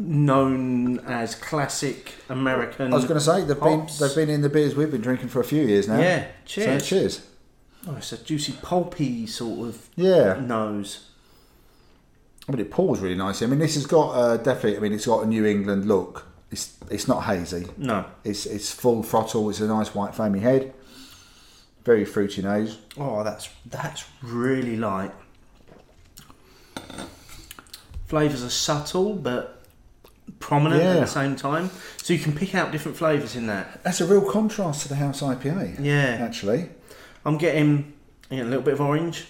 known 0.00 0.98
as 1.06 1.36
classic 1.36 2.14
American. 2.28 2.92
I 2.92 2.96
was 2.96 3.04
going 3.04 3.20
to 3.20 3.24
say 3.24 3.44
they've 3.44 3.56
hops. 3.56 4.00
been 4.00 4.08
they've 4.08 4.16
been 4.16 4.30
in 4.34 4.42
the 4.42 4.48
beers 4.48 4.74
we've 4.74 4.90
been 4.90 5.00
drinking 5.00 5.28
for 5.28 5.38
a 5.38 5.44
few 5.44 5.62
years 5.62 5.86
now. 5.86 6.00
Yeah, 6.00 6.26
cheers. 6.44 6.82
So 6.82 6.88
cheers. 6.88 7.26
Oh, 7.86 7.94
it's 7.94 8.10
a 8.10 8.18
juicy, 8.18 8.54
pulpy 8.62 9.28
sort 9.28 9.68
of 9.68 9.88
Yeah. 9.94 10.40
nose. 10.40 11.09
Mean, 12.50 12.60
it 12.60 12.70
pours 12.70 13.00
really 13.00 13.14
nicely. 13.14 13.46
I 13.46 13.50
mean, 13.50 13.58
this 13.58 13.74
has 13.74 13.86
got 13.86 14.10
uh, 14.10 14.36
definitely. 14.36 14.76
I 14.76 14.80
mean, 14.80 14.92
it's 14.92 15.06
got 15.06 15.24
a 15.24 15.26
New 15.26 15.44
England 15.46 15.86
look. 15.86 16.26
It's 16.50 16.76
it's 16.90 17.06
not 17.06 17.24
hazy. 17.24 17.66
No. 17.76 18.04
It's 18.24 18.46
it's 18.46 18.72
full 18.72 19.02
throttle. 19.02 19.48
It's 19.50 19.60
a 19.60 19.68
nice 19.68 19.94
white 19.94 20.14
foamy 20.14 20.40
head. 20.40 20.72
Very 21.84 22.04
fruity 22.04 22.42
nose. 22.42 22.78
Oh, 22.98 23.22
that's 23.22 23.48
that's 23.66 24.04
really 24.22 24.76
light. 24.76 25.12
Flavours 28.06 28.42
are 28.42 28.50
subtle 28.50 29.14
but 29.14 29.62
prominent 30.40 30.82
at 30.82 31.00
the 31.00 31.06
same 31.06 31.36
time, 31.36 31.70
so 31.98 32.12
you 32.12 32.18
can 32.18 32.34
pick 32.34 32.54
out 32.54 32.72
different 32.72 32.96
flavours 32.96 33.36
in 33.36 33.46
that. 33.46 33.82
That's 33.84 34.00
a 34.00 34.06
real 34.06 34.28
contrast 34.28 34.82
to 34.82 34.88
the 34.88 34.96
House 34.96 35.22
IPA. 35.22 35.76
Yeah. 35.80 36.18
Actually. 36.20 36.68
I'm 37.24 37.36
getting 37.36 37.92
you 38.30 38.38
know, 38.38 38.44
a 38.44 38.48
little 38.48 38.62
bit 38.62 38.74
of 38.74 38.80
orange, 38.80 39.26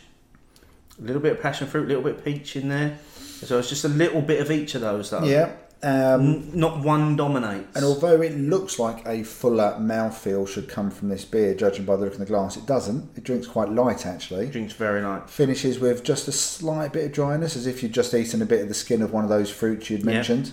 a 0.98 1.02
little 1.02 1.20
bit 1.20 1.32
of 1.32 1.42
passion 1.42 1.66
fruit, 1.66 1.84
a 1.84 1.88
little 1.88 2.02
bit 2.02 2.16
of 2.16 2.24
peach 2.24 2.56
in 2.56 2.68
there. 2.68 2.98
So 3.46 3.58
it's 3.58 3.68
just 3.68 3.84
a 3.84 3.88
little 3.88 4.20
bit 4.22 4.40
of 4.40 4.50
each 4.50 4.74
of 4.74 4.80
those 4.82 5.10
though. 5.10 5.24
Yeah. 5.24 5.52
Um, 5.82 6.50
Not 6.58 6.80
one 6.84 7.16
dominates. 7.16 7.74
and 7.74 7.86
although 7.86 8.20
it 8.20 8.36
looks 8.36 8.78
like 8.78 9.02
a 9.06 9.22
fuller 9.22 9.78
mouthfeel 9.80 10.46
should 10.46 10.68
come 10.68 10.90
from 10.90 11.08
this 11.08 11.24
beer, 11.24 11.54
judging 11.54 11.86
by 11.86 11.96
the 11.96 12.04
look 12.04 12.12
in 12.12 12.20
the 12.20 12.26
glass, 12.26 12.58
it 12.58 12.66
doesn't. 12.66 13.16
It 13.16 13.24
drinks 13.24 13.46
quite 13.46 13.70
light 13.70 14.04
actually. 14.04 14.44
It 14.48 14.52
drinks 14.52 14.74
very 14.74 15.00
light. 15.00 15.30
Finishes 15.30 15.78
with 15.78 16.02
just 16.04 16.28
a 16.28 16.32
slight 16.32 16.92
bit 16.92 17.06
of 17.06 17.12
dryness, 17.12 17.56
as 17.56 17.66
if 17.66 17.82
you'd 17.82 17.92
just 17.94 18.12
eaten 18.12 18.42
a 18.42 18.44
bit 18.46 18.60
of 18.60 18.68
the 18.68 18.74
skin 18.74 19.00
of 19.00 19.10
one 19.14 19.24
of 19.24 19.30
those 19.30 19.48
fruits 19.50 19.88
you'd 19.88 20.00
Yeah. 20.00 20.12
mentioned. 20.12 20.52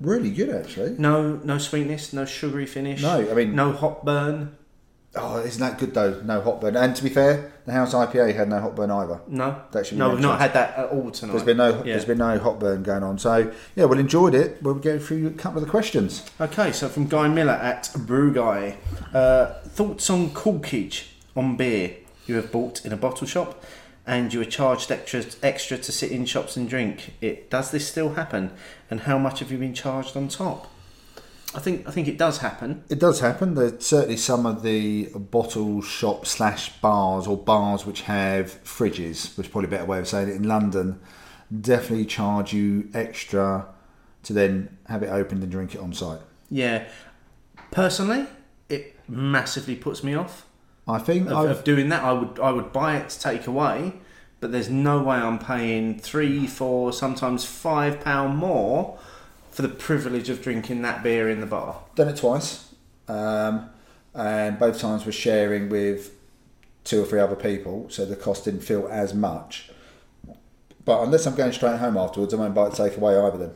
Really 0.00 0.30
good 0.30 0.50
actually. 0.50 0.94
No, 0.96 1.40
no 1.42 1.58
sweetness, 1.58 2.12
no 2.12 2.24
sugary 2.24 2.66
finish. 2.66 3.02
No, 3.02 3.28
I 3.30 3.34
mean- 3.34 3.54
no 3.56 3.72
hot 3.72 4.04
burn. 4.04 4.52
Oh, 5.16 5.38
isn't 5.40 5.60
that 5.60 5.78
good 5.80 5.92
though? 5.92 6.20
No 6.24 6.40
hot 6.40 6.60
burn. 6.60 6.76
And 6.76 6.94
to 6.94 7.02
be 7.02 7.10
fair, 7.10 7.52
the 7.70 7.76
House 7.76 7.94
IPA 7.94 8.34
had 8.34 8.48
no 8.48 8.58
hot 8.60 8.74
burn 8.74 8.90
either. 8.90 9.20
No, 9.28 9.62
That 9.70 9.86
should 9.86 9.94
be 9.94 9.98
no, 10.00 10.10
we've 10.10 10.20
not 10.20 10.40
had 10.40 10.52
that 10.54 10.76
at 10.76 10.88
all 10.90 11.10
tonight. 11.12 11.32
There's 11.32 11.44
been 11.44 11.56
no, 11.56 11.76
Yeah. 11.78 11.92
there's 11.92 12.04
been 12.04 12.18
no 12.18 12.36
hot 12.38 12.58
burn 12.58 12.82
going 12.82 13.04
on. 13.04 13.18
So 13.18 13.52
yeah, 13.76 13.84
well 13.84 13.98
enjoyed 13.98 14.34
it. 14.34 14.60
We'll 14.60 14.74
go 14.74 14.98
through 14.98 15.28
a 15.28 15.30
couple 15.30 15.58
of 15.60 15.64
the 15.64 15.70
questions. 15.70 16.24
Okay, 16.40 16.72
so 16.72 16.88
from 16.88 17.06
Guy 17.06 17.28
Miller 17.28 17.52
at 17.52 17.90
Brew 17.96 18.32
Guy, 18.32 18.76
uh, 19.14 19.54
thoughts 19.62 20.10
on 20.10 20.30
corkage 20.30 21.04
on 21.36 21.56
beer 21.56 21.94
you 22.26 22.34
have 22.36 22.50
bought 22.50 22.84
in 22.84 22.92
a 22.92 22.96
bottle 22.96 23.26
shop, 23.26 23.62
and 24.06 24.34
you 24.34 24.40
are 24.40 24.44
charged 24.44 24.90
extra 24.90 25.22
extra 25.42 25.78
to 25.78 25.92
sit 25.92 26.10
in 26.10 26.26
shops 26.26 26.56
and 26.56 26.68
drink. 26.68 27.14
It 27.20 27.50
does 27.50 27.70
this 27.70 27.86
still 27.86 28.14
happen, 28.14 28.50
and 28.90 29.00
how 29.02 29.16
much 29.18 29.38
have 29.38 29.52
you 29.52 29.58
been 29.58 29.74
charged 29.74 30.16
on 30.16 30.26
top? 30.28 30.66
I 31.54 31.58
think 31.58 31.88
I 31.88 31.90
think 31.90 32.06
it 32.06 32.16
does 32.16 32.38
happen. 32.38 32.84
It 32.88 33.00
does 33.00 33.20
happen. 33.20 33.54
There's 33.54 33.84
certainly 33.84 34.16
some 34.16 34.46
of 34.46 34.62
the 34.62 35.06
bottle 35.14 35.82
shop 35.82 36.26
slash 36.26 36.70
bars 36.80 37.26
or 37.26 37.36
bars 37.36 37.84
which 37.84 38.02
have 38.02 38.62
fridges, 38.62 39.36
which 39.36 39.46
is 39.46 39.50
probably 39.50 39.68
a 39.68 39.70
better 39.70 39.84
way 39.84 39.98
of 39.98 40.06
saying 40.06 40.28
it 40.28 40.36
in 40.36 40.44
London, 40.44 41.00
definitely 41.60 42.04
charge 42.04 42.52
you 42.52 42.88
extra 42.94 43.66
to 44.22 44.32
then 44.32 44.78
have 44.86 45.02
it 45.02 45.08
opened 45.08 45.42
and 45.42 45.50
drink 45.50 45.74
it 45.74 45.80
on 45.80 45.92
site. 45.92 46.20
Yeah, 46.50 46.86
personally, 47.72 48.26
it 48.68 48.96
massively 49.08 49.74
puts 49.74 50.04
me 50.04 50.14
off. 50.14 50.46
I 50.86 50.98
think 50.98 51.28
of, 51.30 51.36
I've, 51.36 51.50
of 51.50 51.64
doing 51.64 51.88
that. 51.88 52.04
I 52.04 52.12
would 52.12 52.38
I 52.38 52.52
would 52.52 52.72
buy 52.72 52.96
it 52.96 53.08
to 53.10 53.20
take 53.20 53.48
away, 53.48 53.94
but 54.38 54.52
there's 54.52 54.70
no 54.70 55.02
way 55.02 55.16
I'm 55.16 55.40
paying 55.40 55.98
three, 55.98 56.46
four, 56.46 56.92
sometimes 56.92 57.44
five 57.44 58.00
pound 58.00 58.36
more 58.36 58.98
for 59.50 59.62
the 59.62 59.68
privilege 59.68 60.28
of 60.28 60.42
drinking 60.42 60.82
that 60.82 61.02
beer 61.02 61.28
in 61.28 61.40
the 61.40 61.46
bar. 61.46 61.82
done 61.94 62.08
it 62.08 62.16
twice, 62.16 62.72
um, 63.08 63.70
and 64.14 64.58
both 64.58 64.78
times 64.78 65.04
we're 65.04 65.12
sharing 65.12 65.68
with 65.68 66.16
two 66.84 67.02
or 67.02 67.06
three 67.06 67.20
other 67.20 67.36
people, 67.36 67.86
so 67.90 68.04
the 68.04 68.16
cost 68.16 68.44
didn't 68.44 68.60
feel 68.62 68.88
as 68.90 69.14
much. 69.14 69.70
But 70.84 71.02
unless 71.02 71.26
I'm 71.26 71.34
going 71.34 71.52
straight 71.52 71.78
home 71.78 71.96
afterwards, 71.96 72.32
I 72.32 72.36
won't 72.38 72.54
buy 72.54 72.66
it 72.66 72.72
takeaway 72.72 73.22
either 73.26 73.38
then, 73.38 73.54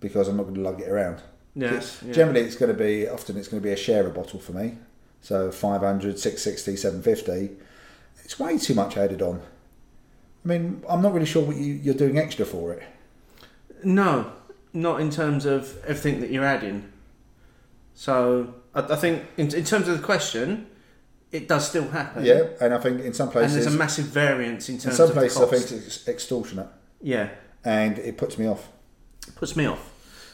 because 0.00 0.28
I'm 0.28 0.36
not 0.36 0.44
going 0.44 0.56
to 0.56 0.60
lug 0.60 0.80
it 0.80 0.88
around. 0.88 1.22
Yes, 1.54 2.02
yeah. 2.04 2.12
Generally, 2.12 2.40
it's 2.42 2.56
going 2.56 2.72
to 2.72 2.78
be 2.78 3.08
often 3.08 3.36
it's 3.36 3.48
going 3.48 3.62
to 3.62 3.66
be 3.66 3.72
a 3.72 3.76
sharer 3.76 4.10
bottle 4.10 4.40
for 4.40 4.52
me. 4.52 4.76
So 5.20 5.50
500, 5.50 6.18
660, 6.18 6.76
750. 6.76 7.56
It's 8.24 8.38
way 8.38 8.56
too 8.58 8.74
much 8.74 8.96
added 8.96 9.20
on. 9.22 9.42
I 10.44 10.48
mean, 10.48 10.82
I'm 10.88 11.02
not 11.02 11.12
really 11.12 11.26
sure 11.26 11.44
what 11.44 11.56
you, 11.56 11.74
you're 11.74 11.94
doing 11.94 12.18
extra 12.18 12.46
for 12.46 12.72
it. 12.72 12.82
No, 13.84 14.32
not 14.72 15.00
in 15.00 15.10
terms 15.10 15.46
of 15.46 15.78
everything 15.84 16.20
that 16.20 16.30
you're 16.30 16.44
adding. 16.44 16.90
So 17.94 18.54
I, 18.74 18.80
I 18.80 18.96
think 18.96 19.24
in, 19.36 19.54
in 19.54 19.64
terms 19.64 19.88
of 19.88 19.98
the 19.98 20.04
question, 20.04 20.66
it 21.32 21.48
does 21.48 21.68
still 21.68 21.88
happen. 21.88 22.24
Yeah, 22.24 22.48
and 22.60 22.74
I 22.74 22.78
think 22.78 23.00
in 23.02 23.14
some 23.14 23.30
places 23.30 23.54
And 23.54 23.62
there's 23.62 23.74
a 23.74 23.78
massive 23.78 24.06
variance 24.06 24.68
in 24.68 24.76
terms. 24.76 24.98
in 24.98 25.06
some 25.06 25.12
places, 25.12 25.40
I 25.40 25.46
think 25.46 25.86
it's 25.86 26.08
extortionate, 26.08 26.68
yeah. 27.00 27.30
and 27.64 27.98
it 27.98 28.18
puts 28.18 28.38
me 28.38 28.46
off. 28.46 28.68
puts 29.36 29.54
me 29.54 29.66
off 29.66 29.92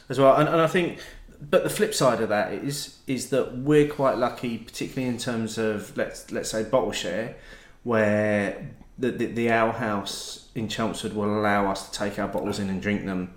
as 0.09 0.19
well. 0.19 0.37
And, 0.37 0.49
and 0.49 0.61
I 0.61 0.67
think, 0.67 1.01
but 1.41 1.65
the 1.65 1.71
flip 1.71 1.95
side 1.95 2.21
of 2.21 2.29
that 2.31 2.53
is 2.53 2.99
is 3.07 3.31
that 3.31 3.59
we're 3.59 3.89
quite 3.89 4.17
lucky, 4.17 4.59
particularly 4.59 5.09
in 5.09 5.19
terms 5.19 5.59
of 5.59 5.97
let's 5.97 6.31
let's 6.31 6.51
say 6.51 6.63
bottle 6.65 6.93
share, 6.93 7.37
where 7.83 8.71
the 8.99 9.11
the, 9.11 9.27
the 9.27 9.49
ale 9.49 9.73
house 9.73 10.49
in 10.55 10.69
Chelmsford 10.69 11.13
will 11.13 11.39
allow 11.39 11.71
us 11.71 11.91
to 11.91 11.99
take 11.99 12.19
our 12.19 12.29
bottles 12.29 12.59
in 12.59 12.71
and 12.71 12.81
drink 12.81 13.05
them, 13.05 13.35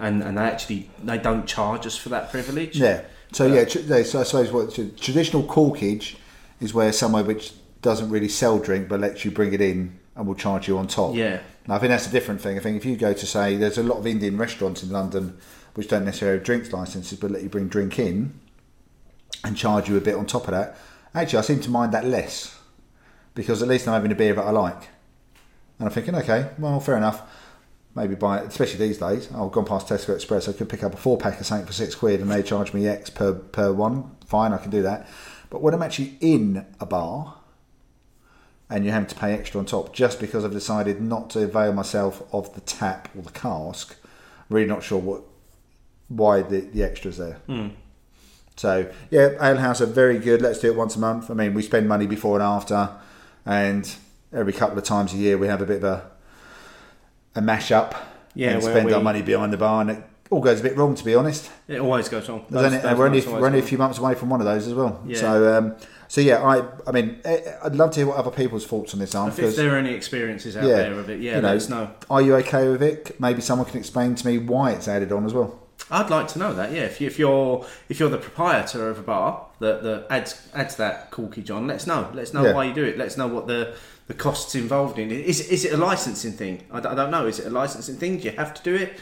and 0.00 0.22
and 0.22 0.38
they 0.38 0.42
actually 0.42 0.90
they 1.02 1.18
don't 1.18 1.46
charge 1.46 1.86
us 1.86 1.96
for 1.96 2.08
that 2.08 2.30
privilege. 2.30 2.76
Yeah. 2.76 3.02
So 3.32 3.46
yeah, 3.46 3.64
tr- 3.64 4.02
so 4.04 4.20
I 4.20 4.24
suppose 4.24 4.50
what 4.50 4.74
tr- 4.74 4.96
traditional 4.96 5.44
corkage 5.44 6.16
is 6.60 6.74
where 6.74 6.92
somewhere 6.92 7.22
which 7.22 7.52
doesn't 7.82 8.10
really 8.10 8.28
sell 8.28 8.58
drink 8.58 8.88
but 8.88 9.00
lets 9.00 9.24
you 9.24 9.30
bring 9.30 9.52
it 9.52 9.60
in 9.60 9.98
and 10.16 10.26
will 10.26 10.34
charge 10.34 10.66
you 10.66 10.76
on 10.78 10.86
top. 10.88 11.14
Yeah. 11.14 11.40
Now, 11.66 11.76
I 11.76 11.78
think 11.78 11.90
that's 11.90 12.06
a 12.06 12.10
different 12.10 12.40
thing. 12.40 12.58
I 12.58 12.60
think 12.60 12.76
if 12.76 12.84
you 12.84 12.96
go 12.96 13.12
to 13.12 13.26
say 13.26 13.56
there's 13.56 13.78
a 13.78 13.82
lot 13.82 13.98
of 13.98 14.06
Indian 14.06 14.36
restaurants 14.36 14.82
in 14.82 14.90
London 14.90 15.38
which 15.74 15.88
don't 15.88 16.04
necessarily 16.04 16.38
have 16.38 16.44
drinks 16.44 16.72
licenses 16.72 17.18
but 17.18 17.30
let 17.30 17.42
you 17.42 17.48
bring 17.48 17.68
drink 17.68 17.98
in 17.98 18.34
and 19.44 19.56
charge 19.56 19.88
you 19.88 19.96
a 19.96 20.00
bit 20.00 20.16
on 20.16 20.26
top 20.26 20.44
of 20.44 20.50
that. 20.50 20.76
Actually, 21.14 21.38
I 21.38 21.42
seem 21.42 21.60
to 21.60 21.70
mind 21.70 21.92
that 21.92 22.04
less 22.04 22.58
because 23.34 23.62
at 23.62 23.68
least 23.68 23.86
I'm 23.86 23.94
having 23.94 24.12
a 24.12 24.16
beer 24.16 24.34
that 24.34 24.44
I 24.44 24.50
like. 24.50 24.88
And 25.78 25.88
I'm 25.88 25.94
thinking, 25.94 26.14
okay, 26.16 26.50
well, 26.58 26.78
fair 26.80 26.96
enough. 26.96 27.22
Maybe 27.94 28.14
buy, 28.14 28.40
especially 28.40 28.86
these 28.86 28.98
days. 28.98 29.28
I've 29.34 29.50
gone 29.50 29.64
past 29.64 29.88
Tesco 29.88 30.14
Express. 30.14 30.48
I 30.48 30.52
could 30.52 30.68
pick 30.68 30.84
up 30.84 30.94
a 30.94 30.96
four 30.96 31.18
pack 31.18 31.40
of 31.40 31.46
something 31.46 31.66
for 31.66 31.72
six 31.72 31.94
quid, 31.94 32.20
and 32.20 32.30
they 32.30 32.42
charge 32.42 32.72
me 32.72 32.86
X 32.86 33.10
per 33.10 33.34
per 33.34 33.72
one. 33.72 34.16
Fine, 34.26 34.52
I 34.52 34.58
can 34.58 34.70
do 34.70 34.82
that. 34.82 35.08
But 35.50 35.60
when 35.60 35.74
I'm 35.74 35.82
actually 35.82 36.16
in 36.20 36.64
a 36.78 36.86
bar, 36.86 37.36
and 38.70 38.84
you're 38.84 38.94
having 38.94 39.08
to 39.08 39.16
pay 39.16 39.32
extra 39.32 39.58
on 39.58 39.66
top 39.66 39.92
just 39.92 40.20
because 40.20 40.44
I've 40.44 40.52
decided 40.52 41.02
not 41.02 41.30
to 41.30 41.42
avail 41.42 41.72
myself 41.72 42.22
of 42.32 42.54
the 42.54 42.60
tap 42.60 43.08
or 43.16 43.22
the 43.22 43.32
cask, 43.32 43.96
I'm 44.48 44.54
really 44.54 44.68
not 44.68 44.84
sure 44.84 45.00
what 45.00 45.22
why 46.06 46.42
the 46.42 46.60
the 46.60 46.84
extras 46.84 47.16
there. 47.18 47.38
Hmm. 47.46 47.68
So 48.56 48.88
yeah, 49.10 49.30
Ale 49.42 49.56
House 49.56 49.80
are 49.80 49.86
very 49.86 50.18
good. 50.18 50.40
Let's 50.42 50.60
do 50.60 50.70
it 50.70 50.76
once 50.76 50.94
a 50.94 51.00
month. 51.00 51.28
I 51.30 51.34
mean, 51.34 51.54
we 51.54 51.62
spend 51.62 51.88
money 51.88 52.06
before 52.06 52.36
and 52.36 52.42
after, 52.44 52.90
and 53.44 53.92
every 54.32 54.52
couple 54.52 54.78
of 54.78 54.84
times 54.84 55.12
a 55.12 55.16
year 55.16 55.36
we 55.36 55.48
have 55.48 55.60
a 55.60 55.66
bit 55.66 55.78
of 55.78 55.84
a 55.84 56.10
a 57.34 57.40
mash 57.40 57.70
up. 57.72 57.94
Yeah, 58.34 58.50
and 58.50 58.62
spend 58.62 58.92
our 58.92 59.02
money 59.02 59.22
behind 59.22 59.52
the 59.52 59.56
bar, 59.56 59.80
and 59.80 59.90
it 59.90 60.04
all 60.30 60.40
goes 60.40 60.60
a 60.60 60.62
bit 60.62 60.76
wrong 60.76 60.94
to 60.94 61.04
be 61.04 61.14
honest. 61.16 61.50
It 61.66 61.80
always 61.80 62.08
goes 62.08 62.28
wrong. 62.28 62.44
Those- 62.48 62.80
those 62.80 62.96
we're 62.96 63.06
only, 63.06 63.26
we're 63.26 63.46
only 63.46 63.58
a 63.58 63.62
few 63.62 63.76
months 63.78 63.98
away 63.98 64.14
from 64.14 64.30
one 64.30 64.40
of 64.40 64.46
those 64.46 64.68
as 64.68 64.74
well. 64.74 65.02
Yeah. 65.04 65.18
So 65.18 65.58
um, 65.58 65.74
so 66.06 66.20
yeah, 66.20 66.40
I 66.42 66.64
I 66.86 66.92
mean 66.92 67.18
eh, 67.24 67.40
I'd 67.64 67.74
love 67.74 67.90
to 67.92 68.00
hear 68.00 68.06
what 68.06 68.16
other 68.16 68.30
people's 68.30 68.64
thoughts 68.66 68.94
on 68.94 69.00
this 69.00 69.14
are. 69.16 69.28
If, 69.28 69.56
there 69.56 69.74
are 69.74 69.78
any 69.78 69.90
experiences 69.92 70.56
out 70.56 70.64
Yeah, 70.64 70.76
there 70.76 70.92
of 70.94 71.10
it, 71.10 71.20
yeah, 71.20 71.36
you 71.36 71.42
know, 71.42 71.48
let 71.48 71.56
us 71.56 71.68
know. 71.68 71.90
Are 72.08 72.22
you 72.22 72.36
okay 72.36 72.68
with 72.68 72.82
it? 72.84 73.20
Maybe 73.20 73.40
someone 73.40 73.66
can 73.66 73.78
explain 73.78 74.14
to 74.14 74.26
me 74.26 74.38
why 74.38 74.70
it's 74.72 74.86
added 74.86 75.10
on 75.10 75.26
as 75.26 75.34
well. 75.34 75.58
I'd 75.90 76.10
like 76.10 76.28
to 76.28 76.38
know 76.38 76.54
that. 76.54 76.70
Yeah, 76.72 76.82
if, 76.82 77.00
you, 77.00 77.08
if 77.08 77.18
you're 77.18 77.66
if 77.88 77.98
you're 77.98 78.10
the 78.10 78.18
proprietor 78.18 78.88
of 78.90 79.00
a 79.00 79.02
bar 79.02 79.46
that, 79.58 79.82
that 79.82 80.06
adds 80.08 80.48
adds 80.54 80.76
that 80.76 81.10
corkage 81.10 81.44
John, 81.46 81.66
let 81.66 81.76
us 81.76 81.86
know. 81.88 82.08
Let 82.14 82.22
us 82.22 82.32
know 82.34 82.44
Yeah. 82.44 82.52
why 82.52 82.64
you 82.64 82.74
do 82.74 82.84
it. 82.84 82.96
Let 82.96 83.08
us 83.08 83.16
know 83.16 83.26
what 83.26 83.48
the 83.48 83.74
the 84.10 84.14
costs 84.14 84.56
involved 84.56 84.98
in 84.98 85.08
it. 85.12 85.20
Is 85.24 85.38
is 85.48 85.64
it 85.64 85.72
a 85.72 85.76
licensing 85.76 86.32
thing? 86.32 86.64
I, 86.72 86.80
don't- 86.80 86.92
I 86.92 86.94
don't 86.96 87.12
know. 87.12 87.26
Is 87.26 87.38
it 87.38 87.46
a 87.46 87.50
licensing 87.50 87.94
thing? 87.96 88.18
Do 88.18 88.24
you 88.24 88.32
have 88.32 88.52
to 88.54 88.62
do 88.64 88.74
it? 88.74 88.98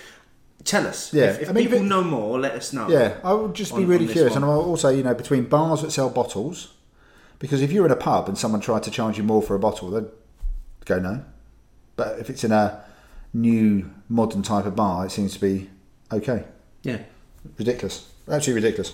Tell 0.65 0.87
us. 0.87 1.15
Yeah, 1.15 1.31
If, 1.31 1.41
if 1.43 1.49
I 1.49 1.53
mean, 1.53 1.65
people 1.65 1.79
it- 1.79 1.89
know 1.89 2.05
more, 2.05 2.39
let 2.39 2.53
us 2.53 2.75
know. 2.75 2.91
Yeah, 2.91 3.17
I 3.25 3.33
would 3.33 3.55
just 3.55 3.73
be. 3.75 3.85
On- 3.85 3.89
really 3.89 4.07
on 4.07 4.13
curious, 4.13 4.35
one. 4.35 4.43
and 4.43 4.53
I'll 4.53 4.61
also 4.61 4.91
you 4.91 5.03
know 5.03 5.15
between 5.15 5.45
bars 5.45 5.81
that 5.81 5.93
sell 5.93 6.11
bottles, 6.11 6.75
because 7.39 7.63
if 7.63 7.73
you're 7.73 7.87
in 7.87 7.91
a 7.93 7.97
pub 7.97 8.29
and 8.29 8.37
someone 8.37 8.61
tried 8.61 8.83
to 8.83 8.91
charge 8.91 9.17
you 9.17 9.25
more 9.25 9.41
for 9.41 9.55
a 9.57 9.59
bottle, 9.59 9.91
they'd 9.91 10.05
go 10.85 10.99
no. 10.99 11.25
But 11.97 12.19
if 12.19 12.29
it's 12.29 12.45
in 12.45 12.53
a 12.53 12.85
new 13.33 13.91
modern 14.11 14.43
type 14.43 14.67
of 14.67 14.77
bar, 14.77 15.07
it 15.07 15.11
seems 15.11 15.33
to 15.33 15.41
be 15.41 15.71
okay. 16.13 16.45
Yeah. 16.83 16.99
Ridiculous. 17.57 18.11
Absolutely 18.29 18.63
ridiculous. 18.63 18.93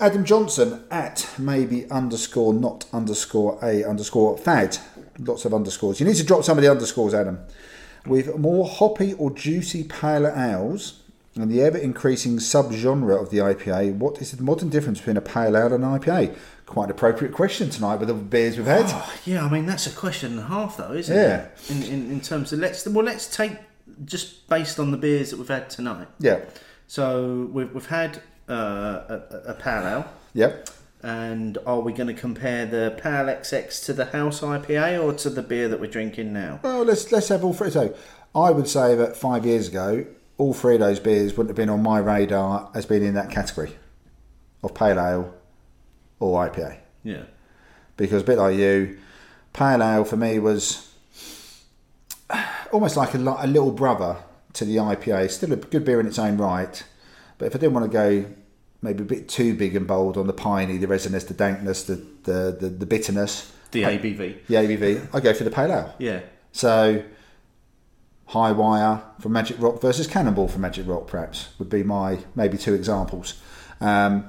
Adam 0.00 0.24
Johnson 0.24 0.82
at 0.90 1.28
maybe 1.38 1.88
underscore 1.90 2.54
not 2.54 2.86
underscore 2.92 3.58
a 3.62 3.84
underscore 3.84 4.36
fad. 4.38 4.78
Lots 5.18 5.44
of 5.44 5.52
underscores. 5.52 6.00
You 6.00 6.06
need 6.06 6.16
to 6.16 6.24
drop 6.24 6.44
some 6.44 6.56
of 6.56 6.62
the 6.62 6.70
underscores, 6.70 7.12
Adam. 7.12 7.38
With 8.06 8.38
more 8.38 8.66
hoppy 8.66 9.12
or 9.14 9.30
juicy 9.30 9.84
paler 9.84 10.30
ales 10.34 11.00
and 11.36 11.50
the 11.50 11.62
ever 11.62 11.76
increasing 11.76 12.38
subgenre 12.38 13.20
of 13.20 13.30
the 13.30 13.38
IPA, 13.38 13.96
what 13.96 14.20
is 14.22 14.32
the 14.32 14.42
modern 14.42 14.70
difference 14.70 14.98
between 14.98 15.18
a 15.18 15.20
pale 15.20 15.54
ale 15.56 15.74
and 15.74 15.84
an 15.84 15.98
IPA? 16.00 16.34
Quite 16.64 16.84
an 16.86 16.90
appropriate 16.92 17.34
question 17.34 17.68
tonight 17.68 17.96
with 17.96 18.08
the 18.08 18.14
beers 18.14 18.56
we've 18.56 18.66
had. 18.66 18.84
Oh, 18.86 19.12
yeah, 19.26 19.44
I 19.44 19.50
mean 19.50 19.66
that's 19.66 19.86
a 19.86 19.90
question 19.90 20.32
and 20.32 20.40
a 20.40 20.44
half, 20.44 20.76
though, 20.78 20.92
isn't 20.92 21.14
Yeah. 21.14 21.46
it? 21.46 21.70
In, 21.70 21.82
in 21.82 22.10
in 22.12 22.20
terms 22.20 22.52
of 22.54 22.60
let's 22.60 22.86
well 22.86 23.04
let's 23.04 23.26
take 23.34 23.52
just 24.06 24.48
based 24.48 24.78
on 24.80 24.90
the 24.92 24.96
beers 24.96 25.30
that 25.30 25.38
we've 25.38 25.48
had 25.48 25.68
tonight. 25.68 26.08
Yeah. 26.20 26.38
So 26.86 27.50
we've 27.52 27.70
we've 27.74 27.86
had 27.86 28.22
uh, 28.50 29.20
a, 29.46 29.54
a 29.64 29.86
ale. 29.86 30.04
Yep. 30.34 30.70
And 31.02 31.56
are 31.64 31.80
we 31.80 31.92
going 31.92 32.08
to 32.08 32.20
compare 32.20 32.66
the 32.66 32.94
Pale 33.02 33.26
XX 33.26 33.84
to 33.86 33.92
the 33.94 34.06
House 34.06 34.40
IPA 34.40 35.02
or 35.02 35.14
to 35.14 35.30
the 35.30 35.42
beer 35.42 35.68
that 35.68 35.80
we're 35.80 35.90
drinking 35.90 36.32
now? 36.32 36.60
Well, 36.62 36.82
let's 36.84 37.10
let's 37.10 37.28
have 37.28 37.42
all 37.42 37.54
three. 37.54 37.70
So, 37.70 37.94
I 38.34 38.50
would 38.50 38.68
say 38.68 38.94
that 38.96 39.16
five 39.16 39.46
years 39.46 39.68
ago, 39.68 40.04
all 40.36 40.52
three 40.52 40.74
of 40.74 40.80
those 40.80 41.00
beers 41.00 41.36
wouldn't 41.36 41.50
have 41.50 41.56
been 41.56 41.70
on 41.70 41.82
my 41.82 41.98
radar 41.98 42.70
as 42.74 42.84
being 42.84 43.04
in 43.04 43.14
that 43.14 43.30
category 43.30 43.76
of 44.62 44.74
pale 44.74 45.00
ale 45.00 45.34
or 46.18 46.48
IPA. 46.48 46.78
Yeah. 47.02 47.22
Because 47.96 48.22
a 48.22 48.24
bit 48.24 48.38
like 48.38 48.56
you, 48.56 48.98
pale 49.52 49.82
ale 49.82 50.04
for 50.04 50.16
me 50.16 50.38
was 50.38 50.92
almost 52.72 52.96
like 52.96 53.14
a, 53.14 53.18
a 53.18 53.46
little 53.46 53.72
brother 53.72 54.18
to 54.54 54.64
the 54.64 54.76
IPA. 54.76 55.30
Still 55.30 55.52
a 55.52 55.56
good 55.56 55.84
beer 55.84 55.98
in 55.98 56.06
its 56.06 56.18
own 56.18 56.36
right, 56.36 56.82
but 57.38 57.46
if 57.46 57.54
I 57.54 57.58
didn't 57.58 57.74
want 57.74 57.90
to 57.90 57.92
go 57.92 58.30
maybe 58.82 59.02
a 59.02 59.06
bit 59.06 59.28
too 59.28 59.54
big 59.54 59.76
and 59.76 59.86
bold 59.86 60.16
on 60.16 60.26
the 60.26 60.32
piney, 60.32 60.76
the 60.78 60.86
resinous, 60.88 61.24
the 61.24 61.34
dankness, 61.34 61.84
the 61.84 61.96
the, 62.24 62.56
the, 62.58 62.68
the 62.68 62.86
bitterness, 62.86 63.52
The 63.72 63.82
ABV. 63.84 64.46
the 64.46 64.54
ABV, 64.54 65.08
I 65.14 65.20
go 65.20 65.32
for 65.34 65.44
the 65.44 65.50
pale 65.50 65.72
ale. 65.72 65.94
Yeah. 65.98 66.20
So, 66.52 67.02
High 68.26 68.52
Wire 68.52 69.02
from 69.20 69.32
Magic 69.32 69.56
Rock 69.60 69.80
versus 69.80 70.06
Cannonball 70.06 70.48
from 70.48 70.62
Magic 70.62 70.86
Rock, 70.86 71.06
perhaps, 71.06 71.48
would 71.58 71.68
be 71.70 71.82
my 71.82 72.18
maybe 72.34 72.58
two 72.58 72.74
examples. 72.74 73.40
Um, 73.80 74.26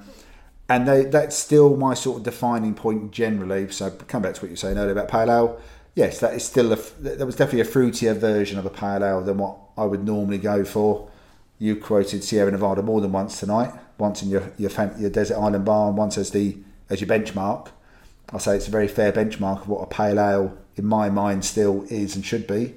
and 0.69 0.87
they, 0.87 1.03
that's 1.05 1.35
still 1.35 1.75
my 1.75 1.93
sort 1.93 2.17
of 2.19 2.23
defining 2.23 2.73
point 2.73 3.11
generally. 3.11 3.69
So, 3.71 3.89
come 3.91 4.21
back 4.21 4.35
to 4.35 4.41
what 4.41 4.47
you 4.47 4.53
were 4.53 4.57
saying 4.57 4.77
earlier 4.77 4.91
about 4.93 5.09
Pale 5.09 5.29
Ale. 5.31 5.61
Yes, 5.93 6.19
that 6.21 6.33
is 6.33 6.45
still 6.45 6.71
a, 6.71 6.77
that 7.01 7.25
was 7.25 7.35
definitely 7.35 7.61
a 7.61 7.65
fruitier 7.73 8.15
version 8.15 8.57
of 8.57 8.65
a 8.65 8.69
Pale 8.69 9.03
Ale 9.03 9.21
than 9.21 9.37
what 9.37 9.57
I 9.77 9.83
would 9.83 10.05
normally 10.05 10.37
go 10.37 10.63
for. 10.63 11.10
You 11.61 11.75
quoted 11.75 12.23
Sierra 12.23 12.49
Nevada 12.49 12.81
more 12.81 13.01
than 13.01 13.11
once 13.11 13.39
tonight. 13.39 13.71
Once 13.99 14.23
in 14.23 14.31
your 14.31 14.51
your, 14.57 14.71
your 14.97 15.11
desert 15.11 15.37
island 15.37 15.63
bar, 15.63 15.89
and 15.89 15.95
once 15.95 16.17
as 16.17 16.31
the 16.31 16.57
as 16.89 17.01
your 17.01 17.07
benchmark. 17.07 17.67
I 18.33 18.39
say 18.39 18.55
it's 18.55 18.67
a 18.67 18.71
very 18.71 18.87
fair 18.87 19.11
benchmark 19.11 19.61
of 19.61 19.67
what 19.67 19.83
a 19.83 19.85
pale 19.85 20.19
ale, 20.19 20.57
in 20.75 20.85
my 20.85 21.11
mind, 21.11 21.45
still 21.45 21.83
is 21.83 22.15
and 22.15 22.25
should 22.25 22.47
be. 22.47 22.73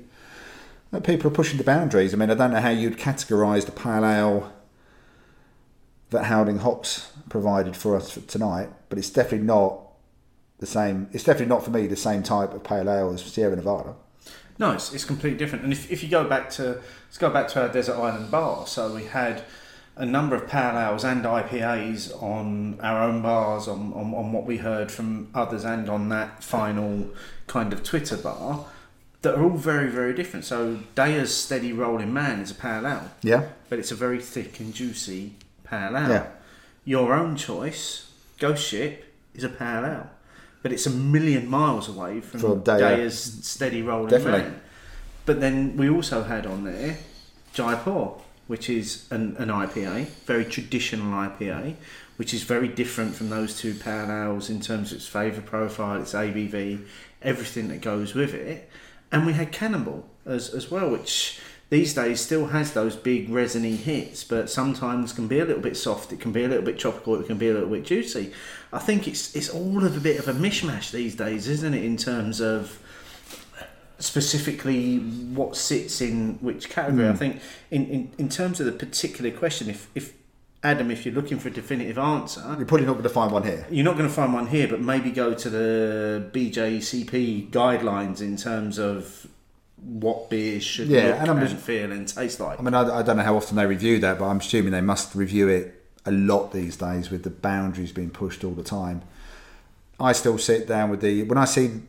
But 0.90 1.02
people 1.02 1.28
are 1.28 1.34
pushing 1.34 1.56
the 1.56 1.64
boundaries. 1.64 2.12
I 2.12 2.18
mean, 2.18 2.30
I 2.30 2.34
don't 2.34 2.52
know 2.52 2.60
how 2.60 2.68
you'd 2.68 2.98
categorise 2.98 3.64
the 3.64 3.72
pale 3.72 4.04
ale 4.04 4.52
that 6.10 6.24
Howling 6.24 6.58
Hops 6.58 7.10
provided 7.30 7.78
for 7.78 7.96
us 7.96 8.10
for 8.10 8.20
tonight, 8.20 8.68
but 8.90 8.98
it's 8.98 9.08
definitely 9.08 9.46
not 9.46 9.80
the 10.58 10.66
same. 10.66 11.08
It's 11.10 11.24
definitely 11.24 11.46
not 11.46 11.64
for 11.64 11.70
me 11.70 11.86
the 11.86 11.96
same 11.96 12.22
type 12.22 12.52
of 12.52 12.62
pale 12.62 12.90
ale 12.90 13.14
as 13.14 13.22
Sierra 13.22 13.56
Nevada. 13.56 13.94
No, 14.58 14.72
it's, 14.72 14.92
it's 14.94 15.04
completely 15.04 15.38
different. 15.38 15.64
And 15.64 15.72
if, 15.72 15.90
if 15.90 16.02
you 16.02 16.08
go 16.08 16.24
back 16.28 16.50
to 16.50 16.80
let's 17.06 17.18
go 17.18 17.30
back 17.30 17.48
to 17.48 17.62
our 17.62 17.68
desert 17.68 17.96
island 17.96 18.30
bar. 18.30 18.66
So 18.66 18.94
we 18.94 19.04
had 19.04 19.42
a 19.96 20.06
number 20.06 20.34
of 20.34 20.48
pale 20.48 20.78
ales 20.78 21.04
and 21.04 21.24
IPAs 21.24 22.20
on 22.22 22.78
our 22.80 23.02
own 23.02 23.22
bars, 23.22 23.68
on, 23.68 23.92
on, 23.92 24.12
on 24.14 24.32
what 24.32 24.44
we 24.44 24.58
heard 24.58 24.90
from 24.90 25.28
others, 25.34 25.64
and 25.64 25.88
on 25.88 26.08
that 26.08 26.42
final 26.42 27.10
kind 27.46 27.72
of 27.72 27.82
Twitter 27.82 28.16
bar 28.16 28.66
that 29.22 29.34
are 29.36 29.42
all 29.42 29.56
very 29.56 29.90
very 29.90 30.12
different. 30.14 30.44
So 30.44 30.80
Deya's 30.94 31.34
Steady 31.34 31.72
Rolling 31.72 32.12
Man 32.12 32.40
is 32.40 32.50
a 32.50 32.54
pale 32.54 32.86
ale, 32.86 33.10
Yeah, 33.22 33.48
but 33.68 33.78
it's 33.78 33.90
a 33.90 33.94
very 33.94 34.20
thick 34.20 34.60
and 34.60 34.74
juicy 34.74 35.34
pale 35.64 35.96
ale. 35.96 36.08
Yeah. 36.08 36.26
Your 36.84 37.14
own 37.14 37.36
choice, 37.36 38.10
Ghost 38.38 38.66
Ship, 38.66 39.04
is 39.34 39.44
a 39.44 39.48
pale 39.48 39.84
ale. 39.84 40.10
But 40.64 40.72
it's 40.72 40.86
a 40.86 40.90
million 40.90 41.46
miles 41.46 41.90
away 41.90 42.22
from, 42.22 42.40
From 42.40 42.62
Deya. 42.62 42.96
Deya's 42.96 43.20
steady 43.46 43.82
rolling 43.82 44.08
Definitely. 44.08 44.40
man. 44.40 44.60
But 45.26 45.38
then 45.40 45.76
we 45.76 45.90
also 45.90 46.22
had 46.22 46.46
on 46.46 46.64
there 46.64 46.96
Jaipur, 47.52 48.12
which 48.46 48.70
is 48.70 49.06
an, 49.10 49.36
an 49.36 49.50
IPA, 49.50 50.06
very 50.24 50.46
traditional 50.46 51.12
IPA, 51.12 51.74
which 52.16 52.32
is 52.32 52.44
very 52.44 52.66
different 52.66 53.14
from 53.14 53.28
those 53.28 53.58
two 53.58 53.74
pale 53.74 54.10
ales 54.10 54.48
in 54.48 54.62
terms 54.62 54.90
of 54.90 54.96
its 54.96 55.06
flavour 55.06 55.42
profile, 55.42 56.00
its 56.00 56.14
ABV, 56.14 56.82
everything 57.20 57.68
that 57.68 57.82
goes 57.82 58.14
with 58.14 58.32
it. 58.32 58.70
And 59.12 59.26
we 59.26 59.34
had 59.34 59.52
Cannonball 59.52 60.06
as, 60.24 60.48
as 60.48 60.70
well, 60.70 60.88
which 60.88 61.40
these 61.70 61.94
days 61.94 62.20
still 62.20 62.46
has 62.46 62.72
those 62.72 62.94
big 62.94 63.30
resiny 63.30 63.76
hits, 63.76 64.22
but 64.22 64.50
sometimes 64.50 65.12
can 65.12 65.26
be 65.26 65.40
a 65.40 65.44
little 65.44 65.62
bit 65.62 65.76
soft, 65.76 66.12
it 66.12 66.20
can 66.20 66.30
be 66.30 66.44
a 66.44 66.48
little 66.48 66.64
bit 66.64 66.78
tropical, 66.78 67.18
it 67.20 67.26
can 67.26 67.38
be 67.38 67.48
a 67.48 67.54
little 67.54 67.70
bit 67.70 67.84
juicy. 67.84 68.32
I 68.72 68.78
think 68.78 69.08
it's 69.08 69.34
it's 69.34 69.48
all 69.48 69.84
of 69.84 69.96
a 69.96 70.00
bit 70.00 70.18
of 70.18 70.28
a 70.28 70.32
mishmash 70.32 70.90
these 70.90 71.14
days, 71.14 71.48
isn't 71.48 71.74
it, 71.74 71.84
in 71.84 71.96
terms 71.96 72.40
of 72.40 72.78
specifically 73.98 74.98
what 74.98 75.56
sits 75.56 76.00
in 76.00 76.34
which 76.40 76.68
category. 76.68 77.08
I 77.08 77.12
hmm. 77.12 77.16
think 77.16 77.40
in, 77.70 77.86
in, 77.86 78.12
in 78.18 78.28
terms 78.28 78.60
of 78.60 78.66
the 78.66 78.72
particular 78.72 79.30
question, 79.30 79.70
if, 79.70 79.88
if 79.94 80.12
Adam, 80.62 80.90
if 80.90 81.04
you're 81.04 81.14
looking 81.14 81.38
for 81.38 81.48
a 81.48 81.52
definitive 81.52 81.98
answer, 81.98 82.40
you're 82.56 82.66
probably 82.66 82.86
not 82.86 82.92
going 82.92 83.04
to 83.04 83.08
find 83.08 83.32
one 83.32 83.42
here. 83.42 83.66
you're 83.70 83.84
not 83.84 83.96
going 83.96 84.08
to 84.08 84.14
find 84.14 84.32
one 84.32 84.46
here, 84.46 84.66
but 84.66 84.80
maybe 84.80 85.10
go 85.10 85.34
to 85.34 85.50
the 85.50 86.30
BJCP 86.32 87.50
guidelines 87.50 88.20
in 88.20 88.36
terms 88.36 88.78
of 88.78 89.26
what 89.84 90.30
beers 90.30 90.62
should 90.64 90.88
Yeah, 90.88 91.08
look 91.08 91.20
and 91.20 91.30
I'm 91.30 91.38
and 91.38 91.48
just- 91.48 91.62
feel 91.62 91.92
and 91.92 92.08
taste 92.08 92.40
like. 92.40 92.58
I 92.58 92.62
mean, 92.62 92.74
I, 92.74 92.98
I 92.98 93.02
don't 93.02 93.16
know 93.16 93.22
how 93.22 93.36
often 93.36 93.56
they 93.56 93.66
review 93.66 93.98
that, 94.00 94.18
but 94.18 94.26
I'm 94.26 94.38
assuming 94.38 94.72
they 94.72 94.80
must 94.80 95.14
review 95.14 95.48
it 95.48 95.82
a 96.06 96.10
lot 96.12 96.52
these 96.52 96.76
days 96.76 97.10
with 97.10 97.22
the 97.22 97.30
boundaries 97.30 97.92
being 97.92 98.10
pushed 98.10 98.44
all 98.44 98.52
the 98.52 98.62
time. 98.62 99.02
I 100.00 100.12
still 100.12 100.38
sit 100.38 100.66
down 100.66 100.90
with 100.90 101.00
the 101.00 101.22
when 101.24 101.38
I 101.38 101.44
see 101.44 101.80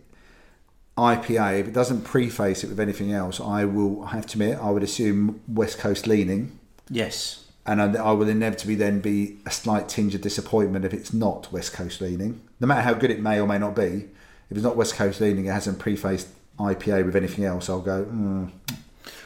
IPA, 0.98 1.60
if 1.60 1.68
it 1.68 1.74
doesn't 1.74 2.04
preface 2.04 2.64
it 2.64 2.68
with 2.70 2.80
anything 2.80 3.12
else, 3.12 3.40
I 3.42 3.66
will 3.66 4.04
I 4.06 4.12
have 4.12 4.26
to 4.28 4.34
admit 4.42 4.58
I 4.62 4.70
would 4.72 4.84
assume 4.84 5.42
West 5.48 5.78
Coast 5.78 6.08
leaning, 6.08 6.58
yes. 6.90 7.44
and 7.66 7.82
I, 7.82 7.94
I 8.02 8.12
will 8.14 8.30
inevitably 8.30 8.76
then 8.76 9.02
be 9.02 9.38
a 9.46 9.52
slight 9.52 9.90
tinge 9.90 10.16
of 10.16 10.22
disappointment 10.22 10.86
if 10.86 10.94
it's 10.94 11.12
not 11.14 11.52
West 11.52 11.74
Coast 11.74 12.00
leaning. 12.00 12.40
No 12.62 12.68
matter 12.68 12.82
how 12.82 12.94
good 12.94 13.12
it 13.12 13.20
may 13.22 13.42
or 13.42 13.48
may 13.48 13.58
not 13.58 13.76
be, 13.76 14.06
if 14.50 14.52
it's 14.58 14.64
not 14.64 14.78
West 14.78 14.96
Coast 14.96 15.20
leaning, 15.20 15.46
it 15.46 15.52
hasn't 15.52 15.80
prefaced 15.80 16.30
IPA 16.60 17.06
with 17.06 17.16
anything 17.16 17.46
else. 17.46 17.70
I'll 17.70 17.82
go. 17.82 18.06
Mm, 18.06 18.52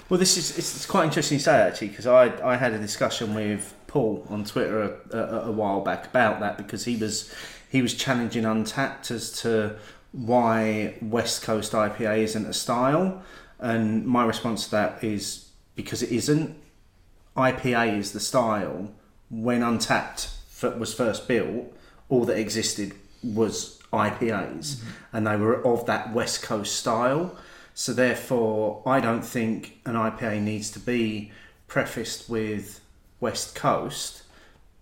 Well, 0.09 0.19
this 0.19 0.37
is 0.37 0.57
it's, 0.57 0.85
quite 0.85 1.05
interesting 1.05 1.35
you 1.35 1.39
say 1.39 1.55
actually 1.55 1.89
because 1.89 2.07
I 2.07 2.25
I 2.43 2.57
had 2.57 2.73
a 2.73 2.79
discussion 2.79 3.33
with 3.35 3.73
Paul 3.87 4.25
on 4.29 4.43
Twitter 4.43 4.99
a, 5.11 5.17
a, 5.17 5.41
a 5.47 5.51
while 5.51 5.81
back 5.81 6.07
about 6.07 6.39
that 6.39 6.57
because 6.57 6.85
he 6.85 6.95
was 6.95 7.33
he 7.69 7.81
was 7.81 7.93
challenging 7.93 8.43
Untappd 8.43 9.11
as 9.11 9.31
to 9.41 9.75
why 10.11 10.95
West 11.01 11.43
Coast 11.43 11.73
IPA 11.73 12.17
isn't 12.19 12.45
a 12.45 12.53
style, 12.53 13.21
and 13.59 14.05
my 14.07 14.25
response 14.25 14.65
to 14.65 14.71
that 14.71 15.03
is 15.03 15.49
because 15.75 16.01
it 16.01 16.11
isn't. 16.11 16.55
IPA 17.37 17.97
is 17.97 18.11
the 18.11 18.19
style. 18.19 18.89
When 19.29 19.61
Untappd 19.61 20.79
was 20.79 20.93
first 20.93 21.27
built, 21.27 21.71
all 22.09 22.25
that 22.25 22.37
existed 22.37 22.93
was 23.23 23.78
IPAs, 23.91 24.81
and 25.13 25.25
they 25.25 25.35
were 25.35 25.65
of 25.65 25.85
that 25.87 26.13
West 26.13 26.41
Coast 26.43 26.75
style. 26.75 27.35
So 27.73 27.93
therefore, 27.93 28.81
I 28.85 28.99
don't 28.99 29.23
think 29.23 29.79
an 29.85 29.95
IPA 29.95 30.41
needs 30.41 30.69
to 30.71 30.79
be 30.79 31.31
prefaced 31.67 32.29
with 32.29 32.81
West 33.19 33.55
Coast, 33.55 34.23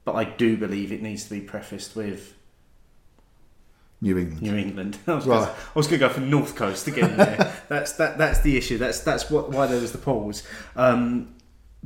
but 0.03 0.13
I 0.15 0.23
do 0.23 0.57
believe 0.57 0.91
it 0.91 1.01
needs 1.01 1.25
to 1.25 1.29
be 1.29 1.41
prefaced 1.41 1.95
with 1.95 2.34
New 4.01 4.17
England. 4.17 4.41
New 4.41 4.55
England. 4.55 4.97
I 5.07 5.13
was 5.15 5.25
Right. 5.25 5.39
gonna- 5.39 5.51
I 5.51 5.79
was 5.79 5.88
going 5.88 5.99
to 5.99 6.07
go 6.07 6.13
for 6.13 6.19
North 6.21 6.55
Coast 6.55 6.88
again. 6.88 7.17
There. 7.17 7.53
that's 7.67 7.93
that. 7.93 8.17
That's 8.17 8.41
the 8.41 8.57
issue. 8.57 8.77
That's 8.77 8.99
that's 9.01 9.29
what 9.29 9.49
why 9.49 9.65
there 9.67 9.81
was 9.81 9.91
the 9.91 9.97
pause. 9.97 10.43
Um, 10.75 11.34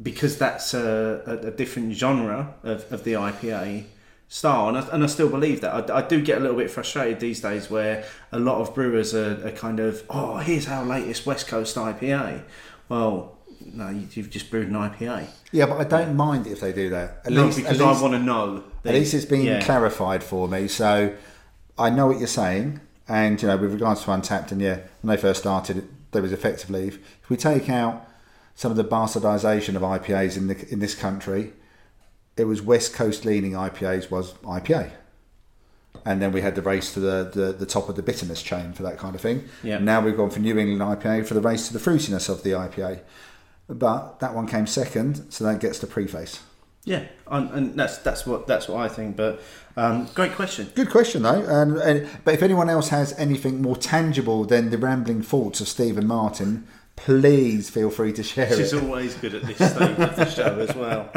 because 0.02 0.38
that's 0.38 0.74
a, 0.74 1.22
a, 1.26 1.48
a 1.48 1.52
different 1.52 1.94
genre 1.94 2.56
of, 2.64 2.92
of 2.92 3.04
the 3.04 3.14
IPA 3.14 3.84
style, 4.32 4.70
and 4.70 4.78
I, 4.78 4.88
and 4.94 5.04
I 5.04 5.08
still 5.08 5.28
believe 5.28 5.60
that. 5.60 5.92
I, 5.92 5.98
I 5.98 6.02
do 6.02 6.22
get 6.22 6.38
a 6.38 6.40
little 6.40 6.56
bit 6.56 6.72
frustrated 6.72 7.20
these 7.20 7.42
days 7.42 7.70
where 7.70 8.06
a 8.32 8.40
lot 8.40 8.62
of 8.62 8.74
brewers 8.74 9.14
are, 9.14 9.46
are 9.46 9.52
kind 9.52 9.82
of, 9.82 10.04
oh, 10.10 10.38
here's 10.38 10.70
our 10.70 10.86
latest 10.86 11.26
West 11.26 11.50
Coast 11.50 11.76
IPA. 11.76 12.44
Well, 12.88 13.38
no, 13.74 13.90
you, 13.90 14.08
you've 14.14 14.30
just 14.30 14.50
brewed 14.50 14.70
an 14.70 14.76
IPA. 14.76 15.28
Yeah, 15.52 15.66
but 15.66 15.82
I 15.82 15.84
don't 15.84 16.16
mind 16.16 16.48
if 16.48 16.62
they 16.62 16.72
do 16.72 16.90
that. 16.92 17.24
At 17.26 17.34
no, 17.34 17.46
least, 17.46 17.58
because 17.58 17.78
least, 17.78 18.00
I 18.00 18.02
want 18.02 18.14
to 18.14 18.20
know. 18.20 18.64
at 18.86 18.94
least 18.94 19.14
it's 19.14 19.26
been 19.26 19.42
yeah. 19.42 19.62
clarified 19.62 20.24
for 20.24 20.48
me. 20.48 20.70
So 20.70 21.14
I 21.78 21.90
know 21.90 22.08
what 22.08 22.18
you're 22.18 22.28
saying. 22.28 22.80
And, 23.10 23.42
you 23.42 23.50
know, 23.50 23.58
with 23.58 23.74
regards 23.74 24.06
to 24.06 24.12
Untappd, 24.12 24.54
and 24.54 24.62
yeah, 24.62 24.80
when 25.02 25.14
they 25.14 25.22
first 25.22 25.42
started, 25.42 25.90
there 26.12 26.22
was 26.22 26.32
effectively, 26.32 26.88
if 26.88 27.30
we 27.30 27.36
take 27.36 27.70
out 27.70 28.08
some 28.56 28.72
of 28.72 28.78
the 28.78 28.86
bastardisation 28.86 29.76
of 29.76 29.82
IPAs 29.82 30.38
in, 30.38 30.48
the, 30.48 30.72
in 30.72 30.80
this 30.80 30.96
country, 30.96 31.52
it 32.38 32.46
was 32.46 32.62
West 32.62 32.94
Coast 32.94 33.26
leaning 33.26 33.54
IPAs 33.54 34.10
was 34.10 34.34
IPA. 34.44 34.92
And 36.04 36.22
then 36.22 36.32
we 36.32 36.42
had 36.42 36.56
the 36.56 36.62
race 36.62 36.94
to 36.94 37.00
the, 37.00 37.30
the, 37.32 37.54
the 37.54 37.66
top 37.66 37.88
of 37.88 37.96
the 37.96 38.02
bitterness 38.02 38.42
chain 38.42 38.74
for 38.74 38.84
that 38.84 38.98
kind 38.98 39.14
of 39.14 39.22
thing. 39.22 39.44
Yeah. 39.62 39.78
Now 39.78 40.02
we've 40.02 40.18
gone 40.18 40.32
for 40.32 40.40
New 40.40 40.58
England 40.58 40.82
IPA 40.82 41.28
for 41.28 41.36
the 41.36 41.42
race 41.42 41.68
to 41.68 41.74
the 41.74 41.80
fruitiness 41.80 42.28
of 42.30 42.44
the 42.44 42.52
IPA. 42.52 43.02
But 43.70 44.20
that 44.20 44.34
one 44.34 44.48
came 44.48 44.66
second, 44.68 45.32
so 45.32 45.44
that 45.44 45.60
gets 45.60 45.80
the 45.80 45.88
preface. 45.88 46.42
Yeah, 46.84 47.06
and, 47.28 47.52
and 47.52 47.80
that's 47.80 48.00
that's 48.00 48.26
what 48.26 48.48
that's 48.48 48.68
what 48.68 48.82
I 48.82 48.88
think. 48.88 49.16
But 49.16 49.40
um, 49.78 50.08
great 50.16 50.34
question. 50.34 50.72
Good 50.74 50.90
question 50.90 51.22
though, 51.22 51.46
and, 51.46 51.78
and 51.78 52.10
but 52.26 52.34
if 52.34 52.42
anyone 52.42 52.70
else 52.70 52.90
has 52.90 53.14
anything 53.20 53.62
more 53.62 53.78
tangible 53.78 54.46
than 54.46 54.72
the 54.72 54.80
rambling 54.80 55.22
thoughts 55.22 55.62
of 55.62 55.68
Stephen 55.68 56.08
Martin, 56.08 56.68
please 56.96 57.70
feel 57.70 57.90
free 57.90 58.14
to 58.14 58.24
share 58.24 58.56
She's 58.56 58.74
it. 58.74 58.84
always 58.84 59.16
good 59.16 59.34
at 59.36 59.44
this 59.44 59.58
stage 59.58 59.98
of 60.00 60.16
the 60.16 60.30
show 60.30 60.60
as 60.60 60.76
well. 60.76 61.10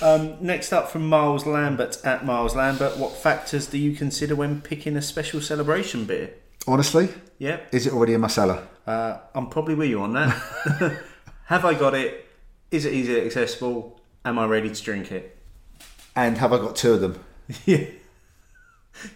Um, 0.00 0.36
next 0.40 0.72
up 0.72 0.90
from 0.90 1.08
Miles 1.08 1.46
Lambert 1.46 1.98
at 2.04 2.24
Miles 2.26 2.56
Lambert, 2.56 2.96
what 2.98 3.12
factors 3.12 3.66
do 3.66 3.78
you 3.78 3.94
consider 3.94 4.34
when 4.34 4.60
picking 4.60 4.96
a 4.96 5.02
special 5.02 5.40
celebration 5.40 6.04
beer? 6.06 6.30
Honestly, 6.66 7.08
Yeah. 7.38 7.60
is 7.72 7.86
it 7.86 7.92
already 7.92 8.14
in 8.14 8.20
my 8.20 8.28
cellar? 8.28 8.66
uh, 8.86 9.18
I'm 9.34 9.46
probably 9.48 9.74
with 9.76 9.88
you 9.90 10.00
on 10.02 10.12
that. 10.14 11.00
Have 11.46 11.64
I 11.64 11.74
got 11.74 11.94
it? 11.94 12.26
Is 12.70 12.84
it 12.84 12.92
easily 12.94 13.24
accessible? 13.26 14.00
Am 14.24 14.38
I 14.38 14.46
ready 14.46 14.70
to 14.70 14.82
drink 14.82 15.12
it? 15.12 15.36
And 16.16 16.38
have 16.38 16.52
I 16.52 16.58
got 16.58 16.76
two 16.76 16.92
of 16.94 17.00
them? 17.00 17.24
Yeah. 17.66 17.84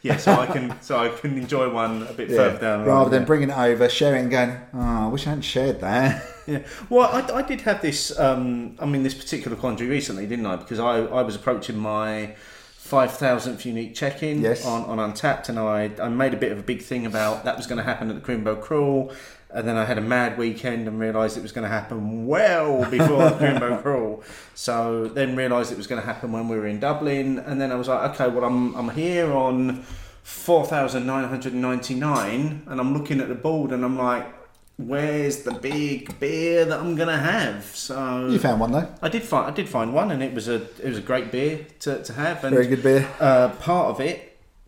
Yeah, 0.02 0.16
so 0.16 0.32
I 0.32 0.46
can 0.46 0.80
so 0.80 0.98
I 0.98 1.08
can 1.08 1.36
enjoy 1.36 1.68
one 1.70 2.06
a 2.06 2.12
bit 2.12 2.28
further 2.28 2.58
down. 2.58 2.84
Rather 2.84 3.10
than 3.10 3.22
yeah. 3.22 3.26
bringing 3.26 3.50
it 3.50 3.58
over, 3.58 3.88
sharing 3.88 4.22
and 4.22 4.30
going, 4.30 4.56
oh, 4.74 5.06
I 5.06 5.08
wish 5.08 5.26
I 5.26 5.30
hadn't 5.30 5.42
shared 5.42 5.80
that. 5.80 6.24
Yeah. 6.46 6.62
Well, 6.88 7.08
I, 7.10 7.38
I 7.38 7.42
did 7.42 7.62
have 7.62 7.82
this. 7.82 8.16
Um, 8.16 8.76
I 8.78 8.86
mean, 8.86 9.02
this 9.02 9.14
particular 9.14 9.56
quandary 9.56 9.90
recently, 9.90 10.28
didn't 10.28 10.46
I? 10.46 10.54
Because 10.54 10.78
I, 10.78 10.98
I 10.98 11.22
was 11.22 11.34
approaching 11.34 11.76
my 11.76 12.36
five 12.76 13.10
thousandth 13.10 13.66
unique 13.66 13.96
check-in 13.96 14.42
Yes. 14.42 14.64
on, 14.64 14.84
on 14.84 15.12
Untappd, 15.12 15.48
and 15.48 15.58
I 15.58 15.90
I 16.00 16.08
made 16.08 16.34
a 16.34 16.36
bit 16.36 16.52
of 16.52 16.58
a 16.60 16.62
big 16.62 16.82
thing 16.82 17.04
about 17.04 17.42
that 17.44 17.56
was 17.56 17.66
going 17.66 17.78
to 17.78 17.82
happen 17.82 18.08
at 18.10 18.14
the 18.14 18.20
Crimbo 18.20 18.62
Crawl, 18.62 19.12
and 19.56 19.66
then 19.66 19.78
I 19.78 19.86
had 19.86 19.96
a 19.96 20.02
mad 20.02 20.36
weekend 20.36 20.86
and 20.86 21.00
realised 21.00 21.38
it 21.38 21.42
was 21.42 21.50
going 21.50 21.62
to 21.62 21.70
happen 21.70 22.26
well 22.26 22.88
before 22.90 23.30
the 23.30 23.36
Crimbo 23.38 23.80
Crawl. 23.82 24.22
So 24.54 25.08
then 25.08 25.34
realised 25.34 25.72
it 25.72 25.78
was 25.78 25.86
going 25.86 26.00
to 26.00 26.06
happen 26.06 26.30
when 26.30 26.46
we 26.46 26.56
were 26.56 26.66
in 26.66 26.78
Dublin, 26.78 27.38
and 27.38 27.58
then 27.58 27.72
I 27.72 27.76
was 27.76 27.88
like, 27.88 28.10
okay, 28.10 28.28
well 28.28 28.44
I'm 28.44 28.74
I'm 28.76 28.90
here 28.90 29.32
on 29.32 29.82
four 30.22 30.66
thousand 30.66 31.06
nine 31.06 31.26
hundred 31.26 31.54
ninety 31.54 31.94
nine, 31.94 32.64
and 32.66 32.78
I'm 32.78 32.92
looking 32.92 33.18
at 33.20 33.28
the 33.28 33.34
board, 33.34 33.72
and 33.72 33.84
I'm 33.84 33.98
like. 33.98 34.34
Where's 34.78 35.42
the 35.42 35.52
big 35.52 36.20
beer 36.20 36.66
that 36.66 36.78
I'm 36.78 36.96
gonna 36.96 37.16
have? 37.16 37.64
So 37.64 38.28
you 38.28 38.38
found 38.38 38.60
one 38.60 38.72
though. 38.72 38.86
I 39.00 39.08
did 39.08 39.22
find 39.22 39.46
I 39.50 39.50
did 39.50 39.70
find 39.70 39.94
one, 39.94 40.10
and 40.10 40.22
it 40.22 40.34
was 40.34 40.48
a 40.48 40.56
it 40.56 40.84
was 40.84 40.98
a 40.98 41.00
great 41.00 41.32
beer 41.32 41.66
to, 41.80 42.02
to 42.02 42.12
have. 42.12 42.44
And, 42.44 42.52
Very 42.54 42.66
good 42.66 42.82
beer. 42.82 43.08
Uh, 43.18 43.48
part 43.58 43.88
of 43.88 44.00
it, 44.00 44.25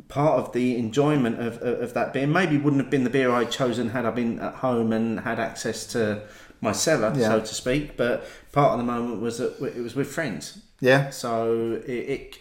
part 0.09 0.39
of 0.41 0.53
the 0.53 0.77
enjoyment 0.79 1.39
of, 1.41 1.57
of, 1.63 1.81
of 1.83 1.95
that 1.95 2.13
beer, 2.13 2.27
maybe 2.27 2.57
wouldn't 2.57 2.83
have 2.83 2.91
been 2.91 3.05
the 3.05 3.11
beer 3.11 3.31
I'd 3.31 3.51
chosen 3.51 3.91
had 3.91 4.07
I 4.07 4.11
been 4.11 4.39
at 4.41 4.55
home 4.55 4.93
and 4.93 5.21
had 5.21 5.39
access 5.39 5.87
to 5.89 6.23
my 6.61 6.73
cellar, 6.73 7.13
Yeah. 7.17 7.29
so 7.29 7.41
to 7.41 7.55
speak. 7.55 7.97
But 7.97 8.25
part 8.53 8.73
of 8.73 8.79
the 8.79 8.85
moment 8.85 9.21
was 9.21 9.39
that 9.39 9.61
it 9.63 9.83
was 9.83 9.95
with 9.95 10.09
friends, 10.09 10.59
Yeah. 10.81 11.11
so 11.11 11.81
it. 11.87 11.91
it 11.91 12.39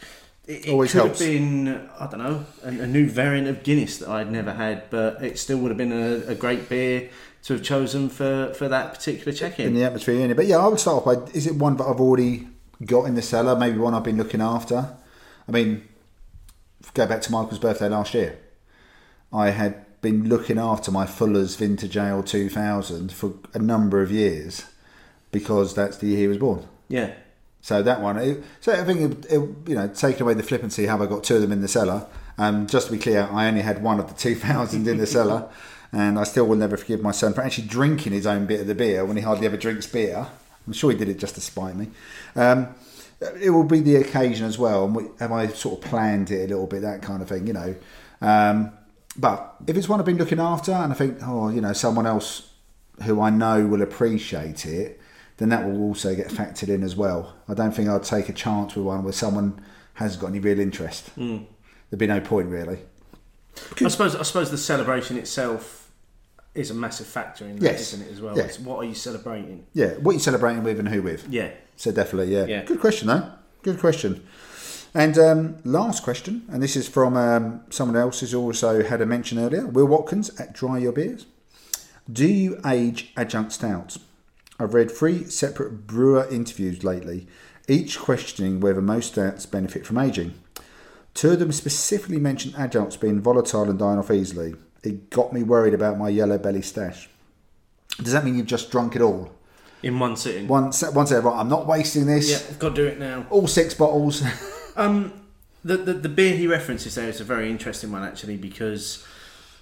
it, 0.48 0.66
it 0.68 0.72
Always 0.72 0.94
could 0.94 1.02
helps. 1.02 1.20
have 1.20 1.28
been, 1.28 1.90
I 2.00 2.08
don't 2.08 2.20
know, 2.20 2.46
a, 2.64 2.70
a 2.70 2.88
new 2.88 3.10
variant 3.10 3.50
of 3.50 3.64
Guinness 3.64 3.98
that 3.98 4.08
I'd 4.08 4.32
never 4.32 4.54
had, 4.54 4.90
but 4.90 5.22
it 5.22 5.38
still 5.38 5.58
would 5.58 5.72
have 5.72 5.78
been 5.78 5.92
a, 5.92 6.26
a 6.32 6.36
great 6.36 6.70
beer 6.70 7.10
to 7.44 7.54
have 7.56 7.64
chosen 7.64 8.08
for, 8.08 8.54
for 8.54 8.70
that 8.70 8.94
particular 8.94 9.34
check-in. 9.34 9.68
in 9.68 9.74
the 9.74 9.84
atmosphere 9.84 10.16
in 10.22 10.32
it. 10.32 10.38
But 10.38 10.46
yeah, 10.46 10.60
I 10.60 10.68
would 10.70 10.80
start 10.80 11.06
off 11.06 11.06
by 11.06 11.32
is 11.34 11.48
it 11.48 11.56
one 11.56 11.76
that 11.76 11.84
I've 11.84 12.00
already 12.00 12.48
got 12.86 13.08
in 13.08 13.16
the 13.16 13.22
cellar? 13.22 13.58
Maybe 13.58 13.78
one 13.78 13.94
I've 13.94 14.06
been 14.06 14.16
looking 14.16 14.40
after. 14.40 14.96
I 15.50 15.52
mean, 15.52 15.86
go 16.94 17.06
back 17.08 17.22
to 17.22 17.32
Michael's 17.32 17.60
birthday 17.60 17.90
last 17.90 18.14
year. 18.14 18.38
I 19.32 19.50
had 19.50 19.86
been 20.02 20.30
looking 20.30 20.58
after 20.58 20.92
my 20.92 21.06
Fuller's 21.06 21.56
Vintage 21.56 21.98
Ale 21.98 22.24
2000 22.24 23.12
for 23.12 23.34
a 23.54 23.60
number 23.60 24.02
of 24.02 24.12
years 24.12 24.66
because 25.32 25.74
that's 25.76 25.98
the 25.98 26.08
year 26.08 26.18
he 26.20 26.28
was 26.28 26.38
born. 26.38 26.66
yeah. 26.88 27.14
So 27.60 27.82
that 27.84 28.02
one, 28.02 28.18
it, 28.18 28.44
so 28.62 28.72
I 28.72 28.86
think 28.86 29.02
it, 29.02 29.26
it, 29.26 29.42
you 29.68 29.76
know, 29.76 29.90
taking 29.90 30.22
away 30.22 30.36
the 30.36 30.44
flippancy, 30.44 30.86
have 30.86 31.02
I 31.02 31.06
got 31.06 31.26
two 31.26 31.36
of 31.36 31.42
them 31.42 31.52
in 31.52 31.62
the 31.62 31.68
cellar? 31.68 32.08
Um, 32.38 32.66
just 32.66 32.86
to 32.88 32.94
be 32.94 33.00
clear, 33.00 33.28
I 33.30 33.48
only 33.50 33.60
had 33.62 33.84
one 33.84 34.00
of 34.00 34.08
the 34.08 34.14
two 34.14 34.36
thousand 34.36 34.88
in 34.88 34.98
the 34.98 35.08
cellar, 35.18 35.50
and 35.92 36.18
I 36.18 36.24
still 36.24 36.46
will 36.46 36.56
never 36.56 36.78
forgive 36.78 37.02
my 37.02 37.12
son 37.12 37.34
for 37.34 37.42
actually 37.42 37.68
drinking 37.68 38.14
his 38.14 38.26
own 38.26 38.46
bit 38.46 38.62
of 38.62 38.68
the 38.68 38.76
beer 38.76 39.04
when 39.04 39.18
he 39.18 39.24
hardly 39.24 39.48
ever 39.48 39.58
drinks 39.58 39.86
beer. 39.86 40.28
I'm 40.66 40.72
sure 40.72 40.92
he 40.92 40.98
did 40.98 41.10
it 41.10 41.18
just 41.18 41.36
to 41.36 41.42
spite 41.42 41.76
me. 41.76 41.90
Um, 42.38 42.70
it 43.20 43.50
will 43.50 43.64
be 43.64 43.80
the 43.80 43.96
occasion 43.96 44.46
as 44.46 44.58
well, 44.58 44.86
and 44.86 44.96
we, 44.96 45.06
have 45.20 45.32
I 45.32 45.48
sort 45.48 45.84
of 45.84 45.90
planned 45.90 46.32
it 46.32 46.46
a 46.46 46.48
little 46.48 46.68
bit, 46.68 46.82
that 46.82 47.02
kind 47.02 47.22
of 47.22 47.30
thing, 47.30 47.48
you 47.48 47.54
know. 47.54 47.76
Um, 48.22 48.72
but 49.18 49.56
if 49.66 49.76
it's 49.76 49.90
one 49.90 50.00
I've 50.00 50.06
been 50.06 50.18
looking 50.18 50.40
after, 50.40 50.72
and 50.72 50.92
I 50.92 50.96
think, 50.96 51.18
oh, 51.24 51.50
you 51.50 51.62
know, 51.62 51.74
someone 51.74 52.06
else 52.06 52.54
who 53.04 53.22
I 53.22 53.30
know 53.30 53.66
will 53.66 53.82
appreciate 53.82 54.66
it, 54.66 55.02
then 55.38 55.50
that 55.50 55.66
will 55.66 55.82
also 55.82 56.16
get 56.16 56.28
factored 56.30 56.70
in 56.70 56.84
as 56.84 56.96
well. 56.96 57.36
I 57.48 57.54
don't 57.54 57.72
think 57.72 57.90
I'd 57.90 58.04
take 58.04 58.30
a 58.30 58.34
chance 58.34 58.76
with 58.76 58.86
one 58.86 59.04
where 59.04 59.14
someone 59.14 59.62
hasn't 59.96 60.22
got 60.22 60.28
any 60.28 60.40
real 60.40 60.60
interest. 60.60 61.10
Hmm. 61.10 61.44
There'd 61.90 62.00
be 62.00 62.08
no 62.08 62.20
point 62.20 62.50
really. 62.50 62.80
I 63.84 63.88
suppose 63.88 64.16
I 64.16 64.24
suppose 64.24 64.52
the 64.52 64.58
celebration 64.58 65.18
itself 65.18 65.77
is 66.58 66.72
a 66.72 66.74
massive 66.74 67.08
factor 67.08 67.46
in 67.46 67.58
that, 67.60 67.74
Yes. 67.74 67.98
not 67.98 68.08
it, 68.08 68.12
as 68.12 68.22
well? 68.22 68.38
Yeah. 68.38 68.44
It's 68.44 68.60
what 68.60 68.78
are 68.78 68.84
you 68.86 68.96
celebrating? 68.96 69.66
Yeah, 69.74 69.94
what 69.96 70.12
are 70.12 70.14
you 70.16 70.20
celebrating 70.20 70.64
with 70.64 70.80
and 70.80 70.90
who 70.90 71.02
with? 71.02 71.28
Yeah. 71.30 71.50
So 71.76 71.92
definitely, 71.92 72.34
yeah. 72.34 72.46
Yeah. 72.46 72.64
Good 72.66 72.80
question 72.80 73.08
though. 73.08 73.32
Good 73.64 73.80
question. 73.80 74.26
And 74.94 75.18
um, 75.20 75.58
last 75.64 76.02
question, 76.04 76.46
and 76.50 76.64
this 76.64 76.76
is 76.76 76.88
from 76.88 77.16
um, 77.18 77.62
someone 77.70 77.98
else 77.98 78.22
who's 78.22 78.34
also 78.34 78.84
had 78.84 79.02
a 79.02 79.06
mention 79.06 79.38
earlier. 79.38 79.68
Will 79.68 79.86
Watkins 79.86 80.30
at 80.40 80.54
Dry 80.54 80.80
Your 80.80 80.92
Beers. 80.92 81.26
Do 82.12 82.26
you 82.26 82.60
age 82.66 83.12
adjunct 83.18 83.52
stouts? 83.52 84.00
I've 84.60 84.74
read 84.74 84.90
three 84.90 85.26
separate 85.26 85.86
brewer 85.86 86.28
interviews 86.32 86.84
lately, 86.84 87.28
each 87.68 88.00
questioning 88.00 88.60
whether 88.60 88.82
most 88.82 89.12
stouts 89.12 89.46
benefit 89.46 89.86
from 89.86 89.98
aging. 90.00 90.34
Two 91.14 91.32
of 91.32 91.40
them 91.40 91.52
specifically 91.52 92.20
mentioned 92.20 92.56
adjuncts 92.58 92.96
being 92.96 93.20
volatile 93.22 93.70
and 93.70 93.78
dying 93.78 94.00
off 94.00 94.10
easily. 94.10 94.56
It 94.88 95.10
got 95.10 95.34
me 95.34 95.44
worried 95.44 95.74
about 95.74 95.98
my 95.98 96.10
yellow 96.10 96.38
belly 96.38 96.62
stash. 96.62 97.10
Does 97.98 98.14
that 98.14 98.24
mean 98.24 98.38
you've 98.38 98.48
just 98.48 98.72
drunk 98.72 98.96
it 98.96 99.02
all? 99.02 99.32
In 99.84 100.00
one 100.00 100.16
sitting. 100.16 100.48
Once, 100.48 100.84
once 100.92 101.12
right, 101.12 101.26
I'm 101.26 101.50
not 101.50 101.68
wasting 101.68 102.08
this. 102.08 102.30
Yeah, 102.30 102.38
I've 102.50 102.60
got 102.60 102.70
to 102.70 102.76
do 102.76 102.88
it 102.88 103.00
now. 103.00 103.26
All 103.30 103.48
six 103.48 103.74
bottles. 103.74 104.24
Um, 104.78 105.12
the, 105.64 105.76
the 105.76 105.94
the 105.94 106.10
beer 106.10 106.36
he 106.36 106.46
references 106.46 106.94
there 106.94 107.10
is 107.10 107.20
a 107.20 107.24
very 107.24 107.50
interesting 107.50 107.92
one 107.92 108.04
actually 108.04 108.38
because 108.38 109.04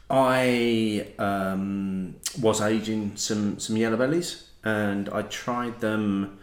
I 0.09 1.07
um, 1.17 2.15
was 2.41 2.59
aging 2.59 3.15
some 3.15 3.57
some 3.57 3.77
yellow 3.77 3.95
bellies 3.95 4.49
and 4.65 5.07
I 5.07 5.21
tried 5.21 5.79
them 5.79 6.37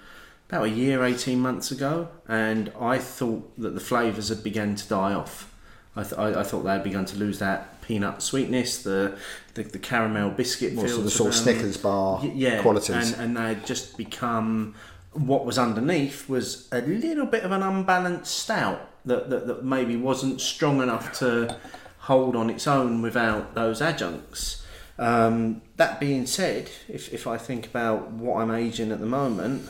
about 0.48 0.64
a 0.64 0.70
year, 0.70 1.04
eighteen 1.04 1.40
months 1.40 1.70
ago, 1.70 2.08
and 2.26 2.72
I 2.80 2.96
thought 2.96 3.54
that 3.58 3.74
the 3.74 3.80
flavours 3.80 4.30
had 4.30 4.42
begun 4.42 4.74
to 4.74 4.88
die 4.88 5.12
off. 5.12 5.52
I, 5.94 6.02
th- 6.02 6.18
I, 6.18 6.40
I 6.40 6.42
thought 6.42 6.62
they 6.62 6.70
had 6.70 6.82
begun 6.82 7.04
to 7.04 7.16
lose 7.18 7.38
that 7.40 7.71
peanut 7.82 8.22
sweetness, 8.22 8.82
the 8.82 9.18
the, 9.54 9.62
the 9.64 9.78
caramel 9.78 10.30
biscuit 10.30 10.72
More 10.74 10.86
feel. 10.86 10.94
sort 10.94 11.06
of, 11.06 11.12
sort 11.12 11.28
of. 11.28 11.34
Snickers 11.34 11.76
bar 11.76 12.20
Y- 12.22 12.32
yeah, 12.34 12.62
qualities. 12.62 13.12
and, 13.12 13.36
and 13.36 13.36
they 13.36 13.60
just 13.66 13.96
become 13.98 14.74
what 15.12 15.44
was 15.44 15.58
underneath 15.58 16.26
was 16.28 16.68
a 16.72 16.80
little 16.80 17.26
bit 17.26 17.42
of 17.44 17.52
an 17.52 17.62
unbalanced 17.62 18.34
stout 18.34 18.88
that, 19.04 19.28
that, 19.28 19.46
that 19.46 19.62
maybe 19.64 19.94
wasn't 19.94 20.40
strong 20.40 20.80
enough 20.80 21.12
to 21.18 21.54
hold 21.98 22.34
on 22.34 22.48
its 22.48 22.66
own 22.66 23.02
without 23.02 23.54
those 23.54 23.82
adjuncts. 23.82 24.64
Um, 24.98 25.60
that 25.76 26.00
being 26.00 26.24
said, 26.26 26.70
if, 26.88 27.12
if 27.12 27.26
I 27.26 27.36
think 27.36 27.66
about 27.66 28.10
what 28.12 28.40
I'm 28.40 28.50
aging 28.50 28.90
at 28.90 29.00
the 29.00 29.06
moment, 29.06 29.68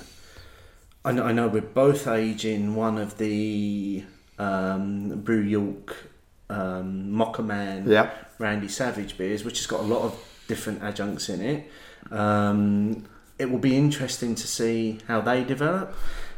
I 1.04 1.10
know, 1.12 1.24
I 1.24 1.32
know 1.32 1.48
we're 1.48 1.60
both 1.62 2.06
aging 2.06 2.76
one 2.76 2.96
of 2.98 3.18
the 3.18 4.04
um, 4.38 5.20
Brew 5.22 5.40
York 5.40 5.96
um, 6.52 7.10
Mocha 7.12 7.42
Man 7.42 7.88
Yeah. 7.88 8.10
Randy 8.38 8.68
Savage 8.68 9.16
beers, 9.16 9.44
which 9.44 9.58
has 9.58 9.66
got 9.66 9.80
a 9.80 9.84
lot 9.84 10.02
of 10.02 10.44
different 10.48 10.82
adjuncts 10.82 11.28
in 11.28 11.40
it. 11.40 11.70
Um, 12.10 13.06
it 13.38 13.50
will 13.50 13.58
be 13.58 13.76
interesting 13.76 14.34
to 14.34 14.46
see 14.46 14.98
how 15.08 15.20
they 15.20 15.44
develop. 15.44 15.94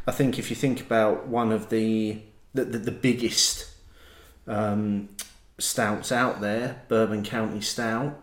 I 0.07 0.13
think 0.13 0.39
if 0.39 0.51
you 0.51 0.57
think 0.57 0.81
about 0.81 1.27
one 1.27 1.53
of 1.53 1.71
the 1.71 2.21
the, 2.53 2.65
the, 2.65 2.79
the 2.79 2.93
biggest 2.93 3.67
um, 4.47 5.09
stouts 5.59 6.13
out 6.13 6.41
there, 6.41 6.83
Bourbon 6.87 7.25
County 7.25 7.61
Stout, 7.61 8.21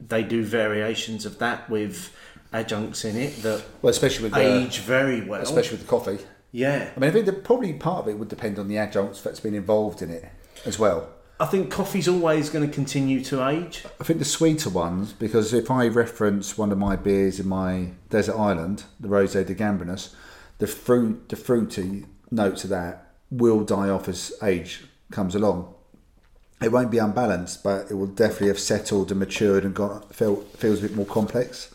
they 0.00 0.22
do 0.22 0.42
variations 0.42 1.26
of 1.26 1.38
that 1.40 1.68
with 1.68 2.16
adjuncts 2.54 3.04
in 3.04 3.16
it 3.16 3.42
that 3.42 3.62
well, 3.82 3.90
especially 3.90 4.24
with 4.24 4.36
age 4.36 4.78
very 4.78 5.20
well. 5.20 5.42
especially 5.42 5.76
with 5.76 5.82
the 5.82 5.90
coffee. 5.90 6.18
yeah, 6.52 6.90
I 6.96 7.00
mean, 7.00 7.10
I 7.10 7.12
think 7.12 7.26
that 7.26 7.44
probably 7.44 7.74
part 7.74 8.04
of 8.04 8.08
it 8.08 8.18
would 8.18 8.28
depend 8.28 8.58
on 8.58 8.68
the 8.68 8.78
adjuncts 8.78 9.20
that's 9.20 9.40
been 9.40 9.54
involved 9.54 10.00
in 10.00 10.10
it 10.10 10.24
as 10.64 10.78
well. 10.78 11.08
I 11.40 11.46
think 11.46 11.70
coffee's 11.70 12.06
always 12.06 12.48
going 12.48 12.66
to 12.66 12.72
continue 12.72 13.22
to 13.24 13.46
age. 13.48 13.84
I 14.00 14.04
think 14.04 14.20
the 14.20 14.24
sweeter 14.24 14.70
ones, 14.70 15.12
because 15.12 15.52
if 15.52 15.70
I 15.70 15.88
reference 15.88 16.56
one 16.56 16.70
of 16.70 16.78
my 16.78 16.94
beers 16.94 17.40
in 17.40 17.48
my 17.48 17.90
desert 18.08 18.36
island, 18.36 18.84
the 19.00 19.08
Rosé 19.08 19.44
de 19.44 19.54
Gambrinus, 19.54 20.14
the 20.58 20.68
fruit, 20.68 21.28
the 21.28 21.36
fruity 21.36 22.06
notes 22.30 22.62
of 22.62 22.70
that 22.70 23.12
will 23.30 23.64
die 23.64 23.88
off 23.88 24.08
as 24.08 24.32
age 24.42 24.84
comes 25.10 25.34
along. 25.34 25.74
It 26.62 26.70
won't 26.70 26.92
be 26.92 26.98
unbalanced, 26.98 27.64
but 27.64 27.90
it 27.90 27.94
will 27.94 28.06
definitely 28.06 28.48
have 28.48 28.60
settled 28.60 29.10
and 29.10 29.18
matured 29.18 29.64
and 29.64 29.74
got 29.74 30.14
feel, 30.14 30.36
feels 30.56 30.78
a 30.78 30.82
bit 30.82 30.96
more 30.96 31.04
complex. 31.04 31.74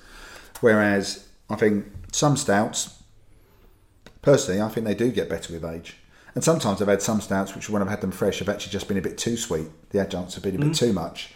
Whereas 0.61 1.27
I 1.49 1.55
think 1.55 1.85
some 2.13 2.37
stouts, 2.37 3.03
personally, 4.21 4.61
I 4.61 4.69
think 4.69 4.87
they 4.87 4.95
do 4.95 5.11
get 5.11 5.29
better 5.29 5.51
with 5.53 5.65
age. 5.65 5.97
And 6.35 6.43
sometimes 6.43 6.81
I've 6.81 6.87
had 6.87 7.01
some 7.01 7.21
stouts 7.21 7.55
which, 7.55 7.69
when 7.69 7.81
I've 7.81 7.89
had 7.89 8.01
them 8.01 8.11
fresh, 8.11 8.39
have 8.39 8.49
actually 8.49 8.71
just 8.71 8.87
been 8.87 8.97
a 8.97 9.01
bit 9.01 9.17
too 9.17 9.35
sweet. 9.35 9.67
The 9.89 9.99
adjuncts 9.99 10.35
have 10.35 10.43
been 10.43 10.55
a 10.55 10.59
bit 10.59 10.69
mm. 10.69 10.77
too 10.77 10.93
much. 10.93 11.33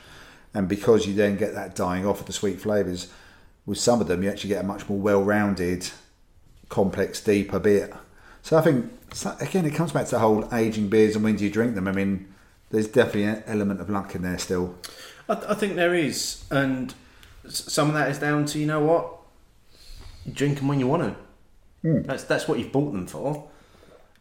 And 0.53 0.67
because 0.67 1.07
you 1.07 1.13
then 1.13 1.35
get 1.35 1.55
that 1.55 1.75
dying 1.75 2.05
off 2.05 2.19
of 2.19 2.27
the 2.27 2.33
sweet 2.33 2.61
flavours, 2.61 3.11
with 3.65 3.79
some 3.79 4.01
of 4.01 4.07
them, 4.07 4.23
you 4.23 4.29
actually 4.29 4.49
get 4.49 4.63
a 4.63 4.67
much 4.67 4.87
more 4.87 4.99
well 4.99 5.23
rounded, 5.23 5.89
complex, 6.69 7.21
deeper 7.21 7.59
beer. 7.59 7.97
So 8.43 8.57
I 8.57 8.61
think, 8.61 8.91
again, 9.39 9.65
it 9.65 9.73
comes 9.73 9.91
back 9.91 10.05
to 10.05 10.11
the 10.11 10.19
whole 10.19 10.47
aging 10.53 10.89
beers 10.89 11.15
and 11.15 11.23
when 11.23 11.37
do 11.37 11.43
you 11.43 11.49
drink 11.49 11.75
them. 11.75 11.87
I 11.87 11.91
mean, 11.91 12.33
there's 12.69 12.87
definitely 12.87 13.25
an 13.25 13.43
element 13.47 13.79
of 13.81 13.89
luck 13.89 14.15
in 14.15 14.21
there 14.21 14.37
still. 14.37 14.75
I, 15.29 15.33
I 15.49 15.53
think 15.53 15.75
there 15.75 15.95
is, 15.95 16.43
and 16.51 16.93
some 17.47 17.87
of 17.87 17.93
that 17.93 18.09
is 18.09 18.19
down 18.19 18.45
to 18.47 18.59
you 18.59 18.65
know 18.65 18.79
what 18.79 19.11
you 20.25 20.33
drink 20.33 20.57
them 20.57 20.67
when 20.67 20.79
you 20.79 20.87
want 20.87 21.03
to. 21.03 21.15
Hmm. 21.87 22.01
That's 22.03 22.23
that's 22.23 22.47
what 22.47 22.59
you've 22.59 22.71
bought 22.71 22.91
them 22.91 23.07
for. 23.07 23.47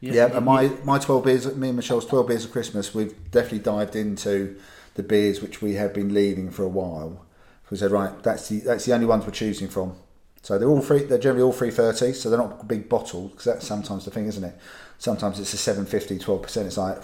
Yeah, 0.03 0.37
and 0.37 0.45
my, 0.45 0.69
my 0.85 0.99
12 0.99 1.25
beers, 1.25 1.57
me 1.57 1.69
and 1.69 1.77
Michelle's 1.77 2.07
12 2.07 2.27
beers 2.27 2.45
of 2.45 2.53
Christmas, 2.53 2.93
we've 2.95 3.15
definitely 3.31 3.61
dived 3.61 3.95
into 3.95 4.59
the 4.95 5.03
beers 5.03 5.41
which 5.41 5.63
we 5.63 5.75
have 5.75 5.95
been 5.95 6.13
leaving 6.13 6.51
for 6.51 6.65
a 6.65 6.69
while. 6.69 7.25
We 7.71 7.79
said, 7.79 7.91
right, 7.91 8.23
that's 8.23 8.49
the 8.51 8.59
that's 8.61 8.85
the 8.85 8.93
only 8.93 9.07
ones 9.07 9.25
we're 9.25 9.31
choosing 9.33 9.67
from. 9.69 9.95
So 10.43 10.59
they're 10.59 10.69
all 10.69 10.83
free. 10.83 11.05
They're 11.05 11.17
generally 11.17 11.43
all 11.43 11.53
330, 11.53 12.13
so 12.13 12.29
they're 12.29 12.39
not 12.39 12.69
big 12.69 12.89
bottles 12.89 13.31
because 13.31 13.45
that's 13.45 13.67
sometimes 13.67 14.05
the 14.05 14.11
thing, 14.11 14.27
isn't 14.27 14.45
it? 14.45 14.59
Sometimes 14.99 15.41
it's 15.41 15.55
a 15.55 15.57
750, 15.57 16.19
12 16.19 16.43
percent. 16.43 16.67
It's 16.67 16.77
like, 16.77 16.99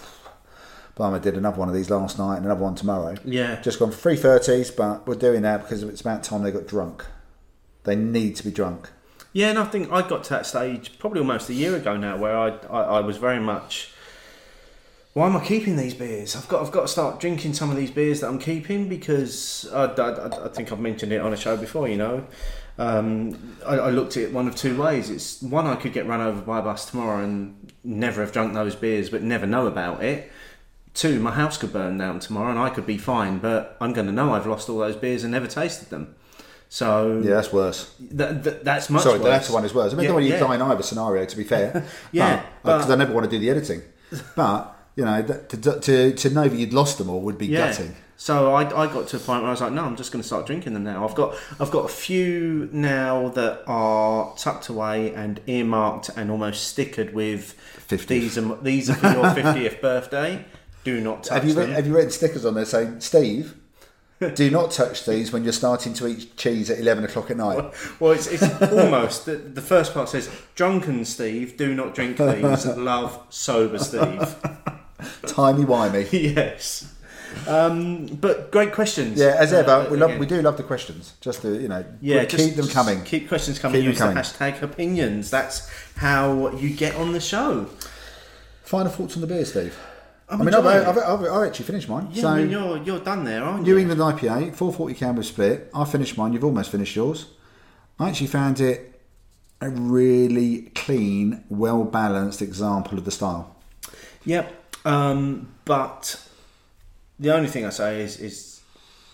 blimey, 0.95 1.21
did 1.21 1.37
another 1.37 1.59
one 1.59 1.69
of 1.69 1.75
these 1.75 1.89
last 1.89 2.19
night 2.19 2.37
and 2.37 2.45
another 2.45 2.63
one 2.63 2.75
tomorrow. 2.75 3.17
Yeah. 3.25 3.61
just 3.63 3.79
gone 3.79 3.93
for 3.93 4.11
330s, 4.11 4.77
but 4.77 5.07
we're 5.07 5.15
doing 5.15 5.43
that 5.43 5.63
because 5.63 5.83
it's 5.85 6.03
about 6.03 6.23
time 6.25 6.43
they 6.43 6.51
got 6.51 6.67
drunk. 6.67 7.07
They 7.85 7.97
need 7.97 8.37
to 8.37 8.45
be 8.45 8.51
drunk. 8.51 8.91
Yeah, 9.33 9.51
and 9.51 9.59
I 9.59 9.65
think 9.65 9.93
I 9.93 10.07
got 10.07 10.25
to 10.25 10.31
that 10.31 10.47
stage 10.47 10.99
probably 10.99 11.21
almost 11.21 11.49
a 11.51 11.55
year 11.55 11.77
ago 11.77 11.97
now, 11.97 12.17
where 12.17 12.37
I, 12.37 12.49
I, 12.71 12.83
I 12.83 13.01
was 13.01 13.19
very 13.19 13.41
much. 13.41 13.93
Why 15.13 15.27
am 15.27 15.37
I 15.37 15.45
keeping 15.45 15.77
these 15.77 15.95
beers? 15.95 16.37
I've 16.37 16.49
got 16.49 16.65
I've 16.65 16.71
got 16.71 16.83
to 16.83 16.89
start 16.89 17.21
drinking 17.21 17.55
some 17.55 17.71
of 17.71 17.77
these 17.77 17.91
beers 17.91 18.21
that 18.21 18.29
I'm 18.29 18.39
keeping 18.39 18.89
because 18.89 19.69
I, 19.73 19.87
I, 19.87 20.45
I 20.45 20.49
think 20.49 20.71
I've 20.71 20.81
mentioned 20.81 21.13
it 21.13 21.21
on 21.21 21.33
a 21.33 21.37
show 21.37 21.57
before. 21.57 21.89
You 21.89 21.97
know, 21.97 22.27
um, 22.79 23.57
I, 23.67 23.75
I 23.75 23.91
looked 23.91 24.17
at 24.17 24.23
it 24.25 24.33
one 24.33 24.47
of 24.47 24.55
two 24.55 24.81
ways. 24.81 25.11
It's 25.11 25.43
one 25.43 25.67
I 25.67 25.75
could 25.75 25.93
get 25.93 26.07
run 26.07 26.21
over 26.21 26.41
by 26.41 26.61
a 26.61 26.63
bus 26.63 26.89
tomorrow 26.89 27.23
and 27.23 27.73
never 27.83 28.21
have 28.21 28.33
drunk 28.33 28.55
those 28.55 28.77
beers, 28.77 29.11
but 29.11 29.23
never 29.23 29.47
know 29.47 29.67
about 29.67 30.03
it. 30.03 30.31
Two, 30.95 31.21
my 31.21 31.33
house 31.33 31.59
could 31.59 31.73
burn 31.73 31.99
down 31.99 32.21
tomorrow 32.21 32.51
and 32.51 32.59
I 32.59 32.71
could 32.71 32.87
be 32.87 32.99
fine, 32.99 33.39
but 33.39 33.77
I'm 33.81 33.93
going 33.93 34.07
to 34.07 34.13
know 34.13 34.35
I've 34.35 34.47
lost 34.47 34.69
all 34.69 34.79
those 34.79 34.97
beers 34.97 35.23
and 35.23 35.33
never 35.33 35.47
tasted 35.47 35.91
them. 35.91 36.15
So 36.69 37.23
Yeah, 37.25 37.35
that's 37.35 37.53
worse. 37.53 37.91
Th- 37.99 38.43
th- 38.43 38.57
that's 38.63 38.91
much 38.91 39.03
Sorry, 39.03 39.15
worse. 39.19 39.25
the 39.25 39.31
latter 39.31 39.53
one 39.55 39.65
is 39.65 39.75
worse. 39.75 39.93
I 39.93 39.97
mean, 39.97 40.05
Yeah, 40.05 40.13
don't 40.13 40.23
you 40.23 40.29
yeah. 40.35 40.39
die 40.41 40.55
in 40.55 40.63
either 40.63 40.83
scenario, 40.83 41.25
to 41.25 41.37
be 41.37 41.45
fair. 41.45 41.85
Yeah, 42.13 42.27
uh, 42.35 42.43
because 42.63 42.87
but- 42.87 42.93
I 42.93 42.97
never 42.97 43.13
want 43.13 43.25
to 43.25 43.31
do 43.31 43.39
the 43.39 43.51
editing. 43.51 43.83
But 44.37 44.75
you 44.97 45.05
know, 45.05 45.23
that, 45.23 45.49
to, 45.51 45.81
to 45.81 46.13
to 46.13 46.31
know 46.31 46.49
that 46.49 46.57
you'd 46.59 46.73
lost 46.73 46.99
them 46.99 47.09
all 47.09 47.21
would 47.21 47.39
be 47.39 47.47
Yeah. 47.47 47.69
gutting. 47.69 47.95
So 48.21 48.53
I, 48.53 48.63
I 48.65 48.87
got 48.93 49.07
to 49.09 49.17
a 49.17 49.21
point 49.21 49.43
where 49.43 49.49
I 49.49 49.53
was 49.53 49.61
like, 49.61 49.71
no, 49.73 49.85
I'm 49.85 49.95
just 49.95 50.11
going 50.11 50.21
to 50.21 50.27
start 50.27 50.45
drinking 50.45 50.75
them 50.75 50.83
now. 50.83 51.07
I've 51.07 51.15
got 51.15 51.37
I've 51.61 51.71
got 51.71 51.85
a 51.85 51.89
few 51.89 52.69
now 52.73 53.29
that 53.31 53.63
are 53.69 54.35
tucked 54.37 54.69
away 54.69 55.15
and 55.15 55.41
earmarked 55.47 56.11
and 56.17 56.29
almost 56.31 56.77
stickered 56.77 57.13
with 57.13 57.55
50th. 57.89 58.07
these 58.09 58.37
are 58.37 58.57
these 58.57 58.91
are 58.91 58.95
for 58.95 59.07
your 59.07 59.23
50th 59.45 59.81
birthday. 59.81 60.45
Do 60.85 61.01
not 61.01 61.23
touch 61.25 61.35
Have 61.43 61.49
you 61.49 61.55
them. 61.55 61.71
have 61.71 61.87
you 61.87 61.95
written 61.95 62.11
stickers 62.11 62.45
on 62.45 62.55
there 62.55 62.65
saying, 62.65 63.01
"Steve, 63.01 63.55
do 64.35 64.51
not 64.51 64.71
touch 64.73 65.07
these 65.07 65.33
when 65.33 65.45
you're 65.45 65.53
starting 65.53 65.95
to 65.95 66.07
eat 66.09 66.37
cheese 66.37 66.71
at 66.71 66.79
eleven 66.79 67.05
o'clock 67.05 67.31
at 67.31 67.37
night"? 67.37 67.73
well, 68.01 68.13
it's, 68.13 68.27
it's 68.27 68.43
almost 68.73 69.27
the, 69.27 69.37
the 69.37 69.63
first 69.63 69.95
part 69.95 70.09
says, 70.09 70.29
"Drunken 70.55 71.05
Steve, 71.05 71.57
do 71.57 71.75
not 71.75 71.95
drink 71.95 72.17
these. 72.17 72.67
Love, 72.67 73.21
sober 73.31 73.79
Steve." 73.79 74.35
Tiny 75.27 75.65
wimey. 75.65 76.09
yes. 76.35 76.93
Um, 77.47 78.07
but 78.07 78.51
great 78.51 78.73
questions. 78.73 79.19
Yeah, 79.19 79.37
as 79.39 79.53
ever, 79.53 79.71
Uh, 79.71 79.91
we 79.91 79.97
love 79.97 80.19
we 80.19 80.27
do 80.27 80.41
love 80.43 80.57
the 80.57 80.63
questions. 80.65 81.13
Just 81.21 81.43
to 81.43 81.61
you 81.61 81.69
know, 81.69 81.85
Yeah, 82.01 82.25
keep 82.25 82.57
them 82.57 82.67
coming. 82.69 83.05
Keep 83.05 83.29
questions 83.29 83.59
coming. 83.59 83.81
Keep 83.81 83.89
Use 83.91 83.99
them 83.99 84.15
the 84.15 84.23
coming. 84.23 84.55
hashtag 84.57 84.63
opinions. 84.63 85.31
That's 85.31 85.71
how 85.97 86.51
you 86.57 86.71
get 86.75 86.97
on 86.97 87.13
the 87.13 87.21
show. 87.21 87.67
Final 88.65 88.91
thoughts 88.91 89.15
on 89.15 89.21
the 89.21 89.27
beer, 89.27 89.45
Steve. 89.45 89.79
I'm 90.31 90.43
I 90.43 90.45
mean, 90.45 90.55
I've, 90.55 90.67
I've. 90.67 90.99
I've, 90.99 91.25
I've 91.25 91.49
actually 91.49 91.65
finished 91.65 91.89
mine. 91.89 92.09
Yeah, 92.13 92.23
so 92.23 92.29
I 92.29 92.39
mean, 92.39 92.51
you're 92.51 92.77
you're 92.83 93.01
done 93.01 93.25
there, 93.25 93.43
aren't 93.43 93.63
New 93.63 93.79
you? 93.79 93.85
New 93.85 93.91
England 93.91 94.19
IPA, 94.19 94.55
440 94.55 94.95
Canberra 94.95 95.25
split. 95.25 95.71
I 95.75 95.85
finished 95.85 96.19
mine. 96.19 96.33
You've 96.33 96.45
almost 96.45 96.71
finished 96.71 96.95
yours. 96.95 97.27
I 97.99 98.11
actually 98.11 98.27
found 98.27 98.61
it 98.61 99.01
a 99.61 99.71
really 99.71 100.71
clean, 100.75 101.45
well 101.49 101.85
balanced 101.85 102.43
example 102.43 102.99
of 102.99 103.05
the 103.05 103.11
style. 103.11 103.57
Yep. 104.25 104.55
Um, 104.85 105.55
but 105.65 106.21
the 107.19 107.35
only 107.35 107.49
thing 107.49 107.65
I 107.65 107.71
say 107.71 108.03
is 108.03 108.19
is 108.21 108.61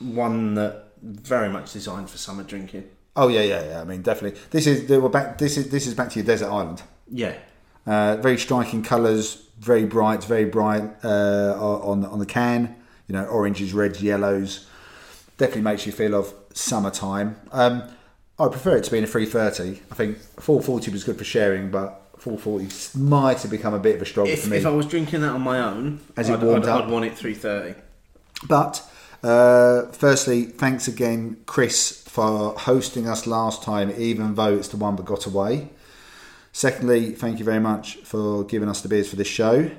one 0.01 0.55
that 0.55 0.89
very 1.03 1.49
much 1.49 1.73
designed 1.73 2.11
for 2.11 2.19
summer 2.19 2.43
drinking. 2.43 2.89
Oh 3.17 3.29
yeah, 3.29 3.43
yeah, 3.43 3.65
yeah. 3.65 3.81
I 3.81 3.85
mean, 3.85 4.03
definitely. 4.03 4.41
This 4.51 4.67
is 4.67 4.87
they 4.87 4.99
were 4.99 5.09
back. 5.09 5.39
This 5.39 5.57
is 5.57 5.71
this 5.71 5.87
is 5.87 5.95
back 5.95 6.11
to 6.11 6.19
your 6.19 6.27
desert 6.27 6.49
island. 6.49 6.83
Yeah. 7.09 7.37
Uh, 7.87 8.17
very 8.17 8.39
striking 8.39 8.83
colours, 8.83 9.44
very 9.59 9.85
bright, 9.85 10.25
very 10.25 10.45
bright 10.45 10.85
uh, 11.05 11.55
on 11.61 12.05
on 12.05 12.19
the 12.19 12.27
can. 12.27 12.75
You 13.09 13.13
know, 13.15 13.25
oranges, 13.27 13.73
reds, 13.75 14.03
yellows. 14.03 14.67
Definitely 15.37 15.63
makes 15.63 15.85
you 15.87 15.93
feel 15.93 16.15
of 16.15 16.33
summertime. 16.53 17.37
Um, 17.53 17.83
I 18.39 18.49
prefer 18.49 18.77
it 18.79 18.85
to 18.85 18.91
be 18.91 18.99
in 18.99 19.05
a 19.05 19.07
330. 19.07 19.83
I 19.91 19.95
think 19.95 20.19
440 20.19 20.91
was 20.91 21.05
good 21.05 21.19
for 21.19 21.25
sharing, 21.25 21.71
but 21.71 22.01
440 22.19 22.99
might 22.99 23.43
have 23.43 23.51
become 23.51 23.75
a 23.75 23.79
bit 23.79 23.97
of 23.97 24.03
a 24.03 24.07
struggle 24.07 24.33
If, 24.33 24.45
for 24.45 24.51
me. 24.51 24.57
if 24.57 24.67
I 24.67 24.71
was 24.71 24.87
drinking 24.87 25.21
that 25.21 25.31
on 25.31 25.43
my 25.43 25.59
own, 25.61 26.01
As 26.17 26.29
it 26.31 26.35
I'd, 26.35 26.43
warmed 26.43 26.65
I'd, 26.65 26.71
up. 26.71 26.85
I'd 26.85 26.91
want 26.91 27.05
it 27.05 27.17
three 27.17 27.35
thirty. 27.35 27.79
But 28.49 28.83
uh, 29.23 29.87
firstly, 29.93 30.45
thanks 30.45 30.89
again, 30.89 31.37
Chris, 31.47 32.03
for 32.09 32.55
hosting 32.59 33.09
us 33.09 33.27
last 33.27 33.63
time, 33.63 33.93
even 33.97 34.35
though 34.35 34.55
it's 34.55 34.69
the 34.69 34.77
one 34.77 34.97
that 34.97 35.05
got 35.05 35.27
away. 35.27 35.71
Secondly, 36.55 37.11
thank 37.11 37.41
you 37.41 37.45
very 37.45 37.59
much 37.59 37.97
for 37.97 38.45
giving 38.45 38.69
us 38.69 38.81
the 38.81 38.89
beers 38.89 39.11
for 39.11 39.17
this 39.17 39.27
show. 39.27 39.73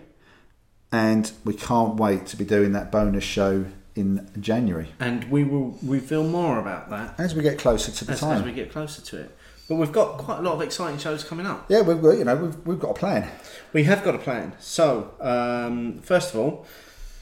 And 0.92 1.32
we 1.46 1.54
can't 1.54 1.96
wait 1.96 2.26
to 2.28 2.36
be 2.38 2.44
doing 2.44 2.74
that 2.74 2.92
bonus 2.92 3.24
show 3.24 3.66
in 3.96 4.30
January 4.42 4.90
And 5.00 5.24
we 5.32 5.46
will 5.46 5.80
reveal 5.82 6.26
more 6.26 6.60
about 6.60 6.90
that 6.90 7.18
as 7.18 7.34
we 7.34 7.42
get 7.44 7.58
closer 7.58 7.94
to 7.94 8.04
the 8.04 8.12
as, 8.12 8.20
time. 8.20 8.40
as 8.40 8.44
we 8.44 8.52
get 8.52 8.74
closer 8.74 9.02
to 9.02 9.22
it. 9.22 9.38
But 9.70 9.76
we've 9.76 9.92
got 9.94 10.18
quite 10.18 10.40
a 10.40 10.42
lot 10.42 10.56
of 10.56 10.62
exciting 10.62 11.00
shows 11.00 11.24
coming 11.24 11.46
up. 11.46 11.66
Yeah, 11.70 11.80
we've 11.82 12.02
got, 12.02 12.18
you 12.18 12.26
know 12.26 12.36
we've, 12.36 12.68
we've 12.68 12.80
got 12.80 12.92
a 12.92 12.94
plan. 12.94 13.32
We 13.72 13.86
have 13.86 14.04
got 14.04 14.16
a 14.16 14.20
plan. 14.20 14.54
So, 14.60 15.14
um, 15.22 16.00
first 16.00 16.34
of 16.34 16.42
all, 16.42 16.66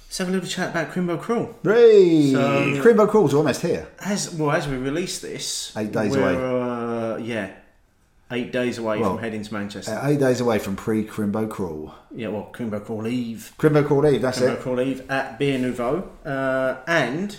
let's 0.07 0.17
have 0.17 0.29
a 0.29 0.31
little 0.31 0.49
chat 0.49 0.71
about 0.71 0.91
Crimbo 0.91 1.21
Crawl. 1.21 1.53
Hooray! 1.63 2.31
So- 2.31 2.81
Crimbo 2.83 3.07
Crawl's 3.07 3.35
almost 3.35 3.61
here. 3.61 3.87
As 3.99 4.33
well 4.33 4.51
as 4.51 4.67
we 4.67 4.77
release 4.77 5.19
this, 5.19 5.71
Eight 5.77 5.91
days 5.91 6.11
we're, 6.17 6.21
away. 6.21 7.13
Uh, 7.13 7.17
yeah, 7.17 7.51
eight 8.33 8.51
days 8.51 8.77
away 8.77 8.99
Well, 8.99 9.11
from 9.15 9.19
heading 9.23 9.43
to 9.43 9.53
Manchester. 9.53 9.93
Uh, 9.93 10.09
eight 10.09 10.19
days 10.19 10.41
away 10.41 10.59
from 10.59 10.75
pre 10.75 11.05
Crimbo 11.05 11.49
Crawl. 11.49 11.93
yeah, 12.13 12.27
well, 12.27 12.49
Crimbo 12.53 12.83
Crawl 12.83 13.07
Eve, 13.07 13.53
Crimbo 13.57 13.85
Crawl 13.85 14.05
Eve, 14.07 14.21
that's 14.21 14.39
Crimbo 14.39 14.53
it. 14.55 14.59
Crawl 14.61 14.81
Eve 14.81 15.09
at 15.09 15.39
Beer 15.39 15.57
Nouveau, 15.59 16.09
uh, 16.25 16.77
and 16.87 17.37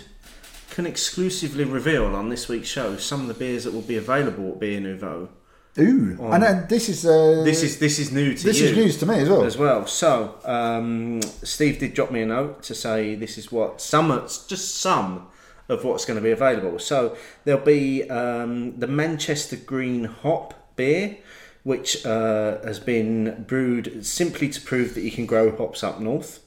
can 0.71 0.85
exclusively 0.85 1.63
reveal 1.63 2.05
on 2.15 2.29
this 2.29 2.47
week's 2.49 2.67
show 2.67 2.97
some 2.97 3.21
of 3.21 3.27
the 3.27 3.33
beers 3.33 3.63
that 3.63 3.73
will 3.73 3.81
be 3.81 3.95
available 3.97 4.49
at 4.53 4.59
Beer 4.59 4.79
Nouveau. 4.79 5.29
Ooh, 5.77 6.17
On- 6.21 6.41
and 6.41 6.69
this 6.69 6.87
is 6.87 7.05
uh, 7.05 7.41
This 7.43 7.61
is 7.61 7.79
this 7.79 7.99
is 7.99 8.09
new 8.11 8.33
to 8.33 8.43
this 8.45 8.61
you. 8.61 8.67
is 8.67 8.77
news 8.77 8.97
to 8.99 9.05
me 9.05 9.19
as 9.19 9.29
well. 9.29 9.43
as 9.43 9.57
well. 9.57 9.85
So, 9.87 10.35
um, 10.45 11.21
Steve 11.43 11.79
did 11.79 11.93
drop 11.93 12.11
me 12.11 12.21
a 12.21 12.25
note 12.25 12.63
to 12.63 12.73
say 12.75 13.15
this 13.15 13.37
is 13.37 13.51
what 13.51 13.81
some, 13.81 14.09
just 14.47 14.77
some 14.77 15.27
of 15.67 15.83
what's 15.83 16.05
going 16.05 16.15
to 16.17 16.23
be 16.23 16.31
available. 16.31 16.79
So 16.79 17.17
there'll 17.43 17.59
be 17.65 18.09
um, 18.09 18.79
the 18.79 18.87
Manchester 18.87 19.57
Green 19.57 20.05
Hop 20.05 20.53
beer, 20.75 21.17
which 21.63 22.05
uh, 22.05 22.61
has 22.63 22.79
been 22.79 23.45
brewed 23.47 24.05
simply 24.05 24.49
to 24.49 24.61
prove 24.61 24.93
that 24.95 25.01
you 25.01 25.11
can 25.11 25.25
grow 25.25 25.55
hops 25.55 25.83
up 25.83 25.99
north. 25.99 26.39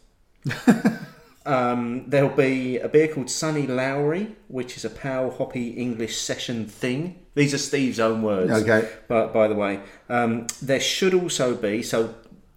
Um, 1.49 2.05
there'll 2.07 2.29
be 2.29 2.77
a 2.79 2.89
beer 2.91 3.09
called 3.09 3.31
Sunny 3.31 3.67
Lowry, 3.67 4.37
which 4.49 4.77
is 4.77 4.85
a 4.85 4.91
pale 4.91 5.31
hoppy 5.31 5.71
English 5.71 6.19
session 6.19 6.67
thing. 6.67 7.21
These 7.35 7.55
are 7.55 7.59
Steve's 7.59 7.99
own 7.99 8.21
words. 8.21 8.51
Okay. 8.51 8.87
But 9.09 9.33
by 9.33 9.49
the 9.49 9.55
way, 9.55 9.81
um, 10.11 10.47
there 10.61 10.79
should 10.79 11.15
also 11.15 11.55
be 11.55 11.83
so 11.83 12.15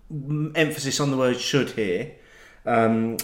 m- 0.10 0.52
emphasis 0.56 1.00
on 1.00 1.10
the 1.10 1.16
word 1.16 1.40
"should" 1.40 1.72
here. 1.72 2.16
Um, 2.66 3.16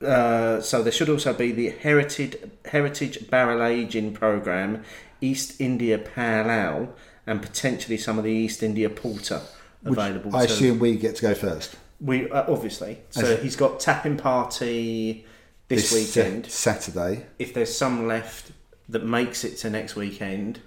uh, 0.00 0.62
so 0.62 0.82
there 0.82 0.92
should 0.92 1.10
also 1.10 1.34
be 1.34 1.52
the 1.52 1.68
Heritage 1.68 2.38
Heritage 2.64 3.28
Barrel 3.28 3.62
Aging 3.62 4.14
Program, 4.14 4.84
East 5.28 5.60
India 5.60 5.98
Pale 5.98 6.50
Ale, 6.50 6.94
and 7.26 7.40
potentially 7.42 7.96
some 7.98 8.18
of 8.18 8.24
the 8.24 8.30
East 8.32 8.62
India 8.62 8.88
Porter 8.90 9.40
Which 9.82 9.92
available. 9.92 10.34
I 10.36 10.46
too. 10.46 10.52
assume 10.52 10.78
we 10.78 10.96
get 10.96 11.16
to 11.16 11.22
go 11.22 11.34
first. 11.34 11.76
We 12.00 12.30
uh, 12.30 12.44
obviously. 12.52 12.98
So 13.10 13.36
he's 13.36 13.56
got 13.56 13.80
tapping 13.80 14.16
party 14.16 15.24
this, 15.68 15.90
Sa- 15.90 15.96
weekend. 15.96 16.46
Saturday. 16.46 17.26
If 17.38 17.54
there's 17.54 17.74
some 17.76 18.06
left 18.06 18.52
that 18.88 19.04
makes 19.04 19.44
it 19.44 19.56
to 19.58 19.70
next 19.70 19.96
weekend, 19.96 20.60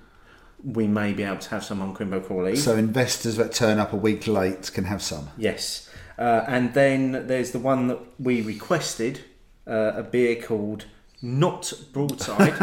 we 0.64 0.88
may 0.88 1.14
be 1.14 1.24
able 1.24 1.38
to 1.38 1.50
have 1.52 1.64
some 1.64 1.82
on 1.82 1.96
Crimbo 1.96 2.26
Crawley. 2.26 2.56
So 2.56 2.76
investors 2.76 3.36
that 3.36 3.52
turn 3.54 3.78
up 3.78 3.94
a 3.94 3.98
week 3.98 4.26
late 4.28 4.72
can 4.74 4.86
have 4.86 5.02
some. 5.04 5.30
yes, 5.38 5.90
uh, 6.18 6.44
and 6.48 6.74
then 6.74 7.28
there's 7.28 7.52
the 7.52 7.60
one 7.60 7.88
that 7.90 8.00
we 8.20 8.42
requested, 8.42 9.20
uh, 9.68 9.92
a 9.96 10.04
beer 10.04 10.36
called 10.42 10.86
Not 11.22 11.74
Broadside, 11.94 12.54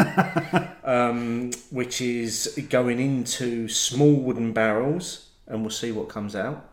um, 0.85 1.51
which 1.70 2.01
is 2.01 2.59
going 2.70 3.01
into 3.01 3.68
small 3.68 4.14
wooden 4.14 4.52
barrels, 4.52 5.28
and 5.47 5.62
we'll 5.62 5.70
see 5.70 5.90
what 5.90 6.09
comes 6.09 6.36
out. 6.36 6.64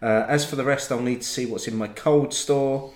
Uh, 0.00 0.24
as 0.28 0.48
for 0.48 0.56
the 0.56 0.64
rest, 0.64 0.90
I'll 0.90 1.02
need 1.02 1.22
to 1.22 1.26
see 1.26 1.44
what's 1.44 1.68
in 1.68 1.76
my 1.76 1.88
cold 1.88 2.32
store. 2.32 2.92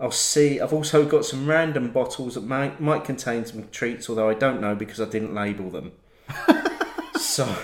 I'll 0.00 0.10
see. 0.10 0.60
I've 0.60 0.72
also 0.72 1.04
got 1.04 1.24
some 1.24 1.46
random 1.46 1.90
bottles 1.90 2.34
that 2.34 2.44
might 2.44 2.80
might 2.80 3.04
contain 3.04 3.44
some 3.44 3.68
treats, 3.70 4.08
although 4.08 4.28
I 4.28 4.34
don't 4.34 4.60
know 4.60 4.74
because 4.74 5.00
I 5.00 5.06
didn't 5.06 5.34
label 5.34 5.70
them. 5.70 5.92
So, 7.36 7.54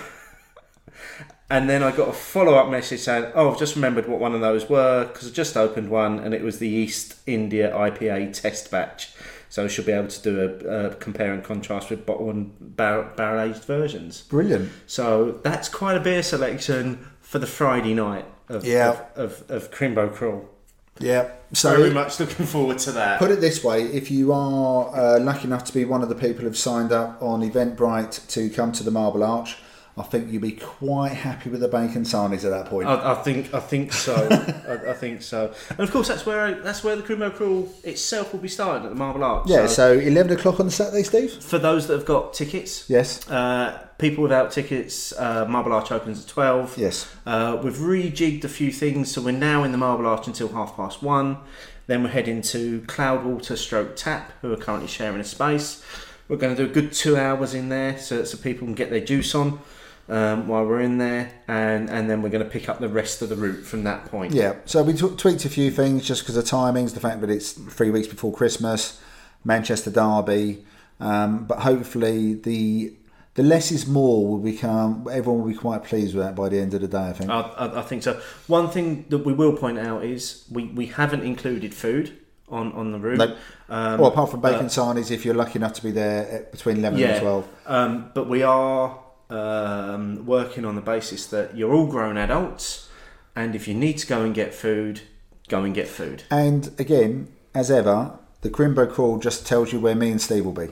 and 1.49 1.67
then 1.67 1.81
I 1.81 1.91
got 1.91 2.09
a 2.09 2.13
follow 2.13 2.53
up 2.55 2.69
message 2.69 2.99
saying, 2.99 3.31
"Oh, 3.33 3.51
I've 3.51 3.57
just 3.57 3.75
remembered 3.75 4.07
what 4.07 4.19
one 4.19 4.35
of 4.35 4.41
those 4.41 4.69
were 4.69 5.05
because 5.05 5.27
I 5.27 5.31
just 5.31 5.57
opened 5.57 5.89
one, 5.89 6.19
and 6.19 6.33
it 6.33 6.43
was 6.43 6.59
the 6.59 6.69
East 6.69 7.15
India 7.25 7.71
IPA 7.71 8.39
test 8.39 8.69
batch." 8.69 9.13
So 9.53 9.67
she'll 9.67 9.85
be 9.85 9.91
able 9.91 10.07
to 10.07 10.21
do 10.23 10.41
a, 10.67 10.87
a 10.87 10.95
compare 10.95 11.31
and 11.31 11.43
contrast 11.43 11.91
with 11.91 12.07
bottle 12.07 12.31
and 12.31 12.55
barrel, 12.75 13.07
barrel 13.15 13.39
aged 13.51 13.65
versions. 13.65 14.21
Brilliant. 14.21 14.71
So 14.87 15.39
that's 15.43 15.69
quite 15.69 15.95
a 15.95 15.99
beer 15.99 16.23
selection 16.23 17.07
for 17.21 17.37
the 17.37 17.45
Friday 17.45 17.93
night 17.93 18.25
of 18.49 18.65
Yeah. 18.65 19.01
of, 19.15 19.43
of, 19.51 19.51
of 19.51 19.71
Crimbo 19.71 20.11
Crawl. 20.11 20.49
Yeah. 20.97 21.29
So 21.53 21.69
Very 21.77 21.91
much 21.91 22.19
looking 22.19 22.47
forward 22.47 22.79
to 22.79 22.93
that. 22.93 23.19
Put 23.19 23.29
it 23.29 23.41
this 23.41 23.63
way: 23.63 23.83
if 23.83 24.09
you 24.09 24.33
are 24.33 24.89
uh, 24.95 25.19
lucky 25.19 25.43
enough 25.43 25.65
to 25.65 25.73
be 25.73 25.85
one 25.85 26.01
of 26.01 26.09
the 26.09 26.15
people 26.15 26.45
who've 26.45 26.57
signed 26.57 26.91
up 26.91 27.21
on 27.21 27.47
Eventbrite 27.47 28.27
to 28.29 28.49
come 28.49 28.71
to 28.71 28.83
the 28.83 28.89
Marble 28.89 29.23
Arch, 29.23 29.57
I 29.95 30.01
think 30.01 30.31
you'd 30.31 30.41
be 30.41 30.53
quite 30.53 31.11
happy 31.11 31.51
with 31.51 31.59
the 31.61 31.67
bacon 31.67 32.01
sarnies 32.03 32.43
at 32.43 32.49
that 32.49 32.65
point. 32.65 32.87
I, 32.87 33.11
I 33.11 33.15
think 33.15 33.53
I 33.53 33.59
think 33.59 33.93
so. 33.93 34.15
I, 34.67 34.89
I 34.89 34.93
think 34.93 35.21
so. 35.21 35.53
And 35.69 35.79
of 35.81 35.91
course, 35.91 36.07
that's 36.07 36.25
where 36.25 36.55
that's 36.61 36.83
where 36.83 36.95
the 36.95 37.03
Crimbo 37.03 37.31
Crawl 37.33 37.69
itself 37.83 38.33
will 38.33 38.39
be 38.39 38.47
starting 38.47 38.85
at 38.85 38.89
the 38.89 38.95
Marble 38.95 39.23
Arch. 39.23 39.45
yeah. 39.47 39.67
So 39.67 39.93
So 39.93 39.99
eleven 39.99 40.31
o'clock 40.35 40.59
on 40.59 40.65
the 40.65 40.71
Saturday, 40.71 41.03
Steve. 41.03 41.31
for 41.43 41.59
those 41.59 41.85
that 41.87 41.93
have 41.93 42.05
got 42.07 42.33
tickets, 42.33 42.89
Yes. 42.89 43.29
uh, 43.29 43.85
people 43.99 44.23
without 44.23 44.51
tickets, 44.51 45.13
uh, 45.13 45.45
Marble 45.47 45.73
Arch 45.73 45.91
opens 45.91 46.23
at 46.23 46.27
twelve. 46.27 46.75
Yes. 46.75 47.07
Uh, 47.27 47.59
we've 47.63 47.73
rejigged 47.77 48.43
a 48.43 48.49
few 48.49 48.71
things, 48.71 49.11
so 49.11 49.21
we're 49.21 49.31
now 49.31 49.63
in 49.63 49.71
the 49.71 49.77
Marble 49.77 50.07
Arch 50.07 50.25
until 50.25 50.47
half 50.49 50.75
past 50.75 51.03
one. 51.03 51.37
Then 51.85 52.01
we're 52.01 52.09
heading 52.09 52.41
to 52.43 52.81
Cloudwater 52.87 53.55
Stroke 53.57 53.95
Tap, 53.95 54.31
who 54.41 54.51
are 54.53 54.57
currently 54.57 54.87
sharing 54.87 55.19
a 55.19 55.23
space. 55.25 55.83
We're 56.29 56.37
going 56.37 56.55
to 56.55 56.65
do 56.65 56.71
a 56.71 56.73
good 56.73 56.93
two 56.93 57.15
hours 57.17 57.53
in 57.53 57.69
there, 57.69 57.99
so 57.99 58.23
so 58.23 58.37
people 58.37 58.65
can 58.65 58.73
get 58.73 58.89
their 58.89 59.01
juice 59.01 59.35
on 59.35 59.59
um, 60.09 60.47
while 60.47 60.65
we're 60.65 60.81
in 60.81 60.97
there, 60.97 61.31
and 61.47 61.89
and 61.89 62.09
then 62.09 62.21
we're 62.21 62.29
going 62.29 62.43
to 62.43 62.49
pick 62.49 62.69
up 62.69 62.79
the 62.79 62.89
rest 62.89 63.21
of 63.21 63.29
the 63.29 63.35
route 63.35 63.65
from 63.65 63.83
that 63.83 64.05
point. 64.05 64.33
Yeah. 64.33 64.55
So 64.65 64.83
we 64.83 64.93
t- 64.93 65.15
tweaked 65.15 65.45
a 65.45 65.49
few 65.49 65.71
things 65.71 66.05
just 66.05 66.23
because 66.23 66.37
of 66.37 66.45
timings, 66.45 66.93
the 66.93 66.99
fact 66.99 67.21
that 67.21 67.29
it's 67.29 67.51
three 67.51 67.89
weeks 67.89 68.07
before 68.07 68.33
Christmas, 68.33 69.01
Manchester 69.43 69.91
Derby, 69.91 70.65
um, 70.99 71.45
but 71.45 71.59
hopefully 71.59 72.33
the 72.33 72.93
the 73.35 73.43
less 73.43 73.71
is 73.71 73.87
more 73.87 74.27
will 74.27 74.39
become. 74.39 75.07
Everyone 75.11 75.41
will 75.41 75.49
be 75.49 75.57
quite 75.57 75.83
pleased 75.83 76.15
with 76.15 76.23
that 76.23 76.35
by 76.35 76.49
the 76.49 76.59
end 76.59 76.73
of 76.73 76.81
the 76.81 76.87
day. 76.87 77.07
I 77.09 77.13
think. 77.13 77.29
I, 77.29 77.39
I, 77.41 77.79
I 77.79 77.81
think 77.81 78.03
so. 78.03 78.21
One 78.47 78.69
thing 78.69 79.05
that 79.09 79.19
we 79.19 79.33
will 79.33 79.55
point 79.57 79.79
out 79.79 80.03
is 80.03 80.45
we, 80.51 80.65
we 80.65 80.87
haven't 80.87 81.23
included 81.23 81.73
food 81.73 82.15
on, 82.49 82.71
on 82.73 82.91
the 82.91 82.99
route. 82.99 83.17
Nope. 83.17 83.37
Um, 83.69 83.99
well, 83.99 84.11
apart 84.11 84.29
from 84.29 84.41
bacon 84.41 84.63
but- 84.63 84.67
sarnies, 84.67 85.09
if 85.09 85.25
you're 85.25 85.33
lucky 85.33 85.57
enough 85.57 85.73
to 85.73 85.83
be 85.83 85.91
there 85.91 86.29
at 86.29 86.51
between 86.51 86.77
eleven 86.77 86.99
yeah, 86.99 87.07
and 87.07 87.21
twelve. 87.21 87.47
Um, 87.65 88.11
but 88.13 88.29
we 88.29 88.43
are 88.43 88.99
um, 89.29 90.25
working 90.25 90.65
on 90.65 90.75
the 90.75 90.81
basis 90.81 91.25
that 91.27 91.55
you're 91.57 91.73
all 91.73 91.87
grown 91.87 92.17
adults, 92.17 92.89
and 93.35 93.55
if 93.55 93.67
you 93.67 93.73
need 93.73 93.97
to 93.99 94.07
go 94.07 94.21
and 94.23 94.33
get 94.33 94.53
food, 94.53 95.01
go 95.49 95.63
and 95.63 95.73
get 95.73 95.87
food. 95.87 96.23
And 96.29 96.71
again, 96.79 97.29
as 97.55 97.71
ever, 97.71 98.17
the 98.41 98.49
Crimbo 98.49 98.89
Crawl 98.91 99.17
just 99.19 99.45
tells 99.47 99.73
you 99.73 99.79
where 99.79 99.95
me 99.95 100.11
and 100.11 100.21
Steve 100.21 100.45
will 100.45 100.51
be. 100.51 100.69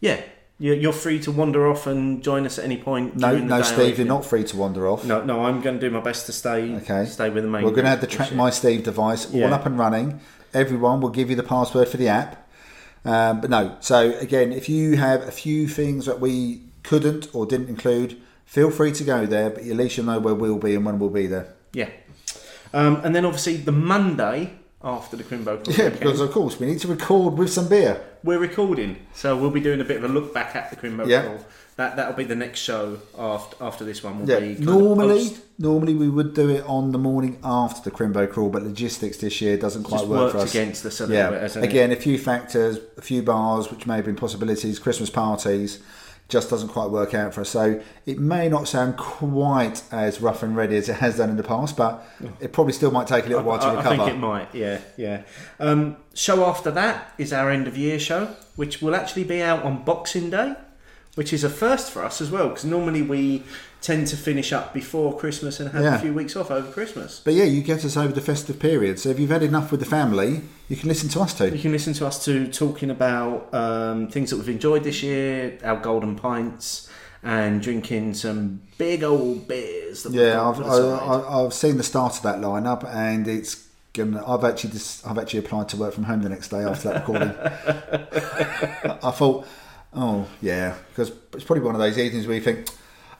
Yeah, 0.00 0.20
you're, 0.58 0.92
free 0.92 1.18
to 1.20 1.32
wander 1.32 1.66
off 1.68 1.86
and 1.86 2.22
join 2.22 2.46
us 2.46 2.58
at 2.58 2.64
any 2.64 2.76
point. 2.76 3.16
No, 3.16 3.34
the 3.34 3.42
no, 3.42 3.62
Steve, 3.62 3.98
you're 3.98 4.06
not 4.06 4.24
free 4.24 4.44
to 4.44 4.56
wander 4.56 4.86
off. 4.88 5.04
No, 5.04 5.24
no, 5.24 5.44
I'm 5.44 5.60
going 5.60 5.78
to 5.78 5.80
do 5.80 5.90
my 5.92 6.00
best 6.00 6.26
to 6.26 6.32
stay. 6.32 6.74
Okay. 6.76 7.06
Stay 7.06 7.28
with 7.28 7.42
the 7.42 7.50
main. 7.50 7.64
We're 7.64 7.70
going 7.70 7.84
to 7.84 7.90
have 7.90 8.00
the 8.00 8.06
Track 8.06 8.32
My 8.32 8.50
Steve 8.50 8.84
device 8.84 9.26
all 9.32 9.40
Yeah. 9.40 9.54
up 9.54 9.66
and 9.66 9.78
running. 9.78 10.20
Everyone 10.52 11.00
will 11.00 11.10
give 11.10 11.28
you 11.28 11.36
the 11.36 11.42
password 11.42 11.88
for 11.88 11.96
the 11.96 12.08
app. 12.08 12.48
Um, 13.04 13.40
but 13.40 13.50
no, 13.50 13.76
so 13.80 14.16
again, 14.18 14.52
if 14.52 14.68
you 14.68 14.96
have 14.96 15.22
a 15.22 15.30
few 15.30 15.68
things 15.68 16.06
that 16.06 16.20
we 16.20 16.62
couldn't 16.84 17.28
or 17.34 17.44
didn't 17.46 17.68
include, 17.68 18.20
feel 18.46 18.70
free 18.70 18.92
to 18.92 19.02
go 19.04 19.26
there, 19.26 19.50
but 19.50 19.64
at 19.64 19.76
least 19.76 19.96
you'll 19.96 20.06
know 20.06 20.20
where 20.20 20.34
we'll 20.34 20.58
be 20.58 20.74
and 20.76 20.84
when 20.86 20.98
we'll 21.00 21.10
be 21.10 21.26
there. 21.26 21.48
Yeah. 21.72 21.88
Um, 22.72 23.00
and 23.04 23.14
then 23.14 23.24
obviously 23.24 23.56
the 23.56 23.72
Monday 23.72 24.52
after 24.82 25.16
the 25.16 25.24
Crimbo. 25.24 25.44
Crawl 25.62 25.76
Yeah, 25.76 25.84
weekend, 25.84 25.92
because 26.00 26.20
of 26.20 26.30
course 26.30 26.60
we 26.60 26.66
need 26.66 26.78
to 26.80 26.88
record 26.88 27.34
with 27.38 27.50
some 27.52 27.68
beer. 27.68 28.00
we're 28.22 28.38
recording, 28.38 28.98
so 29.14 29.36
we'll 29.36 29.50
be 29.50 29.60
doing 29.60 29.80
a 29.80 29.84
bit 29.84 29.96
of 29.96 30.04
a 30.04 30.08
look 30.08 30.32
back 30.34 30.54
at 30.54 30.70
the 30.70 30.76
Crimbo 30.76 31.06
Yeah. 31.08 31.22
Crawl. 31.22 31.38
That 31.76 31.96
that'll 31.96 32.14
be 32.14 32.22
the 32.24 32.36
next 32.36 32.60
show 32.60 32.98
after 33.18 33.56
after 33.64 33.84
this 33.84 34.00
one. 34.04 34.20
Will 34.20 34.28
Yeah, 34.28 34.38
be 34.40 34.54
normally, 34.64 35.30
normally 35.58 35.94
we 35.94 36.08
would 36.08 36.32
do 36.34 36.48
it 36.50 36.64
on 36.68 36.92
the 36.92 36.98
morning 36.98 37.38
after 37.42 37.90
the 37.90 37.96
Crimbo 37.96 38.30
Crawl, 38.30 38.48
but 38.48 38.62
logistics 38.62 39.16
this 39.16 39.40
year 39.40 39.56
doesn't 39.56 39.82
quite 39.82 40.06
work 40.06 40.32
for 40.32 40.38
us. 40.38 40.50
against 40.54 40.84
us 40.86 41.00
a 41.00 41.06
Yeah, 41.08 41.30
bit. 41.30 41.40
hasn't 41.40 41.64
it? 41.64 41.68
again, 41.68 41.90
a 41.90 41.96
few 41.96 42.16
factors, 42.16 42.78
a 42.96 43.02
few 43.02 43.22
bars, 43.22 43.72
which 43.72 43.86
may 43.88 43.96
have 43.96 44.04
been 44.04 44.14
possibilities, 44.14 44.78
Christmas 44.78 45.10
parties, 45.10 45.80
just 46.28 46.48
doesn't 46.50 46.68
quite 46.68 46.90
work 46.90 47.14
out 47.14 47.34
for 47.34 47.42
us. 47.42 47.50
So 47.50 47.80
it 48.06 48.18
may 48.18 48.48
not 48.48 48.66
sound 48.66 48.96
quite 48.96 49.82
as 49.92 50.20
rough 50.20 50.42
and 50.42 50.56
ready 50.56 50.76
as 50.76 50.88
it 50.88 50.94
has 50.94 51.18
done 51.18 51.30
in 51.30 51.36
the 51.36 51.42
past, 51.42 51.76
but 51.76 52.06
it 52.40 52.52
probably 52.52 52.72
still 52.72 52.90
might 52.90 53.06
take 53.06 53.26
a 53.26 53.28
little 53.28 53.44
while 53.44 53.58
to 53.58 53.66
I, 53.66 53.70
I 53.70 53.76
recover. 53.76 53.96
think 53.96 54.08
it 54.08 54.18
might. 54.18 54.54
Yeah, 54.54 54.80
yeah. 54.96 55.22
Um, 55.60 55.96
show 56.14 56.44
after 56.46 56.70
that 56.70 57.12
is 57.18 57.32
our 57.32 57.50
end 57.50 57.66
of 57.66 57.76
year 57.76 57.98
show, 57.98 58.34
which 58.56 58.80
will 58.80 58.94
actually 58.94 59.24
be 59.24 59.42
out 59.42 59.62
on 59.64 59.84
Boxing 59.84 60.30
Day, 60.30 60.54
which 61.14 61.32
is 61.32 61.44
a 61.44 61.50
first 61.50 61.90
for 61.90 62.02
us 62.02 62.20
as 62.20 62.30
well, 62.30 62.48
because 62.48 62.64
normally 62.64 63.02
we 63.02 63.42
tend 63.84 64.06
to 64.06 64.16
finish 64.16 64.50
up 64.50 64.72
before 64.72 65.14
Christmas 65.18 65.60
and 65.60 65.70
have 65.70 65.82
Yeah. 65.84 65.96
a 65.96 65.98
few 65.98 66.14
weeks 66.14 66.34
off 66.36 66.50
over 66.50 66.70
Christmas. 66.72 67.20
But 67.22 67.34
yeah, 67.34 67.44
you 67.44 67.60
get 67.62 67.84
us 67.84 67.98
over 67.98 68.12
the 68.14 68.22
festive 68.22 68.58
period. 68.58 68.98
So 68.98 69.10
if 69.10 69.20
you've 69.20 69.28
had 69.38 69.42
enough 69.42 69.70
with 69.70 69.80
the 69.80 69.86
family, 69.86 70.40
you 70.70 70.76
can 70.76 70.88
listen 70.88 71.10
to 71.10 71.20
us 71.20 71.36
too. 71.36 71.48
You 71.50 71.58
can 71.60 71.70
listen 71.72 71.92
to 71.94 72.06
us 72.06 72.24
too, 72.24 72.46
talking 72.46 72.88
about 72.90 73.52
um, 73.52 74.08
things 74.08 74.30
that 74.30 74.36
we've 74.38 74.48
enjoyed 74.48 74.84
this 74.84 75.02
year, 75.02 75.58
our 75.62 75.76
golden 75.76 76.16
pints, 76.16 76.88
and 77.22 77.60
drinking 77.60 78.14
some 78.14 78.62
big 78.78 79.02
old 79.04 79.46
beers. 79.48 80.02
That 80.04 80.12
Yeah, 80.14 80.46
I've, 80.48 80.60
I. 80.62 80.76
I, 80.78 81.44
I've 81.44 81.52
seen 81.52 81.76
the 81.76 81.82
start 81.82 82.16
of 82.16 82.22
that 82.22 82.38
lineup, 82.38 82.84
and 82.86 83.28
it's 83.28 83.68
gonna. 83.92 84.24
I've 84.26 84.44
actually 84.44 84.70
just, 84.70 85.06
I've 85.06 85.18
actually 85.18 85.40
applied 85.40 85.68
to 85.70 85.76
work 85.76 85.92
from 85.92 86.04
home 86.04 86.22
the 86.22 86.30
next 86.30 86.48
day 86.48 86.62
after 86.64 86.88
that 86.88 87.00
recording. 87.00 87.34
I 89.02 89.10
thought, 89.10 89.46
oh 89.92 90.26
yeah, 90.40 90.74
because 90.88 91.12
it's 91.34 91.44
probably 91.44 91.64
one 91.64 91.74
of 91.74 91.80
those 91.80 91.98
evenings 91.98 92.26
where 92.26 92.36
you 92.36 92.42
think, 92.42 92.66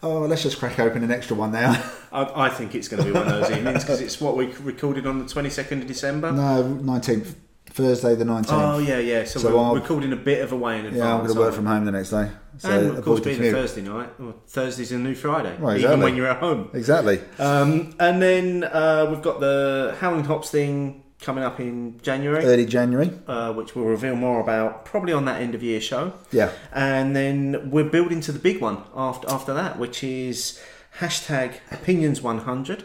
oh, 0.05 0.21
let's 0.21 0.43
just 0.43 0.59
crack 0.59 0.79
open 0.79 1.03
an 1.03 1.11
extra 1.11 1.37
one 1.37 1.53
now. 1.53 1.73
I, 2.13 2.47
I 2.47 2.49
think 2.51 2.75
it's 2.75 2.89
going 2.89 3.03
to 3.03 3.09
be 3.11 3.13
one 3.19 3.27
of 3.27 3.33
those 3.41 3.51
evenings 3.51 3.83
because 3.85 4.01
it's 4.01 4.21
what 4.21 4.37
we 4.37 4.47
recorded 4.63 5.07
on 5.07 5.19
the 5.19 5.25
22nd 5.25 5.81
of 5.83 5.87
December. 5.87 6.31
no, 6.33 6.63
nineteenth, 6.63 7.37
Thursday 7.67 8.15
the 8.15 8.25
nineteenth. 8.25 8.53
Oh 8.53 8.79
yeah, 8.79 8.99
yeah. 8.99 9.25
So, 9.25 9.41
So 9.41 9.57
we're 9.57 9.81
recording 9.81 10.13
a 10.13 10.17
bit 10.17 10.43
of 10.43 10.53
a 10.53 10.57
way 10.57 10.79
in 10.79 10.87
advance. 10.87 10.99
yeah, 10.99 11.13
I'm 11.15 11.23
going 11.23 11.35
to 11.35 11.41
work 11.41 11.55
from 11.55 11.67
home 11.67 11.85
the 11.85 11.93
next 11.93 12.11
day. 12.11 12.31
So 12.59 12.71
and 12.71 12.99
of 12.99 13.05
course, 13.05 13.21
being 13.21 13.43
a. 13.45 13.51
Thursday 13.51 13.83
night, 13.83 14.11
well, 14.21 14.35
Thursday's 14.47 14.93
a 14.93 14.99
new 14.99 15.15
Friday, 15.15 15.57
Right, 15.59 15.81
even 15.81 16.01
when 16.01 16.15
you're 16.15 16.29
at 16.29 16.39
home. 16.39 16.71
Exactly. 16.73 17.21
Um, 17.39 17.95
and 17.99 18.23
then 18.23 18.63
uh, 18.65 19.07
we've 19.11 19.23
got 19.23 19.41
the 19.41 19.97
Howling 20.01 20.25
Hops 20.25 20.51
thing 20.51 21.03
coming 21.25 21.43
up 21.45 21.59
in 21.59 21.99
January, 22.03 22.45
Early 22.45 22.67
January. 22.67 23.11
uh, 23.27 23.53
which 23.53 23.75
we'll 23.75 23.87
reveal 23.87 24.15
more 24.15 24.41
about 24.41 24.85
probably 24.85 25.13
on 25.13 25.25
that 25.25 25.41
end 25.41 25.55
of 25.55 25.63
year 25.63 25.81
show. 25.81 26.13
Yeah. 26.31 26.51
And 26.73 27.17
then 27.17 27.71
we're 27.71 27.91
building 27.91 28.21
to 28.23 28.33
the 28.33 28.39
big 28.39 28.61
one 28.61 28.79
after 28.95 29.29
after 29.31 29.53
that, 29.55 29.79
which 29.79 30.05
is 30.05 30.61
hashtag 31.01 31.55
Opinions 31.71 32.23
100. 32.23 32.85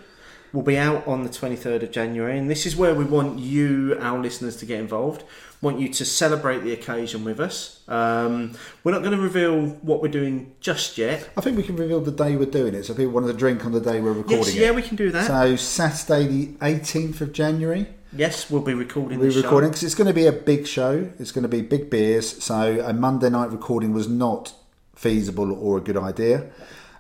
We'll 0.52 0.64
be 0.64 0.80
out 0.80 1.08
on 1.08 1.22
the 1.24 1.30
23rd 1.30 1.84
of 1.84 1.92
January, 1.92 2.36
and 2.36 2.50
this 2.50 2.66
is 2.66 2.76
where 2.76 2.96
we 2.96 3.04
want 3.06 3.38
you, 3.38 3.96
our 4.00 4.18
listeners, 4.18 4.56
to 4.58 4.66
get 4.66 4.80
involved. 4.80 5.24
Want 5.62 5.80
you 5.80 5.90
to 5.90 6.04
celebrate 6.06 6.60
the 6.64 6.72
occasion 6.74 7.24
with 7.24 7.40
us. 7.40 7.82
Um, 7.88 8.54
we're 8.84 8.94
not 8.94 9.04
going 9.04 9.16
to 9.16 9.22
reveal 9.22 9.62
what 9.84 10.02
we're 10.02 10.08
doing 10.08 10.54
just 10.60 10.98
yet. 10.98 11.30
I 11.38 11.42
think 11.42 11.56
we 11.56 11.62
can 11.62 11.76
reveal 11.76 12.00
the 12.02 12.10
day 12.24 12.36
we're 12.36 12.46
doing 12.50 12.74
it, 12.74 12.86
so 12.86 12.96
people 12.96 13.12
wanted 13.12 13.28
to 13.28 13.34
drink 13.38 13.64
on 13.64 13.74
the 13.74 13.80
day 13.82 14.02
we're 14.02 14.14
recording 14.14 14.38
Yes, 14.40 14.48
it. 14.50 14.56
yeah, 14.56 14.72
we 14.72 14.82
can 14.82 14.96
do 14.96 15.12
that. 15.12 15.28
So 15.28 15.56
Saturday 15.56 16.26
the 16.26 16.48
18th 16.62 17.22
of 17.22 17.32
January. 17.32 17.86
Yes, 18.14 18.50
we'll 18.50 18.62
be 18.62 18.74
recording. 18.74 19.20
The 19.20 19.32
show. 19.32 19.42
recording 19.42 19.70
because 19.70 19.84
it's 19.84 19.96
going 19.96 20.08
to 20.08 20.14
be 20.14 20.28
a 20.28 20.32
big 20.32 20.68
show. 20.68 21.10
It's 21.20 21.32
going 21.32 21.44
to 21.44 21.50
be 21.50 21.62
big 21.62 21.90
beers. 21.90 22.44
So 22.44 22.84
a 22.86 22.94
Monday 22.94 23.30
night 23.30 23.52
recording 23.52 23.94
was 23.94 24.08
not 24.08 24.54
feasible 24.96 25.52
or 25.54 25.78
a 25.78 25.82
good 25.82 25.98
idea. 25.98 26.50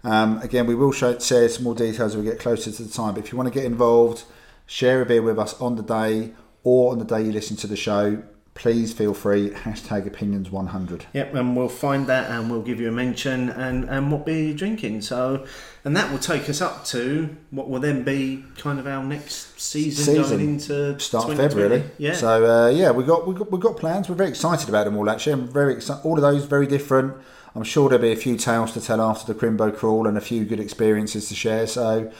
Um, 0.03 0.39
again, 0.41 0.65
we 0.65 0.75
will 0.75 0.91
show, 0.91 1.19
share 1.19 1.49
some 1.49 1.63
more 1.65 1.75
details 1.75 2.13
as 2.13 2.17
we 2.17 2.23
get 2.23 2.39
closer 2.39 2.71
to 2.71 2.83
the 2.83 2.91
time. 2.91 3.15
But 3.15 3.25
if 3.25 3.31
you 3.31 3.37
want 3.37 3.51
to 3.51 3.53
get 3.53 3.65
involved, 3.65 4.23
share 4.65 5.01
a 5.01 5.05
beer 5.05 5.21
with 5.21 5.37
us 5.37 5.59
on 5.59 5.75
the 5.75 5.83
day 5.83 6.31
or 6.63 6.91
on 6.91 6.99
the 6.99 7.05
day 7.05 7.21
you 7.23 7.31
listen 7.31 7.57
to 7.57 7.67
the 7.67 7.75
show. 7.75 8.23
Please 8.53 8.91
feel 8.91 9.13
free. 9.13 9.51
Hashtag 9.51 10.05
opinions 10.05 10.51
100. 10.51 11.05
Yep, 11.13 11.33
and 11.33 11.55
we'll 11.55 11.69
find 11.69 12.07
that 12.07 12.29
and 12.29 12.51
we'll 12.51 12.61
give 12.61 12.79
you 12.79 12.89
a 12.89 12.91
mention 12.91 13.49
and, 13.49 13.85
and 13.85 14.11
what 14.11 14.25
beer 14.25 14.43
you're 14.47 14.57
drinking. 14.57 15.01
So, 15.01 15.45
and 15.85 15.95
that 15.95 16.11
will 16.11 16.19
take 16.19 16.49
us 16.49 16.61
up 16.61 16.83
to 16.85 17.35
what 17.51 17.69
will 17.69 17.79
then 17.79 18.03
be 18.03 18.43
kind 18.57 18.79
of 18.79 18.87
our 18.87 19.03
next 19.03 19.48
season, 19.59 20.03
Season. 20.05 20.37
going 20.37 20.49
into 20.49 20.99
Start 20.99 21.25
of 21.25 21.31
2020. 21.31 21.37
February, 21.49 21.69
really. 21.69 21.89
Yeah. 21.97 22.13
So 22.13 22.45
uh, 22.45 22.69
yeah, 22.69 22.91
we 22.91 23.03
got 23.03 23.27
we 23.27 23.35
got 23.35 23.51
we 23.51 23.59
got 23.59 23.77
plans. 23.77 24.09
We're 24.09 24.15
very 24.15 24.29
excited 24.29 24.69
about 24.69 24.85
them 24.85 24.95
all. 24.97 25.09
Actually, 25.09 25.33
I'm 25.33 25.47
very 25.47 25.73
excited. 25.73 26.05
All 26.05 26.15
of 26.15 26.21
those 26.21 26.45
very 26.45 26.67
different. 26.67 27.15
I'm 27.55 27.63
sure 27.63 27.89
there'll 27.89 28.01
be 28.01 28.11
a 28.11 28.15
few 28.15 28.37
tales 28.37 28.73
to 28.73 28.81
tell 28.81 29.01
after 29.01 29.33
the 29.33 29.39
Crimbo 29.39 29.75
crawl 29.75 30.07
and 30.07 30.17
a 30.17 30.21
few 30.21 30.45
good 30.45 30.59
experiences 30.59 31.27
to 31.29 31.35
share. 31.35 31.65
So, 31.67 32.11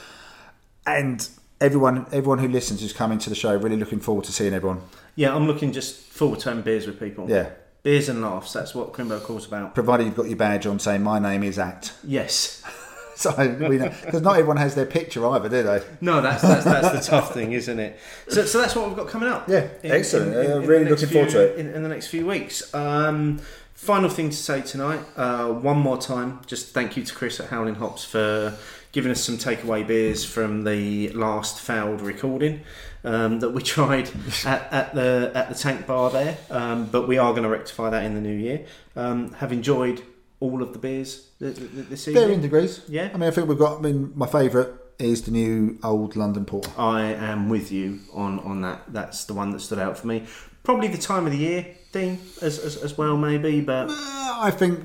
and 0.85 1.29
everyone 1.61 2.05
everyone 2.11 2.39
who 2.39 2.47
listens 2.47 2.81
who's 2.81 2.93
coming 2.93 3.19
to 3.19 3.29
the 3.29 3.35
show, 3.35 3.55
really 3.55 3.77
looking 3.77 3.99
forward 3.99 4.25
to 4.25 4.31
seeing 4.31 4.53
everyone. 4.53 4.81
yeah, 5.15 5.35
I'm 5.35 5.47
looking 5.47 5.71
just 5.71 5.95
forward 5.97 6.39
to 6.41 6.49
having 6.49 6.63
beers 6.63 6.87
with 6.87 6.99
people. 6.99 7.29
Yeah, 7.29 7.49
Beers 7.83 8.09
and 8.09 8.21
laughs, 8.21 8.51
that's 8.53 8.75
what 8.75 8.91
Crimbo 8.91 9.21
calls 9.21 9.45
about. 9.47 9.73
provided 9.73 10.05
you've 10.05 10.15
got 10.15 10.27
your 10.27 10.35
badge 10.35 10.65
on 10.65 10.79
saying 10.79 11.01
my 11.03 11.19
name 11.19 11.43
is 11.43 11.57
at. 11.59 11.93
Yes. 12.03 12.61
so 13.23 13.33
because 13.35 14.21
not 14.21 14.37
everyone 14.37 14.55
has 14.55 14.75
their 14.75 14.85
picture 14.85 15.27
either, 15.27 15.49
do 15.49 15.61
they? 15.61 15.81
No, 15.99 16.21
that's 16.21 16.41
that's, 16.41 16.63
that's 16.63 17.05
the 17.05 17.11
tough 17.11 17.33
thing, 17.33 17.51
isn't 17.51 17.77
it? 17.77 17.99
So, 18.29 18.45
so 18.45 18.61
that's 18.61 18.77
what 18.77 18.87
we've 18.87 18.95
got 18.95 19.09
coming 19.09 19.27
up. 19.27 19.49
Yeah, 19.49 19.67
excellent. 19.83 20.33
Uh, 20.33 20.61
really 20.61 20.85
looking 20.85 21.09
forward 21.09 21.29
to 21.31 21.51
it. 21.51 21.59
in, 21.59 21.67
in 21.73 21.83
the 21.83 21.89
next 21.89 22.07
few 22.07 22.25
weeks. 22.25 22.73
Um, 22.73 23.41
final 23.73 24.09
thing 24.09 24.29
to 24.29 24.37
say 24.37 24.61
tonight. 24.61 25.01
Uh, 25.17 25.49
one 25.49 25.79
more 25.79 25.97
time, 25.97 26.39
just 26.45 26.73
thank 26.73 26.95
you 26.95 27.03
to 27.03 27.13
Chris 27.13 27.41
at 27.41 27.49
Howling 27.49 27.75
Hops 27.75 28.05
for 28.05 28.57
giving 28.93 29.11
us 29.11 29.21
some 29.21 29.37
takeaway 29.37 29.85
beers 29.85 30.23
from 30.23 30.63
the 30.63 31.09
last 31.09 31.59
failed 31.59 31.99
recording. 31.99 32.61
Um, 33.03 33.41
that 33.41 33.49
we 33.49 33.61
tried 33.77 34.09
at, 34.45 34.71
at 34.71 34.95
the 34.95 35.33
at 35.35 35.49
the 35.49 35.55
tank 35.55 35.87
bar 35.87 36.09
there, 36.09 36.37
um, 36.49 36.85
but 36.85 37.05
we 37.05 37.17
are 37.17 37.31
going 37.31 37.43
to 37.43 37.49
rectify 37.49 37.89
that 37.89 38.05
in 38.05 38.15
the 38.15 38.21
new 38.21 38.35
year. 38.35 38.65
Um, 38.95 39.33
have 39.33 39.51
enjoyed 39.51 40.03
all 40.39 40.61
of 40.61 40.73
the 40.73 40.79
beers 40.79 41.27
th- 41.39 41.55
th- 41.57 41.71
th- 41.71 41.87
this 41.89 42.07
evening. 42.07 42.23
Varying 42.23 42.41
degrees. 42.41 42.81
Yeah. 42.87 43.09
I 43.13 43.17
mean, 43.17 43.27
I 43.27 43.31
think 43.31 43.47
we've 43.49 43.57
got. 43.59 43.79
I 43.79 43.81
mean, 43.81 44.11
my 44.15 44.27
favourite 44.27 44.69
is 44.99 45.21
the 45.23 45.31
new 45.31 45.77
old 45.83 46.15
London 46.15 46.45
Porter. 46.45 46.71
I 46.77 47.01
am 47.03 47.49
with 47.49 47.71
you 47.71 47.99
on, 48.13 48.39
on 48.39 48.61
that. 48.61 48.83
That's 48.89 49.25
the 49.25 49.33
one 49.33 49.51
that 49.51 49.59
stood 49.61 49.79
out 49.79 49.97
for 49.97 50.07
me. 50.07 50.23
Probably 50.63 50.87
the 50.89 50.97
time 50.97 51.25
of 51.25 51.31
the 51.31 51.37
year 51.37 51.65
thing 51.91 52.19
as, 52.41 52.59
as, 52.59 52.75
as 52.77 52.97
well, 52.97 53.15
maybe. 53.17 53.61
But 53.61 53.89
Uh, 53.89 53.93
I 54.41 54.51
think 54.51 54.79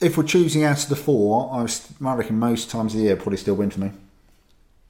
if 0.00 0.16
we're 0.16 0.24
choosing 0.24 0.64
out 0.64 0.82
of 0.82 0.88
the 0.88 0.96
four, 0.96 1.50
I, 1.52 1.62
was, 1.62 1.88
I 2.04 2.14
reckon 2.14 2.38
most 2.38 2.70
times 2.70 2.92
of 2.94 2.98
the 2.98 3.06
year 3.06 3.16
probably 3.16 3.36
still 3.38 3.54
win 3.54 3.70
for 3.70 3.80
me. 3.80 3.92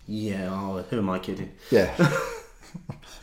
yeah, 0.06 0.48
oh, 0.50 0.82
who 0.90 0.98
am 0.98 1.10
I 1.10 1.18
kidding? 1.18 1.52
Yeah. 1.70 1.94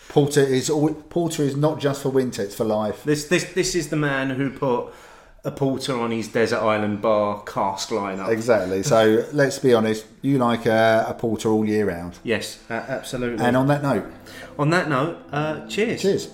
Porter 0.09 0.41
is 0.41 0.71
Porter 1.09 1.43
is 1.43 1.55
not 1.55 1.79
just 1.79 2.01
for 2.01 2.09
winter; 2.09 2.41
it's 2.41 2.55
for 2.55 2.63
life. 2.63 3.03
This 3.03 3.25
this 3.27 3.53
this 3.53 3.75
is 3.75 3.89
the 3.89 3.95
man 3.95 4.31
who 4.31 4.49
put 4.49 4.87
a 5.43 5.51
porter 5.51 5.97
on 5.97 6.11
his 6.11 6.27
desert 6.27 6.59
island 6.59 7.01
bar 7.01 7.41
cask 7.43 7.89
lineup. 7.89 8.29
Exactly. 8.29 8.83
So 8.83 9.25
let's 9.33 9.59
be 9.59 9.73
honest. 9.73 10.05
You 10.21 10.37
like 10.37 10.65
a, 10.65 11.05
a 11.07 11.13
porter 11.13 11.49
all 11.49 11.65
year 11.65 11.87
round. 11.87 12.19
Yes, 12.23 12.59
a- 12.69 12.73
absolutely. 12.73 13.45
And 13.45 13.55
on 13.55 13.67
that 13.67 13.81
note, 13.81 14.05
on 14.57 14.69
that 14.71 14.89
note, 14.89 15.17
uh, 15.31 15.65
cheers. 15.67 16.01
cheers. 16.01 16.27